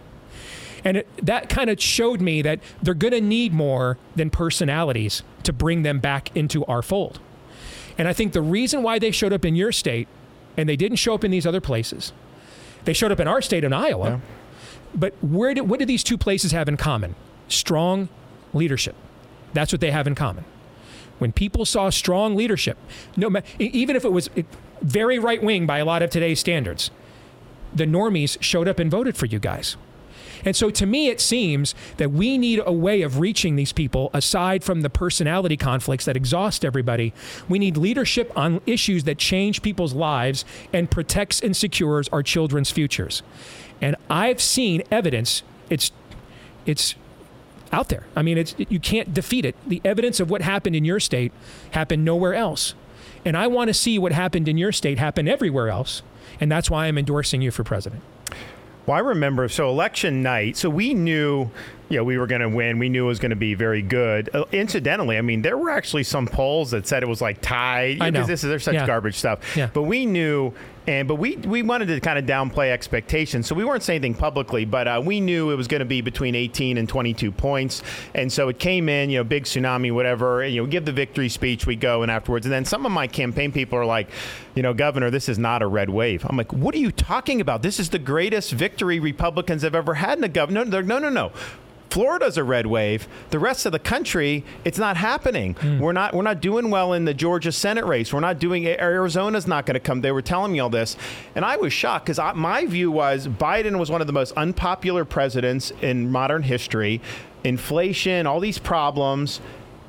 And 0.84 0.98
it, 0.98 1.26
that 1.26 1.48
kind 1.50 1.70
of 1.70 1.82
showed 1.82 2.22
me 2.22 2.42
that 2.42 2.60
they're 2.82 2.94
going 2.94 3.14
to 3.14 3.22
need 3.22 3.54
more 3.54 3.98
than 4.16 4.30
personalities 4.30 5.24
to 5.44 5.54
bring 5.54 5.84
them 5.84 6.00
back 6.00 6.36
into 6.36 6.66
our 6.66 6.82
fold. 6.82 7.20
And 7.98 8.08
I 8.08 8.14
think 8.14 8.34
the 8.34 8.42
reason 8.42 8.84
why 8.84 9.00
they 9.00 9.12
showed 9.12 9.34
up 9.34 9.46
in 9.46 9.56
your 9.56 9.72
state 9.72 10.08
and 10.58 10.68
they 10.68 10.76
didn't 10.76 10.98
show 10.98 11.14
up 11.14 11.24
in 11.24 11.32
these 11.32 11.46
other 11.46 11.62
places, 11.62 12.12
they 12.86 12.94
showed 12.94 13.12
up 13.12 13.20
in 13.20 13.28
our 13.28 13.42
state 13.42 13.64
in 13.64 13.72
Iowa. 13.72 14.10
Yeah. 14.10 14.20
But 14.96 15.14
where 15.22 15.54
did, 15.54 15.70
what 15.70 15.80
do 15.80 15.86
these 15.86 16.04
two 16.04 16.18
places 16.18 16.52
have 16.52 16.68
in 16.68 16.78
common? 16.78 17.16
Strong 17.54 18.10
leadership. 18.54 18.96
That's 19.54 19.72
what 19.72 19.82
they 19.82 19.92
have 19.92 20.08
in 20.08 20.16
common. 20.16 20.46
When 21.20 21.32
people 21.32 21.66
saw 21.66 21.90
strong 21.90 22.36
leadership, 22.36 22.78
no, 23.16 23.32
even 23.60 23.96
if 23.96 24.04
it 24.04 24.12
was 24.12 24.30
very 24.82 25.20
right 25.20 25.42
wing 25.42 25.66
by 25.66 25.78
a 25.78 25.86
lot 25.86 26.02
of 26.02 26.10
today's 26.10 26.40
standards, 26.40 26.92
the 27.74 27.86
normies 27.86 28.42
showed 28.42 28.68
up 28.68 28.80
and 28.80 28.92
voted 28.92 29.16
for 29.16 29.26
you 29.26 29.40
guys. 29.40 29.78
And 30.46 30.56
so 30.56 30.70
to 30.72 30.86
me, 30.86 31.08
it 31.08 31.22
seems 31.22 31.74
that 31.98 32.12
we 32.12 32.38
need 32.38 32.62
a 32.66 32.74
way 32.74 33.02
of 33.02 33.20
reaching 33.20 33.56
these 33.56 33.72
people 33.72 34.10
aside 34.14 34.64
from 34.64 34.82
the 34.82 34.90
personality 34.90 35.56
conflicts 35.56 36.06
that 36.06 36.18
exhaust 36.18 36.66
everybody. 36.66 37.14
We 37.48 37.60
need 37.60 37.78
leadership 37.78 38.32
on 38.36 38.62
issues 38.66 39.06
that 39.06 39.18
change 39.18 39.62
people's 39.62 39.94
lives 39.94 40.44
and 40.74 40.92
protects 40.92 41.40
and 41.40 41.56
secures 41.56 42.10
our 42.10 42.24
children's 42.24 42.72
futures. 42.72 43.24
And 43.82 43.96
I've 44.10 44.42
seen 44.42 44.84
evidence. 44.92 45.44
It's 45.70 45.92
it's 46.66 46.96
out 47.74 47.90
there. 47.90 48.06
I 48.16 48.22
mean, 48.22 48.38
it's 48.38 48.56
you 48.58 48.80
can't 48.80 49.14
defeat 49.14 49.46
it. 49.46 49.56
The 49.68 49.82
evidence 49.84 50.20
of 50.20 50.30
what 50.30 50.42
happened 50.42 50.76
in 50.76 50.86
your 50.86 51.00
state 51.00 51.34
happened 51.72 52.06
nowhere 52.06 52.34
else. 52.34 52.76
And 53.26 53.36
I 53.36 53.48
want 53.48 53.70
to 53.70 53.74
see 53.74 53.98
what 53.98 54.12
happened 54.12 54.48
in 54.48 54.58
your 54.58 54.72
state 54.72 55.00
happen 55.00 55.28
everywhere 55.28 55.70
else. 55.70 56.04
And 56.40 56.52
that's 56.52 56.70
why 56.70 56.86
I'm 56.86 56.98
endorsing 56.98 57.42
you 57.42 57.52
for 57.52 57.64
president. 57.64 58.02
Well, 58.86 58.98
I 58.98 59.00
remember, 59.00 59.48
so 59.48 59.70
election 59.70 60.22
night, 60.22 60.58
so 60.58 60.70
we 60.70 60.94
knew, 60.94 61.52
you 61.94 62.00
know, 62.00 62.04
we 62.04 62.18
were 62.18 62.28
going 62.28 62.42
to 62.42 62.50
win. 62.50 62.80
We 62.80 62.90
knew 62.90 63.06
it 63.06 63.08
was 63.08 63.20
going 63.20 63.30
to 63.30 63.36
be 63.36 63.54
very 63.54 63.82
good. 63.82 64.30
Uh, 64.34 64.46
incidentally, 64.52 65.18
I 65.18 65.22
mean, 65.22 65.42
there 65.44 65.58
were 65.58 65.70
actually 65.70 66.04
some 66.04 66.28
polls 66.28 66.72
that 66.72 66.88
said 66.88 67.04
it 67.04 67.10
was 67.10 67.22
like 67.22 67.40
tied. 67.42 68.02
I 68.02 68.10
know. 68.10 68.20
Because 68.20 68.28
this 68.28 68.44
is, 68.44 68.50
there's 68.50 68.64
such 68.64 68.74
Yeah. 68.74 68.88
garbage 68.88 69.16
stuff. 69.16 69.56
Yeah. 69.56 69.70
But 69.72 69.84
we 69.84 70.06
knew, 70.06 70.54
and 70.88 71.08
but 71.08 71.16
we 71.16 71.38
we 71.38 71.62
wanted 71.62 71.86
to 71.86 72.00
kind 72.02 72.20
of 72.20 72.26
downplay 72.26 72.70
expectations, 72.72 73.48
so 73.48 73.56
we 73.56 73.64
weren't 73.64 73.84
saying 73.84 73.98
anything 74.04 74.16
publicly. 74.16 74.66
But 74.66 74.88
uh, 74.88 75.02
we 75.06 75.22
knew 75.22 75.52
it 75.52 75.56
was 75.56 75.68
going 75.70 75.80
to 75.80 75.86
be 75.86 76.02
between 76.02 76.36
18 76.36 76.78
and 76.78 76.90
22 76.90 77.32
points, 77.32 77.82
and 78.16 78.30
so 78.32 78.50
it 78.50 78.60
came 78.60 78.90
in, 78.90 79.10
you 79.10 79.20
know, 79.20 79.24
big 79.24 79.44
tsunami, 79.46 79.94
whatever. 79.94 80.42
and, 80.42 80.54
You 80.54 80.62
know, 80.64 80.68
give 80.68 80.84
the 80.86 80.92
victory 80.92 81.30
speech, 81.30 81.66
we 81.66 81.76
go, 81.78 82.02
and 82.02 82.12
afterwards, 82.12 82.46
and 82.46 82.52
then 82.52 82.66
some 82.66 82.86
of 82.86 82.92
my 82.92 83.08
campaign 83.08 83.52
people 83.54 83.78
are 83.80 83.86
like, 83.86 84.10
you 84.56 84.64
know, 84.64 84.74
Governor, 84.74 85.10
this 85.10 85.30
is 85.30 85.40
not 85.40 85.62
a 85.62 85.68
red 85.68 85.90
wave. 85.90 86.26
I'm 86.28 86.36
like, 86.36 86.52
what 86.52 86.76
are 86.76 86.80
you 86.80 86.92
talking 86.92 87.40
about? 87.40 87.62
This 87.62 87.80
is 87.80 87.90
the 87.92 88.00
greatest 88.00 88.52
victory 88.52 89.00
Republicans 89.00 89.62
have 89.62 89.76
ever 89.76 89.94
had 89.94 90.18
in 90.18 90.22
the 90.22 90.28
governor. 90.30 90.66
No, 90.66 90.82
no, 90.82 91.00
no, 91.00 91.10
no. 91.10 91.32
Florida's 91.94 92.40
a 92.40 92.44
red 92.44 92.66
wave. 92.66 93.08
The 93.30 93.38
rest 93.38 93.68
of 93.68 93.72
the 93.72 93.78
country, 93.78 94.44
it's 94.66 94.80
not 94.80 94.98
happening. 94.98 95.54
Hmm. 95.54 95.78
We're 95.78 95.92
not 95.92 96.16
we're 96.16 96.24
not 96.24 96.42
doing 96.42 96.72
well 96.72 96.94
in 96.94 97.06
the 97.06 97.14
Georgia 97.14 97.52
Senate 97.52 97.86
race. 97.86 98.12
We're 98.12 98.20
not 98.20 98.40
doing 98.40 98.66
Arizona's 98.66 99.46
not 99.46 99.68
going 99.68 99.76
to 99.76 99.80
come. 99.80 100.02
They 100.02 100.12
were 100.12 100.24
telling 100.24 100.52
me 100.52 100.60
all 100.60 100.72
this, 100.72 100.98
and 101.36 101.46
I 101.46 101.58
was 101.58 101.72
shocked 101.72 102.08
because 102.08 102.36
my 102.36 102.66
view 102.66 102.90
was 102.90 103.28
Biden 103.28 103.78
was 103.78 103.92
one 103.92 104.02
of 104.02 104.08
the 104.08 104.14
most 104.14 104.32
unpopular 104.32 105.06
presidents 105.06 105.72
in 105.84 106.12
modern 106.12 106.42
history. 106.42 107.00
Inflation, 107.44 108.26
all 108.26 108.40
these 108.40 108.58
problems 108.58 109.40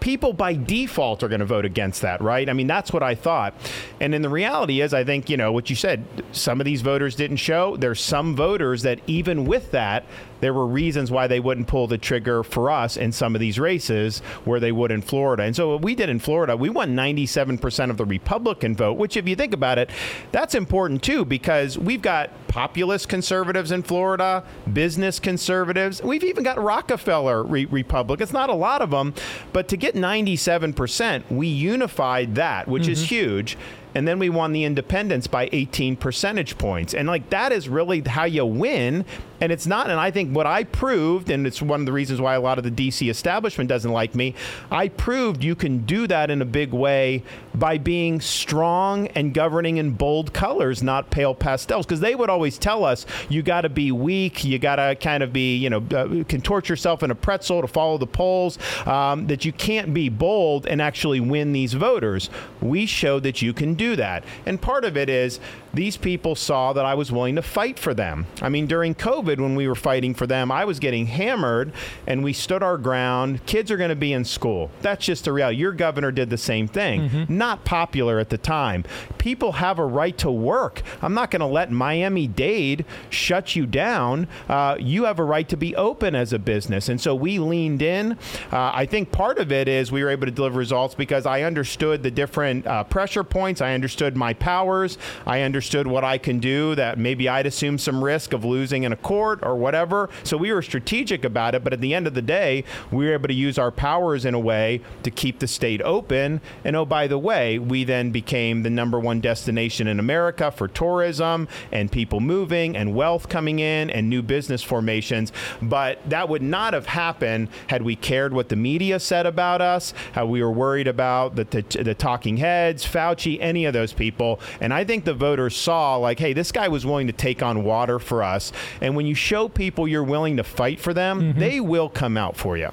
people 0.04 0.34
by 0.34 0.54
default 0.54 1.22
are 1.22 1.28
going 1.28 1.40
to 1.40 1.46
vote 1.46 1.64
against 1.64 2.02
that, 2.02 2.20
right? 2.20 2.50
I 2.50 2.52
mean, 2.52 2.66
that's 2.66 2.92
what 2.92 3.02
I 3.02 3.14
thought. 3.14 3.54
And 4.00 4.12
then 4.12 4.20
the 4.20 4.28
reality 4.28 4.82
is, 4.82 4.92
I 4.92 5.02
think, 5.02 5.30
you 5.30 5.38
know, 5.38 5.50
what 5.50 5.70
you 5.70 5.76
said, 5.76 6.04
some 6.30 6.60
of 6.60 6.66
these 6.66 6.82
voters 6.82 7.16
didn't 7.16 7.38
show. 7.38 7.78
There's 7.78 8.02
some 8.02 8.36
voters 8.36 8.82
that, 8.82 9.00
even 9.06 9.46
with 9.46 9.70
that, 9.70 10.04
there 10.44 10.52
were 10.52 10.66
reasons 10.66 11.10
why 11.10 11.26
they 11.26 11.40
wouldn't 11.40 11.66
pull 11.68 11.86
the 11.86 11.96
trigger 11.96 12.42
for 12.42 12.70
us 12.70 12.98
in 12.98 13.10
some 13.12 13.34
of 13.34 13.40
these 13.40 13.58
races 13.58 14.18
where 14.44 14.60
they 14.60 14.72
would 14.72 14.90
in 14.90 15.00
Florida. 15.00 15.42
And 15.42 15.56
so 15.56 15.70
what 15.70 15.80
we 15.80 15.94
did 15.94 16.10
in 16.10 16.18
Florida, 16.18 16.54
we 16.54 16.68
won 16.68 16.94
97% 16.94 17.88
of 17.88 17.96
the 17.96 18.04
Republican 18.04 18.76
vote, 18.76 18.98
which, 18.98 19.16
if 19.16 19.26
you 19.26 19.36
think 19.36 19.54
about 19.54 19.78
it, 19.78 19.88
that's 20.32 20.54
important 20.54 21.02
too, 21.02 21.24
because 21.24 21.78
we've 21.78 22.02
got 22.02 22.28
populist 22.46 23.08
conservatives 23.08 23.72
in 23.72 23.82
Florida, 23.82 24.44
business 24.70 25.18
conservatives. 25.18 26.02
We've 26.02 26.24
even 26.24 26.44
got 26.44 26.62
Rockefeller 26.62 27.42
re- 27.42 27.64
Republicans, 27.64 28.34
not 28.34 28.50
a 28.50 28.54
lot 28.54 28.82
of 28.82 28.90
them, 28.90 29.14
but 29.54 29.68
to 29.68 29.78
get 29.78 29.94
97%, 29.94 31.30
we 31.30 31.46
unified 31.46 32.34
that, 32.34 32.68
which 32.68 32.86
is 32.86 32.98
mm-hmm. 32.98 33.14
huge. 33.14 33.56
And 33.94 34.08
then 34.08 34.18
we 34.18 34.28
won 34.28 34.52
the 34.52 34.64
independents 34.64 35.26
by 35.26 35.48
18 35.52 35.96
percentage 35.96 36.58
points. 36.58 36.94
And 36.94 37.06
like 37.06 37.30
that 37.30 37.52
is 37.52 37.68
really 37.68 38.00
how 38.00 38.24
you 38.24 38.44
win. 38.44 39.04
And 39.44 39.52
it's 39.52 39.66
not, 39.66 39.90
and 39.90 40.00
I 40.00 40.10
think 40.10 40.34
what 40.34 40.46
I 40.46 40.64
proved, 40.64 41.28
and 41.28 41.46
it's 41.46 41.60
one 41.60 41.80
of 41.80 41.84
the 41.84 41.92
reasons 41.92 42.18
why 42.18 42.34
a 42.34 42.40
lot 42.40 42.56
of 42.56 42.64
the 42.64 42.70
DC 42.70 43.10
establishment 43.10 43.68
doesn't 43.68 43.92
like 43.92 44.14
me, 44.14 44.34
I 44.70 44.88
proved 44.88 45.44
you 45.44 45.54
can 45.54 45.84
do 45.84 46.06
that 46.06 46.30
in 46.30 46.40
a 46.40 46.46
big 46.46 46.72
way 46.72 47.22
by 47.54 47.76
being 47.76 48.22
strong 48.22 49.08
and 49.08 49.34
governing 49.34 49.76
in 49.76 49.90
bold 49.90 50.32
colors, 50.32 50.82
not 50.82 51.10
pale 51.10 51.34
pastels. 51.34 51.84
Because 51.84 52.00
they 52.00 52.14
would 52.14 52.30
always 52.30 52.56
tell 52.56 52.86
us 52.86 53.04
you 53.28 53.42
got 53.42 53.60
to 53.60 53.68
be 53.68 53.92
weak, 53.92 54.46
you 54.46 54.58
got 54.58 54.76
to 54.76 54.96
kind 54.96 55.22
of 55.22 55.30
be, 55.30 55.56
you 55.56 55.68
know, 55.68 55.84
uh, 55.94 56.24
contort 56.24 56.70
yourself 56.70 57.02
in 57.02 57.10
a 57.10 57.14
pretzel 57.14 57.60
to 57.60 57.68
follow 57.68 57.98
the 57.98 58.06
polls, 58.06 58.58
um, 58.86 59.26
that 59.26 59.44
you 59.44 59.52
can't 59.52 59.92
be 59.92 60.08
bold 60.08 60.66
and 60.66 60.80
actually 60.80 61.20
win 61.20 61.52
these 61.52 61.74
voters. 61.74 62.30
We 62.62 62.86
showed 62.86 63.24
that 63.24 63.42
you 63.42 63.52
can 63.52 63.74
do 63.74 63.94
that. 63.96 64.24
And 64.46 64.58
part 64.58 64.86
of 64.86 64.96
it 64.96 65.10
is 65.10 65.38
these 65.74 65.98
people 65.98 66.34
saw 66.34 66.72
that 66.72 66.86
I 66.86 66.94
was 66.94 67.12
willing 67.12 67.36
to 67.36 67.42
fight 67.42 67.78
for 67.78 67.92
them. 67.92 68.26
I 68.40 68.48
mean, 68.48 68.66
during 68.66 68.94
COVID, 68.94 69.33
when 69.40 69.54
we 69.54 69.68
were 69.68 69.74
fighting 69.74 70.14
for 70.14 70.26
them, 70.26 70.50
I 70.50 70.64
was 70.64 70.78
getting 70.78 71.06
hammered 71.06 71.72
and 72.06 72.22
we 72.22 72.32
stood 72.32 72.62
our 72.62 72.78
ground. 72.78 73.44
Kids 73.46 73.70
are 73.70 73.76
going 73.76 73.90
to 73.90 73.96
be 73.96 74.12
in 74.12 74.24
school. 74.24 74.70
That's 74.82 75.04
just 75.04 75.24
the 75.24 75.32
reality. 75.32 75.58
Your 75.58 75.72
governor 75.72 76.10
did 76.12 76.30
the 76.30 76.38
same 76.38 76.68
thing. 76.68 77.26
Not 77.28 77.64
popular 77.64 78.18
at 78.18 78.30
the 78.30 78.38
time. 78.38 78.84
People 79.18 79.52
have 79.52 79.78
a 79.78 79.84
right 79.84 80.16
to 80.18 80.30
work. 80.30 80.82
I'm 81.02 81.14
not 81.14 81.30
going 81.30 81.40
to 81.40 81.46
let 81.46 81.70
Miami 81.70 82.26
Dade 82.26 82.84
shut 83.10 83.56
you 83.56 83.66
down. 83.66 84.28
Uh, 84.48 84.76
you 84.78 85.04
have 85.04 85.18
a 85.18 85.24
right 85.24 85.48
to 85.48 85.56
be 85.56 85.74
open 85.76 86.14
as 86.14 86.32
a 86.32 86.38
business. 86.38 86.88
And 86.88 87.00
so 87.00 87.14
we 87.14 87.38
leaned 87.38 87.82
in. 87.82 88.12
Uh, 88.52 88.70
I 88.74 88.86
think 88.86 89.10
part 89.10 89.38
of 89.38 89.50
it 89.52 89.68
is 89.68 89.90
we 89.90 90.02
were 90.04 90.10
able 90.10 90.26
to 90.26 90.32
deliver 90.32 90.58
results 90.58 90.94
because 90.94 91.26
I 91.26 91.42
understood 91.42 92.02
the 92.02 92.10
different 92.10 92.66
uh, 92.66 92.84
pressure 92.84 93.24
points. 93.24 93.60
I 93.60 93.74
understood 93.74 94.16
my 94.16 94.34
powers. 94.34 94.98
I 95.26 95.42
understood 95.42 95.86
what 95.86 96.04
I 96.04 96.18
can 96.18 96.38
do 96.38 96.74
that 96.74 96.98
maybe 96.98 97.28
I'd 97.28 97.46
assume 97.46 97.78
some 97.78 98.02
risk 98.04 98.32
of 98.32 98.44
losing 98.44 98.82
in 98.84 98.92
a 98.92 98.96
court 98.96 99.23
or 99.24 99.56
whatever. 99.56 100.10
So 100.22 100.36
we 100.36 100.52
were 100.52 100.62
strategic 100.62 101.24
about 101.24 101.54
it. 101.54 101.64
But 101.64 101.72
at 101.72 101.80
the 101.80 101.94
end 101.94 102.06
of 102.06 102.14
the 102.14 102.22
day, 102.22 102.64
we 102.90 103.06
were 103.06 103.14
able 103.14 103.28
to 103.28 103.34
use 103.34 103.58
our 103.58 103.70
powers 103.70 104.24
in 104.24 104.34
a 104.34 104.38
way 104.38 104.80
to 105.02 105.10
keep 105.10 105.38
the 105.38 105.46
state 105.46 105.82
open. 105.82 106.40
And 106.64 106.76
oh, 106.76 106.84
by 106.84 107.06
the 107.06 107.18
way, 107.18 107.58
we 107.58 107.84
then 107.84 108.10
became 108.10 108.62
the 108.62 108.70
number 108.70 109.00
one 109.00 109.20
destination 109.20 109.86
in 109.86 109.98
America 109.98 110.50
for 110.50 110.68
tourism 110.68 111.48
and 111.72 111.90
people 111.90 112.20
moving 112.20 112.76
and 112.76 112.94
wealth 112.94 113.28
coming 113.28 113.58
in 113.58 113.90
and 113.90 114.08
new 114.08 114.22
business 114.22 114.62
formations. 114.62 115.32
But 115.62 115.98
that 116.08 116.28
would 116.28 116.42
not 116.42 116.74
have 116.74 116.86
happened 116.86 117.48
had 117.68 117.82
we 117.82 117.96
cared 117.96 118.32
what 118.32 118.48
the 118.48 118.56
media 118.56 119.00
said 119.00 119.26
about 119.26 119.60
us, 119.60 119.94
how 120.12 120.26
we 120.26 120.42
were 120.42 120.52
worried 120.52 120.88
about 120.88 121.36
the, 121.36 121.44
the, 121.44 121.94
talking 121.94 122.38
heads, 122.38 122.84
Fauci, 122.84 123.38
any 123.40 123.64
of 123.64 123.72
those 123.72 123.92
people. 123.92 124.40
And 124.60 124.74
I 124.74 124.84
think 124.84 125.04
the 125.04 125.14
voters 125.14 125.56
saw, 125.56 125.96
like, 125.96 126.18
hey, 126.18 126.32
this 126.32 126.52
guy 126.52 126.68
was 126.68 126.84
willing 126.84 127.06
to 127.06 127.12
take 127.12 127.42
on 127.42 127.64
water 127.64 127.98
for 127.98 128.22
us. 128.22 128.52
And 128.80 128.96
when 128.96 129.03
you 129.06 129.14
show 129.14 129.48
people 129.48 129.86
you're 129.86 130.04
willing 130.04 130.36
to 130.36 130.44
fight 130.44 130.80
for 130.80 130.94
them, 130.94 131.20
mm-hmm. 131.20 131.38
they 131.38 131.60
will 131.60 131.88
come 131.88 132.16
out 132.16 132.36
for 132.36 132.56
you. 132.56 132.70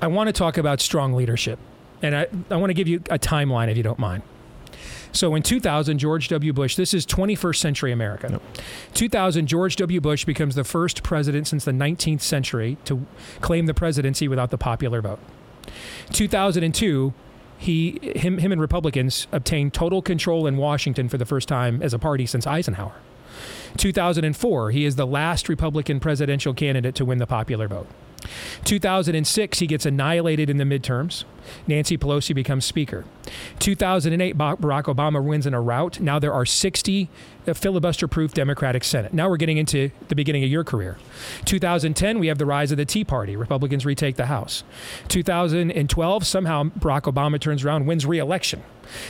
I 0.00 0.08
want 0.08 0.28
to 0.28 0.32
talk 0.32 0.58
about 0.58 0.80
strong 0.80 1.14
leadership. 1.14 1.58
And 2.02 2.14
I, 2.14 2.26
I 2.50 2.56
want 2.56 2.70
to 2.70 2.74
give 2.74 2.88
you 2.88 2.98
a 3.10 3.18
timeline 3.18 3.70
if 3.70 3.76
you 3.76 3.82
don't 3.82 3.98
mind. 3.98 4.22
So 5.12 5.34
in 5.34 5.42
2000, 5.42 5.98
George 5.98 6.28
W. 6.28 6.52
Bush, 6.52 6.76
this 6.76 6.92
is 6.92 7.06
21st 7.06 7.56
century 7.56 7.90
America. 7.90 8.40
2000, 8.92 9.46
George 9.46 9.76
W. 9.76 10.00
Bush 10.00 10.26
becomes 10.26 10.54
the 10.54 10.64
first 10.64 11.02
president 11.02 11.48
since 11.48 11.64
the 11.64 11.72
19th 11.72 12.20
century 12.20 12.76
to 12.84 13.06
claim 13.40 13.64
the 13.64 13.72
presidency 13.72 14.28
without 14.28 14.50
the 14.50 14.58
popular 14.58 15.00
vote. 15.00 15.18
2002, 16.12 17.14
he, 17.58 17.98
him, 18.14 18.38
him 18.38 18.52
and 18.52 18.60
Republicans 18.60 19.26
obtained 19.32 19.72
total 19.72 20.02
control 20.02 20.46
in 20.46 20.58
Washington 20.58 21.08
for 21.08 21.16
the 21.16 21.24
first 21.24 21.48
time 21.48 21.82
as 21.82 21.94
a 21.94 21.98
party 21.98 22.26
since 22.26 22.46
Eisenhower. 22.46 22.92
2004, 23.76 24.70
he 24.70 24.84
is 24.84 24.96
the 24.96 25.06
last 25.06 25.48
Republican 25.48 26.00
presidential 26.00 26.54
candidate 26.54 26.94
to 26.96 27.04
win 27.04 27.18
the 27.18 27.26
popular 27.26 27.68
vote. 27.68 27.86
2006, 28.64 29.58
he 29.58 29.66
gets 29.66 29.86
annihilated 29.86 30.50
in 30.50 30.56
the 30.56 30.64
midterms. 30.64 31.24
Nancy 31.66 31.96
Pelosi 31.96 32.34
becomes 32.34 32.64
Speaker. 32.64 33.04
2008, 33.58 34.36
Barack 34.36 34.84
Obama 34.84 35.22
wins 35.22 35.46
in 35.46 35.54
a 35.54 35.60
rout. 35.60 36.00
Now 36.00 36.18
there 36.18 36.32
are 36.32 36.46
60 36.46 37.08
uh, 37.46 37.54
filibuster 37.54 38.08
proof 38.08 38.34
Democratic 38.34 38.84
Senate. 38.84 39.12
Now 39.12 39.28
we're 39.28 39.36
getting 39.36 39.56
into 39.56 39.90
the 40.08 40.14
beginning 40.14 40.44
of 40.44 40.50
your 40.50 40.64
career. 40.64 40.96
2010, 41.44 42.18
we 42.18 42.26
have 42.28 42.38
the 42.38 42.46
rise 42.46 42.70
of 42.70 42.76
the 42.76 42.84
Tea 42.84 43.04
Party. 43.04 43.36
Republicans 43.36 43.84
retake 43.86 44.16
the 44.16 44.26
House. 44.26 44.64
2012, 45.08 46.26
somehow 46.26 46.64
Barack 46.64 47.02
Obama 47.02 47.40
turns 47.40 47.64
around, 47.64 47.86
wins 47.86 48.06
re 48.06 48.18
election. 48.18 48.62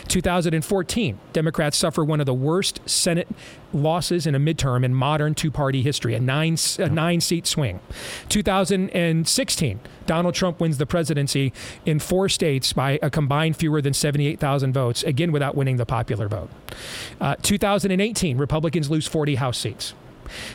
2014, 0.09 1.19
Democrats 1.33 1.77
suffer 1.77 2.05
one 2.05 2.21
of 2.21 2.27
the 2.27 2.35
worst 2.35 2.81
Senate 2.89 3.29
losses 3.73 4.27
in 4.27 4.35
a 4.35 4.41
midterm 4.41 4.85
in 4.85 4.95
modern 4.95 5.35
two 5.35 5.51
party 5.51 5.83
history, 5.83 6.15
a 6.15 6.21
nine, 6.21 6.57
a 6.79 6.89
nine 6.89 7.21
seat 7.21 7.47
swing. 7.47 7.81
2016, 8.29 9.81
Donald 10.07 10.35
Trump 10.35 10.61
wins 10.61 10.79
the 10.79 10.87
presidency 10.87 11.53
in 11.85 11.99
four 11.99 12.29
states 12.29 12.73
by 12.73 12.99
a 13.03 13.11
combined 13.11 13.57
fewer 13.57 13.81
than 13.81 13.95
78,000 13.95 14.73
votes, 14.73 15.03
again 15.03 15.33
without 15.33 15.55
winning 15.55 15.77
the 15.77 15.87
popular 15.87 16.29
vote. 16.29 16.51
Uh, 17.21 17.37
2018, 17.43 18.39
Republicans 18.39 18.91
lose 18.91 19.07
40 19.07 19.37
House 19.37 19.59
seats. 19.59 19.95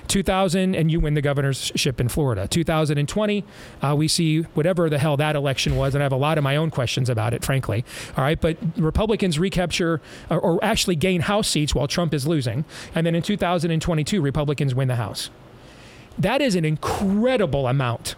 2000, 0.07 0.75
and 0.75 0.91
you 0.91 0.99
win 0.99 1.13
the 1.13 1.21
governorship 1.21 1.99
in 1.99 2.09
Florida. 2.09 2.47
2020, 2.47 3.43
uh, 3.81 3.95
we 3.95 4.07
see 4.07 4.41
whatever 4.41 4.89
the 4.89 4.97
hell 4.97 5.17
that 5.17 5.35
election 5.35 5.75
was, 5.75 5.95
and 5.95 6.03
I 6.03 6.05
have 6.05 6.11
a 6.11 6.17
lot 6.17 6.37
of 6.37 6.43
my 6.43 6.55
own 6.55 6.71
questions 6.71 7.09
about 7.09 7.33
it, 7.33 7.43
frankly. 7.43 7.85
All 8.17 8.23
right, 8.23 8.39
but 8.39 8.57
Republicans 8.77 9.39
recapture 9.39 10.01
or, 10.29 10.39
or 10.39 10.63
actually 10.63 10.95
gain 10.95 11.21
House 11.21 11.47
seats 11.47 11.73
while 11.75 11.87
Trump 11.87 12.13
is 12.13 12.27
losing. 12.27 12.65
And 12.95 13.05
then 13.05 13.15
in 13.15 13.23
2022, 13.23 14.21
Republicans 14.21 14.75
win 14.75 14.87
the 14.87 14.95
House. 14.95 15.29
That 16.17 16.41
is 16.41 16.55
an 16.55 16.65
incredible 16.65 17.67
amount 17.67 18.15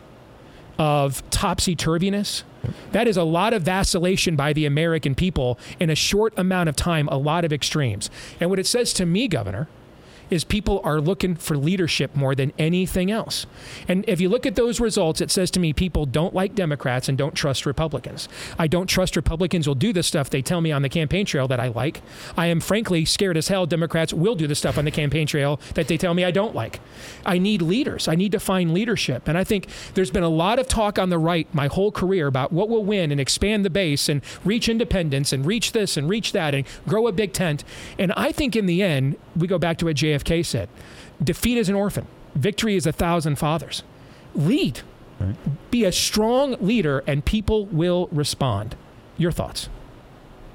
of 0.77 1.27
topsy 1.29 1.75
turviness. 1.75 2.43
That 2.91 3.07
is 3.07 3.17
a 3.17 3.23
lot 3.23 3.53
of 3.53 3.63
vacillation 3.63 4.35
by 4.35 4.53
the 4.53 4.65
American 4.65 5.15
people 5.15 5.59
in 5.79 5.89
a 5.89 5.95
short 5.95 6.33
amount 6.37 6.69
of 6.69 6.75
time, 6.75 7.07
a 7.09 7.17
lot 7.17 7.43
of 7.43 7.51
extremes. 7.51 8.09
And 8.39 8.49
what 8.49 8.59
it 8.59 8.67
says 8.67 8.93
to 8.93 9.05
me, 9.05 9.27
Governor, 9.27 9.67
is 10.33 10.43
people 10.43 10.81
are 10.83 10.99
looking 10.99 11.35
for 11.35 11.55
leadership 11.55 12.15
more 12.15 12.33
than 12.33 12.51
anything 12.57 13.11
else. 13.11 13.45
And 13.87 14.03
if 14.07 14.19
you 14.19 14.27
look 14.27 14.45
at 14.45 14.55
those 14.55 14.79
results, 14.79 15.21
it 15.21 15.29
says 15.29 15.51
to 15.51 15.59
me 15.59 15.73
people 15.73 16.07
don't 16.07 16.33
like 16.33 16.55
Democrats 16.55 17.07
and 17.07 17.17
don't 17.17 17.35
trust 17.35 17.65
Republicans. 17.65 18.27
I 18.57 18.65
don't 18.67 18.87
trust 18.87 19.15
Republicans 19.15 19.67
will 19.67 19.75
do 19.75 19.93
the 19.93 20.01
stuff 20.01 20.29
they 20.29 20.41
tell 20.41 20.59
me 20.59 20.71
on 20.71 20.81
the 20.81 20.89
campaign 20.89 21.25
trail 21.25 21.47
that 21.47 21.59
I 21.59 21.67
like. 21.67 22.01
I 22.35 22.47
am 22.47 22.59
frankly 22.59 23.05
scared 23.05 23.37
as 23.37 23.47
hell 23.47 23.67
Democrats 23.67 24.11
will 24.11 24.33
do 24.33 24.47
the 24.47 24.55
stuff 24.55 24.77
on 24.77 24.85
the 24.85 24.91
campaign 24.91 25.27
trail 25.27 25.59
that 25.75 25.87
they 25.87 25.97
tell 25.97 26.15
me 26.15 26.25
I 26.25 26.31
don't 26.31 26.55
like. 26.55 26.79
I 27.25 27.37
need 27.37 27.61
leaders. 27.61 28.07
I 28.07 28.15
need 28.15 28.31
to 28.31 28.39
find 28.39 28.73
leadership. 28.73 29.27
And 29.27 29.37
I 29.37 29.43
think 29.43 29.67
there's 29.93 30.11
been 30.11 30.23
a 30.23 30.29
lot 30.29 30.57
of 30.57 30.67
talk 30.67 30.97
on 30.97 31.09
the 31.09 31.19
right 31.19 31.47
my 31.53 31.67
whole 31.67 31.91
career 31.91 32.25
about 32.25 32.51
what 32.51 32.69
will 32.69 32.83
win 32.83 33.11
and 33.11 33.21
expand 33.21 33.63
the 33.63 33.69
base 33.69 34.09
and 34.09 34.21
reach 34.43 34.67
independence 34.67 35.31
and 35.31 35.45
reach 35.45 35.73
this 35.73 35.95
and 35.95 36.09
reach 36.09 36.31
that 36.31 36.55
and 36.55 36.65
grow 36.87 37.07
a 37.07 37.11
big 37.11 37.33
tent. 37.33 37.63
And 37.99 38.11
I 38.13 38.31
think 38.31 38.55
in 38.55 38.65
the 38.65 38.81
end, 38.81 39.15
we 39.35 39.47
go 39.47 39.57
back 39.59 39.77
to 39.79 39.85
what 39.85 39.95
JFK 39.95 40.22
JFK 40.23 40.45
said 40.45 40.69
defeat 41.23 41.57
is 41.57 41.69
an 41.69 41.75
orphan, 41.75 42.07
victory 42.35 42.75
is 42.75 42.85
a 42.85 42.91
thousand 42.91 43.37
fathers. 43.37 43.83
Lead. 44.35 44.81
Right. 45.19 45.35
Be 45.71 45.85
a 45.85 45.91
strong 45.91 46.55
leader, 46.59 47.03
and 47.05 47.23
people 47.23 47.65
will 47.67 48.09
respond. 48.11 48.75
Your 49.17 49.31
thoughts? 49.31 49.69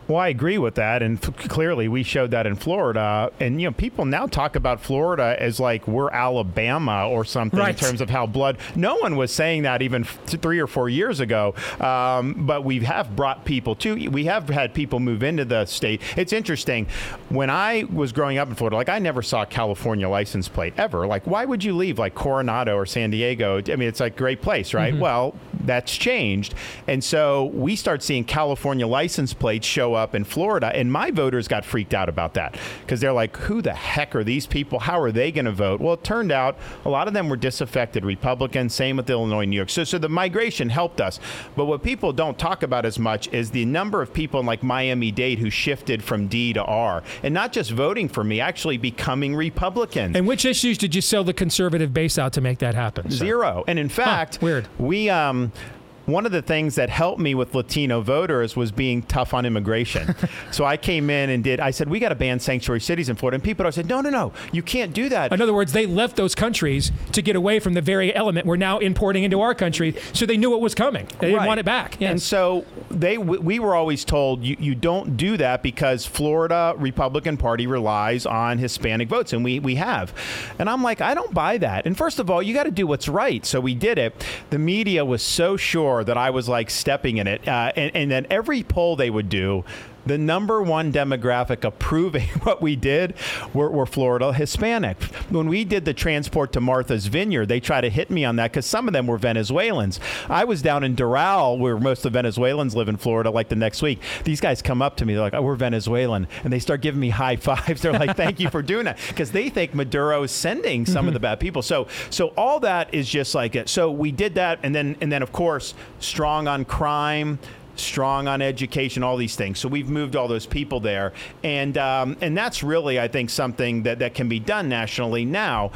Well, 0.08 0.18
I 0.18 0.28
agree 0.28 0.56
with 0.56 0.76
that, 0.76 1.02
and 1.02 1.22
f- 1.22 1.36
clearly 1.48 1.86
we 1.86 2.02
showed 2.02 2.30
that 2.30 2.46
in 2.46 2.56
Florida. 2.56 3.30
And 3.40 3.60
you 3.60 3.68
know, 3.68 3.72
people 3.72 4.06
now 4.06 4.26
talk 4.26 4.56
about 4.56 4.80
Florida 4.80 5.36
as 5.38 5.60
like 5.60 5.86
we're 5.86 6.08
Alabama 6.10 7.06
or 7.06 7.26
something 7.26 7.58
right. 7.60 7.70
in 7.70 7.76
terms 7.76 8.00
of 8.00 8.08
how 8.08 8.26
blood. 8.26 8.56
No 8.74 8.96
one 8.96 9.16
was 9.16 9.30
saying 9.30 9.62
that 9.62 9.82
even 9.82 10.04
f- 10.04 10.18
three 10.24 10.60
or 10.60 10.66
four 10.66 10.88
years 10.88 11.20
ago. 11.20 11.54
Um, 11.78 12.46
but 12.46 12.64
we 12.64 12.80
have 12.80 13.14
brought 13.14 13.44
people 13.44 13.74
to. 13.76 14.08
We 14.08 14.24
have 14.24 14.48
had 14.48 14.72
people 14.72 14.98
move 14.98 15.22
into 15.22 15.44
the 15.44 15.66
state. 15.66 16.00
It's 16.16 16.32
interesting. 16.32 16.86
When 17.28 17.50
I 17.50 17.84
was 17.92 18.12
growing 18.12 18.38
up 18.38 18.48
in 18.48 18.54
Florida, 18.54 18.76
like 18.76 18.88
I 18.88 18.98
never 18.98 19.20
saw 19.20 19.42
a 19.42 19.46
California 19.46 20.08
license 20.08 20.48
plate 20.48 20.72
ever. 20.78 21.06
Like, 21.06 21.26
why 21.26 21.44
would 21.44 21.62
you 21.62 21.76
leave 21.76 21.98
like 21.98 22.14
Coronado 22.14 22.76
or 22.76 22.86
San 22.86 23.10
Diego? 23.10 23.58
I 23.58 23.76
mean, 23.76 23.88
it's 23.88 24.00
like 24.00 24.14
a 24.14 24.18
great 24.18 24.40
place, 24.40 24.72
right? 24.72 24.94
Mm-hmm. 24.94 25.02
Well, 25.02 25.34
that's 25.64 25.96
changed, 25.96 26.54
and 26.86 27.02
so 27.02 27.46
we 27.46 27.76
start 27.76 28.02
seeing 28.02 28.24
California 28.24 28.86
license 28.86 29.34
plates 29.34 29.66
show 29.66 29.94
up 29.94 30.14
in 30.14 30.24
Florida. 30.24 30.74
And 30.74 30.92
my 30.92 31.10
voters 31.10 31.48
got 31.48 31.64
freaked 31.64 31.94
out 31.94 32.08
about 32.08 32.34
that 32.34 32.56
because 32.80 33.00
they're 33.00 33.12
like, 33.12 33.36
who 33.36 33.62
the 33.62 33.74
heck 33.74 34.14
are 34.14 34.24
these 34.24 34.46
people? 34.46 34.78
How 34.78 35.00
are 35.00 35.12
they 35.12 35.32
going 35.32 35.44
to 35.44 35.52
vote? 35.52 35.80
Well, 35.80 35.94
it 35.94 36.04
turned 36.04 36.32
out 36.32 36.58
a 36.84 36.90
lot 36.90 37.08
of 37.08 37.14
them 37.14 37.28
were 37.28 37.36
disaffected 37.36 38.04
Republicans, 38.04 38.74
same 38.74 38.96
with 38.96 39.10
Illinois, 39.10 39.44
New 39.44 39.56
York. 39.56 39.70
So, 39.70 39.84
so 39.84 39.98
the 39.98 40.08
migration 40.08 40.68
helped 40.68 41.00
us. 41.00 41.20
But 41.56 41.66
what 41.66 41.82
people 41.82 42.12
don't 42.12 42.38
talk 42.38 42.62
about 42.62 42.84
as 42.84 42.98
much 42.98 43.28
is 43.32 43.50
the 43.50 43.64
number 43.64 44.02
of 44.02 44.12
people 44.12 44.40
in 44.40 44.46
like 44.46 44.62
Miami 44.62 45.10
Dade 45.10 45.38
who 45.38 45.50
shifted 45.50 46.02
from 46.02 46.28
D 46.28 46.52
to 46.52 46.62
R 46.62 47.02
and 47.22 47.34
not 47.34 47.52
just 47.52 47.70
voting 47.70 48.08
for 48.08 48.24
me, 48.24 48.40
actually 48.40 48.78
becoming 48.78 49.34
Republicans. 49.34 50.16
And 50.16 50.26
which 50.26 50.44
issues 50.44 50.78
did 50.78 50.94
you 50.94 51.00
sell 51.00 51.24
the 51.24 51.34
conservative 51.34 51.92
base 51.92 52.18
out 52.18 52.32
to 52.34 52.40
make 52.40 52.58
that 52.58 52.74
happen? 52.74 53.10
Zero. 53.10 53.64
And 53.66 53.78
in 53.78 53.88
fact, 53.88 54.36
huh, 54.36 54.44
weird. 54.44 54.68
We 54.78 55.10
um, 55.10 55.47
yeah 55.54 55.77
one 56.08 56.24
of 56.24 56.32
the 56.32 56.40
things 56.40 56.74
that 56.76 56.88
helped 56.88 57.20
me 57.20 57.34
with 57.34 57.54
Latino 57.54 58.00
voters 58.00 58.56
was 58.56 58.72
being 58.72 59.02
tough 59.02 59.34
on 59.34 59.44
immigration. 59.44 60.14
so 60.50 60.64
I 60.64 60.76
came 60.76 61.10
in 61.10 61.28
and 61.28 61.44
did, 61.44 61.60
I 61.60 61.70
said, 61.70 61.88
we 61.88 62.00
got 62.00 62.08
to 62.08 62.14
ban 62.14 62.40
sanctuary 62.40 62.80
cities 62.80 63.10
in 63.10 63.16
Florida. 63.16 63.34
And 63.34 63.44
people 63.44 63.70
said, 63.70 63.86
no, 63.86 64.00
no, 64.00 64.08
no, 64.08 64.32
you 64.50 64.62
can't 64.62 64.94
do 64.94 65.10
that. 65.10 65.32
In 65.32 65.42
other 65.42 65.52
words, 65.52 65.72
they 65.72 65.84
left 65.84 66.16
those 66.16 66.34
countries 66.34 66.90
to 67.12 67.20
get 67.20 67.36
away 67.36 67.60
from 67.60 67.74
the 67.74 67.82
very 67.82 68.14
element 68.14 68.46
we're 68.46 68.56
now 68.56 68.78
importing 68.78 69.24
into 69.24 69.42
our 69.42 69.54
country. 69.54 69.94
So 70.14 70.24
they 70.24 70.38
knew 70.38 70.54
it 70.54 70.60
was 70.60 70.74
coming. 70.74 71.06
They 71.18 71.26
didn't 71.26 71.40
right. 71.40 71.46
want 71.46 71.60
it 71.60 71.66
back. 71.66 72.00
Yes. 72.00 72.10
And 72.10 72.22
so 72.22 72.64
they, 72.90 73.18
we 73.18 73.58
were 73.58 73.74
always 73.74 74.04
told 74.04 74.42
you, 74.42 74.56
you 74.58 74.74
don't 74.74 75.18
do 75.18 75.36
that 75.36 75.62
because 75.62 76.06
Florida 76.06 76.74
Republican 76.78 77.36
Party 77.36 77.66
relies 77.66 78.24
on 78.24 78.56
Hispanic 78.56 79.08
votes. 79.08 79.34
And 79.34 79.44
we, 79.44 79.58
we 79.58 79.74
have. 79.74 80.14
And 80.58 80.70
I'm 80.70 80.82
like, 80.82 81.02
I 81.02 81.12
don't 81.12 81.34
buy 81.34 81.58
that. 81.58 81.84
And 81.84 81.96
first 81.98 82.18
of 82.18 82.30
all, 82.30 82.42
you 82.42 82.54
got 82.54 82.64
to 82.64 82.70
do 82.70 82.86
what's 82.86 83.08
right. 83.08 83.44
So 83.44 83.60
we 83.60 83.74
did 83.74 83.98
it. 83.98 84.24
The 84.48 84.58
media 84.58 85.04
was 85.04 85.22
so 85.22 85.58
sure 85.58 85.97
that 86.04 86.16
I 86.16 86.30
was 86.30 86.48
like 86.48 86.70
stepping 86.70 87.18
in 87.18 87.26
it. 87.26 87.46
Uh, 87.46 87.72
and, 87.76 87.94
and 87.94 88.10
then 88.10 88.26
every 88.30 88.62
poll 88.62 88.96
they 88.96 89.10
would 89.10 89.28
do, 89.28 89.64
the 90.08 90.18
number 90.18 90.62
one 90.62 90.92
demographic 90.92 91.64
approving 91.64 92.28
what 92.42 92.60
we 92.60 92.76
did 92.76 93.14
were, 93.52 93.70
were, 93.70 93.86
Florida 93.86 94.32
Hispanic. 94.32 95.02
When 95.30 95.48
we 95.48 95.64
did 95.64 95.84
the 95.84 95.94
transport 95.94 96.52
to 96.52 96.60
Martha's 96.60 97.06
Vineyard, 97.06 97.46
they 97.46 97.60
tried 97.60 97.82
to 97.82 97.90
hit 97.90 98.10
me 98.10 98.24
on 98.24 98.36
that 98.36 98.52
because 98.52 98.66
some 98.66 98.86
of 98.86 98.92
them 98.92 99.06
were 99.06 99.18
Venezuelans. 99.18 99.98
I 100.28 100.44
was 100.44 100.62
down 100.62 100.84
in 100.84 100.94
Doral, 100.94 101.58
where 101.58 101.78
most 101.78 102.04
of 102.04 102.12
the 102.12 102.18
Venezuelans 102.18 102.76
live 102.76 102.88
in 102.88 102.96
Florida, 102.96 103.30
like 103.30 103.48
the 103.48 103.56
next 103.56 103.82
week. 103.82 104.00
These 104.24 104.40
guys 104.40 104.62
come 104.62 104.82
up 104.82 104.96
to 104.98 105.06
me, 105.06 105.14
they're 105.14 105.22
like, 105.22 105.34
oh, 105.34 105.42
we're 105.42 105.56
Venezuelan. 105.56 106.28
And 106.44 106.52
they 106.52 106.58
start 106.58 106.80
giving 106.80 107.00
me 107.00 107.10
high 107.10 107.36
fives. 107.48 107.82
They're 107.82 107.92
like, 107.92 108.16
thank 108.16 108.40
you 108.40 108.50
for 108.50 108.62
doing 108.62 108.84
that. 108.84 108.98
Because 109.08 109.30
they 109.30 109.48
think 109.48 109.74
Maduro 109.74 110.22
is 110.22 110.30
sending 110.30 110.84
some 110.84 111.02
mm-hmm. 111.02 111.08
of 111.08 111.14
the 111.14 111.20
bad 111.20 111.40
people. 111.40 111.62
So, 111.62 111.88
so 112.10 112.28
all 112.28 112.60
that 112.60 112.92
is 112.92 113.08
just 113.08 113.34
like 113.34 113.56
it. 113.56 113.68
So 113.68 113.90
we 113.90 114.12
did 114.12 114.34
that. 114.34 114.58
And 114.62 114.74
then, 114.74 114.96
and 115.00 115.10
then 115.10 115.22
of 115.22 115.32
course, 115.32 115.74
strong 116.00 116.48
on 116.48 116.64
crime 116.64 117.38
strong 117.80 118.28
on 118.28 118.42
education, 118.42 119.02
all 119.02 119.16
these 119.16 119.36
things. 119.36 119.58
So 119.58 119.68
we've 119.68 119.88
moved 119.88 120.16
all 120.16 120.28
those 120.28 120.46
people 120.46 120.80
there, 120.80 121.12
and 121.42 121.76
um, 121.78 122.16
and 122.20 122.36
that's 122.36 122.62
really, 122.62 123.00
I 123.00 123.08
think, 123.08 123.30
something 123.30 123.82
that 123.84 123.98
that 124.00 124.14
can 124.14 124.28
be 124.28 124.40
done 124.40 124.68
nationally 124.68 125.24
now. 125.24 125.72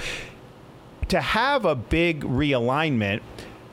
To 1.09 1.21
have 1.21 1.67
a 1.67 1.75
big 1.75 2.23
realignment 2.23 3.21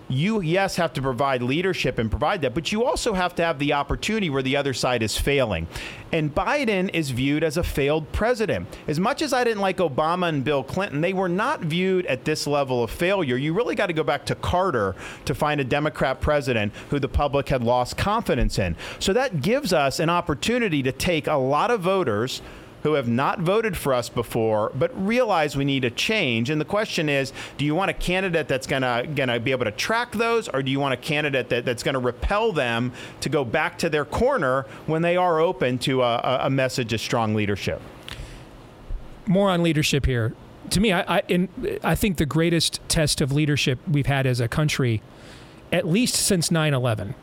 you 0.09 0.41
yes 0.41 0.75
have 0.75 0.91
to 0.93 1.01
provide 1.01 1.41
leadership 1.43 1.99
and 1.99 2.09
provide 2.09 2.41
that, 2.41 2.53
but 2.53 2.71
you 2.71 2.83
also 2.83 3.13
have 3.13 3.35
to 3.35 3.43
have 3.43 3.59
the 3.59 3.73
opportunity 3.73 4.29
where 4.29 4.41
the 4.41 4.57
other 4.57 4.73
side 4.73 5.03
is 5.03 5.15
failing. 5.17 5.67
And 6.11 6.33
Biden 6.33 6.89
is 6.93 7.11
viewed 7.11 7.43
as 7.43 7.57
a 7.57 7.63
failed 7.63 8.11
president. 8.11 8.67
As 8.87 8.99
much 8.99 9.21
as 9.21 9.31
I 9.31 9.43
didn't 9.43 9.61
like 9.61 9.77
Obama 9.77 10.29
and 10.29 10.43
Bill 10.43 10.63
Clinton, 10.63 11.01
they 11.01 11.13
were 11.13 11.29
not 11.29 11.61
viewed 11.61 12.07
at 12.07 12.25
this 12.25 12.47
level 12.47 12.83
of 12.83 12.89
failure. 12.89 13.37
You 13.37 13.53
really 13.53 13.75
got 13.75 13.87
to 13.87 13.93
go 13.93 14.03
back 14.03 14.25
to 14.25 14.35
Carter 14.35 14.95
to 15.25 15.35
find 15.35 15.61
a 15.61 15.63
Democrat 15.63 16.19
president 16.19 16.73
who 16.89 16.99
the 16.99 17.07
public 17.07 17.49
had 17.49 17.63
lost 17.63 17.95
confidence 17.95 18.57
in. 18.57 18.75
So 18.97 19.13
that 19.13 19.41
gives 19.41 19.71
us 19.71 19.99
an 19.99 20.09
opportunity 20.09 20.81
to 20.81 20.91
take 20.91 21.27
a 21.27 21.35
lot 21.35 21.69
of 21.69 21.81
voters 21.81 22.41
who 22.83 22.93
have 22.93 23.07
not 23.07 23.39
voted 23.39 23.75
for 23.75 23.93
us 23.93 24.09
before, 24.09 24.71
but 24.75 24.91
realize 25.05 25.55
we 25.55 25.65
need 25.65 25.83
a 25.83 25.89
change. 25.89 26.49
And 26.49 26.59
the 26.59 26.65
question 26.65 27.09
is, 27.09 27.33
do 27.57 27.65
you 27.65 27.75
want 27.75 27.91
a 27.91 27.93
candidate 27.93 28.47
that's 28.47 28.67
gonna 28.67 29.05
gonna 29.15 29.39
be 29.39 29.51
able 29.51 29.65
to 29.65 29.71
track 29.71 30.13
those, 30.13 30.47
or 30.47 30.63
do 30.63 30.71
you 30.71 30.79
want 30.79 30.93
a 30.93 30.97
candidate 30.97 31.49
that, 31.49 31.65
that's 31.65 31.83
gonna 31.83 31.99
repel 31.99 32.51
them 32.51 32.91
to 33.21 33.29
go 33.29 33.43
back 33.43 33.77
to 33.79 33.89
their 33.89 34.05
corner 34.05 34.65
when 34.85 35.01
they 35.01 35.17
are 35.17 35.39
open 35.39 35.77
to 35.79 36.01
a, 36.01 36.39
a 36.43 36.49
message 36.49 36.93
of 36.93 37.01
strong 37.01 37.35
leadership? 37.35 37.81
More 39.25 39.49
on 39.49 39.61
leadership 39.61 40.05
here. 40.05 40.33
To 40.71 40.79
me, 40.79 40.93
I, 40.93 41.17
I, 41.17 41.23
in, 41.27 41.49
I 41.83 41.95
think 41.95 42.17
the 42.17 42.25
greatest 42.25 42.79
test 42.87 43.21
of 43.21 43.31
leadership 43.31 43.79
we've 43.87 44.05
had 44.05 44.25
as 44.25 44.39
a 44.39 44.47
country, 44.47 45.01
at 45.71 45.87
least 45.87 46.15
since 46.15 46.51
9 46.51 46.73
11, 46.73 47.15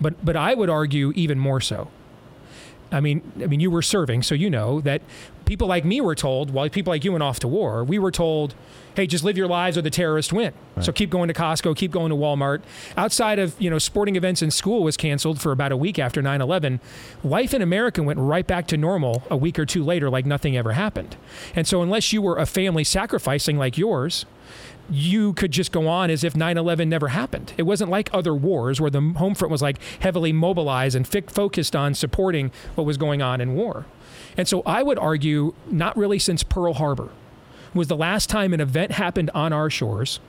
but, 0.00 0.24
but 0.24 0.36
I 0.36 0.54
would 0.54 0.68
argue 0.68 1.12
even 1.14 1.38
more 1.38 1.60
so 1.60 1.88
I 2.92 3.00
mean, 3.00 3.22
I 3.42 3.46
mean, 3.46 3.60
you 3.60 3.70
were 3.70 3.82
serving, 3.82 4.22
so 4.22 4.34
you 4.34 4.50
know 4.50 4.80
that 4.82 5.02
people 5.44 5.66
like 5.66 5.84
me 5.84 6.00
were 6.00 6.14
told, 6.14 6.50
while 6.50 6.68
people 6.68 6.92
like 6.92 7.04
you 7.04 7.12
went 7.12 7.22
off 7.22 7.40
to 7.40 7.48
war, 7.48 7.84
we 7.84 7.98
were 7.98 8.10
told, 8.10 8.54
hey, 8.94 9.06
just 9.06 9.24
live 9.24 9.36
your 9.36 9.48
lives 9.48 9.76
or 9.76 9.82
the 9.82 9.90
terrorists 9.90 10.32
win. 10.32 10.52
Right. 10.76 10.84
So 10.84 10.92
keep 10.92 11.10
going 11.10 11.28
to 11.28 11.34
Costco, 11.34 11.76
keep 11.76 11.90
going 11.90 12.10
to 12.10 12.16
Walmart. 12.16 12.62
Outside 12.96 13.38
of, 13.38 13.60
you 13.60 13.70
know, 13.70 13.78
sporting 13.78 14.16
events 14.16 14.42
in 14.42 14.50
school 14.50 14.82
was 14.82 14.96
canceled 14.96 15.40
for 15.40 15.52
about 15.52 15.72
a 15.72 15.76
week 15.76 15.98
after 15.98 16.22
9-11. 16.22 16.80
Life 17.24 17.54
in 17.54 17.62
America 17.62 18.02
went 18.02 18.18
right 18.18 18.46
back 18.46 18.66
to 18.68 18.76
normal 18.76 19.22
a 19.30 19.36
week 19.36 19.58
or 19.58 19.66
two 19.66 19.82
later 19.82 20.10
like 20.10 20.26
nothing 20.26 20.56
ever 20.56 20.72
happened. 20.72 21.16
And 21.56 21.66
so 21.66 21.82
unless 21.82 22.12
you 22.12 22.22
were 22.22 22.36
a 22.36 22.46
family 22.46 22.84
sacrificing 22.84 23.56
like 23.56 23.76
yours, 23.78 24.26
you 24.90 25.32
could 25.34 25.50
just 25.50 25.72
go 25.72 25.86
on 25.88 26.10
as 26.10 26.24
if 26.24 26.34
9-11 26.34 26.88
never 26.88 27.08
happened 27.08 27.52
it 27.56 27.62
wasn't 27.62 27.90
like 27.90 28.10
other 28.12 28.34
wars 28.34 28.80
where 28.80 28.90
the 28.90 29.00
home 29.00 29.34
front 29.34 29.50
was 29.50 29.62
like 29.62 29.78
heavily 30.00 30.32
mobilized 30.32 30.96
and 30.96 31.06
fi- 31.06 31.20
focused 31.22 31.74
on 31.76 31.94
supporting 31.94 32.50
what 32.74 32.84
was 32.84 32.96
going 32.96 33.22
on 33.22 33.40
in 33.40 33.54
war 33.54 33.86
and 34.36 34.48
so 34.48 34.62
i 34.66 34.82
would 34.82 34.98
argue 34.98 35.54
not 35.70 35.96
really 35.96 36.18
since 36.18 36.42
pearl 36.42 36.74
harbor 36.74 37.10
was 37.74 37.88
the 37.88 37.96
last 37.96 38.28
time 38.28 38.52
an 38.52 38.60
event 38.60 38.92
happened 38.92 39.30
on 39.34 39.52
our 39.52 39.70
shores 39.70 40.20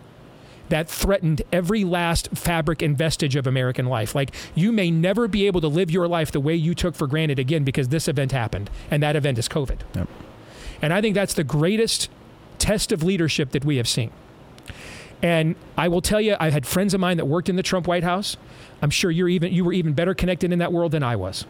that 0.69 0.89
threatened 0.89 1.41
every 1.51 1.83
last 1.83 2.29
fabric 2.29 2.81
and 2.81 2.97
vestige 2.97 3.35
of 3.35 3.45
American 3.45 3.85
life. 3.85 4.15
Like, 4.15 4.33
you 4.55 4.71
may 4.71 4.89
never 4.89 5.27
be 5.27 5.45
able 5.45 5.61
to 5.61 5.67
live 5.67 5.91
your 5.91 6.07
life 6.07 6.31
the 6.31 6.39
way 6.39 6.55
you 6.55 6.73
took 6.73 6.95
for 6.95 7.05
granted 7.05 7.37
again 7.37 7.63
because 7.63 7.89
this 7.89 8.07
event 8.07 8.31
happened, 8.31 8.69
and 8.89 9.03
that 9.03 9.15
event 9.15 9.37
is 9.37 9.49
COVID. 9.49 9.81
Yep. 9.93 10.07
And 10.81 10.93
I 10.93 11.01
think 11.01 11.15
that's 11.15 11.33
the 11.33 11.43
greatest 11.43 12.09
test 12.57 12.91
of 12.91 13.03
leadership 13.03 13.51
that 13.51 13.65
we 13.65 13.77
have 13.77 13.87
seen. 13.87 14.11
And 15.21 15.55
I 15.77 15.87
will 15.87 16.01
tell 16.01 16.19
you, 16.19 16.35
I 16.39 16.49
had 16.49 16.65
friends 16.65 16.93
of 16.93 16.99
mine 16.99 17.17
that 17.17 17.25
worked 17.25 17.47
in 17.47 17.55
the 17.55 17.63
Trump 17.63 17.87
White 17.87 18.03
House. 18.03 18.35
I'm 18.81 18.89
sure 18.89 19.09
you're 19.09 19.29
even 19.29 19.53
you 19.53 19.63
were 19.63 19.73
even 19.73 19.93
better 19.93 20.13
connected 20.13 20.51
in 20.51 20.59
that 20.59 20.73
world 20.73 20.91
than 20.91 21.03
I 21.03 21.15
was. 21.15 21.45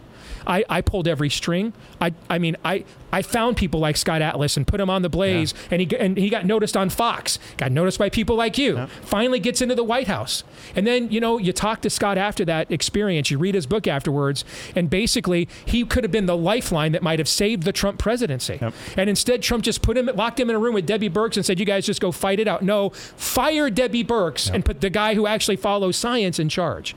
I, 0.48 0.64
I 0.70 0.82
pulled 0.82 1.08
every 1.08 1.30
string. 1.30 1.74
I, 2.02 2.14
I 2.30 2.40
mean, 2.40 2.56
I, 2.64 2.86
I 3.12 3.22
found 3.22 3.58
people 3.58 3.80
like 3.80 3.96
Scott 3.96 4.22
Atlas 4.22 4.58
and 4.58 4.66
put 4.66 4.80
him 4.82 4.90
on 4.90 5.04
the 5.04 5.10
Blaze, 5.10 5.54
and 5.70 5.82
he 5.82 5.98
and 5.98 6.18
he 6.18 6.30
got 6.30 6.46
noticed 6.46 6.76
on 6.76 6.90
Fox. 6.90 7.38
Got 7.58 7.72
noticed 7.72 8.00
by 8.00 8.10
people 8.10 8.36
like 8.36 8.58
you. 8.58 8.88
Finally, 9.04 9.40
gets 9.40 9.62
into 9.62 9.76
the 9.76 9.84
White 9.84 10.08
House, 10.08 10.44
and 10.76 10.88
then 10.88 11.12
you 11.12 11.20
know 11.20 11.38
you 11.38 11.54
talk 11.54 11.82
to 11.82 11.90
Scott 11.92 12.18
after 12.18 12.44
that 12.46 12.72
experience. 12.72 13.30
You 13.30 13.38
read 13.38 13.54
his 13.54 13.68
book 13.68 13.88
afterwards, 13.88 14.44
and 14.76 14.90
basically 14.90 15.48
he 15.64 15.86
could 15.86 16.04
have 16.04 16.12
been 16.12 16.26
the 16.26 16.36
lifeline 16.36 16.92
that 16.94 17.04
might 17.04 17.20
have 17.20 17.30
saved 17.30 17.64
the 17.64 17.72
Trump 17.72 18.00
presidency. 18.00 18.60
And 18.98 19.10
instead, 19.10 19.44
Trump 19.44 19.64
just 19.64 19.84
put 19.84 19.96
him, 19.96 20.10
locked 20.16 20.40
him 20.40 20.50
in 20.50 20.56
a 20.56 20.60
room 20.60 20.74
with 20.74 20.88
Debbie 20.88 21.10
Birx, 21.10 21.38
and 21.38 21.46
said, 21.46 21.60
"You 21.60 21.66
guys 21.66 21.86
just 21.86 22.02
go 22.02 22.12
fight 22.12 22.40
it 22.40 22.48
out." 22.48 22.64
No, 22.64 22.90
fire 22.90 23.70
Debbie 23.70 24.04
Birx 24.04 24.52
and 24.52 24.66
put 24.66 24.82
the 24.82 24.90
guy 24.90 25.14
who 25.14 25.28
actually 25.28 25.58
follows 25.58 25.98
science 25.98 26.40
in 26.40 26.50
charge. 26.50 26.96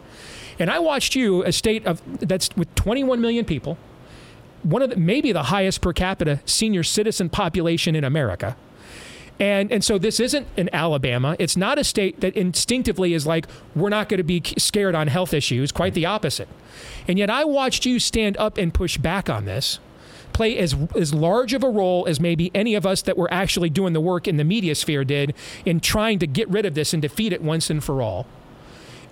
And 0.58 0.70
I 0.70 0.78
watched 0.78 1.14
you, 1.14 1.44
a 1.44 1.52
state 1.52 1.86
of 1.86 2.02
that's 2.20 2.48
with 2.56 2.74
21 2.74 3.20
million 3.20 3.44
people, 3.44 3.78
one 4.62 4.82
of 4.82 4.90
the, 4.90 4.96
maybe 4.96 5.32
the 5.32 5.44
highest 5.44 5.80
per 5.80 5.92
capita 5.92 6.40
senior 6.44 6.82
citizen 6.82 7.28
population 7.28 7.94
in 7.94 8.04
America. 8.04 8.56
And 9.38 9.70
and 9.70 9.84
so 9.84 9.98
this 9.98 10.18
isn't 10.18 10.46
in 10.56 10.70
Alabama. 10.72 11.36
It's 11.38 11.56
not 11.56 11.78
a 11.78 11.84
state 11.84 12.20
that 12.20 12.34
instinctively 12.36 13.12
is 13.12 13.26
like 13.26 13.46
we're 13.74 13.90
not 13.90 14.08
going 14.08 14.18
to 14.18 14.24
be 14.24 14.42
scared 14.56 14.94
on 14.94 15.08
health 15.08 15.34
issues. 15.34 15.72
Quite 15.72 15.94
the 15.94 16.06
opposite. 16.06 16.48
And 17.06 17.18
yet 17.18 17.28
I 17.28 17.44
watched 17.44 17.84
you 17.84 17.98
stand 17.98 18.36
up 18.38 18.56
and 18.56 18.72
push 18.72 18.96
back 18.96 19.28
on 19.28 19.44
this. 19.44 19.78
Play 20.32 20.56
as 20.56 20.74
as 20.96 21.12
large 21.12 21.52
of 21.52 21.62
a 21.62 21.68
role 21.68 22.06
as 22.08 22.18
maybe 22.18 22.50
any 22.54 22.74
of 22.74 22.86
us 22.86 23.02
that 23.02 23.18
were 23.18 23.32
actually 23.32 23.68
doing 23.68 23.92
the 23.92 24.00
work 24.00 24.26
in 24.26 24.38
the 24.38 24.44
media 24.44 24.74
sphere 24.74 25.04
did 25.04 25.34
in 25.66 25.80
trying 25.80 26.18
to 26.20 26.26
get 26.26 26.48
rid 26.48 26.64
of 26.64 26.74
this 26.74 26.94
and 26.94 27.02
defeat 27.02 27.32
it 27.32 27.42
once 27.42 27.68
and 27.68 27.84
for 27.84 28.00
all. 28.00 28.26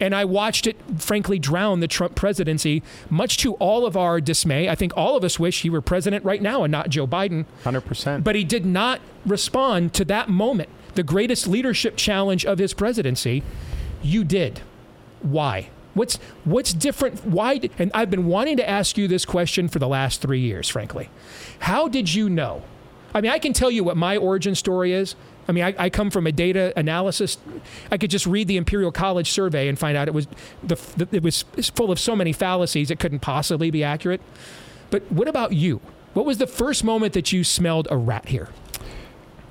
And 0.00 0.14
I 0.14 0.24
watched 0.24 0.66
it, 0.66 0.76
frankly, 0.98 1.38
drown 1.38 1.80
the 1.80 1.88
Trump 1.88 2.14
presidency, 2.14 2.82
much 3.10 3.38
to 3.38 3.54
all 3.54 3.86
of 3.86 3.96
our 3.96 4.20
dismay. 4.20 4.68
I 4.68 4.74
think 4.74 4.92
all 4.96 5.16
of 5.16 5.24
us 5.24 5.38
wish 5.38 5.62
he 5.62 5.70
were 5.70 5.80
president 5.80 6.24
right 6.24 6.42
now 6.42 6.64
and 6.64 6.72
not 6.72 6.90
Joe 6.90 7.06
Biden. 7.06 7.46
100%. 7.64 8.24
But 8.24 8.34
he 8.34 8.44
did 8.44 8.66
not 8.66 9.00
respond 9.24 9.94
to 9.94 10.04
that 10.06 10.28
moment, 10.28 10.68
the 10.94 11.02
greatest 11.02 11.46
leadership 11.46 11.96
challenge 11.96 12.44
of 12.44 12.58
his 12.58 12.74
presidency. 12.74 13.42
You 14.02 14.24
did. 14.24 14.60
Why? 15.22 15.70
What's 15.94 16.16
what's 16.44 16.72
different? 16.72 17.24
Why? 17.24 17.60
And 17.78 17.90
I've 17.94 18.10
been 18.10 18.26
wanting 18.26 18.56
to 18.56 18.68
ask 18.68 18.98
you 18.98 19.06
this 19.06 19.24
question 19.24 19.68
for 19.68 19.78
the 19.78 19.86
last 19.88 20.20
three 20.20 20.40
years, 20.40 20.68
frankly. 20.68 21.08
How 21.60 21.88
did 21.88 22.12
you 22.12 22.28
know? 22.28 22.62
I 23.14 23.20
mean, 23.20 23.30
I 23.30 23.38
can 23.38 23.52
tell 23.52 23.70
you 23.70 23.84
what 23.84 23.96
my 23.96 24.16
origin 24.16 24.56
story 24.56 24.92
is. 24.92 25.14
I 25.46 25.52
mean, 25.52 25.64
I, 25.64 25.74
I 25.78 25.90
come 25.90 26.10
from 26.10 26.26
a 26.26 26.32
data 26.32 26.72
analysis. 26.76 27.38
I 27.90 27.98
could 27.98 28.10
just 28.10 28.26
read 28.26 28.48
the 28.48 28.56
Imperial 28.56 28.92
College 28.92 29.30
survey 29.30 29.68
and 29.68 29.78
find 29.78 29.96
out 29.96 30.08
it 30.08 30.14
was 30.14 30.26
the, 30.62 30.76
the 30.96 31.08
it 31.12 31.22
was 31.22 31.44
full 31.74 31.90
of 31.90 31.98
so 31.98 32.16
many 32.16 32.32
fallacies 32.32 32.90
it 32.90 32.98
couldn't 32.98 33.20
possibly 33.20 33.70
be 33.70 33.84
accurate. 33.84 34.20
But 34.90 35.10
what 35.10 35.28
about 35.28 35.52
you? 35.52 35.80
What 36.14 36.24
was 36.24 36.38
the 36.38 36.46
first 36.46 36.84
moment 36.84 37.12
that 37.14 37.32
you 37.32 37.44
smelled 37.44 37.88
a 37.90 37.96
rat 37.96 38.28
here? 38.28 38.48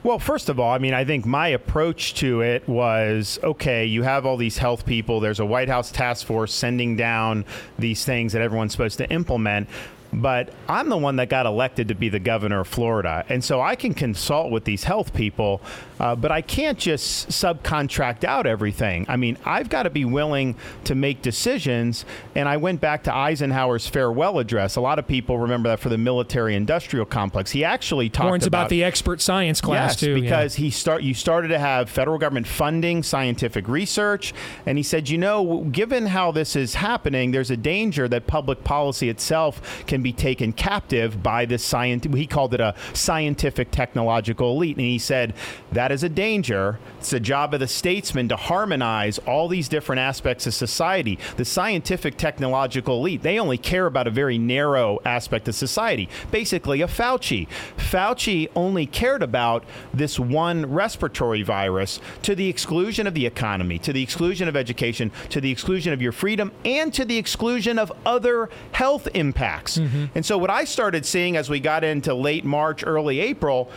Well, 0.04 0.20
first 0.20 0.50
of 0.50 0.60
all, 0.60 0.70
I 0.70 0.80
mean, 0.80 0.94
I 0.94 1.06
think 1.06 1.26
my 1.26 1.48
approach 1.50 2.16
to 2.16 2.42
it 2.42 2.68
was 2.68 3.40
okay, 3.42 3.86
you 3.86 4.04
have 4.04 4.26
all 4.26 4.36
these 4.36 4.58
health 4.58 4.86
people, 4.86 5.22
there's 5.22 5.40
a 5.40 5.46
White 5.46 5.70
House 5.70 5.92
task 5.92 6.26
force 6.26 6.54
sending 6.54 6.98
down 6.98 7.46
these 7.80 8.04
things 8.04 8.34
that 8.34 8.42
everyone's 8.42 8.74
supposed 8.74 8.98
to 8.98 9.10
implement. 9.10 9.70
But 10.14 10.54
I'm 10.70 10.90
the 10.90 10.98
one 10.98 11.16
that 11.18 11.30
got 11.30 11.46
elected 11.46 11.88
to 11.88 11.96
be 11.96 12.10
the 12.10 12.20
governor 12.20 12.62
of 12.62 12.68
Florida. 12.68 13.26
And 13.30 13.44
so 13.44 13.62
I 13.62 13.76
can 13.76 13.94
consult 13.94 14.52
with 14.52 14.66
these 14.66 14.84
health 14.84 15.14
people, 15.14 15.62
uh, 16.00 16.16
but 16.16 16.32
I 16.32 16.42
can't 16.42 16.78
just 16.78 17.30
subcontract 17.30 18.24
out 18.24 18.46
everything. 18.46 19.06
I 19.08 19.18
mean, 19.18 19.38
I've 19.46 19.70
got 19.70 19.84
to 19.84 19.90
be 19.90 20.06
willing 20.06 20.56
to 20.86 20.96
make 20.96 21.22
decisions. 21.22 22.06
And 22.36 22.48
I 22.50 22.58
went 22.58 22.82
back 22.82 23.04
to 23.04 23.16
Eisenhower's 23.16 23.88
farewell 23.88 24.40
address. 24.40 24.76
A 24.76 24.82
lot 24.82 25.00
of 25.00 25.08
people 25.08 25.38
remember 25.38 25.70
that 25.70 25.80
for 25.80 25.90
the 25.90 25.98
military 25.98 26.56
industrial 26.56 27.06
complex. 27.06 27.52
He 27.52 27.64
actually 27.64 28.10
talked 28.10 28.30
Warns 28.30 28.46
about, 28.46 28.70
the 28.70 28.84
expert 28.84 29.22
science 29.22 29.62
class 29.62 29.92
yes, 29.92 30.00
too. 30.00 30.16
yeah. 30.16 30.22
because 30.22 30.56
he 30.56 30.70
start 30.70 31.04
you 31.04 31.14
started 31.14 31.50
to 31.50 31.60
have 31.60 31.90
federal 31.90 32.18
government 32.18 32.48
funding 32.48 33.04
scientific 33.04 33.68
research, 33.68 34.34
and 34.66 34.78
he 34.78 34.84
said, 34.84 35.10
you 35.10 35.18
know, 35.18 35.62
given 35.72 36.08
how 36.08 36.32
this 36.32 36.56
is 36.56 36.76
happening, 36.76 37.32
there's 37.32 37.52
a 37.52 37.58
danger 37.58 38.08
that 38.08 38.28
public 38.28 38.64
policy 38.64 39.10
itself 39.10 39.86
can 39.86 40.02
be 40.02 40.14
taken 40.14 40.54
captive 40.54 41.22
by 41.22 41.46
this 41.46 41.64
science. 41.64 42.06
He 42.14 42.28
called 42.28 42.54
it 42.54 42.62
a 42.62 42.76
scientific 42.94 43.72
technological 43.72 44.52
elite, 44.52 44.78
and 44.78 44.86
he 44.86 45.00
said 45.00 45.34
that 45.72 45.92
is 45.94 46.04
a 46.04 46.10
danger. 46.10 46.80
It's 47.00 47.12
the 47.12 47.20
job 47.20 47.54
of 47.54 47.60
the 47.60 47.68
statesman 47.68 48.28
to 48.30 48.36
harmonize 48.36 49.20
all 49.20 49.48
these 49.48 49.70
different 49.70 50.00
aspects 50.00 50.48
of 50.48 50.54
society. 50.54 51.20
The 51.38 51.46
scientific 51.46 52.18
technological 52.18 52.98
elite 52.98 53.22
they 53.22 53.40
only 53.40 53.58
care 53.58 53.86
about 53.86 54.08
a 54.08 54.12
very 54.12 54.38
narrow 54.38 55.00
aspect 55.06 55.48
of 55.48 55.56
society, 55.56 56.10
basically 56.32 56.82
a 56.82 56.88
Fauci. 56.88 57.48
Fauci 57.78 58.50
only 58.56 58.86
cared 58.86 59.24
about 59.24 59.64
this 59.94 60.20
one 60.20 60.66
respiratory 60.66 61.44
virus 61.44 62.02
to 62.24 62.36
the 62.36 62.50
exclusion 62.50 63.08
of 63.08 63.14
the 63.14 63.26
economy, 63.26 63.78
to 63.80 63.94
the 63.94 64.04
exclusion 64.04 64.48
of 64.48 64.56
education, 64.56 65.12
to 65.30 65.40
the 65.40 65.52
exclusion 65.52 65.94
of 65.94 66.02
your 66.02 66.12
freedom, 66.12 66.52
and 66.66 66.94
to 66.94 67.06
the 67.06 67.18
exclusion 67.18 67.78
of 67.78 67.92
other 68.06 68.50
health 68.72 69.08
impacts. 69.14 69.78
Mm-hmm. 69.78 70.06
And 70.16 70.26
so, 70.26 70.38
what 70.38 70.50
I 70.50 70.64
started 70.64 71.06
seeing 71.06 71.38
as 71.38 71.50
we 71.50 71.60
got 71.60 71.84
into 71.84 72.14
late 72.14 72.44
March, 72.44 72.84
early 72.86 73.20
April, 73.20 73.70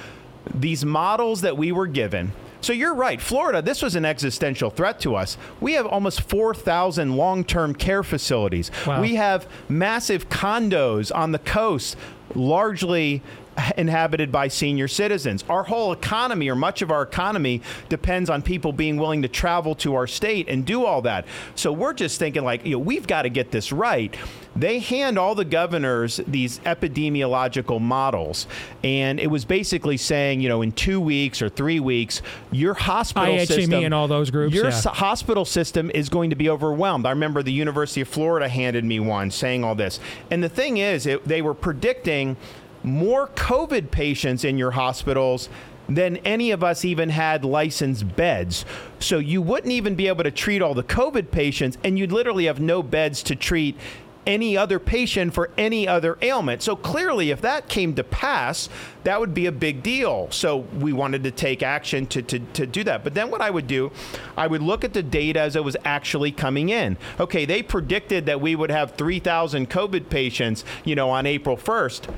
these 0.55 0.85
models 0.85 1.41
that 1.43 1.57
we 1.57 1.73
were 1.73 1.87
given. 1.87 2.33
So 2.61 2.73
you're 2.73 2.95
right, 2.95 3.21
Florida, 3.21 3.63
this 3.63 3.83
was 3.83 3.95
an 3.95 4.05
existential 4.05 4.71
threat 4.71 4.99
to 5.01 5.15
us. 5.15 5.37
We 5.61 5.75
have 5.75 5.87
almost 5.87 6.23
4,000 6.23 7.17
long 7.17 7.45
term 7.45 7.75
care 7.75 8.03
facilities. 8.03 8.71
Wow. 8.87 9.03
We 9.03 9.15
have 9.15 9.47
massive 9.69 10.29
condos 10.29 11.15
on 11.15 11.33
the 11.33 11.39
coast, 11.39 11.97
largely 12.35 13.23
inhabited 13.77 14.31
by 14.31 14.49
senior 14.49 14.89
citizens. 14.89 15.45
Our 15.49 15.65
whole 15.65 15.93
economy, 15.93 16.49
or 16.49 16.55
much 16.55 16.83
of 16.83 16.91
our 16.91 17.03
economy, 17.03 17.63
depends 17.89 18.31
on 18.31 18.43
people 18.43 18.73
being 18.73 18.97
willing 18.97 19.23
to 19.23 19.29
travel 19.29 19.75
to 19.77 19.95
our 19.95 20.07
state 20.07 20.49
and 20.49 20.65
do 20.65 20.85
all 20.85 21.03
that. 21.03 21.27
So 21.55 21.73
we're 21.73 21.95
just 21.95 22.19
thinking, 22.19 22.45
like, 22.45 22.65
you 22.65 22.73
know, 22.73 22.79
we've 22.79 23.07
got 23.07 23.23
to 23.23 23.29
get 23.29 23.51
this 23.51 23.73
right. 23.73 24.15
They 24.55 24.79
hand 24.79 25.19
all 25.19 25.35
the 25.35 25.45
governors 25.45 26.21
these 26.27 26.61
epidemiological 26.61 27.81
models, 27.81 28.47
and 28.83 29.21
it 29.21 29.27
was 29.27 29.45
basically 29.45 29.99
saying, 29.99 30.41
you 30.41 30.49
know, 30.49 30.63
in 30.63 30.73
two 30.73 31.01
weeks 31.01 31.43
or 31.43 31.49
three 31.51 31.79
weeks, 31.79 32.23
your 32.51 32.73
hospital 32.73 33.35
IHME 33.35 33.47
system 33.47 33.85
and 33.85 33.93
all 33.93 34.09
those 34.09 34.31
groups, 34.31 34.55
your 34.55 34.65
yeah. 34.65 34.71
s- 34.71 34.85
hospital 34.85 35.45
system 35.45 35.91
is 35.91 36.09
going 36.09 36.31
to 36.31 36.37
be 36.37 36.49
overwhelmed. 36.49 37.05
I 37.05 37.11
remember 37.11 37.43
the 37.43 37.53
University 37.53 38.01
of 38.01 38.09
Florida 38.09 38.49
handed 38.49 38.85
me 38.85 38.99
one 38.99 39.31
saying 39.31 39.63
all 39.63 39.75
this. 39.75 40.01
And 40.31 40.43
the 40.43 40.49
thing 40.49 40.79
is, 40.79 41.07
it, 41.07 41.25
they 41.27 41.43
were 41.43 41.55
predicting 41.55 42.37
more 42.87 43.29
COVID 43.29 43.91
patients 43.91 44.45
in 44.45 44.57
your 44.57 44.71
hospitals 44.71 45.49
than 45.89 46.17
any 46.19 46.51
of 46.51 46.65
us 46.65 46.85
even 46.85 47.11
had 47.11 47.45
licensed 47.45 48.17
beds. 48.17 48.65
So 48.99 49.19
you 49.19 49.43
wouldn't 49.43 49.73
even 49.73 49.95
be 49.95 50.09
able 50.09 50.25
to 50.25 50.31
treat 50.31 50.63
all 50.63 50.75
the 50.75 50.83
COVID 50.83 51.31
patients, 51.31 51.79
and 51.85 51.99
you'd 51.99 52.13
literally 52.13 52.47
have 52.47 52.61
no 52.61 52.83
beds 52.83 53.23
to 53.25 53.37
treat 53.37 53.77
any 54.27 54.57
other 54.57 54.81
patient 54.81 55.33
for 55.33 55.51
any 55.57 55.87
other 55.87 56.19
ailment. 56.21 56.61
So 56.61 56.75
clearly, 56.75 57.31
if 57.31 57.41
that 57.43 57.69
came 57.69 57.95
to 57.95 58.03
pass, 58.03 58.69
that 59.05 59.21
would 59.21 59.35
be 59.35 59.47
a 59.47 59.53
big 59.53 59.85
deal. 59.85 60.29
So 60.33 60.59
we 60.81 60.93
wanted 60.93 61.23
to 61.25 61.31
take 61.31 61.63
action 61.63 62.07
to, 62.09 62.23
to, 62.23 62.41
to 62.41 62.67
do 62.67 62.83
that. 62.85 63.05
But 63.05 63.15
then 63.15 63.31
what 63.31 63.41
I 63.41 63.51
would 63.51 63.69
do, 63.69 63.93
I 64.37 64.49
would 64.49 64.63
look 64.63 64.83
at 64.83 64.95
the 64.95 65.03
data 65.03 65.41
as 65.41 65.55
it 65.55 65.63
was 65.63 65.77
actually 65.85 66.33
coming 66.33 66.71
in. 66.71 66.99
Okay, 67.21 67.45
they 67.45 67.63
predicted 67.63 68.27
that 68.27 68.41
we 68.41 68.57
would 68.57 68.71
have 68.71 68.97
3,000 68.97 69.71
COVID 69.71 70.11
patients, 70.11 70.65
you 70.85 70.97
know, 70.97 71.09
on 71.09 71.25
April 71.25 71.57
1st. 71.57 72.13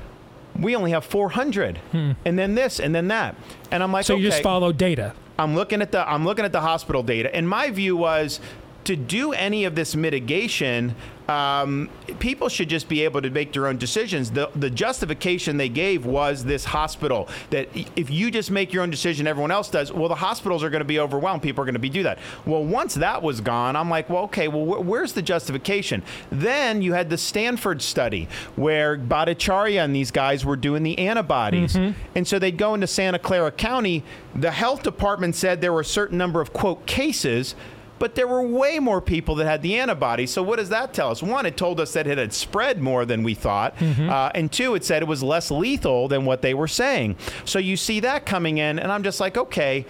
We 0.59 0.75
only 0.77 0.91
have 0.91 1.05
400, 1.05 1.79
and 1.93 2.39
then 2.39 2.55
this, 2.55 2.81
and 2.81 2.95
then 2.95 3.09
that, 3.09 3.37
and 3.71 3.83
I'm 3.83 3.93
like, 3.93 4.05
Hmm. 4.07 4.13
so 4.13 4.17
you 4.17 4.29
just 4.31 4.43
follow 4.43 4.73
data. 4.73 5.15
I'm 5.39 5.55
looking 5.55 5.81
at 5.83 5.93
the 5.93 6.01
I'm 6.09 6.25
looking 6.25 6.45
at 6.45 6.51
the 6.53 6.61
hospital 6.61 7.03
data, 7.05 7.33
and 7.35 7.49
my 7.49 7.71
view 7.71 7.97
was 7.97 8.41
to 8.89 8.97
do 8.97 9.33
any 9.33 9.65
of 9.65 9.75
this 9.75 9.95
mitigation. 9.95 10.95
Um, 11.29 11.91
people 12.21 12.49
should 12.49 12.71
just 12.71 12.89
be 12.89 13.05
able 13.05 13.21
to 13.21 13.29
make 13.29 13.53
their 13.53 13.67
own 13.67 13.77
decisions. 13.77 14.31
The 14.31 14.51
the 14.57 14.71
justification 14.71 15.59
they 15.59 15.69
gave 15.69 16.07
was 16.07 16.43
this 16.43 16.65
hospital 16.65 17.29
that 17.51 17.69
if 17.97 18.09
you 18.11 18.31
just 18.31 18.51
make 18.51 18.73
your 18.73 18.83
own 18.83 18.89
decision, 18.89 19.27
everyone 19.27 19.51
else 19.51 19.69
does. 19.69 19.93
Well, 19.93 20.09
the 20.09 20.15
hospitals 20.15 20.65
are 20.65 20.71
going 20.71 20.81
to 20.81 20.87
be 20.87 20.99
overwhelmed. 20.99 21.43
People 21.43 21.61
are 21.63 21.67
going 21.67 21.75
to 21.75 21.79
be 21.79 21.91
do 21.91 22.03
that. 22.05 22.19
Well, 22.47 22.65
once 22.65 22.95
that 22.95 23.23
was 23.23 23.43
gone, 23.43 23.77
I'm 23.77 23.91
like, 23.91 24.09
well, 24.09 24.23
okay, 24.25 24.49
well, 24.49 24.65
wh- 24.65 24.87
where's 24.87 25.13
the 25.13 25.21
justification? 25.21 26.03
Then 26.33 26.81
you 26.81 26.95
had 26.95 27.11
the 27.11 27.19
Stanford 27.19 27.83
study 27.83 28.27
where 28.57 28.97
Bhattacharya 28.97 29.85
and 29.85 29.95
these 29.95 30.11
guys 30.11 30.47
were 30.47 30.57
doing 30.57 30.83
the 30.83 30.99
antibodies, 30.99 31.77
and 32.15 32.27
so 32.27 32.39
they'd 32.39 32.57
go 32.57 32.73
into 32.73 32.87
Santa 32.87 33.19
Clara 33.19 33.53
County. 33.53 34.03
The 34.35 34.51
health 34.51 34.83
department 34.83 35.35
said 35.37 35.61
there 35.61 35.75
were 35.75 35.81
a 35.81 35.85
certain 35.85 36.17
number 36.17 36.41
of 36.41 36.55
quote 36.55 36.87
cases. 36.87 37.55
But 37.99 38.15
there 38.15 38.29
were 38.29 38.43
way 38.43 38.79
more 38.79 39.01
people 39.01 39.35
that 39.37 39.47
had 39.47 39.63
the 39.63 39.79
antibodies. 39.79 40.31
So 40.31 40.43
what 40.43 40.57
does 40.57 40.69
that 40.69 40.95
tell 40.95 41.11
us? 41.11 41.23
One, 41.23 41.47
it 41.47 41.57
told 41.57 41.81
us 41.81 41.93
that 41.95 42.07
it 42.07 42.19
had 42.19 42.33
spread 42.33 42.81
more 42.81 43.05
than 43.05 43.23
we 43.23 43.35
thought, 43.35 43.75
uh, 43.83 44.31
and 44.35 44.51
two, 44.53 44.75
it 44.75 44.85
said 44.85 45.03
it 45.03 45.09
was 45.09 45.23
less 45.23 45.51
lethal 45.51 46.09
than 46.09 46.25
what 46.25 46.43
they 46.43 46.55
were 46.55 46.69
saying. 46.69 47.17
So 47.45 47.59
you 47.59 47.77
see 47.77 48.01
that 48.01 48.27
coming 48.27 48.59
in, 48.59 48.79
and 48.79 48.93
I'm 48.93 49.03
just 49.03 49.21
like, 49.21 49.37
okay, 49.37 49.85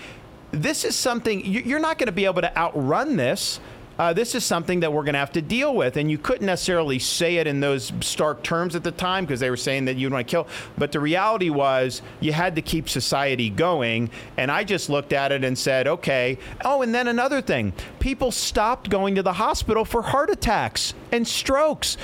this 0.51 0.85
is 0.85 0.97
something 0.97 1.45
you're 1.45 1.79
not 1.79 1.99
going 1.99 2.07
to 2.07 2.13
be 2.13 2.25
able 2.25 2.41
to 2.41 2.57
outrun 2.57 3.17
this. 3.17 3.61
Uh, 3.99 4.13
this 4.13 4.35
is 4.35 4.45
something 4.45 4.81
that 4.81 4.93
we're 4.93 5.03
going 5.03 5.15
to 5.15 5.19
have 5.19 5.33
to 5.33 5.43
deal 5.43 5.75
with. 5.75 5.97
And 5.97 6.11
you 6.11 6.19
couldn't 6.19 6.47
necessarily 6.47 6.99
say 6.99 7.37
it 7.37 7.47
in 7.47 7.61
those 7.61 7.93
stark 8.01 8.43
terms 8.43 8.77
at 8.77 8.85
the 8.85 8.93
time 8.93 9.25
because 9.25 9.41
they 9.41 9.51
were 9.51 9.57
saying 9.57 9.87
that 9.87 9.97
you'd 9.97 10.13
want 10.13 10.27
to 10.27 10.31
kill. 10.31 10.47
But 10.77 10.93
the 10.93 11.01
reality 11.01 11.51
was 11.51 12.01
you 12.21 12.33
had 12.33 12.55
to 12.57 12.63
keep 12.63 12.89
society 12.89 13.51
going. 13.51 14.11
And 14.37 14.51
I 14.51 14.63
just 14.63 14.89
looked 14.89 15.13
at 15.13 15.33
it 15.33 15.43
and 15.43 15.59
said, 15.59 15.89
okay. 15.89 16.39
Oh, 16.65 16.83
and 16.83 16.95
then 16.95 17.09
another 17.09 17.43
thing 17.43 17.73
people 17.99 18.31
stopped 18.31 18.89
going 18.89 19.17
to 19.17 19.23
the 19.23 19.35
hospital 19.35 19.85
for 19.85 20.03
heart 20.03 20.31
attacks 20.31 20.95
and 21.11 21.27
strokes. 21.27 21.97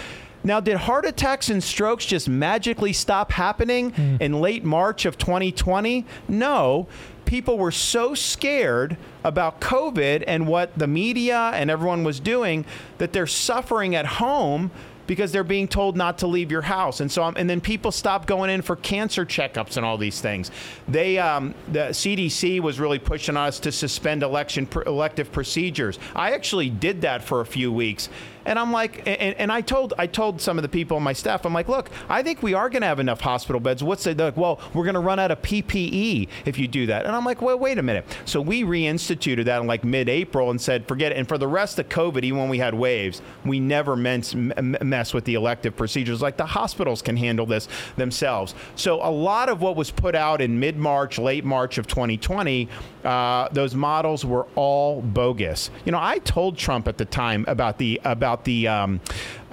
Now, 0.47 0.61
did 0.61 0.77
heart 0.77 1.07
attacks 1.07 1.49
and 1.49 1.65
strokes 1.65 2.05
just 2.05 2.29
magically 2.29 2.93
stop 2.93 3.33
happening 3.33 4.19
in 4.21 4.41
late 4.41 4.63
March 4.63 5.07
of 5.07 5.17
2020? 5.17 6.05
No. 6.29 6.87
People 7.25 7.57
were 7.57 7.71
so 7.71 8.15
scared 8.15 8.99
about 9.25 9.61
COVID 9.61 10.25
and 10.27 10.47
what 10.47 10.77
the 10.79 10.87
media 10.87 11.51
and 11.55 11.71
everyone 11.71 12.05
was 12.05 12.21
doing 12.21 12.65
that 12.99 13.13
they're 13.13 13.27
suffering 13.27 13.95
at 13.95 14.07
home 14.07 14.71
because 15.07 15.33
they're 15.33 15.45
being 15.45 15.69
told 15.69 15.97
not 15.97 16.19
to 16.19 16.27
leave 16.27 16.51
your 16.51 16.63
house, 16.63 17.01
and 17.01 17.11
so 17.11 17.23
um, 17.23 17.35
and 17.37 17.49
then 17.49 17.61
people 17.61 17.93
stop 17.93 18.27
going 18.27 18.51
in 18.51 18.63
for 18.63 18.77
cancer 18.77 19.25
checkups 19.25 19.77
and 19.77 19.85
all 19.85 19.99
these 19.99 20.21
things. 20.21 20.51
They 20.89 21.19
um, 21.19 21.55
the 21.69 21.91
CDC 21.91 22.61
was 22.61 22.81
really 22.81 22.99
pushing 22.99 23.37
us 23.37 23.61
to 23.61 23.73
suspend 23.73 24.23
election 24.23 24.67
pr- 24.67 24.83
elective 24.83 25.31
procedures. 25.33 25.99
I 26.15 26.33
actually 26.33 26.71
did 26.71 27.03
that 27.03 27.23
for 27.23 27.41
a 27.41 27.47
few 27.47 27.73
weeks. 27.73 28.09
And 28.47 28.59
I'm 28.59 28.73
like, 28.73 29.07
and, 29.07 29.35
and 29.37 29.53
I 29.53 29.61
told 29.61 29.95
I 29.99 30.07
told 30.07 30.41
some 30.41 30.59
of 30.59 30.63
the 30.63 30.69
people 30.69 30.97
on 30.97 31.03
my 31.03 31.13
staff, 31.13 31.45
I'm 31.45 31.55
like, 31.55 31.69
look, 31.69 31.91
I 32.09 32.23
think 32.23 32.43
we 32.43 32.55
are 32.55 32.69
going 32.69 32.83
to 32.83 32.87
have 32.87 33.01
enough 33.01 33.21
hospital 33.21 33.61
beds. 33.61 33.83
What's 33.83 34.05
the 34.05 34.15
like? 34.15 34.37
Well, 34.37 34.61
we're 34.73 34.85
going 34.85 34.95
to 34.95 35.01
run 35.01 35.19
out 35.19 35.31
of 35.31 35.41
PPE 35.43 36.29
if 36.45 36.59
you 36.59 36.69
do 36.69 36.87
that. 36.87 37.07
And 37.07 37.15
I'm 37.15 37.25
like, 37.25 37.43
well, 37.43 37.59
wait 37.59 37.79
a 37.79 37.83
minute. 37.83 38.05
So 38.25 38.41
we 38.41 38.63
reinstituted 38.63 39.45
that 39.47 39.61
in 39.61 39.67
like 39.67 39.85
mid-April 39.85 40.51
and 40.51 40.61
said, 40.61 40.87
forget 40.87 41.13
it. 41.13 41.19
And 41.19 41.29
for 41.29 41.39
the 41.39 41.49
rest 41.49 41.79
of 41.79 41.89
COVID, 41.89 42.25
even 42.25 42.39
when 42.39 42.49
we 42.49 42.59
had 42.59 42.75
waves, 42.75 43.23
we 43.45 43.61
never 43.61 43.97
mess, 43.97 44.35
mess 44.35 45.15
with 45.15 45.25
the 45.25 45.35
elective 45.35 45.77
procedures. 45.77 46.23
Like 46.23 46.37
the 46.37 46.47
hospitals 46.47 47.03
can 47.03 47.17
handle 47.17 47.47
this 47.47 47.69
themselves. 47.97 48.55
So 48.77 48.97
a 49.07 49.11
lot 49.11 49.49
of 49.49 49.61
what 49.61 49.77
was 49.77 49.91
put 49.91 50.15
out 50.15 50.41
in 50.41 50.59
mid-March, 50.59 51.19
late 51.19 51.45
March 51.45 51.79
of 51.79 51.87
2020, 51.87 52.69
uh, 53.05 53.49
those 53.53 53.75
models 53.75 54.25
were 54.25 54.47
all 54.55 55.03
bogus. 55.03 55.71
You 55.85 55.93
know, 55.93 56.01
I 56.01 56.19
told 56.21 56.57
Trump 56.57 56.89
at 56.89 56.99
the 56.99 57.05
time 57.05 57.45
about 57.49 57.79
the 57.79 58.01
about 58.05 58.34
the 58.43 58.67
um, 58.67 59.01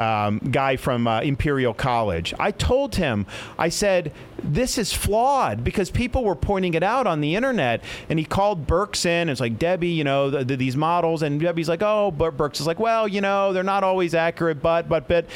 um, 0.01 0.39
guy 0.39 0.77
from 0.77 1.07
uh, 1.07 1.21
Imperial 1.21 1.73
College. 1.73 2.33
I 2.39 2.51
told 2.51 2.95
him, 2.95 3.25
I 3.57 3.69
said, 3.69 4.11
this 4.43 4.77
is 4.77 4.91
flawed 4.91 5.63
because 5.63 5.91
people 5.91 6.23
were 6.23 6.35
pointing 6.35 6.73
it 6.73 6.81
out 6.81 7.05
on 7.05 7.21
the 7.21 7.35
internet. 7.35 7.83
And 8.09 8.17
he 8.17 8.25
called 8.25 8.65
Birx 8.65 9.05
in. 9.05 9.29
It's 9.29 9.39
like, 9.39 9.59
Debbie, 9.59 9.89
you 9.89 10.03
know, 10.03 10.29
the, 10.29 10.43
the, 10.43 10.55
these 10.55 10.75
models. 10.75 11.21
And 11.21 11.39
Debbie's 11.39 11.69
like, 11.69 11.83
oh, 11.83 12.11
but 12.11 12.37
Birx 12.37 12.59
is 12.59 12.67
like, 12.67 12.79
well, 12.79 13.07
you 13.07 13.21
know, 13.21 13.53
they're 13.53 13.63
not 13.63 13.83
always 13.83 14.15
accurate, 14.15 14.61
but, 14.61 14.89
but, 14.89 15.07
but. 15.07 15.27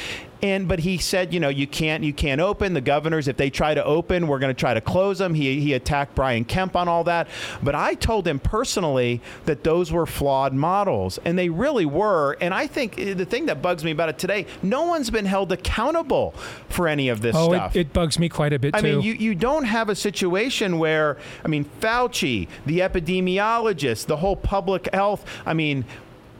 And 0.41 0.67
but 0.67 0.79
he 0.79 0.97
said, 0.97 1.33
you 1.33 1.39
know, 1.39 1.49
you 1.49 1.65
can't 1.65 2.03
you 2.03 2.13
can't 2.13 2.41
open 2.41 2.73
the 2.73 2.81
governors 2.81 3.27
if 3.27 3.37
they 3.37 3.49
try 3.49 3.73
to 3.73 3.83
open, 3.83 4.27
we're 4.27 4.37
going 4.37 4.53
to 4.53 4.59
try 4.59 4.73
to 4.73 4.81
close 4.81 5.17
them. 5.17 5.33
He 5.33 5.61
he 5.61 5.73
attacked 5.73 6.13
Brian 6.13 6.43
Kemp 6.45 6.75
on 6.75 6.87
all 6.87 7.03
that, 7.05 7.29
but 7.63 7.73
I 7.73 7.95
told 7.95 8.27
him 8.27 8.39
personally 8.39 9.21
that 9.45 9.63
those 9.63 9.91
were 9.91 10.05
flawed 10.05 10.53
models, 10.53 11.19
and 11.25 11.39
they 11.39 11.49
really 11.49 11.85
were. 11.85 12.33
And 12.41 12.53
I 12.53 12.67
think 12.67 12.99
eh, 12.99 13.13
the 13.13 13.25
thing 13.25 13.45
that 13.47 13.61
bugs 13.61 13.83
me 13.83 13.91
about 13.91 14.09
it 14.09 14.19
today, 14.19 14.45
no 14.63 14.83
one's 14.83 15.09
been 15.09 15.25
held 15.25 15.51
accountable 15.51 16.31
for 16.69 16.87
any 16.87 17.09
of 17.09 17.21
this 17.21 17.35
oh, 17.35 17.49
stuff. 17.49 17.75
It, 17.75 17.79
it 17.79 17.93
bugs 17.93 18.19
me 18.19 18.29
quite 18.29 18.53
a 18.53 18.59
bit 18.59 18.75
I 18.75 18.81
too. 18.81 18.87
mean, 18.87 19.01
you, 19.01 19.13
you 19.13 19.35
don't 19.35 19.65
have 19.65 19.89
a 19.89 19.95
situation 19.95 20.79
where, 20.79 21.17
I 21.43 21.47
mean, 21.47 21.65
Fauci, 21.79 22.47
the 22.65 22.79
epidemiologist, 22.79 24.05
the 24.05 24.17
whole 24.17 24.35
public 24.35 24.93
health, 24.93 25.25
I 25.45 25.53
mean, 25.53 25.85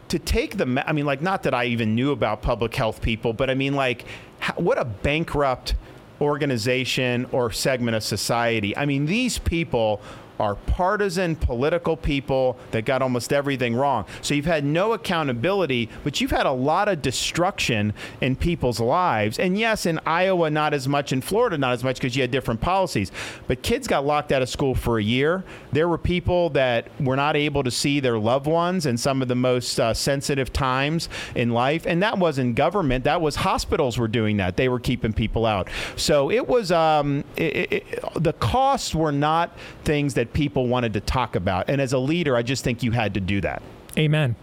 to 0.10 0.20
take 0.20 0.58
the, 0.58 0.84
I 0.88 0.94
mean, 0.94 1.06
like, 1.06 1.22
not 1.22 1.44
that 1.44 1.54
I 1.54 1.66
even 1.66 1.96
knew 1.96 2.12
about 2.12 2.42
public 2.42 2.76
health 2.76 3.02
people, 3.02 3.34
but 3.34 3.50
I 3.50 3.56
mean, 3.56 3.74
like, 3.74 4.06
how, 4.40 4.54
what 4.56 4.78
a 4.78 4.86
bankrupt 4.86 5.76
organization 6.22 7.26
or 7.32 7.52
segment 7.52 7.96
of 7.96 8.04
society. 8.04 8.76
I 8.78 8.86
mean, 8.86 9.06
these 9.06 9.38
people 9.38 10.02
are 10.40 10.56
partisan 10.56 11.36
political 11.36 11.95
people 11.95 12.57
that 12.72 12.86
got 12.86 13.02
almost 13.02 13.32
everything 13.32 13.76
wrong. 13.76 14.06
So 14.22 14.34
you've 14.34 14.45
had 14.45 14.64
no 14.66 14.94
accountability, 14.94 15.90
but 16.03 16.20
you've 16.20 16.32
had 16.32 16.45
a 16.45 16.52
lot 16.52 16.88
of 16.88 17.02
destruction 17.02 17.94
in 18.22 18.36
people's 18.36 18.80
lives. 18.80 19.40
And 19.40 19.57
yes, 19.57 19.86
in 19.86 19.99
Iowa, 20.06 20.49
not 20.49 20.74
as 20.74 20.88
much, 20.88 21.12
in 21.12 21.22
Florida, 21.22 21.57
not 21.57 21.74
as 21.74 21.84
much 21.84 21.98
because 21.98 22.16
you 22.16 22.22
had 22.22 22.32
different 22.32 22.62
policies. 22.62 23.12
But 23.48 23.62
kids 23.62 23.88
got 23.88 24.06
locked 24.06 24.32
out 24.32 24.41
of 24.41 24.49
school 24.49 24.76
for 24.76 24.98
a 24.98 25.03
year. 25.03 25.44
There 25.72 25.88
were 25.88 25.98
people 25.98 26.49
that 26.52 26.90
were 26.99 27.16
not 27.16 27.36
able 27.36 27.64
to 27.64 27.72
see 27.72 27.99
their 27.99 28.18
loved 28.18 28.48
ones 28.48 28.86
in 28.86 28.98
some 28.98 29.22
of 29.22 29.28
the 29.28 29.36
most 29.36 29.80
uh, 29.80 29.94
sensitive 29.94 30.52
times 30.52 31.10
in 31.36 31.52
life. 31.52 31.86
And 31.86 32.02
that 32.03 32.18
wasn't 32.18 32.56
government, 32.56 33.03
that 33.06 33.22
was 33.22 33.36
hospitals 33.38 33.98
were 33.98 34.07
doing 34.07 34.38
that. 34.38 34.57
They 34.57 34.70
were 34.70 34.80
keeping 34.80 35.14
people 35.14 35.45
out. 35.45 35.70
So 35.95 36.32
it 36.32 36.48
was, 36.48 36.72
um, 36.72 37.24
it, 37.36 37.72
it, 37.72 37.99
the 38.16 38.34
costs 38.34 38.94
were 38.94 39.12
not 39.12 39.57
things 39.84 40.14
that 40.16 40.24
people 40.34 40.68
wanted 40.68 40.93
to 40.93 40.99
talk 41.02 41.35
about. 41.35 41.69
And 41.69 41.80
as 41.81 41.93
a 41.93 41.99
leader, 41.99 42.35
I 42.35 42.41
just 42.43 42.64
think 42.64 42.84
you 42.84 42.91
had 42.91 43.14
to 43.15 43.19
do 43.19 43.41
that. 43.41 43.61
Amen. 43.97 44.35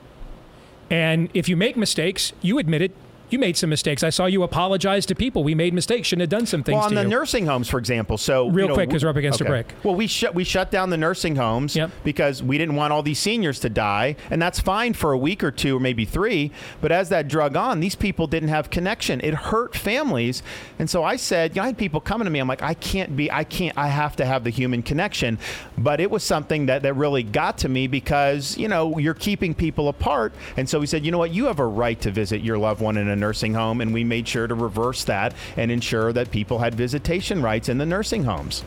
And 0.90 1.30
if 1.34 1.48
you 1.48 1.56
make 1.56 1.76
mistakes, 1.76 2.32
you 2.42 2.58
admit 2.58 2.82
it. 2.82 2.92
You 3.30 3.38
made 3.38 3.56
some 3.56 3.70
mistakes. 3.70 4.02
I 4.02 4.10
saw 4.10 4.26
you 4.26 4.42
apologize 4.42 5.06
to 5.06 5.14
people. 5.14 5.42
We 5.42 5.54
made 5.54 5.72
mistakes. 5.72 6.08
Shouldn't 6.08 6.20
have 6.20 6.28
done 6.38 6.44
some 6.44 6.62
things. 6.62 6.76
Well, 6.76 6.84
on 6.84 6.94
the 6.94 7.00
you. 7.04 7.08
nursing 7.08 7.46
homes, 7.46 7.66
for 7.66 7.78
example. 7.78 8.18
So 8.18 8.48
Real 8.50 8.64
you 8.64 8.68
know, 8.68 8.74
quick, 8.74 8.90
'cause 8.90 9.02
we- 9.02 9.06
we're 9.06 9.10
up 9.12 9.16
against 9.16 9.40
a 9.40 9.46
break. 9.46 9.68
Well, 9.82 9.94
we 9.94 10.06
shut 10.06 10.34
we 10.34 10.44
shut 10.44 10.70
down 10.70 10.90
the 10.90 10.98
nursing 10.98 11.36
homes 11.36 11.74
because 12.04 12.42
we 12.42 12.58
didn't 12.58 12.74
want 12.74 12.92
all 12.92 13.02
these 13.02 13.18
seniors 13.18 13.58
to 13.60 13.70
die, 13.70 14.16
and 14.30 14.42
that's 14.42 14.60
fine 14.60 14.92
for 14.92 15.12
a 15.12 15.16
week 15.16 15.42
or 15.42 15.50
two 15.50 15.78
or 15.78 15.80
maybe 15.80 16.04
three. 16.04 16.50
But 16.82 16.92
as 16.92 17.08
that 17.08 17.26
drug 17.26 17.56
on, 17.56 17.80
these 17.80 17.94
people 17.94 18.26
didn't 18.26 18.50
have 18.50 18.68
connection. 18.68 19.18
It 19.24 19.32
hurt 19.32 19.74
families, 19.74 20.42
and 20.78 20.90
so 20.90 21.02
I 21.02 21.16
said, 21.16 21.52
you 21.56 21.60
know, 21.60 21.64
I 21.64 21.66
had 21.68 21.78
people 21.78 22.00
coming 22.00 22.26
to 22.26 22.30
me. 22.30 22.38
I'm 22.38 22.48
like, 22.48 22.62
I 22.62 22.74
can't 22.74 23.16
be, 23.16 23.32
I 23.32 23.44
can't, 23.44 23.78
I 23.78 23.86
have 23.88 24.14
to 24.16 24.26
have 24.26 24.44
the 24.44 24.50
human 24.50 24.82
connection. 24.82 25.38
But 25.82 26.00
it 26.00 26.10
was 26.10 26.22
something 26.22 26.66
that 26.66 26.82
that 26.82 26.94
really 26.94 27.24
got 27.24 27.58
to 27.58 27.68
me 27.68 27.88
because 27.88 28.56
you 28.56 28.68
know 28.68 28.98
you're 28.98 29.14
keeping 29.14 29.52
people 29.54 29.88
apart, 29.88 30.32
and 30.56 30.68
so 30.68 30.78
we 30.78 30.86
said, 30.86 31.04
you 31.04 31.10
know 31.10 31.18
what, 31.18 31.32
you 31.32 31.46
have 31.46 31.58
a 31.58 31.66
right 31.66 32.00
to 32.02 32.10
visit 32.10 32.40
your 32.42 32.56
loved 32.56 32.80
one 32.80 32.96
in 32.96 33.08
a 33.08 33.16
nursing 33.16 33.54
home, 33.54 33.80
and 33.80 33.92
we 33.92 34.04
made 34.04 34.28
sure 34.28 34.46
to 34.46 34.54
reverse 34.54 35.02
that 35.04 35.34
and 35.56 35.72
ensure 35.72 36.12
that 36.12 36.30
people 36.30 36.58
had 36.58 36.74
visitation 36.74 37.42
rights 37.42 37.68
in 37.68 37.78
the 37.78 37.86
nursing 37.86 38.24
homes. 38.24 38.62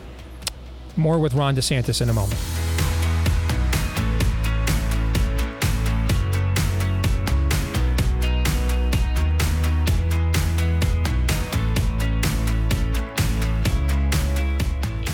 More 0.96 1.18
with 1.18 1.34
Ron 1.34 1.56
DeSantis 1.56 2.02
in 2.02 2.10
a 2.10 2.12
moment. 2.12 2.40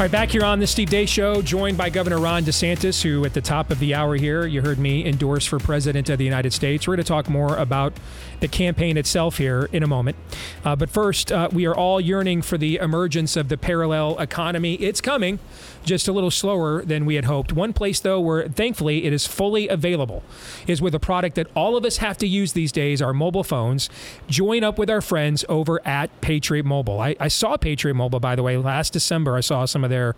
All 0.02 0.06
right, 0.06 0.10
back 0.10 0.30
here 0.30 0.42
on 0.42 0.58
the 0.58 0.66
Steve 0.66 0.88
Deace 0.88 1.08
Show, 1.08 1.42
joined 1.42 1.78
by 1.78 1.88
Governor 1.88 2.18
Ron 2.18 2.42
DeSantis, 2.42 3.02
who 3.02 3.24
at 3.24 3.34
the 3.34 3.40
top 3.40 3.70
of 3.70 3.78
the 3.78 3.94
hour 3.94 4.16
here, 4.16 4.44
you 4.44 4.60
heard 4.60 4.80
me 4.80 5.06
endorse 5.06 5.46
for 5.46 5.60
President 5.60 6.08
of 6.08 6.18
the 6.18 6.24
United 6.24 6.52
States. 6.52 6.88
We're 6.88 6.96
going 6.96 7.04
to 7.04 7.08
talk 7.08 7.28
more 7.28 7.54
about 7.54 7.92
the 8.40 8.48
campaign 8.48 8.96
itself 8.96 9.38
here 9.38 9.68
in 9.70 9.84
a 9.84 9.86
moment. 9.86 10.16
Uh, 10.64 10.74
but 10.74 10.90
first, 10.90 11.30
uh, 11.30 11.50
we 11.52 11.66
are 11.66 11.74
all 11.76 12.00
yearning 12.00 12.42
for 12.42 12.58
the 12.58 12.78
emergence 12.78 13.36
of 13.36 13.48
the 13.48 13.56
parallel 13.56 14.18
economy. 14.18 14.74
It's 14.74 15.00
coming, 15.00 15.38
just 15.84 16.08
a 16.08 16.12
little 16.12 16.30
slower 16.30 16.84
than 16.84 17.04
we 17.04 17.14
had 17.14 17.24
hoped. 17.24 17.52
One 17.52 17.72
place, 17.72 18.00
though, 18.00 18.20
where 18.20 18.48
thankfully 18.48 19.04
it 19.04 19.12
is 19.12 19.26
fully 19.26 19.68
available 19.68 20.22
is 20.66 20.80
with 20.80 20.94
a 20.94 21.00
product 21.00 21.36
that 21.36 21.48
all 21.54 21.76
of 21.76 21.84
us 21.84 21.98
have 21.98 22.16
to 22.18 22.26
use 22.26 22.52
these 22.52 22.72
days 22.72 23.02
our 23.02 23.12
mobile 23.12 23.44
phones. 23.44 23.88
Join 24.28 24.64
up 24.64 24.78
with 24.78 24.90
our 24.90 25.00
friends 25.00 25.44
over 25.48 25.80
at 25.86 26.20
Patriot 26.20 26.64
Mobile. 26.64 27.00
I, 27.00 27.16
I 27.20 27.28
saw 27.28 27.56
Patriot 27.56 27.94
Mobile, 27.94 28.20
by 28.20 28.36
the 28.36 28.42
way, 28.42 28.56
last 28.56 28.92
December. 28.92 29.36
I 29.36 29.40
saw 29.40 29.64
some 29.64 29.84
of 29.84 29.90
their 29.90 30.14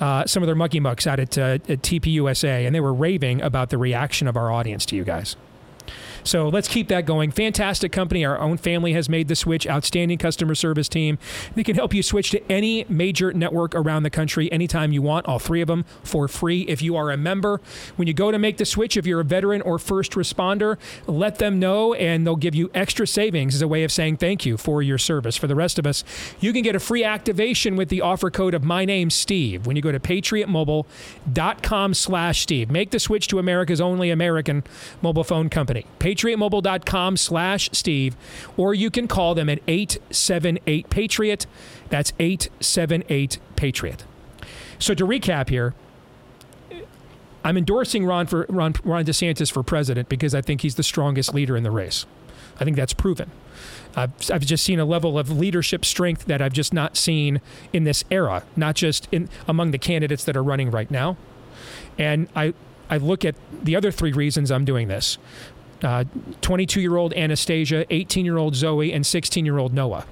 uh, 0.00 0.26
some 0.26 0.42
of 0.42 0.46
their 0.46 0.56
mucky 0.56 0.80
mucks 0.80 1.06
out 1.06 1.20
at, 1.20 1.36
uh, 1.36 1.58
at 1.68 1.82
TPUSA, 1.82 2.66
and 2.66 2.74
they 2.74 2.80
were 2.80 2.94
raving 2.94 3.42
about 3.42 3.70
the 3.70 3.78
reaction 3.78 4.28
of 4.28 4.36
our 4.36 4.50
audience 4.50 4.86
to 4.86 4.96
you 4.96 5.04
guys. 5.04 5.36
So 6.24 6.48
let's 6.48 6.68
keep 6.68 6.88
that 6.88 7.06
going. 7.06 7.30
Fantastic 7.30 7.92
company. 7.92 8.24
Our 8.24 8.38
own 8.38 8.56
family 8.56 8.92
has 8.92 9.08
made 9.08 9.28
the 9.28 9.36
switch. 9.36 9.66
Outstanding 9.66 10.18
customer 10.18 10.54
service 10.54 10.88
team. 10.88 11.18
They 11.54 11.64
can 11.64 11.76
help 11.76 11.94
you 11.94 12.02
switch 12.02 12.30
to 12.30 12.52
any 12.52 12.84
major 12.88 13.32
network 13.32 13.74
around 13.74 14.02
the 14.02 14.10
country 14.10 14.50
anytime 14.52 14.92
you 14.92 15.02
want. 15.02 15.26
All 15.26 15.38
three 15.38 15.60
of 15.60 15.68
them 15.68 15.84
for 16.02 16.28
free 16.28 16.62
if 16.62 16.82
you 16.82 16.96
are 16.96 17.10
a 17.10 17.16
member. 17.16 17.60
When 17.96 18.08
you 18.08 18.14
go 18.14 18.30
to 18.30 18.38
make 18.38 18.56
the 18.56 18.64
switch, 18.64 18.96
if 18.96 19.06
you're 19.06 19.20
a 19.20 19.24
veteran 19.24 19.62
or 19.62 19.78
first 19.78 20.12
responder, 20.12 20.78
let 21.06 21.38
them 21.38 21.58
know 21.58 21.94
and 21.94 22.26
they'll 22.26 22.36
give 22.36 22.54
you 22.54 22.70
extra 22.74 23.06
savings 23.06 23.54
as 23.54 23.62
a 23.62 23.68
way 23.68 23.84
of 23.84 23.92
saying 23.92 24.16
thank 24.16 24.44
you 24.46 24.56
for 24.56 24.82
your 24.82 24.98
service. 24.98 25.36
For 25.36 25.46
the 25.46 25.54
rest 25.54 25.78
of 25.78 25.86
us, 25.86 26.04
you 26.40 26.52
can 26.52 26.62
get 26.62 26.74
a 26.74 26.80
free 26.80 27.04
activation 27.04 27.76
with 27.76 27.88
the 27.88 28.00
offer 28.00 28.30
code 28.30 28.54
of 28.54 28.64
my 28.64 28.84
name 28.84 29.10
Steve 29.10 29.66
when 29.66 29.76
you 29.76 29.82
go 29.82 29.92
to 29.92 30.00
patriotmobile.com 30.00 31.94
slash 31.94 32.42
Steve. 32.42 32.70
Make 32.70 32.90
the 32.90 33.00
switch 33.00 33.28
to 33.28 33.38
America's 33.38 33.80
only 33.80 34.10
American 34.10 34.64
mobile 35.02 35.24
phone 35.24 35.48
company 35.48 35.86
patriotmobile.com 36.14 37.16
slash 37.16 37.70
steve 37.72 38.16
or 38.56 38.74
you 38.74 38.90
can 38.90 39.06
call 39.06 39.34
them 39.34 39.48
at 39.48 39.60
878 39.68 40.90
patriot 40.90 41.46
that's 41.88 42.12
878 42.18 43.38
patriot 43.56 44.04
so 44.78 44.94
to 44.94 45.06
recap 45.06 45.48
here 45.48 45.74
I'm 47.42 47.56
endorsing 47.56 48.04
Ron 48.04 48.26
for 48.26 48.46
Ron, 48.48 48.74
Ron 48.84 49.04
DeSantis 49.04 49.50
for 49.50 49.62
president 49.62 50.08
because 50.08 50.34
I 50.34 50.42
think 50.42 50.60
he's 50.60 50.74
the 50.74 50.82
strongest 50.82 51.34
leader 51.34 51.56
in 51.56 51.62
the 51.62 51.70
race. 51.70 52.06
I 52.58 52.64
think 52.64 52.76
that's 52.76 52.92
proven. 52.92 53.30
I've, 53.96 54.12
I've 54.30 54.44
just 54.44 54.62
seen 54.62 54.78
a 54.78 54.84
level 54.84 55.18
of 55.18 55.30
leadership 55.30 55.84
strength 55.84 56.26
that 56.26 56.42
I've 56.42 56.52
just 56.52 56.72
not 56.72 56.96
seen 56.96 57.40
in 57.72 57.84
this 57.84 58.04
era, 58.10 58.44
not 58.56 58.74
just 58.74 59.08
in 59.10 59.28
among 59.48 59.70
the 59.70 59.78
candidates 59.78 60.24
that 60.24 60.36
are 60.36 60.42
running 60.42 60.70
right 60.70 60.90
now. 60.90 61.16
And 61.98 62.28
I, 62.36 62.54
I 62.88 62.98
look 62.98 63.24
at 63.24 63.34
the 63.50 63.74
other 63.74 63.90
three 63.90 64.12
reasons 64.12 64.50
I'm 64.50 64.64
doing 64.64 64.88
this 64.88 65.18
22 65.80 66.78
uh, 66.78 66.82
year 66.82 66.96
old 66.96 67.12
Anastasia, 67.14 67.86
18 67.90 68.24
year 68.24 68.36
old 68.36 68.54
Zoe, 68.54 68.92
and 68.92 69.04
16 69.06 69.44
year 69.44 69.58
old 69.58 69.72
Noah. 69.72 70.06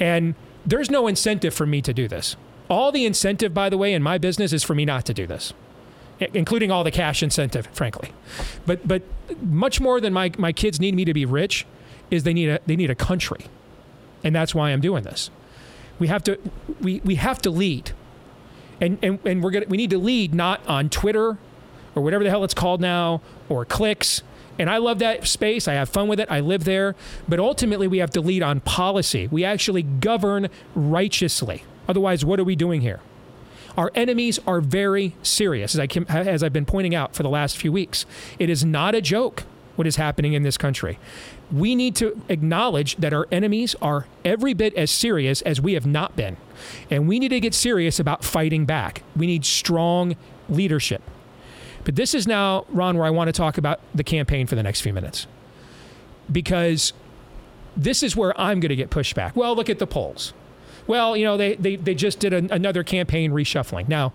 And 0.00 0.34
there's 0.64 0.90
no 0.90 1.06
incentive 1.06 1.54
for 1.54 1.66
me 1.66 1.82
to 1.82 1.92
do 1.92 2.08
this. 2.08 2.36
All 2.68 2.92
the 2.92 3.04
incentive, 3.04 3.52
by 3.52 3.68
the 3.68 3.76
way, 3.76 3.92
in 3.92 4.02
my 4.02 4.18
business 4.18 4.52
is 4.52 4.62
for 4.62 4.74
me 4.74 4.84
not 4.84 5.04
to 5.06 5.14
do 5.14 5.26
this 5.26 5.52
including 6.34 6.70
all 6.70 6.84
the 6.84 6.90
cash 6.90 7.22
incentive, 7.22 7.66
frankly. 7.68 8.12
But 8.66 8.86
but 8.86 9.02
much 9.40 9.80
more 9.80 10.00
than 10.00 10.12
my, 10.12 10.32
my 10.38 10.52
kids 10.52 10.80
need 10.80 10.94
me 10.94 11.04
to 11.04 11.14
be 11.14 11.24
rich 11.24 11.66
is 12.10 12.24
they 12.24 12.34
need 12.34 12.48
a 12.48 12.60
they 12.66 12.76
need 12.76 12.90
a 12.90 12.94
country. 12.94 13.46
And 14.24 14.34
that's 14.34 14.54
why 14.54 14.70
I'm 14.70 14.80
doing 14.80 15.02
this. 15.02 15.30
We 15.98 16.08
have 16.08 16.22
to 16.24 16.38
we, 16.80 17.00
we 17.04 17.16
have 17.16 17.40
to 17.42 17.50
lead. 17.50 17.92
And 18.80 18.98
and, 19.02 19.18
and 19.24 19.42
we're 19.42 19.50
gonna 19.50 19.66
we 19.68 19.76
need 19.76 19.90
to 19.90 19.98
lead 19.98 20.34
not 20.34 20.66
on 20.66 20.88
Twitter 20.88 21.38
or 21.94 22.02
whatever 22.02 22.24
the 22.24 22.30
hell 22.30 22.44
it's 22.44 22.54
called 22.54 22.80
now, 22.80 23.20
or 23.48 23.64
clicks. 23.64 24.22
And 24.58 24.68
I 24.68 24.78
love 24.78 24.98
that 24.98 25.26
space. 25.26 25.66
I 25.66 25.74
have 25.74 25.88
fun 25.88 26.08
with 26.08 26.20
it. 26.20 26.30
I 26.30 26.40
live 26.40 26.64
there. 26.64 26.94
But 27.28 27.40
ultimately, 27.40 27.88
we 27.88 27.98
have 27.98 28.10
to 28.10 28.20
lead 28.20 28.42
on 28.42 28.60
policy. 28.60 29.26
We 29.28 29.44
actually 29.44 29.82
govern 29.82 30.48
righteously. 30.74 31.64
Otherwise, 31.88 32.24
what 32.24 32.38
are 32.38 32.44
we 32.44 32.54
doing 32.54 32.80
here? 32.82 33.00
Our 33.76 33.90
enemies 33.94 34.38
are 34.46 34.60
very 34.60 35.14
serious, 35.22 35.74
as, 35.74 35.80
I 35.80 35.86
as 36.10 36.42
I've 36.42 36.52
been 36.52 36.66
pointing 36.66 36.94
out 36.94 37.14
for 37.14 37.22
the 37.22 37.30
last 37.30 37.56
few 37.56 37.72
weeks. 37.72 38.04
It 38.38 38.50
is 38.50 38.64
not 38.64 38.94
a 38.94 39.00
joke 39.00 39.44
what 39.76 39.86
is 39.86 39.96
happening 39.96 40.34
in 40.34 40.42
this 40.42 40.58
country. 40.58 40.98
We 41.50 41.74
need 41.74 41.96
to 41.96 42.20
acknowledge 42.28 42.96
that 42.96 43.14
our 43.14 43.26
enemies 43.32 43.74
are 43.80 44.06
every 44.24 44.52
bit 44.52 44.74
as 44.74 44.90
serious 44.90 45.40
as 45.42 45.60
we 45.60 45.72
have 45.72 45.86
not 45.86 46.14
been. 46.16 46.36
And 46.90 47.08
we 47.08 47.18
need 47.18 47.30
to 47.30 47.40
get 47.40 47.54
serious 47.54 47.98
about 47.98 48.22
fighting 48.22 48.66
back. 48.66 49.02
We 49.16 49.26
need 49.26 49.44
strong 49.46 50.16
leadership. 50.48 51.02
But 51.84 51.96
this 51.96 52.14
is 52.14 52.26
now, 52.26 52.64
Ron, 52.68 52.96
where 52.96 53.06
I 53.06 53.10
want 53.10 53.28
to 53.28 53.32
talk 53.32 53.58
about 53.58 53.80
the 53.94 54.04
campaign 54.04 54.46
for 54.46 54.54
the 54.54 54.62
next 54.62 54.80
few 54.80 54.92
minutes. 54.92 55.26
Because 56.30 56.92
this 57.76 58.02
is 58.02 58.16
where 58.16 58.38
I'm 58.40 58.60
going 58.60 58.70
to 58.70 58.76
get 58.76 58.90
pushback. 58.90 59.34
Well, 59.34 59.56
look 59.56 59.68
at 59.68 59.78
the 59.78 59.86
polls 59.86 60.32
well, 60.86 61.16
you 61.16 61.24
know, 61.24 61.36
they, 61.36 61.54
they, 61.56 61.76
they 61.76 61.94
just 61.94 62.18
did 62.18 62.32
another 62.32 62.82
campaign 62.82 63.32
reshuffling. 63.32 63.88
Now, 63.88 64.12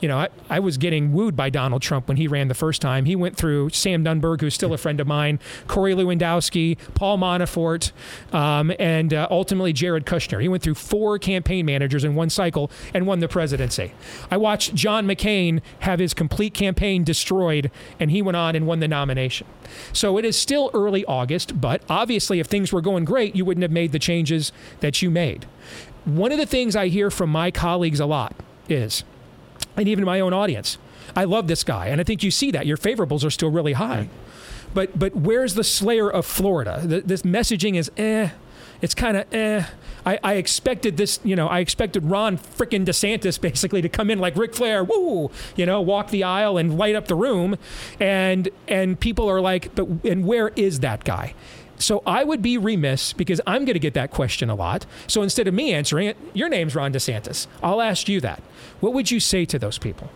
you 0.00 0.08
know, 0.08 0.18
I, 0.18 0.28
I 0.48 0.60
was 0.60 0.78
getting 0.78 1.12
wooed 1.12 1.36
by 1.36 1.50
Donald 1.50 1.82
Trump 1.82 2.08
when 2.08 2.16
he 2.16 2.26
ran 2.26 2.48
the 2.48 2.54
first 2.54 2.80
time. 2.80 3.04
He 3.04 3.14
went 3.14 3.36
through 3.36 3.70
Sam 3.70 4.04
Nunberg, 4.04 4.40
who's 4.40 4.54
still 4.54 4.72
a 4.72 4.78
friend 4.78 5.00
of 5.00 5.06
mine, 5.06 5.38
Corey 5.66 5.94
Lewandowski, 5.94 6.78
Paul 6.94 7.18
Manafort, 7.18 7.92
um, 8.32 8.72
and 8.78 9.12
uh, 9.12 9.28
ultimately 9.30 9.72
Jared 9.72 10.06
Kushner. 10.06 10.40
He 10.40 10.48
went 10.48 10.62
through 10.62 10.74
four 10.74 11.18
campaign 11.18 11.66
managers 11.66 12.04
in 12.04 12.14
one 12.14 12.30
cycle 12.30 12.70
and 12.94 13.06
won 13.06 13.20
the 13.20 13.28
presidency. 13.28 13.92
I 14.30 14.36
watched 14.36 14.74
John 14.74 15.06
McCain 15.06 15.60
have 15.80 15.98
his 15.98 16.14
complete 16.14 16.54
campaign 16.54 17.04
destroyed, 17.04 17.70
and 17.98 18.10
he 18.10 18.22
went 18.22 18.36
on 18.36 18.56
and 18.56 18.66
won 18.66 18.80
the 18.80 18.88
nomination. 18.88 19.46
So 19.92 20.18
it 20.18 20.24
is 20.24 20.36
still 20.36 20.70
early 20.72 21.04
August, 21.04 21.60
but 21.60 21.82
obviously, 21.88 22.40
if 22.40 22.46
things 22.46 22.72
were 22.72 22.80
going 22.80 23.04
great, 23.04 23.36
you 23.36 23.44
wouldn't 23.44 23.62
have 23.62 23.70
made 23.70 23.92
the 23.92 23.98
changes 23.98 24.52
that 24.80 25.02
you 25.02 25.10
made. 25.10 25.46
One 26.04 26.32
of 26.32 26.38
the 26.38 26.46
things 26.46 26.74
I 26.74 26.88
hear 26.88 27.10
from 27.10 27.30
my 27.30 27.50
colleagues 27.50 28.00
a 28.00 28.06
lot 28.06 28.34
is, 28.68 29.04
and 29.80 29.88
even 29.88 30.04
my 30.04 30.20
own 30.20 30.34
audience, 30.34 30.76
I 31.16 31.24
love 31.24 31.48
this 31.48 31.64
guy, 31.64 31.86
and 31.86 32.02
I 32.02 32.04
think 32.04 32.22
you 32.22 32.30
see 32.30 32.50
that 32.50 32.66
your 32.66 32.76
favorables 32.76 33.24
are 33.24 33.30
still 33.30 33.50
really 33.50 33.72
high. 33.72 34.10
But 34.74 34.98
but 34.98 35.16
where's 35.16 35.54
the 35.54 35.64
Slayer 35.64 36.08
of 36.10 36.26
Florida? 36.26 36.82
The, 36.84 37.00
this 37.00 37.22
messaging 37.22 37.76
is 37.76 37.90
eh. 37.96 38.28
It's 38.82 38.94
kind 38.94 39.16
of 39.16 39.34
eh. 39.34 39.64
I, 40.04 40.18
I 40.22 40.34
expected 40.34 40.96
this, 40.96 41.18
you 41.24 41.36
know, 41.36 41.46
I 41.46 41.60
expected 41.60 42.04
Ron 42.04 42.38
frickin' 42.38 42.86
DeSantis 42.86 43.38
basically 43.40 43.82
to 43.82 43.88
come 43.88 44.10
in 44.10 44.18
like 44.18 44.36
Ric 44.36 44.54
Flair, 44.54 44.82
woo, 44.82 45.30
you 45.56 45.66
know, 45.66 45.80
walk 45.80 46.10
the 46.10 46.24
aisle 46.24 46.56
and 46.56 46.78
light 46.78 46.94
up 46.94 47.08
the 47.08 47.14
room, 47.14 47.56
and 47.98 48.48
and 48.68 49.00
people 49.00 49.28
are 49.30 49.40
like, 49.40 49.74
but 49.74 49.88
and 50.04 50.26
where 50.26 50.48
is 50.56 50.80
that 50.80 51.04
guy? 51.04 51.34
So 51.80 52.02
I 52.06 52.22
would 52.22 52.42
be 52.42 52.58
remiss 52.58 53.12
because 53.12 53.40
I'm 53.46 53.64
going 53.64 53.74
to 53.74 53.80
get 53.80 53.94
that 53.94 54.10
question 54.10 54.50
a 54.50 54.54
lot. 54.54 54.86
So 55.06 55.22
instead 55.22 55.48
of 55.48 55.54
me 55.54 55.72
answering 55.72 56.06
it, 56.06 56.16
your 56.34 56.48
name's 56.48 56.74
Ron 56.74 56.92
DeSantis. 56.92 57.46
I'll 57.62 57.80
ask 57.80 58.08
you 58.08 58.20
that. 58.20 58.42
What 58.80 58.92
would 58.92 59.10
you 59.10 59.18
say 59.18 59.44
to 59.46 59.58
those 59.58 59.78
people? 59.78 60.10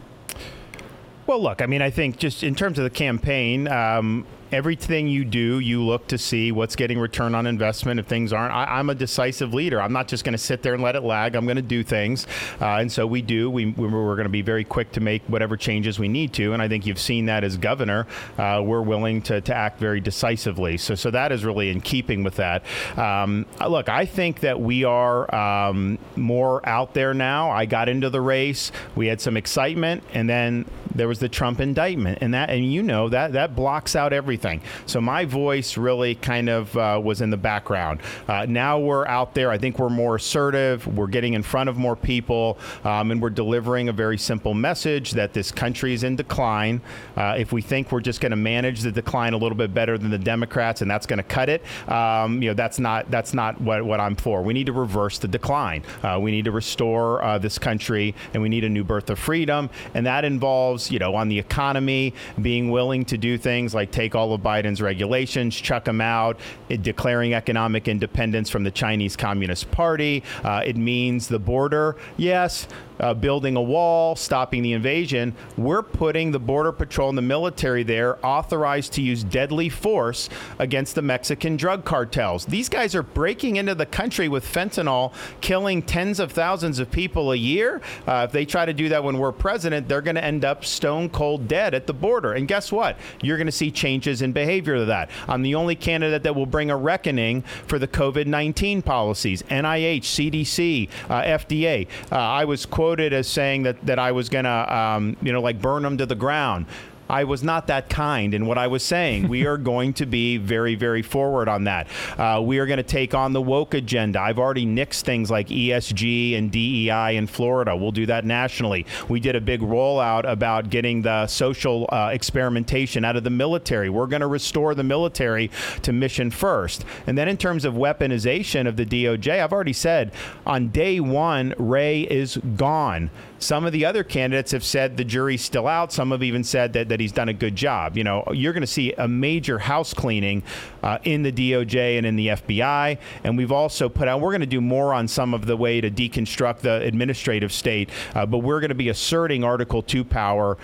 Well, 1.26 1.42
look, 1.42 1.62
I 1.62 1.66
mean, 1.66 1.80
I 1.80 1.90
think 1.90 2.18
just 2.18 2.42
in 2.42 2.54
terms 2.54 2.78
of 2.78 2.84
the 2.84 2.90
campaign, 2.90 3.66
um, 3.66 4.26
everything 4.54 5.08
you 5.08 5.24
do, 5.24 5.58
you 5.58 5.82
look 5.82 6.06
to 6.06 6.16
see 6.16 6.52
what's 6.52 6.76
getting 6.76 6.98
return 6.98 7.34
on 7.34 7.44
investment. 7.44 7.98
If 7.98 8.06
things 8.06 8.32
aren't, 8.32 8.54
I, 8.54 8.78
am 8.78 8.88
a 8.88 8.94
decisive 8.94 9.52
leader. 9.52 9.80
I'm 9.80 9.92
not 9.92 10.06
just 10.06 10.22
going 10.22 10.32
to 10.32 10.38
sit 10.38 10.62
there 10.62 10.74
and 10.74 10.82
let 10.82 10.94
it 10.94 11.02
lag. 11.02 11.34
I'm 11.34 11.44
going 11.44 11.56
to 11.56 11.62
do 11.62 11.82
things, 11.82 12.28
uh, 12.60 12.76
and 12.76 12.90
so 12.90 13.04
we 13.04 13.20
do. 13.20 13.50
We, 13.50 13.66
we're 13.66 14.14
going 14.14 14.24
to 14.24 14.28
be 14.28 14.42
very 14.42 14.62
quick 14.62 14.92
to 14.92 15.00
make 15.00 15.22
whatever 15.26 15.56
changes 15.56 15.98
we 15.98 16.06
need 16.06 16.32
to, 16.34 16.52
and 16.52 16.62
I 16.62 16.68
think 16.68 16.86
you've 16.86 17.00
seen 17.00 17.26
that 17.26 17.42
as 17.42 17.56
governor. 17.56 18.06
Uh, 18.38 18.62
we're 18.64 18.82
willing 18.82 19.22
to, 19.22 19.40
to 19.40 19.54
act 19.54 19.80
very 19.80 20.00
decisively. 20.00 20.78
So, 20.78 20.94
so 20.94 21.10
that 21.10 21.32
is 21.32 21.44
really 21.44 21.70
in 21.70 21.80
keeping 21.80 22.22
with 22.22 22.36
that. 22.36 22.64
Um, 22.96 23.46
look, 23.68 23.88
I 23.88 24.06
think 24.06 24.40
that 24.40 24.60
we 24.60 24.84
are 24.84 25.34
um, 25.34 25.98
more 26.14 26.66
out 26.68 26.94
there 26.94 27.12
now. 27.12 27.50
I 27.50 27.66
got 27.66 27.88
into 27.88 28.08
the 28.08 28.20
race. 28.20 28.70
We 28.94 29.08
had 29.08 29.20
some 29.20 29.36
excitement, 29.36 30.04
and 30.12 30.30
then 30.30 30.64
there 30.94 31.08
was 31.08 31.18
the 31.18 31.28
Trump 31.28 31.60
indictment, 31.60 32.18
and 32.20 32.34
that, 32.34 32.50
and 32.50 32.72
you 32.72 32.82
know 32.82 33.08
that 33.08 33.32
that 33.32 33.54
blocks 33.56 33.96
out 33.96 34.12
everything. 34.12 34.60
So 34.86 35.00
my 35.00 35.24
voice 35.24 35.76
really 35.76 36.14
kind 36.14 36.48
of 36.48 36.76
uh, 36.76 37.00
was 37.02 37.20
in 37.20 37.30
the 37.30 37.36
background. 37.36 38.00
Uh, 38.28 38.46
now 38.48 38.78
we're 38.78 39.06
out 39.06 39.34
there. 39.34 39.50
I 39.50 39.58
think 39.58 39.78
we're 39.78 39.90
more 39.90 40.16
assertive. 40.16 40.86
We're 40.86 41.06
getting 41.06 41.34
in 41.34 41.42
front 41.42 41.68
of 41.68 41.76
more 41.76 41.96
people, 41.96 42.58
um, 42.84 43.10
and 43.10 43.20
we're 43.20 43.30
delivering 43.30 43.88
a 43.88 43.92
very 43.92 44.18
simple 44.18 44.54
message 44.54 45.12
that 45.12 45.32
this 45.32 45.50
country 45.50 45.92
is 45.94 46.04
in 46.04 46.16
decline. 46.16 46.80
Uh, 47.16 47.36
if 47.38 47.52
we 47.52 47.62
think 47.62 47.92
we're 47.92 48.00
just 48.00 48.20
going 48.20 48.30
to 48.30 48.36
manage 48.36 48.80
the 48.80 48.92
decline 48.92 49.32
a 49.32 49.36
little 49.36 49.56
bit 49.56 49.74
better 49.74 49.98
than 49.98 50.10
the 50.10 50.18
Democrats, 50.18 50.82
and 50.82 50.90
that's 50.90 51.06
going 51.06 51.18
to 51.18 51.22
cut 51.22 51.48
it, 51.48 51.62
um, 51.88 52.42
you 52.42 52.48
know, 52.50 52.54
that's 52.54 52.78
not 52.78 53.10
that's 53.10 53.34
not 53.34 53.60
what, 53.60 53.84
what 53.84 54.00
I'm 54.00 54.16
for. 54.16 54.42
We 54.42 54.52
need 54.52 54.66
to 54.66 54.72
reverse 54.72 55.18
the 55.18 55.28
decline. 55.28 55.82
Uh, 56.02 56.18
we 56.20 56.30
need 56.30 56.44
to 56.44 56.52
restore 56.52 57.22
uh, 57.22 57.38
this 57.38 57.58
country, 57.58 58.14
and 58.32 58.42
we 58.42 58.48
need 58.48 58.64
a 58.64 58.68
new 58.68 58.84
birth 58.84 59.10
of 59.10 59.18
freedom, 59.18 59.70
and 59.94 60.06
that 60.06 60.24
involves, 60.24 60.83
you 60.90 60.98
know, 60.98 61.14
on 61.14 61.28
the 61.28 61.38
economy, 61.38 62.14
being 62.40 62.70
willing 62.70 63.04
to 63.06 63.18
do 63.18 63.38
things 63.38 63.74
like 63.74 63.90
take 63.90 64.14
all 64.14 64.32
of 64.32 64.40
Biden's 64.40 64.80
regulations, 64.80 65.54
chuck 65.54 65.84
them 65.84 66.00
out, 66.00 66.38
declaring 66.82 67.34
economic 67.34 67.88
independence 67.88 68.50
from 68.50 68.64
the 68.64 68.70
Chinese 68.70 69.16
Communist 69.16 69.70
Party. 69.70 70.22
Uh, 70.42 70.62
it 70.64 70.76
means 70.76 71.28
the 71.28 71.38
border, 71.38 71.96
yes, 72.16 72.66
uh, 73.00 73.14
building 73.14 73.56
a 73.56 73.62
wall, 73.62 74.16
stopping 74.16 74.62
the 74.62 74.72
invasion. 74.72 75.34
We're 75.56 75.82
putting 75.82 76.30
the 76.30 76.38
Border 76.38 76.72
Patrol 76.72 77.08
and 77.08 77.18
the 77.18 77.22
military 77.22 77.82
there 77.82 78.24
authorized 78.24 78.92
to 78.94 79.02
use 79.02 79.24
deadly 79.24 79.68
force 79.68 80.28
against 80.58 80.94
the 80.94 81.02
Mexican 81.02 81.56
drug 81.56 81.84
cartels. 81.84 82.46
These 82.46 82.68
guys 82.68 82.94
are 82.94 83.02
breaking 83.02 83.56
into 83.56 83.74
the 83.74 83.86
country 83.86 84.28
with 84.28 84.44
fentanyl, 84.44 85.12
killing 85.40 85.82
tens 85.82 86.20
of 86.20 86.32
thousands 86.32 86.78
of 86.78 86.90
people 86.90 87.32
a 87.32 87.36
year. 87.36 87.80
Uh, 88.06 88.24
if 88.26 88.32
they 88.32 88.44
try 88.44 88.64
to 88.64 88.72
do 88.72 88.88
that 88.88 89.02
when 89.02 89.18
we're 89.18 89.32
president, 89.32 89.88
they're 89.88 90.02
going 90.02 90.14
to 90.14 90.24
end 90.24 90.44
up 90.44 90.64
stone 90.64 91.08
cold 91.08 91.48
dead 91.48 91.74
at 91.74 91.86
the 91.86 91.94
border. 91.94 92.32
And 92.34 92.46
guess 92.46 92.70
what? 92.70 92.96
You're 93.22 93.36
going 93.36 93.46
to 93.46 93.52
see 93.52 93.70
changes 93.70 94.22
in 94.22 94.32
behavior 94.32 94.76
to 94.76 94.84
that. 94.86 95.10
I'm 95.28 95.42
the 95.42 95.54
only 95.54 95.74
candidate 95.74 96.22
that 96.22 96.34
will 96.34 96.46
bring 96.46 96.70
a 96.70 96.76
reckoning 96.76 97.42
for 97.66 97.78
the 97.78 97.88
COVID 97.88 98.26
19 98.26 98.82
policies 98.82 99.42
NIH, 99.44 100.02
CDC, 100.02 100.88
uh, 101.08 101.22
FDA. 101.22 101.86
Uh, 102.10 102.16
I 102.16 102.44
was 102.44 102.66
quoted 102.66 102.83
quoted 102.84 103.14
as 103.14 103.26
saying 103.26 103.62
that, 103.62 103.80
that 103.86 103.98
I 103.98 104.12
was 104.12 104.28
to, 104.44 104.76
um, 104.76 105.16
you 105.22 105.32
know, 105.32 105.40
like 105.40 105.58
burn 105.58 105.82
them 105.82 105.96
to 105.96 106.04
the 106.04 106.14
ground. 106.14 106.66
I 107.08 107.24
was 107.24 107.42
not 107.42 107.66
that 107.66 107.88
kind 107.88 108.34
in 108.34 108.46
what 108.46 108.58
I 108.58 108.66
was 108.66 108.82
saying. 108.82 109.28
we 109.28 109.46
are 109.46 109.56
going 109.64 109.92
to 109.94 110.06
be 110.06 110.36
very, 110.36 110.74
very 110.74 111.02
forward 111.02 111.48
on 111.48 111.64
that. 111.64 111.86
Uh, 112.18 112.40
we 112.42 112.58
are 112.58 112.66
going 112.66 112.78
to 112.78 112.82
take 112.82 113.14
on 113.14 113.32
the 113.32 113.42
woke 113.42 113.74
agenda. 113.74 114.20
I've 114.20 114.38
already 114.38 114.66
nixed 114.66 115.02
things 115.02 115.30
like 115.30 115.48
ESG 115.48 116.36
and 116.36 116.50
DEI 116.50 117.16
in 117.16 117.26
Florida. 117.26 117.76
We'll 117.76 117.92
do 117.92 118.06
that 118.06 118.24
nationally. 118.24 118.86
We 119.08 119.20
did 119.20 119.36
a 119.36 119.40
big 119.40 119.60
rollout 119.60 120.30
about 120.30 120.70
getting 120.70 121.02
the 121.02 121.26
social 121.26 121.88
uh, 121.90 122.10
experimentation 122.12 123.04
out 123.04 123.16
of 123.16 123.24
the 123.24 123.30
military. 123.30 123.90
We're 123.90 124.06
going 124.06 124.20
to 124.20 124.26
restore 124.26 124.74
the 124.74 124.84
military 124.84 125.50
to 125.82 125.92
mission 125.92 126.30
first. 126.30 126.84
And 127.06 127.16
then 127.16 127.28
in 127.28 127.36
terms 127.36 127.64
of 127.64 127.74
weaponization 127.74 128.66
of 128.66 128.76
the 128.76 128.86
DOJ, 128.86 129.42
I've 129.42 129.52
already 129.52 129.72
said 129.72 130.12
on 130.46 130.68
day 130.68 131.00
one, 131.00 131.54
Wray 131.58 132.02
is 132.02 132.38
gone. 132.56 133.10
Some 133.38 133.66
of 133.66 133.72
the 133.72 133.84
other 133.84 134.02
candidates 134.04 134.52
have 134.52 134.64
said 134.64 134.96
the 134.96 135.04
jury's 135.04 135.44
still 135.44 135.66
out. 135.66 135.92
Some 135.92 136.12
have 136.12 136.22
even 136.22 136.44
said 136.44 136.72
that, 136.72 136.88
that 136.94 137.00
he's 137.00 137.10
done 137.10 137.28
a 137.28 137.32
good 137.32 137.56
job. 137.56 137.96
You 137.96 138.04
know, 138.04 138.22
you're 138.32 138.52
going 138.52 138.60
to 138.60 138.68
see 138.68 138.92
a 138.92 139.08
major 139.08 139.58
house 139.58 139.92
cleaning 139.92 140.44
uh, 140.80 140.98
in 141.02 141.24
the 141.24 141.32
DOJ 141.32 141.98
and 141.98 142.06
in 142.06 142.14
the 142.14 142.28
FBI. 142.28 142.98
And 143.24 143.36
we've 143.36 143.50
also 143.50 143.88
put 143.88 144.06
out, 144.06 144.20
we're 144.20 144.30
going 144.30 144.42
to 144.42 144.46
do 144.46 144.60
more 144.60 144.94
on 144.94 145.08
some 145.08 145.34
of 145.34 145.44
the 145.44 145.56
way 145.56 145.80
to 145.80 145.90
deconstruct 145.90 146.60
the 146.60 146.82
administrative 146.82 147.52
state, 147.52 147.90
uh, 148.14 148.24
but 148.26 148.38
we're 148.38 148.60
going 148.60 148.68
to 148.68 148.76
be 148.76 148.90
asserting 148.90 149.42
Article 149.42 149.82
2 149.82 150.04
power 150.04 150.56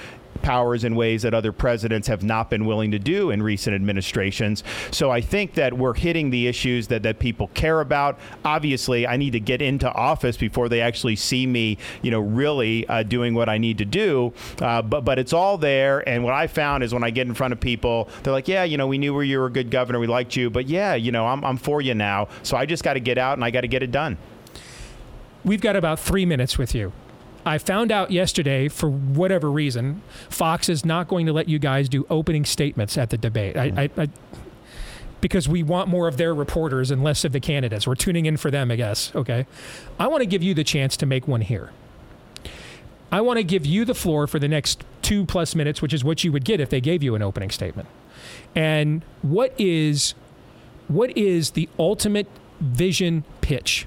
powers 0.42 0.84
in 0.84 0.94
ways 0.94 1.22
that 1.22 1.34
other 1.34 1.52
presidents 1.52 2.08
have 2.08 2.22
not 2.22 2.50
been 2.50 2.64
willing 2.64 2.90
to 2.90 2.98
do 2.98 3.30
in 3.30 3.42
recent 3.42 3.74
administrations. 3.74 4.64
So 4.90 5.10
I 5.10 5.20
think 5.20 5.54
that 5.54 5.74
we're 5.74 5.94
hitting 5.94 6.30
the 6.30 6.46
issues 6.46 6.88
that, 6.88 7.02
that 7.02 7.18
people 7.18 7.48
care 7.48 7.80
about. 7.80 8.18
Obviously, 8.44 9.06
I 9.06 9.16
need 9.16 9.32
to 9.32 9.40
get 9.40 9.60
into 9.62 9.90
office 9.92 10.36
before 10.36 10.68
they 10.68 10.80
actually 10.80 11.16
see 11.16 11.46
me, 11.46 11.78
you 12.02 12.10
know, 12.10 12.20
really 12.20 12.86
uh, 12.88 13.02
doing 13.02 13.34
what 13.34 13.48
I 13.48 13.58
need 13.58 13.78
to 13.78 13.84
do. 13.84 14.32
Uh, 14.60 14.82
but 14.82 15.04
but 15.04 15.18
it's 15.18 15.32
all 15.32 15.58
there. 15.58 16.06
And 16.08 16.24
what 16.24 16.34
I 16.34 16.46
found 16.46 16.82
is 16.82 16.94
when 16.94 17.04
I 17.04 17.10
get 17.10 17.26
in 17.26 17.34
front 17.34 17.52
of 17.52 17.60
people, 17.60 18.08
they're 18.22 18.32
like, 18.32 18.48
yeah, 18.48 18.64
you 18.64 18.76
know, 18.76 18.86
we 18.86 18.98
knew 18.98 19.14
where 19.14 19.24
you 19.24 19.38
were 19.38 19.46
a 19.46 19.52
good 19.52 19.70
governor, 19.70 19.98
we 19.98 20.06
liked 20.06 20.36
you, 20.36 20.50
but 20.50 20.68
yeah, 20.68 20.94
you 20.94 21.12
know, 21.12 21.26
I'm, 21.26 21.44
I'm 21.44 21.56
for 21.56 21.80
you 21.80 21.94
now. 21.94 22.28
So 22.42 22.56
I 22.56 22.66
just 22.66 22.82
got 22.82 22.94
to 22.94 23.00
get 23.00 23.18
out 23.18 23.36
and 23.36 23.44
I 23.44 23.50
got 23.50 23.62
to 23.62 23.68
get 23.68 23.82
it 23.82 23.90
done. 23.90 24.18
We've 25.44 25.60
got 25.60 25.76
about 25.76 25.98
three 25.98 26.26
minutes 26.26 26.58
with 26.58 26.74
you. 26.74 26.92
I 27.44 27.58
found 27.58 27.90
out 27.90 28.10
yesterday, 28.10 28.68
for 28.68 28.90
whatever 28.90 29.50
reason, 29.50 30.02
Fox 30.28 30.68
is 30.68 30.84
not 30.84 31.08
going 31.08 31.26
to 31.26 31.32
let 31.32 31.48
you 31.48 31.58
guys 31.58 31.88
do 31.88 32.06
opening 32.10 32.44
statements 32.44 32.98
at 32.98 33.10
the 33.10 33.16
debate. 33.16 33.56
I, 33.56 33.64
I, 33.96 34.02
I, 34.02 34.08
because 35.20 35.48
we 35.48 35.62
want 35.62 35.88
more 35.88 36.08
of 36.08 36.16
their 36.16 36.34
reporters 36.34 36.90
and 36.90 37.02
less 37.02 37.24
of 37.24 37.32
the 37.32 37.40
candidates. 37.40 37.86
We're 37.86 37.94
tuning 37.94 38.26
in 38.26 38.36
for 38.36 38.50
them, 38.50 38.70
I 38.70 38.76
guess. 38.76 39.14
Okay. 39.14 39.46
I 39.98 40.06
want 40.06 40.22
to 40.22 40.26
give 40.26 40.42
you 40.42 40.54
the 40.54 40.64
chance 40.64 40.96
to 40.98 41.06
make 41.06 41.26
one 41.28 41.40
here. 41.40 41.70
I 43.12 43.20
want 43.20 43.38
to 43.38 43.42
give 43.42 43.66
you 43.66 43.84
the 43.84 43.94
floor 43.94 44.26
for 44.26 44.38
the 44.38 44.48
next 44.48 44.84
two 45.02 45.26
plus 45.26 45.54
minutes, 45.54 45.82
which 45.82 45.92
is 45.92 46.04
what 46.04 46.22
you 46.22 46.32
would 46.32 46.44
get 46.44 46.60
if 46.60 46.70
they 46.70 46.80
gave 46.80 47.02
you 47.02 47.14
an 47.14 47.22
opening 47.22 47.50
statement. 47.50 47.88
And 48.54 49.04
what 49.22 49.54
is 49.58 50.14
what 50.88 51.16
is 51.16 51.52
the 51.52 51.68
ultimate 51.78 52.26
vision 52.60 53.24
pitch 53.40 53.86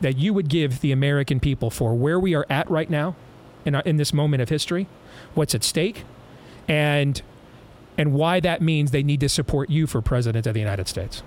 that 0.00 0.16
you 0.16 0.34
would 0.34 0.48
give 0.48 0.80
the 0.80 0.92
American 0.92 1.40
people 1.40 1.70
for 1.70 1.94
where 1.94 2.18
we 2.18 2.34
are 2.34 2.46
at 2.50 2.70
right 2.70 2.90
now 2.90 3.16
in, 3.64 3.74
our, 3.74 3.82
in 3.82 3.96
this 3.96 4.12
moment 4.12 4.42
of 4.42 4.48
history, 4.48 4.86
what's 5.34 5.54
at 5.54 5.64
stake, 5.64 6.04
and 6.68 7.22
and 7.96 8.12
why 8.12 8.40
that 8.40 8.60
means 8.60 8.90
they 8.90 9.04
need 9.04 9.20
to 9.20 9.28
support 9.28 9.70
you 9.70 9.86
for 9.86 10.02
president 10.02 10.46
of 10.48 10.54
the 10.54 10.60
United 10.60 10.88
States. 10.88 11.22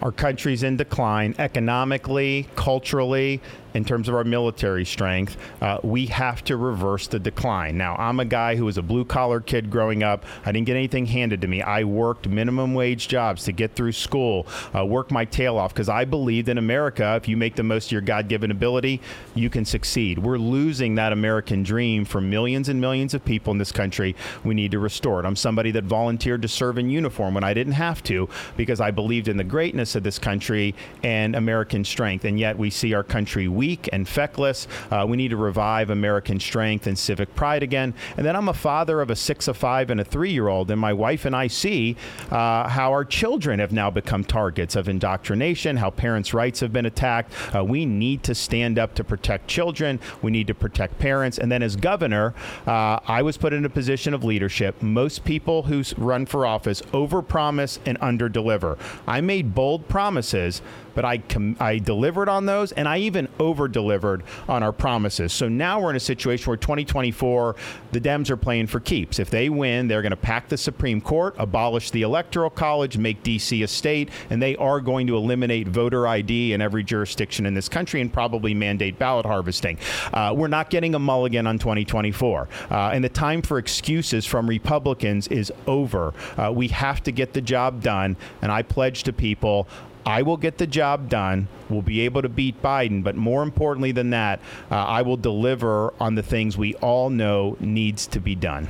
Our 0.00 0.12
country's 0.12 0.62
in 0.62 0.76
decline 0.76 1.34
economically, 1.38 2.48
culturally, 2.54 3.40
in 3.74 3.84
terms 3.84 4.08
of 4.08 4.14
our 4.14 4.24
military 4.24 4.84
strength. 4.84 5.36
Uh, 5.60 5.78
we 5.82 6.06
have 6.06 6.44
to 6.44 6.56
reverse 6.56 7.06
the 7.06 7.18
decline. 7.18 7.76
Now, 7.76 7.96
I'm 7.96 8.20
a 8.20 8.24
guy 8.24 8.56
who 8.56 8.64
was 8.64 8.78
a 8.78 8.82
blue 8.82 9.04
collar 9.04 9.40
kid 9.40 9.70
growing 9.70 10.02
up. 10.02 10.24
I 10.44 10.52
didn't 10.52 10.66
get 10.66 10.76
anything 10.76 11.06
handed 11.06 11.40
to 11.42 11.48
me. 11.48 11.62
I 11.62 11.84
worked 11.84 12.28
minimum 12.28 12.74
wage 12.74 13.08
jobs 13.08 13.44
to 13.44 13.52
get 13.52 13.74
through 13.74 13.92
school, 13.92 14.46
uh, 14.74 14.84
worked 14.84 15.10
my 15.10 15.24
tail 15.24 15.56
off 15.56 15.72
because 15.72 15.88
I 15.88 16.04
believed 16.04 16.48
in 16.48 16.58
America. 16.58 17.14
If 17.16 17.28
you 17.28 17.36
make 17.36 17.56
the 17.56 17.62
most 17.62 17.86
of 17.86 17.92
your 17.92 18.00
God 18.00 18.28
given 18.28 18.50
ability, 18.50 19.00
you 19.34 19.50
can 19.50 19.64
succeed. 19.64 20.18
We're 20.18 20.38
losing 20.38 20.94
that 20.96 21.12
American 21.12 21.62
dream 21.62 22.04
for 22.04 22.20
millions 22.20 22.68
and 22.68 22.80
millions 22.80 23.14
of 23.14 23.24
people 23.24 23.52
in 23.52 23.58
this 23.58 23.72
country. 23.72 24.14
We 24.44 24.54
need 24.54 24.70
to 24.72 24.78
restore 24.78 25.20
it. 25.20 25.26
I'm 25.26 25.36
somebody 25.36 25.70
that 25.72 25.84
volunteered 25.84 26.42
to 26.42 26.48
serve 26.48 26.78
in 26.78 26.90
uniform 26.90 27.34
when 27.34 27.44
I 27.44 27.54
didn't 27.54 27.74
have 27.74 28.02
to 28.04 28.28
because 28.56 28.80
I 28.80 28.90
believed 28.90 29.28
in 29.28 29.36
the 29.36 29.44
greatness 29.44 29.94
of 29.94 30.02
this 30.02 30.18
country 30.18 30.74
and 31.02 31.34
American 31.34 31.84
strength. 31.84 32.24
And 32.24 32.38
yet 32.38 32.58
we 32.58 32.70
see 32.70 32.94
our 32.94 33.02
country 33.02 33.48
weak 33.48 33.61
and 33.92 34.08
feckless. 34.08 34.66
Uh, 34.90 35.06
we 35.08 35.16
need 35.16 35.28
to 35.28 35.36
revive 35.36 35.90
American 35.90 36.40
strength 36.40 36.86
and 36.86 36.98
civic 36.98 37.34
pride 37.34 37.62
again. 37.62 37.94
And 38.16 38.26
then 38.26 38.36
I'm 38.36 38.48
a 38.48 38.54
father 38.54 39.00
of 39.00 39.10
a 39.10 39.16
six, 39.16 39.48
a 39.48 39.54
five, 39.54 39.90
and 39.90 40.00
a 40.00 40.04
three 40.04 40.32
year 40.32 40.48
old. 40.48 40.70
And 40.70 40.80
my 40.80 40.92
wife 40.92 41.24
and 41.24 41.34
I 41.34 41.46
see 41.46 41.96
uh, 42.30 42.68
how 42.68 42.92
our 42.92 43.04
children 43.04 43.60
have 43.60 43.72
now 43.72 43.90
become 43.90 44.24
targets 44.24 44.76
of 44.76 44.88
indoctrination, 44.88 45.76
how 45.76 45.90
parents' 45.90 46.34
rights 46.34 46.60
have 46.60 46.72
been 46.72 46.86
attacked. 46.86 47.32
Uh, 47.54 47.64
we 47.64 47.86
need 47.86 48.22
to 48.24 48.34
stand 48.34 48.78
up 48.78 48.94
to 48.94 49.04
protect 49.04 49.48
children. 49.48 50.00
We 50.22 50.30
need 50.30 50.46
to 50.48 50.54
protect 50.54 50.98
parents. 50.98 51.38
And 51.38 51.50
then 51.50 51.62
as 51.62 51.76
governor, 51.76 52.34
uh, 52.66 52.98
I 53.06 53.22
was 53.22 53.36
put 53.36 53.52
in 53.52 53.64
a 53.64 53.70
position 53.70 54.14
of 54.14 54.24
leadership. 54.24 54.82
Most 54.82 55.24
people 55.24 55.62
who 55.64 55.82
run 55.96 56.26
for 56.26 56.46
office 56.46 56.82
overpromise 56.92 57.78
and 57.86 57.98
underdeliver. 58.00 58.78
I 59.06 59.20
made 59.20 59.54
bold 59.54 59.88
promises 59.88 60.62
but 60.94 61.04
I 61.04 61.18
com- 61.18 61.56
I 61.60 61.78
delivered 61.78 62.28
on 62.28 62.46
those, 62.46 62.72
and 62.72 62.88
I 62.88 62.98
even 62.98 63.28
over 63.38 63.68
delivered 63.68 64.22
on 64.48 64.62
our 64.62 64.72
promises. 64.72 65.32
So 65.32 65.48
now 65.48 65.80
we're 65.80 65.90
in 65.90 65.96
a 65.96 66.00
situation 66.00 66.46
where 66.46 66.56
2024, 66.56 67.56
the 67.92 68.00
Dems 68.00 68.30
are 68.30 68.36
playing 68.36 68.66
for 68.66 68.80
keeps. 68.80 69.18
If 69.18 69.30
they 69.30 69.48
win, 69.48 69.88
they're 69.88 70.02
going 70.02 70.10
to 70.10 70.16
pack 70.16 70.48
the 70.48 70.56
Supreme 70.56 71.00
Court, 71.00 71.34
abolish 71.38 71.90
the 71.90 72.02
Electoral 72.02 72.50
College, 72.50 72.98
make 72.98 73.22
D.C. 73.22 73.62
a 73.62 73.68
state, 73.68 74.10
and 74.30 74.42
they 74.42 74.56
are 74.56 74.80
going 74.80 75.06
to 75.06 75.16
eliminate 75.16 75.68
voter 75.68 76.06
ID 76.06 76.52
in 76.52 76.60
every 76.60 76.82
jurisdiction 76.82 77.46
in 77.46 77.54
this 77.54 77.68
country 77.68 78.00
and 78.00 78.12
probably 78.12 78.54
mandate 78.54 78.98
ballot 78.98 79.26
harvesting. 79.26 79.78
Uh, 80.12 80.34
we're 80.36 80.48
not 80.48 80.70
getting 80.70 80.94
a 80.94 80.98
mulligan 80.98 81.46
on 81.46 81.58
2024, 81.58 82.48
uh, 82.70 82.90
and 82.92 83.02
the 83.04 83.08
time 83.08 83.42
for 83.42 83.58
excuses 83.58 84.26
from 84.26 84.48
Republicans 84.48 85.28
is 85.28 85.52
over. 85.66 86.12
Uh, 86.36 86.52
we 86.52 86.68
have 86.68 87.02
to 87.02 87.12
get 87.12 87.32
the 87.32 87.40
job 87.40 87.82
done, 87.82 88.16
and 88.40 88.52
I 88.52 88.62
pledge 88.62 89.02
to 89.04 89.12
people 89.12 89.68
I 90.04 90.22
will 90.22 90.36
get 90.36 90.58
the 90.58 90.66
job 90.66 91.08
done. 91.08 91.48
We'll 91.68 91.82
be 91.82 92.00
able 92.00 92.22
to 92.22 92.28
beat 92.28 92.60
Biden, 92.60 93.04
but 93.04 93.14
more 93.14 93.42
importantly 93.42 93.92
than 93.92 94.10
that, 94.10 94.40
uh, 94.70 94.76
I 94.76 95.02
will 95.02 95.16
deliver 95.16 95.94
on 96.00 96.14
the 96.16 96.22
things 96.22 96.58
we 96.58 96.74
all 96.76 97.10
know 97.10 97.56
needs 97.60 98.06
to 98.08 98.20
be 98.20 98.34
done. 98.34 98.68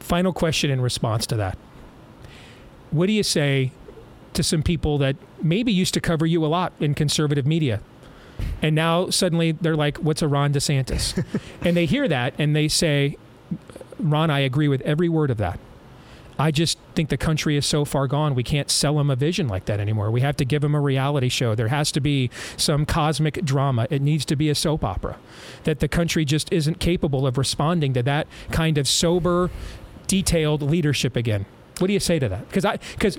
Final 0.00 0.32
question 0.32 0.70
in 0.70 0.80
response 0.80 1.26
to 1.28 1.36
that. 1.36 1.56
What 2.90 3.06
do 3.06 3.12
you 3.12 3.22
say 3.22 3.72
to 4.34 4.42
some 4.42 4.62
people 4.62 4.98
that 4.98 5.16
maybe 5.42 5.72
used 5.72 5.94
to 5.94 6.00
cover 6.00 6.26
you 6.26 6.44
a 6.44 6.48
lot 6.48 6.72
in 6.78 6.94
conservative 6.94 7.46
media? 7.46 7.80
And 8.60 8.74
now 8.74 9.10
suddenly 9.10 9.52
they're 9.52 9.76
like, 9.76 9.96
what's 9.98 10.20
a 10.20 10.28
Ron 10.28 10.52
DeSantis? 10.52 11.24
and 11.62 11.76
they 11.76 11.86
hear 11.86 12.06
that 12.08 12.34
and 12.38 12.54
they 12.54 12.68
say, 12.68 13.16
Ron, 13.98 14.30
I 14.30 14.40
agree 14.40 14.68
with 14.68 14.82
every 14.82 15.08
word 15.08 15.30
of 15.30 15.38
that. 15.38 15.58
I 16.38 16.50
just 16.50 16.78
think 16.94 17.08
the 17.08 17.16
country 17.16 17.56
is 17.56 17.66
so 17.66 17.84
far 17.84 18.06
gone. 18.06 18.34
We 18.34 18.42
can't 18.42 18.70
sell 18.70 18.96
them 18.96 19.10
a 19.10 19.16
vision 19.16 19.48
like 19.48 19.66
that 19.66 19.80
anymore. 19.80 20.10
We 20.10 20.20
have 20.22 20.36
to 20.36 20.44
give 20.44 20.62
them 20.62 20.74
a 20.74 20.80
reality 20.80 21.28
show. 21.28 21.54
There 21.54 21.68
has 21.68 21.92
to 21.92 22.00
be 22.00 22.30
some 22.56 22.86
cosmic 22.86 23.44
drama. 23.44 23.86
It 23.90 24.02
needs 24.02 24.24
to 24.26 24.36
be 24.36 24.50
a 24.50 24.54
soap 24.54 24.84
opera. 24.84 25.16
That 25.64 25.80
the 25.80 25.88
country 25.88 26.24
just 26.24 26.52
isn't 26.52 26.80
capable 26.80 27.26
of 27.26 27.38
responding 27.38 27.92
to 27.94 28.02
that 28.04 28.26
kind 28.50 28.78
of 28.78 28.88
sober, 28.88 29.50
detailed 30.06 30.62
leadership 30.62 31.16
again. 31.16 31.46
What 31.78 31.88
do 31.88 31.92
you 31.92 32.00
say 32.00 32.18
to 32.18 32.28
that? 32.28 32.48
Because 32.48 32.64
I, 32.64 32.78
because 32.92 33.18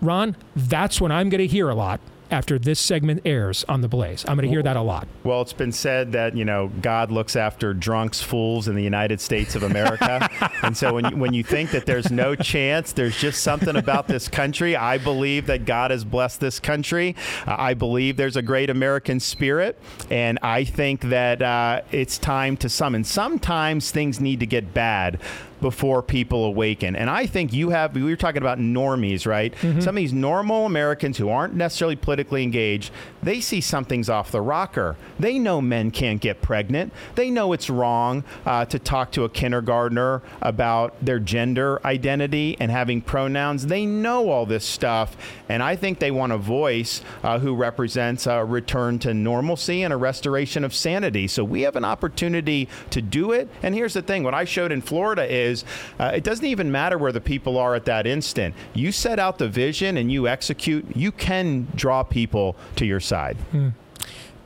Ron, 0.00 0.36
that's 0.54 1.00
what 1.00 1.12
I'm 1.12 1.28
going 1.28 1.40
to 1.40 1.46
hear 1.46 1.68
a 1.68 1.74
lot 1.74 2.00
after 2.30 2.58
this 2.58 2.80
segment 2.80 3.22
airs 3.24 3.64
on 3.68 3.80
the 3.80 3.88
Blaze. 3.88 4.24
I'm 4.28 4.36
going 4.36 4.46
to 4.46 4.52
hear 4.52 4.62
that 4.62 4.76
a 4.76 4.82
lot. 4.82 5.08
Well, 5.24 5.42
it's 5.42 5.52
been 5.52 5.72
said 5.72 6.12
that 6.12 6.36
you 6.36 6.44
know 6.44 6.70
God 6.80 7.10
looks 7.10 7.36
after 7.36 7.74
drunks, 7.74 8.22
fools 8.22 8.68
in 8.68 8.74
the 8.74 8.82
United 8.82 9.20
States 9.20 9.54
of 9.54 9.62
America, 9.62 10.28
and 10.62 10.76
so 10.76 10.94
when 10.94 11.10
you, 11.10 11.16
when 11.16 11.34
you 11.34 11.44
think 11.44 11.70
that 11.70 11.86
there's 11.86 12.10
no 12.10 12.34
chance, 12.34 12.92
there's 12.92 13.16
just 13.16 13.42
something 13.42 13.76
about 13.76 14.08
this 14.08 14.28
country. 14.28 14.76
I 14.76 14.98
believe 14.98 15.46
that 15.46 15.64
God 15.64 15.90
has 15.90 16.04
blessed 16.04 16.40
this 16.40 16.60
country. 16.60 17.16
Uh, 17.46 17.56
I 17.58 17.74
believe 17.74 18.16
there's 18.16 18.36
a 18.36 18.42
great 18.42 18.70
American 18.70 19.20
spirit, 19.20 19.78
and 20.10 20.38
I 20.42 20.64
think 20.64 21.02
that 21.02 21.42
uh, 21.42 21.82
it's 21.90 22.18
time 22.18 22.56
to 22.58 22.68
summon. 22.68 23.04
Sometimes 23.04 23.90
things 23.90 24.20
need 24.20 24.40
to 24.40 24.46
get 24.46 24.72
bad 24.74 25.20
before 25.60 26.02
people 26.02 26.44
awaken. 26.44 26.96
And 26.96 27.10
I 27.10 27.26
think 27.26 27.52
you 27.52 27.70
have, 27.70 27.94
we 27.94 28.02
were 28.02 28.16
talking 28.16 28.42
about 28.42 28.58
normies, 28.58 29.26
right? 29.26 29.54
Mm-hmm. 29.54 29.80
Some 29.80 29.96
of 29.96 30.00
these 30.00 30.12
normal 30.12 30.66
Americans 30.66 31.18
who 31.18 31.28
aren't 31.28 31.54
necessarily 31.54 31.96
politically 31.96 32.42
engaged, 32.42 32.92
they 33.22 33.40
see 33.40 33.60
something's 33.60 34.08
off 34.08 34.30
the 34.30 34.40
rocker. 34.40 34.96
They 35.18 35.38
know 35.38 35.60
men 35.60 35.90
can't 35.90 36.20
get 36.20 36.42
pregnant. 36.42 36.92
They 37.14 37.30
know 37.30 37.52
it's 37.52 37.68
wrong 37.68 38.24
uh, 38.46 38.64
to 38.66 38.78
talk 38.78 39.12
to 39.12 39.24
a 39.24 39.28
kindergartner 39.28 40.22
about 40.40 40.94
their 41.04 41.18
gender 41.18 41.84
identity 41.84 42.56
and 42.60 42.70
having 42.70 43.02
pronouns. 43.02 43.66
They 43.66 43.86
know 43.86 44.30
all 44.30 44.46
this 44.46 44.64
stuff. 44.64 45.16
And 45.48 45.62
I 45.62 45.76
think 45.76 45.98
they 45.98 46.10
want 46.10 46.32
a 46.32 46.38
voice 46.38 47.02
uh, 47.22 47.38
who 47.38 47.54
represents 47.54 48.26
a 48.26 48.44
return 48.44 48.98
to 49.00 49.12
normalcy 49.12 49.82
and 49.82 49.92
a 49.92 49.96
restoration 49.96 50.64
of 50.64 50.74
sanity. 50.74 51.26
So 51.28 51.44
we 51.44 51.62
have 51.62 51.76
an 51.76 51.84
opportunity 51.84 52.68
to 52.90 53.02
do 53.02 53.32
it. 53.32 53.48
And 53.62 53.74
here's 53.74 53.94
the 53.94 54.02
thing 54.02 54.22
what 54.22 54.34
I 54.34 54.44
showed 54.44 54.72
in 54.72 54.80
Florida 54.80 55.30
is 55.30 55.64
uh, 55.98 56.12
it 56.14 56.24
doesn't 56.24 56.46
even 56.46 56.70
matter 56.70 56.98
where 56.98 57.12
the 57.12 57.20
people 57.20 57.58
are 57.58 57.74
at 57.74 57.84
that 57.84 58.06
instant. 58.06 58.54
You 58.74 58.92
set 58.92 59.18
out 59.18 59.38
the 59.38 59.48
vision 59.48 59.96
and 59.96 60.10
you 60.10 60.28
execute, 60.28 60.84
you 60.96 61.12
can 61.12 61.66
draw 61.74 62.02
people 62.02 62.56
to 62.76 62.86
your 62.86 63.00
side. 63.10 63.36
Hmm. 63.50 63.68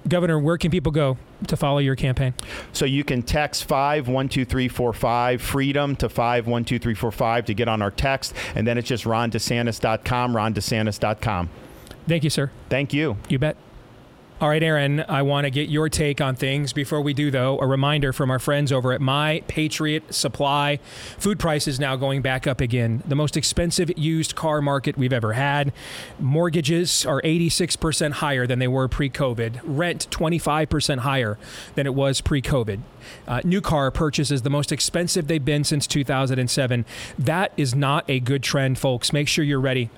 Governor, 0.06 0.38
where 0.38 0.58
can 0.58 0.70
people 0.70 0.92
go 0.92 1.16
to 1.46 1.56
follow 1.56 1.78
your 1.78 1.96
campaign? 1.96 2.34
So 2.72 2.84
you 2.84 3.04
can 3.04 3.22
text 3.22 3.64
512345 3.64 5.40
freedom 5.40 5.96
to 5.96 6.08
512345 6.08 7.44
to 7.46 7.54
get 7.54 7.68
on 7.68 7.80
our 7.80 7.90
text. 7.90 8.34
And 8.54 8.66
then 8.66 8.76
it's 8.76 8.88
just 8.88 9.04
rondesantis.com, 9.04 10.34
rondesantis.com. 10.34 11.50
Thank 12.06 12.24
you, 12.24 12.30
sir. 12.30 12.50
Thank 12.68 12.92
you. 12.92 13.16
You 13.28 13.38
bet. 13.38 13.56
All 14.44 14.50
right, 14.50 14.62
Aaron, 14.62 15.02
I 15.08 15.22
want 15.22 15.46
to 15.46 15.50
get 15.50 15.70
your 15.70 15.88
take 15.88 16.20
on 16.20 16.36
things. 16.36 16.74
Before 16.74 17.00
we 17.00 17.14
do, 17.14 17.30
though, 17.30 17.58
a 17.60 17.66
reminder 17.66 18.12
from 18.12 18.30
our 18.30 18.38
friends 18.38 18.72
over 18.72 18.92
at 18.92 19.00
My 19.00 19.42
Patriot 19.48 20.12
Supply. 20.12 20.80
Food 21.16 21.38
prices 21.38 21.80
now 21.80 21.96
going 21.96 22.20
back 22.20 22.46
up 22.46 22.60
again. 22.60 23.02
The 23.06 23.14
most 23.14 23.38
expensive 23.38 23.96
used 23.96 24.34
car 24.34 24.60
market 24.60 24.98
we've 24.98 25.14
ever 25.14 25.32
had. 25.32 25.72
Mortgages 26.20 27.06
are 27.06 27.22
86% 27.22 28.12
higher 28.12 28.46
than 28.46 28.58
they 28.58 28.68
were 28.68 28.86
pre 28.86 29.08
COVID. 29.08 29.60
Rent 29.64 30.08
25% 30.10 30.98
higher 30.98 31.38
than 31.74 31.86
it 31.86 31.94
was 31.94 32.20
pre 32.20 32.42
COVID. 32.42 32.80
Uh, 33.26 33.40
new 33.44 33.62
car 33.62 33.90
purchases 33.90 34.42
the 34.42 34.50
most 34.50 34.72
expensive 34.72 35.26
they've 35.26 35.42
been 35.42 35.64
since 35.64 35.86
2007. 35.86 36.84
That 37.18 37.50
is 37.56 37.74
not 37.74 38.04
a 38.08 38.20
good 38.20 38.42
trend, 38.42 38.78
folks. 38.78 39.10
Make 39.10 39.26
sure 39.26 39.42
you're 39.42 39.58
ready 39.58 39.88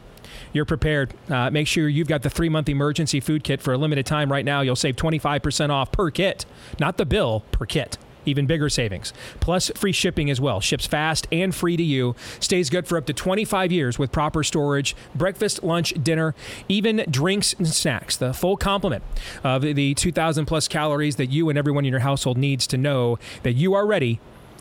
you're 0.53 0.65
prepared. 0.65 1.15
Uh, 1.29 1.51
make 1.51 1.67
sure 1.67 1.89
you've 1.89 2.09
got 2.09 2.23
the 2.23 2.31
three 2.31 2.49
month 2.49 2.69
emergency 2.69 3.21
food 3.21 3.45
kit 3.45 3.61
for 3.61 3.73
a 3.73 3.79
limited 3.79 4.07
time 4.07 4.31
right 4.31 4.45
now. 4.45 4.61
You'll 4.61 4.77
save 4.77 4.97
25% 4.97 5.71
off 5.71 5.93
per 5.93 6.11
kit, 6.11 6.47
not 6.79 6.97
the 6.97 7.07
bill, 7.07 7.41
per 7.53 7.67
kit. 7.67 7.99
Even 8.29 8.47
bigger 8.47 8.69
savings. 8.69 9.13
Plus 9.39 9.71
free 9.77 9.93
shipping 9.93 10.31
as 10.31 10.41
well. 10.41 10.61
Ships 10.61 10.85
fast 10.85 11.29
and 11.31 11.55
free 11.55 11.77
to 11.77 11.83
you. 11.83 12.17
Stays 12.41 12.71
good 12.71 12.89
for 12.89 12.99
up 12.99 13.07
to 13.07 13.13
25 13.13 13.71
years 13.71 14.01
with 14.01 14.11
proper 14.11 14.43
storage, 14.43 14.97
breakfast, 15.15 15.63
lunch, 15.63 15.95
dinner, 16.03 16.35
even 16.69 17.05
drinks 17.09 17.53
and 17.53 17.69
snacks. 17.69 18.17
The 18.17 18.35
full 18.35 18.57
complement 18.57 19.05
of 19.45 19.63
the 19.63 19.95
2,000 19.95 20.45
plus 20.47 20.67
calories 20.67 21.15
that 21.17 21.27
you 21.27 21.49
and 21.49 21.57
everyone 21.57 21.85
in 21.85 21.93
your 21.93 22.01
household 22.01 22.37
needs 22.37 22.67
to 22.67 22.77
know 22.77 23.17
that 23.45 23.53
you 23.53 23.75
are 23.75 23.87
ready 23.87 24.19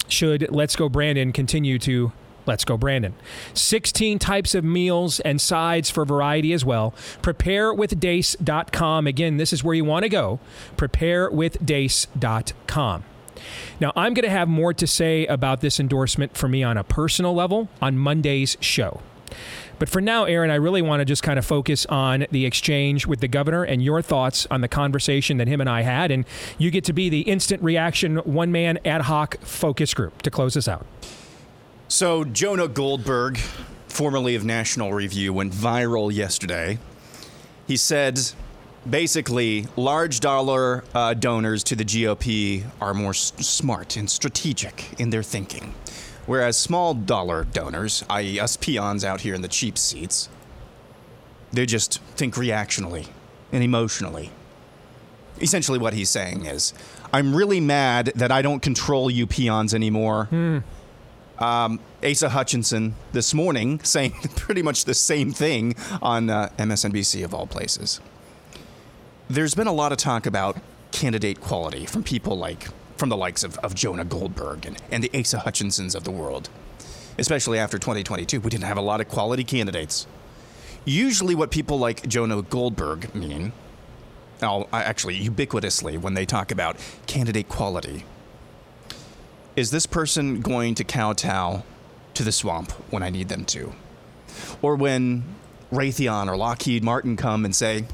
should 0.07 0.47
Let's 0.51 0.75
Go 0.75 0.87
Brandon 0.87 1.31
continue 1.31 1.79
to 1.79 2.11
Let's 2.45 2.65
go, 2.65 2.77
Brandon. 2.77 3.13
16 3.53 4.19
types 4.19 4.55
of 4.55 4.63
meals 4.63 5.19
and 5.21 5.41
sides 5.41 5.89
for 5.89 6.05
variety 6.05 6.53
as 6.53 6.63
well. 6.63 6.93
Preparewithdeace.com. 7.21 9.07
Again, 9.07 9.37
this 9.37 9.51
is 9.51 9.63
where 9.63 9.75
you 9.75 9.85
want 9.85 10.03
to 10.03 10.09
go. 10.09 10.39
Preparewithdeace.com. 10.77 13.03
Now, 13.79 13.91
I'm 13.95 14.13
going 14.13 14.25
to 14.25 14.29
have 14.29 14.47
more 14.47 14.73
to 14.73 14.87
say 14.87 15.25
about 15.25 15.61
this 15.61 15.79
endorsement 15.79 16.37
for 16.37 16.47
me 16.47 16.63
on 16.63 16.77
a 16.77 16.83
personal 16.83 17.33
level 17.33 17.69
on 17.81 17.97
Monday's 17.97 18.57
show. 18.59 19.01
But 19.77 19.89
for 19.89 19.99
now, 19.99 20.23
Aaron, 20.23 20.51
I 20.51 20.55
really 20.55 20.81
want 20.81 21.01
to 21.01 21.05
just 21.05 21.21
kind 21.21 21.37
of 21.37 21.45
focus 21.45 21.85
on 21.87 22.27
the 22.31 22.45
exchange 22.45 23.05
with 23.05 23.19
the 23.19 23.27
governor 23.27 23.63
and 23.63 23.83
your 23.83 24.01
thoughts 24.01 24.47
on 24.49 24.61
the 24.61 24.69
conversation 24.69 25.37
that 25.37 25.47
him 25.47 25.59
and 25.59 25.69
I 25.69 25.81
had. 25.81 26.11
And 26.11 26.25
you 26.57 26.71
get 26.71 26.85
to 26.85 26.93
be 26.93 27.09
the 27.09 27.21
instant 27.21 27.61
reaction 27.61 28.17
one 28.17 28.51
man 28.51 28.79
ad 28.85 29.01
hoc 29.01 29.37
focus 29.41 29.93
group 29.93 30.21
to 30.21 30.31
close 30.31 30.55
us 30.55 30.67
out. 30.67 30.85
So, 31.87 32.23
Jonah 32.25 32.67
Goldberg, 32.67 33.37
formerly 33.87 34.35
of 34.35 34.43
National 34.43 34.93
Review, 34.93 35.33
went 35.33 35.53
viral 35.53 36.13
yesterday. 36.13 36.79
He 37.67 37.77
said 37.77 38.19
basically, 38.89 39.67
large 39.75 40.19
dollar 40.19 40.83
uh, 40.93 41.13
donors 41.15 41.63
to 41.65 41.75
the 41.75 41.83
GOP 41.85 42.63
are 42.79 42.93
more 42.93 43.11
s- 43.11 43.33
smart 43.37 43.97
and 43.97 44.09
strategic 44.09 44.99
in 44.99 45.09
their 45.09 45.23
thinking, 45.23 45.73
whereas 46.27 46.57
small 46.57 46.93
dollar 46.93 47.45
donors, 47.45 48.03
i.e., 48.09 48.39
us 48.39 48.57
peons 48.57 49.03
out 49.03 49.21
here 49.21 49.33
in 49.33 49.41
the 49.41 49.47
cheap 49.47 49.77
seats, 49.77 50.29
they 51.51 51.65
just 51.65 51.99
think 52.15 52.35
reactionally 52.35 53.07
and 53.51 53.63
emotionally. 53.63 54.29
Essentially, 55.41 55.79
what 55.79 55.93
he's 55.93 56.09
saying 56.09 56.45
is, 56.45 56.73
I'm 57.11 57.35
really 57.35 57.59
mad 57.59 58.11
that 58.15 58.31
I 58.31 58.41
don't 58.41 58.61
control 58.61 59.09
you 59.09 59.25
peons 59.25 59.73
anymore. 59.73 60.27
Um, 61.39 61.79
Asa 62.03 62.29
Hutchinson 62.29 62.95
this 63.11 63.33
morning 63.33 63.79
saying 63.83 64.11
pretty 64.35 64.61
much 64.61 64.85
the 64.85 64.93
same 64.93 65.31
thing 65.31 65.75
on 66.01 66.29
uh, 66.29 66.49
MSNBC 66.57 67.23
of 67.25 67.33
all 67.33 67.47
places. 67.47 67.99
There's 69.29 69.55
been 69.55 69.67
a 69.67 69.73
lot 69.73 69.91
of 69.91 69.97
talk 69.97 70.25
about 70.25 70.57
candidate 70.91 71.41
quality 71.41 71.85
from 71.85 72.03
people 72.03 72.37
like 72.37 72.67
from 72.97 73.09
the 73.09 73.17
likes 73.17 73.43
of, 73.43 73.57
of 73.57 73.75
Jonah 73.75 74.05
Goldberg 74.05 74.65
and, 74.65 74.81
and 74.89 75.03
the 75.03 75.11
Asa 75.13 75.39
Hutchinsons 75.39 75.95
of 75.95 76.05
the 76.05 76.11
world. 76.11 76.49
Especially 77.17 77.59
after 77.59 77.77
2022, 77.77 78.39
we 78.39 78.49
didn't 78.49 78.63
have 78.65 78.77
a 78.77 78.81
lot 78.81 79.01
of 79.01 79.09
quality 79.09 79.43
candidates. 79.43 80.07
Usually, 80.85 81.33
what 81.33 81.49
people 81.49 81.79
like 81.79 82.07
Jonah 82.07 82.41
Goldberg 82.41 83.13
mean, 83.15 83.53
actually, 84.41 85.19
ubiquitously, 85.19 85.99
when 85.99 86.13
they 86.13 86.25
talk 86.25 86.51
about 86.51 86.77
candidate 87.07 87.49
quality, 87.49 88.05
is 89.55 89.71
this 89.71 89.85
person 89.85 90.41
going 90.41 90.75
to 90.75 90.83
kowtow 90.83 91.63
to 92.13 92.23
the 92.23 92.31
swamp 92.31 92.71
when 92.91 93.03
I 93.03 93.09
need 93.09 93.29
them 93.29 93.45
to? 93.45 93.73
Or 94.61 94.75
when 94.75 95.23
Raytheon 95.71 96.27
or 96.27 96.35
Lockheed 96.35 96.83
Martin 96.83 97.15
come 97.15 97.45
and 97.45 97.55
say, 97.55 97.85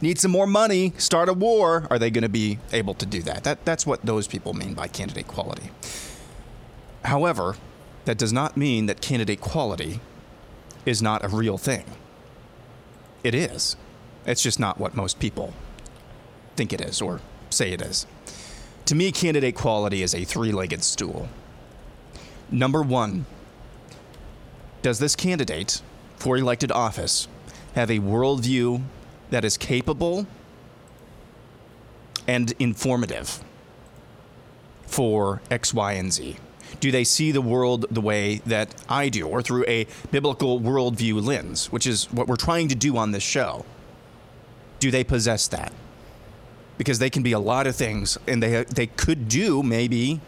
need 0.00 0.18
some 0.18 0.30
more 0.30 0.46
money, 0.46 0.92
start 0.98 1.28
a 1.28 1.32
war, 1.32 1.86
are 1.90 1.98
they 1.98 2.10
going 2.10 2.22
to 2.22 2.28
be 2.28 2.58
able 2.72 2.94
to 2.94 3.06
do 3.06 3.22
that? 3.22 3.44
that? 3.44 3.64
That's 3.64 3.86
what 3.86 4.04
those 4.04 4.26
people 4.26 4.52
mean 4.52 4.74
by 4.74 4.88
candidate 4.88 5.26
quality. 5.26 5.70
However, 7.04 7.56
that 8.04 8.18
does 8.18 8.32
not 8.32 8.56
mean 8.56 8.86
that 8.86 9.00
candidate 9.00 9.40
quality 9.40 10.00
is 10.84 11.02
not 11.02 11.24
a 11.24 11.28
real 11.28 11.58
thing. 11.58 11.84
It 13.24 13.34
is. 13.34 13.76
It's 14.26 14.42
just 14.42 14.60
not 14.60 14.78
what 14.78 14.94
most 14.94 15.18
people 15.18 15.54
think 16.56 16.72
it 16.72 16.80
is 16.80 17.00
or 17.00 17.20
say 17.50 17.72
it 17.72 17.80
is. 17.80 18.06
To 18.88 18.94
me, 18.94 19.12
candidate 19.12 19.54
quality 19.54 20.02
is 20.02 20.14
a 20.14 20.24
three 20.24 20.50
legged 20.50 20.82
stool. 20.82 21.28
Number 22.50 22.80
one, 22.80 23.26
does 24.80 24.98
this 24.98 25.14
candidate 25.14 25.82
for 26.16 26.38
elected 26.38 26.72
office 26.72 27.28
have 27.74 27.90
a 27.90 27.98
worldview 27.98 28.80
that 29.28 29.44
is 29.44 29.58
capable 29.58 30.26
and 32.26 32.54
informative 32.58 33.44
for 34.86 35.42
X, 35.50 35.74
Y, 35.74 35.92
and 35.92 36.10
Z? 36.10 36.38
Do 36.80 36.90
they 36.90 37.04
see 37.04 37.30
the 37.30 37.42
world 37.42 37.84
the 37.90 38.00
way 38.00 38.36
that 38.46 38.74
I 38.88 39.10
do, 39.10 39.28
or 39.28 39.42
through 39.42 39.66
a 39.68 39.86
biblical 40.10 40.60
worldview 40.60 41.22
lens, 41.22 41.70
which 41.70 41.86
is 41.86 42.10
what 42.10 42.26
we're 42.26 42.36
trying 42.36 42.68
to 42.68 42.74
do 42.74 42.96
on 42.96 43.10
this 43.10 43.22
show? 43.22 43.66
Do 44.78 44.90
they 44.90 45.04
possess 45.04 45.46
that? 45.48 45.74
Because 46.78 46.98
they 46.98 47.10
can 47.10 47.22
be 47.22 47.32
a 47.32 47.38
lot 47.38 47.66
of 47.66 47.76
things, 47.76 48.16
and 48.26 48.42
they 48.42 48.64
they 48.64 48.86
could 48.86 49.28
do 49.28 49.62
maybe. 49.62 50.20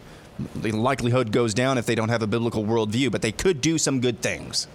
The 0.55 0.71
likelihood 0.71 1.31
goes 1.31 1.53
down 1.53 1.77
if 1.77 1.85
they 1.85 1.95
don't 1.95 2.09
have 2.09 2.21
a 2.21 2.27
biblical 2.27 2.63
worldview, 2.63 3.11
but 3.11 3.21
they 3.21 3.31
could 3.31 3.61
do 3.61 3.77
some 3.77 4.01
good 4.01 4.21
things. 4.21 4.67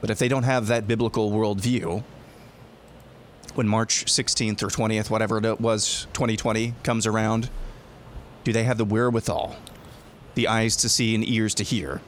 But 0.00 0.10
if 0.10 0.18
they 0.18 0.28
don't 0.28 0.42
have 0.42 0.66
that 0.66 0.86
biblical 0.86 1.30
worldview, 1.30 2.02
when 3.54 3.68
March 3.68 4.04
16th 4.06 4.62
or 4.62 4.68
20th, 4.68 5.10
whatever 5.10 5.38
it 5.38 5.60
was, 5.60 6.06
2020 6.12 6.74
comes 6.82 7.06
around, 7.06 7.50
do 8.44 8.52
they 8.52 8.64
have 8.64 8.78
the 8.78 8.84
wherewithal, 8.84 9.56
the 10.34 10.48
eyes 10.48 10.76
to 10.76 10.88
see 10.88 11.14
and 11.14 11.26
ears 11.28 11.54
to 11.54 11.62
hear, 11.62 12.00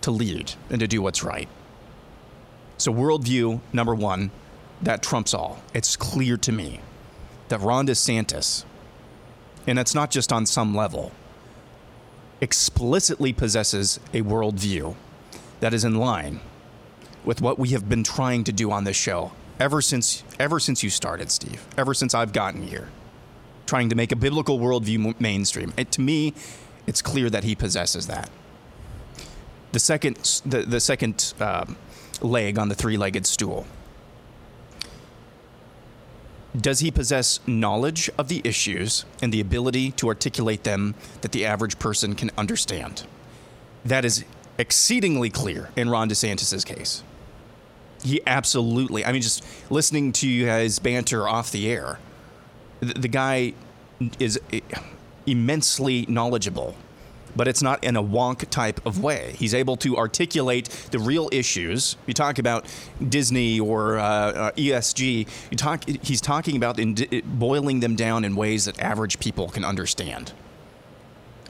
to 0.00 0.10
lead 0.10 0.54
and 0.70 0.80
to 0.80 0.86
do 0.86 1.02
what's 1.02 1.22
right? 1.22 1.48
So, 2.78 2.92
worldview, 2.92 3.60
number 3.72 3.94
one, 3.94 4.30
that 4.82 5.02
trumps 5.02 5.34
all. 5.34 5.62
It's 5.74 5.96
clear 5.96 6.36
to 6.38 6.52
me 6.52 6.80
that 7.48 7.60
Ron 7.60 7.86
DeSantis, 7.86 8.64
and 9.66 9.78
it's 9.78 9.94
not 9.94 10.10
just 10.10 10.32
on 10.32 10.46
some 10.46 10.74
level, 10.74 11.12
explicitly 12.40 13.32
possesses 13.32 13.98
a 14.12 14.22
worldview 14.22 14.94
that 15.60 15.72
is 15.72 15.84
in 15.84 15.96
line 15.96 16.40
with 17.24 17.40
what 17.40 17.58
we 17.58 17.70
have 17.70 17.88
been 17.88 18.04
trying 18.04 18.44
to 18.44 18.52
do 18.52 18.70
on 18.70 18.84
this 18.84 18.96
show 18.96 19.32
ever 19.58 19.80
since 19.80 20.22
ever 20.38 20.60
since 20.60 20.82
you 20.82 20.90
started, 20.90 21.30
Steve. 21.30 21.64
Ever 21.76 21.94
since 21.94 22.14
I've 22.14 22.32
gotten 22.32 22.62
here, 22.62 22.88
trying 23.66 23.88
to 23.88 23.94
make 23.94 24.12
a 24.12 24.16
biblical 24.16 24.58
worldview 24.58 25.18
mainstream. 25.20 25.72
To 25.72 26.00
me, 26.00 26.34
it's 26.86 27.02
clear 27.02 27.30
that 27.30 27.44
he 27.44 27.54
possesses 27.54 28.06
that. 28.06 28.30
The 29.72 29.80
second, 29.80 30.40
the, 30.46 30.62
the 30.62 30.80
second 30.80 31.34
um, 31.40 31.76
leg 32.20 32.58
on 32.58 32.68
the 32.68 32.74
three-legged 32.74 33.26
stool. 33.26 33.66
Does 36.60 36.80
he 36.80 36.90
possess 36.90 37.40
knowledge 37.46 38.08
of 38.16 38.28
the 38.28 38.40
issues 38.44 39.04
and 39.20 39.32
the 39.32 39.40
ability 39.40 39.90
to 39.92 40.08
articulate 40.08 40.64
them 40.64 40.94
that 41.20 41.32
the 41.32 41.44
average 41.44 41.78
person 41.78 42.14
can 42.14 42.30
understand? 42.38 43.04
That 43.84 44.04
is 44.04 44.24
exceedingly 44.58 45.28
clear 45.28 45.70
in 45.76 45.90
Ron 45.90 46.08
DeSantis' 46.08 46.64
case. 46.64 47.02
He 48.02 48.20
absolutely, 48.26 49.04
I 49.04 49.12
mean, 49.12 49.22
just 49.22 49.44
listening 49.70 50.12
to 50.12 50.46
guys 50.46 50.78
banter 50.78 51.28
off 51.28 51.50
the 51.50 51.68
air, 51.68 51.98
the, 52.80 52.94
the 52.94 53.08
guy 53.08 53.54
is 54.18 54.40
immensely 55.26 56.06
knowledgeable, 56.08 56.76
but 57.36 57.46
it's 57.46 57.62
not 57.62 57.84
in 57.84 57.96
a 57.96 58.02
wonk 58.02 58.48
type 58.48 58.84
of 58.86 59.02
way. 59.02 59.34
He's 59.38 59.54
able 59.54 59.76
to 59.78 59.96
articulate 59.96 60.68
the 60.90 60.98
real 60.98 61.28
issues. 61.30 61.96
You 62.06 62.14
talk 62.14 62.38
about 62.38 62.66
Disney 63.06 63.60
or 63.60 63.98
uh, 63.98 64.02
uh, 64.02 64.50
ESG. 64.52 65.28
You 65.50 65.56
talk. 65.56 65.84
He's 66.02 66.20
talking 66.20 66.56
about 66.56 66.78
in, 66.78 66.96
boiling 67.24 67.80
them 67.80 67.94
down 67.94 68.24
in 68.24 68.34
ways 68.34 68.64
that 68.64 68.80
average 68.80 69.20
people 69.20 69.48
can 69.48 69.64
understand. 69.64 70.32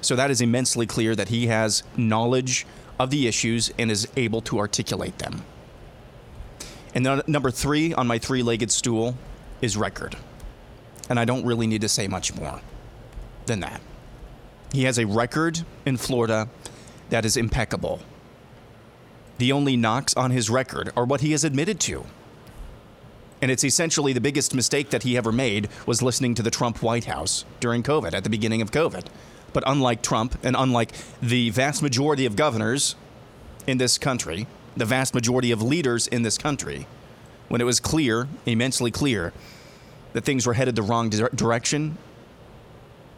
So 0.00 0.16
that 0.16 0.30
is 0.30 0.40
immensely 0.40 0.86
clear 0.86 1.14
that 1.14 1.28
he 1.28 1.46
has 1.46 1.82
knowledge 1.96 2.66
of 2.98 3.10
the 3.10 3.26
issues 3.26 3.72
and 3.78 3.90
is 3.90 4.08
able 4.16 4.40
to 4.42 4.58
articulate 4.58 5.18
them. 5.18 5.44
And 6.94 7.04
then 7.04 7.22
number 7.26 7.50
three 7.50 7.92
on 7.92 8.06
my 8.06 8.18
three-legged 8.18 8.70
stool 8.70 9.16
is 9.60 9.76
record. 9.76 10.16
And 11.10 11.20
I 11.20 11.24
don't 11.24 11.44
really 11.44 11.66
need 11.66 11.82
to 11.82 11.88
say 11.88 12.08
much 12.08 12.34
more 12.34 12.60
than 13.46 13.60
that. 13.60 13.80
He 14.72 14.84
has 14.84 14.98
a 14.98 15.06
record 15.06 15.64
in 15.84 15.96
Florida 15.96 16.48
that 17.10 17.24
is 17.24 17.36
impeccable. 17.36 18.00
The 19.38 19.52
only 19.52 19.76
knocks 19.76 20.14
on 20.14 20.30
his 20.30 20.48
record 20.50 20.90
are 20.96 21.04
what 21.04 21.20
he 21.20 21.32
has 21.32 21.44
admitted 21.44 21.78
to. 21.80 22.06
And 23.42 23.50
it's 23.50 23.64
essentially 23.64 24.12
the 24.12 24.20
biggest 24.20 24.54
mistake 24.54 24.90
that 24.90 25.02
he 25.02 25.16
ever 25.16 25.30
made 25.30 25.68
was 25.84 26.02
listening 26.02 26.34
to 26.36 26.42
the 26.42 26.50
Trump 26.50 26.82
White 26.82 27.04
House 27.04 27.44
during 27.60 27.82
COVID, 27.82 28.14
at 28.14 28.24
the 28.24 28.30
beginning 28.30 28.62
of 28.62 28.70
COVID. 28.70 29.06
But 29.52 29.62
unlike 29.66 30.02
Trump 30.02 30.38
and 30.42 30.56
unlike 30.58 30.92
the 31.20 31.50
vast 31.50 31.82
majority 31.82 32.26
of 32.26 32.34
governors 32.34 32.96
in 33.66 33.78
this 33.78 33.98
country, 33.98 34.46
the 34.76 34.84
vast 34.84 35.14
majority 35.14 35.50
of 35.50 35.62
leaders 35.62 36.06
in 36.06 36.22
this 36.22 36.38
country, 36.38 36.86
when 37.48 37.60
it 37.60 37.64
was 37.64 37.78
clear, 37.78 38.28
immensely 38.46 38.90
clear, 38.90 39.32
that 40.12 40.24
things 40.24 40.46
were 40.46 40.54
headed 40.54 40.76
the 40.76 40.82
wrong 40.82 41.10
dire- 41.10 41.30
direction, 41.34 41.98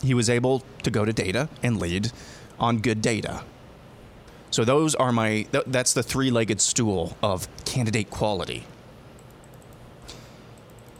he 0.03 0.15
was 0.15 0.31
able 0.31 0.62
to 0.83 0.91
go 0.91 1.05
to 1.05 1.12
data 1.12 1.49
and 1.62 1.79
lead 1.79 2.12
on 2.59 2.79
good 2.79 3.03
data. 3.03 3.43
So 4.51 4.65
those 4.65 4.95
are 4.95 5.12
my 5.12 5.43
th- 5.43 5.65
that's 5.66 5.93
the 5.93 6.03
three-legged 6.03 6.61
stool 6.61 7.16
of 7.23 7.49
candidate 7.65 8.11
quality. 8.11 8.65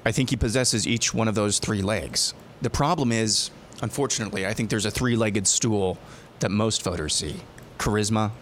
I 0.05 0.13
think 0.13 0.31
he 0.31 0.37
possesses 0.37 0.87
each 0.87 1.15
one 1.15 1.29
of 1.29 1.35
those 1.35 1.59
three 1.59 1.83
legs. 1.83 2.35
The 2.63 2.71
problem 2.71 3.13
is, 3.13 3.51
unfortunately, 3.83 4.47
I 4.47 4.53
think 4.53 4.71
there's 4.71 4.87
a 4.87 4.91
three-legged 4.91 5.47
stool 5.47 5.99
that 6.41 6.51
most 6.51 6.83
voters 6.83 7.15
see. 7.15 7.41
Charisma. 7.79 8.33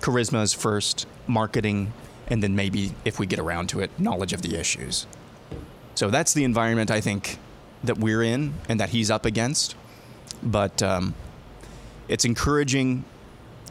Charisma 0.00 0.42
is 0.42 0.52
first, 0.52 1.06
marketing, 1.26 1.92
and 2.28 2.42
then 2.42 2.54
maybe 2.54 2.92
if 3.04 3.18
we 3.18 3.26
get 3.26 3.38
around 3.38 3.68
to 3.70 3.80
it, 3.80 3.90
knowledge 3.98 4.32
of 4.32 4.42
the 4.42 4.56
issues. 4.56 5.06
So 5.94 6.10
that's 6.10 6.32
the 6.34 6.44
environment 6.44 6.90
I 6.90 7.00
think 7.00 7.38
that 7.84 7.98
we're 7.98 8.22
in 8.22 8.54
and 8.68 8.80
that 8.80 8.90
he's 8.90 9.10
up 9.10 9.24
against. 9.24 9.74
But 10.42 10.82
um, 10.82 11.14
it's 12.08 12.24
encouraging 12.24 13.04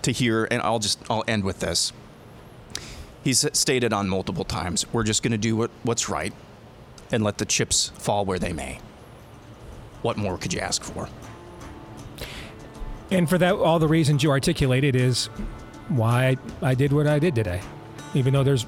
to 0.01 0.11
hear, 0.11 0.47
and 0.49 0.61
I'll 0.61 0.79
just 0.79 0.99
I'll 1.09 1.23
end 1.27 1.43
with 1.43 1.59
this. 1.59 1.91
He's 3.23 3.45
stated 3.53 3.91
on 3.91 4.07
multiple 4.07 4.43
times, 4.43 4.85
we're 4.93 5.03
just 5.03 5.23
going 5.23 5.31
to 5.31 5.37
do 5.37 5.55
what, 5.55 5.71
what's 5.81 6.09
right 6.09 6.31
and 7.11 7.23
let 7.23 7.39
the 7.39 7.45
chips 7.45 7.89
fall 7.97 8.23
where 8.23 8.37
they 8.37 8.53
may. 8.53 8.79
What 10.03 10.15
more 10.15 10.37
could 10.37 10.53
you 10.53 10.59
ask 10.59 10.83
for? 10.83 11.09
And 13.09 13.27
for 13.27 13.39
that, 13.39 13.55
all 13.55 13.79
the 13.79 13.87
reasons 13.87 14.21
you 14.21 14.29
articulated 14.29 14.95
is 14.95 15.27
why 15.87 16.37
I 16.61 16.75
did 16.75 16.93
what 16.93 17.07
I 17.07 17.17
did 17.17 17.33
today. 17.33 17.61
Even 18.13 18.33
though 18.33 18.43
there's 18.43 18.65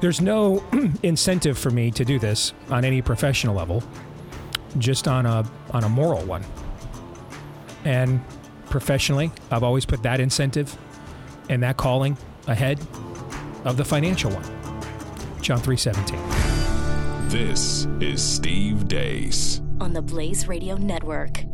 there's 0.00 0.20
no 0.20 0.62
incentive 1.02 1.56
for 1.56 1.70
me 1.70 1.90
to 1.92 2.04
do 2.04 2.18
this 2.18 2.52
on 2.70 2.84
any 2.84 3.00
professional 3.00 3.54
level, 3.54 3.82
just 4.78 5.08
on 5.08 5.26
a 5.26 5.44
on 5.70 5.84
a 5.84 5.88
moral 5.88 6.24
one. 6.24 6.44
And 7.84 8.20
professionally, 8.68 9.30
I've 9.50 9.62
always 9.62 9.86
put 9.86 10.02
that 10.02 10.20
incentive 10.20 10.76
and 11.48 11.62
that 11.62 11.76
calling 11.76 12.16
ahead 12.46 12.80
of 13.64 13.76
the 13.76 13.84
financial 13.84 14.30
one. 14.30 14.44
John 15.42 15.58
3:17. 15.60 16.18
This 17.28 17.86
is 18.00 18.22
Steve 18.22 18.88
Deace. 18.88 19.60
on 19.80 19.92
the 19.92 20.02
Blaze 20.02 20.48
Radio 20.48 20.76
Network. 20.76 21.44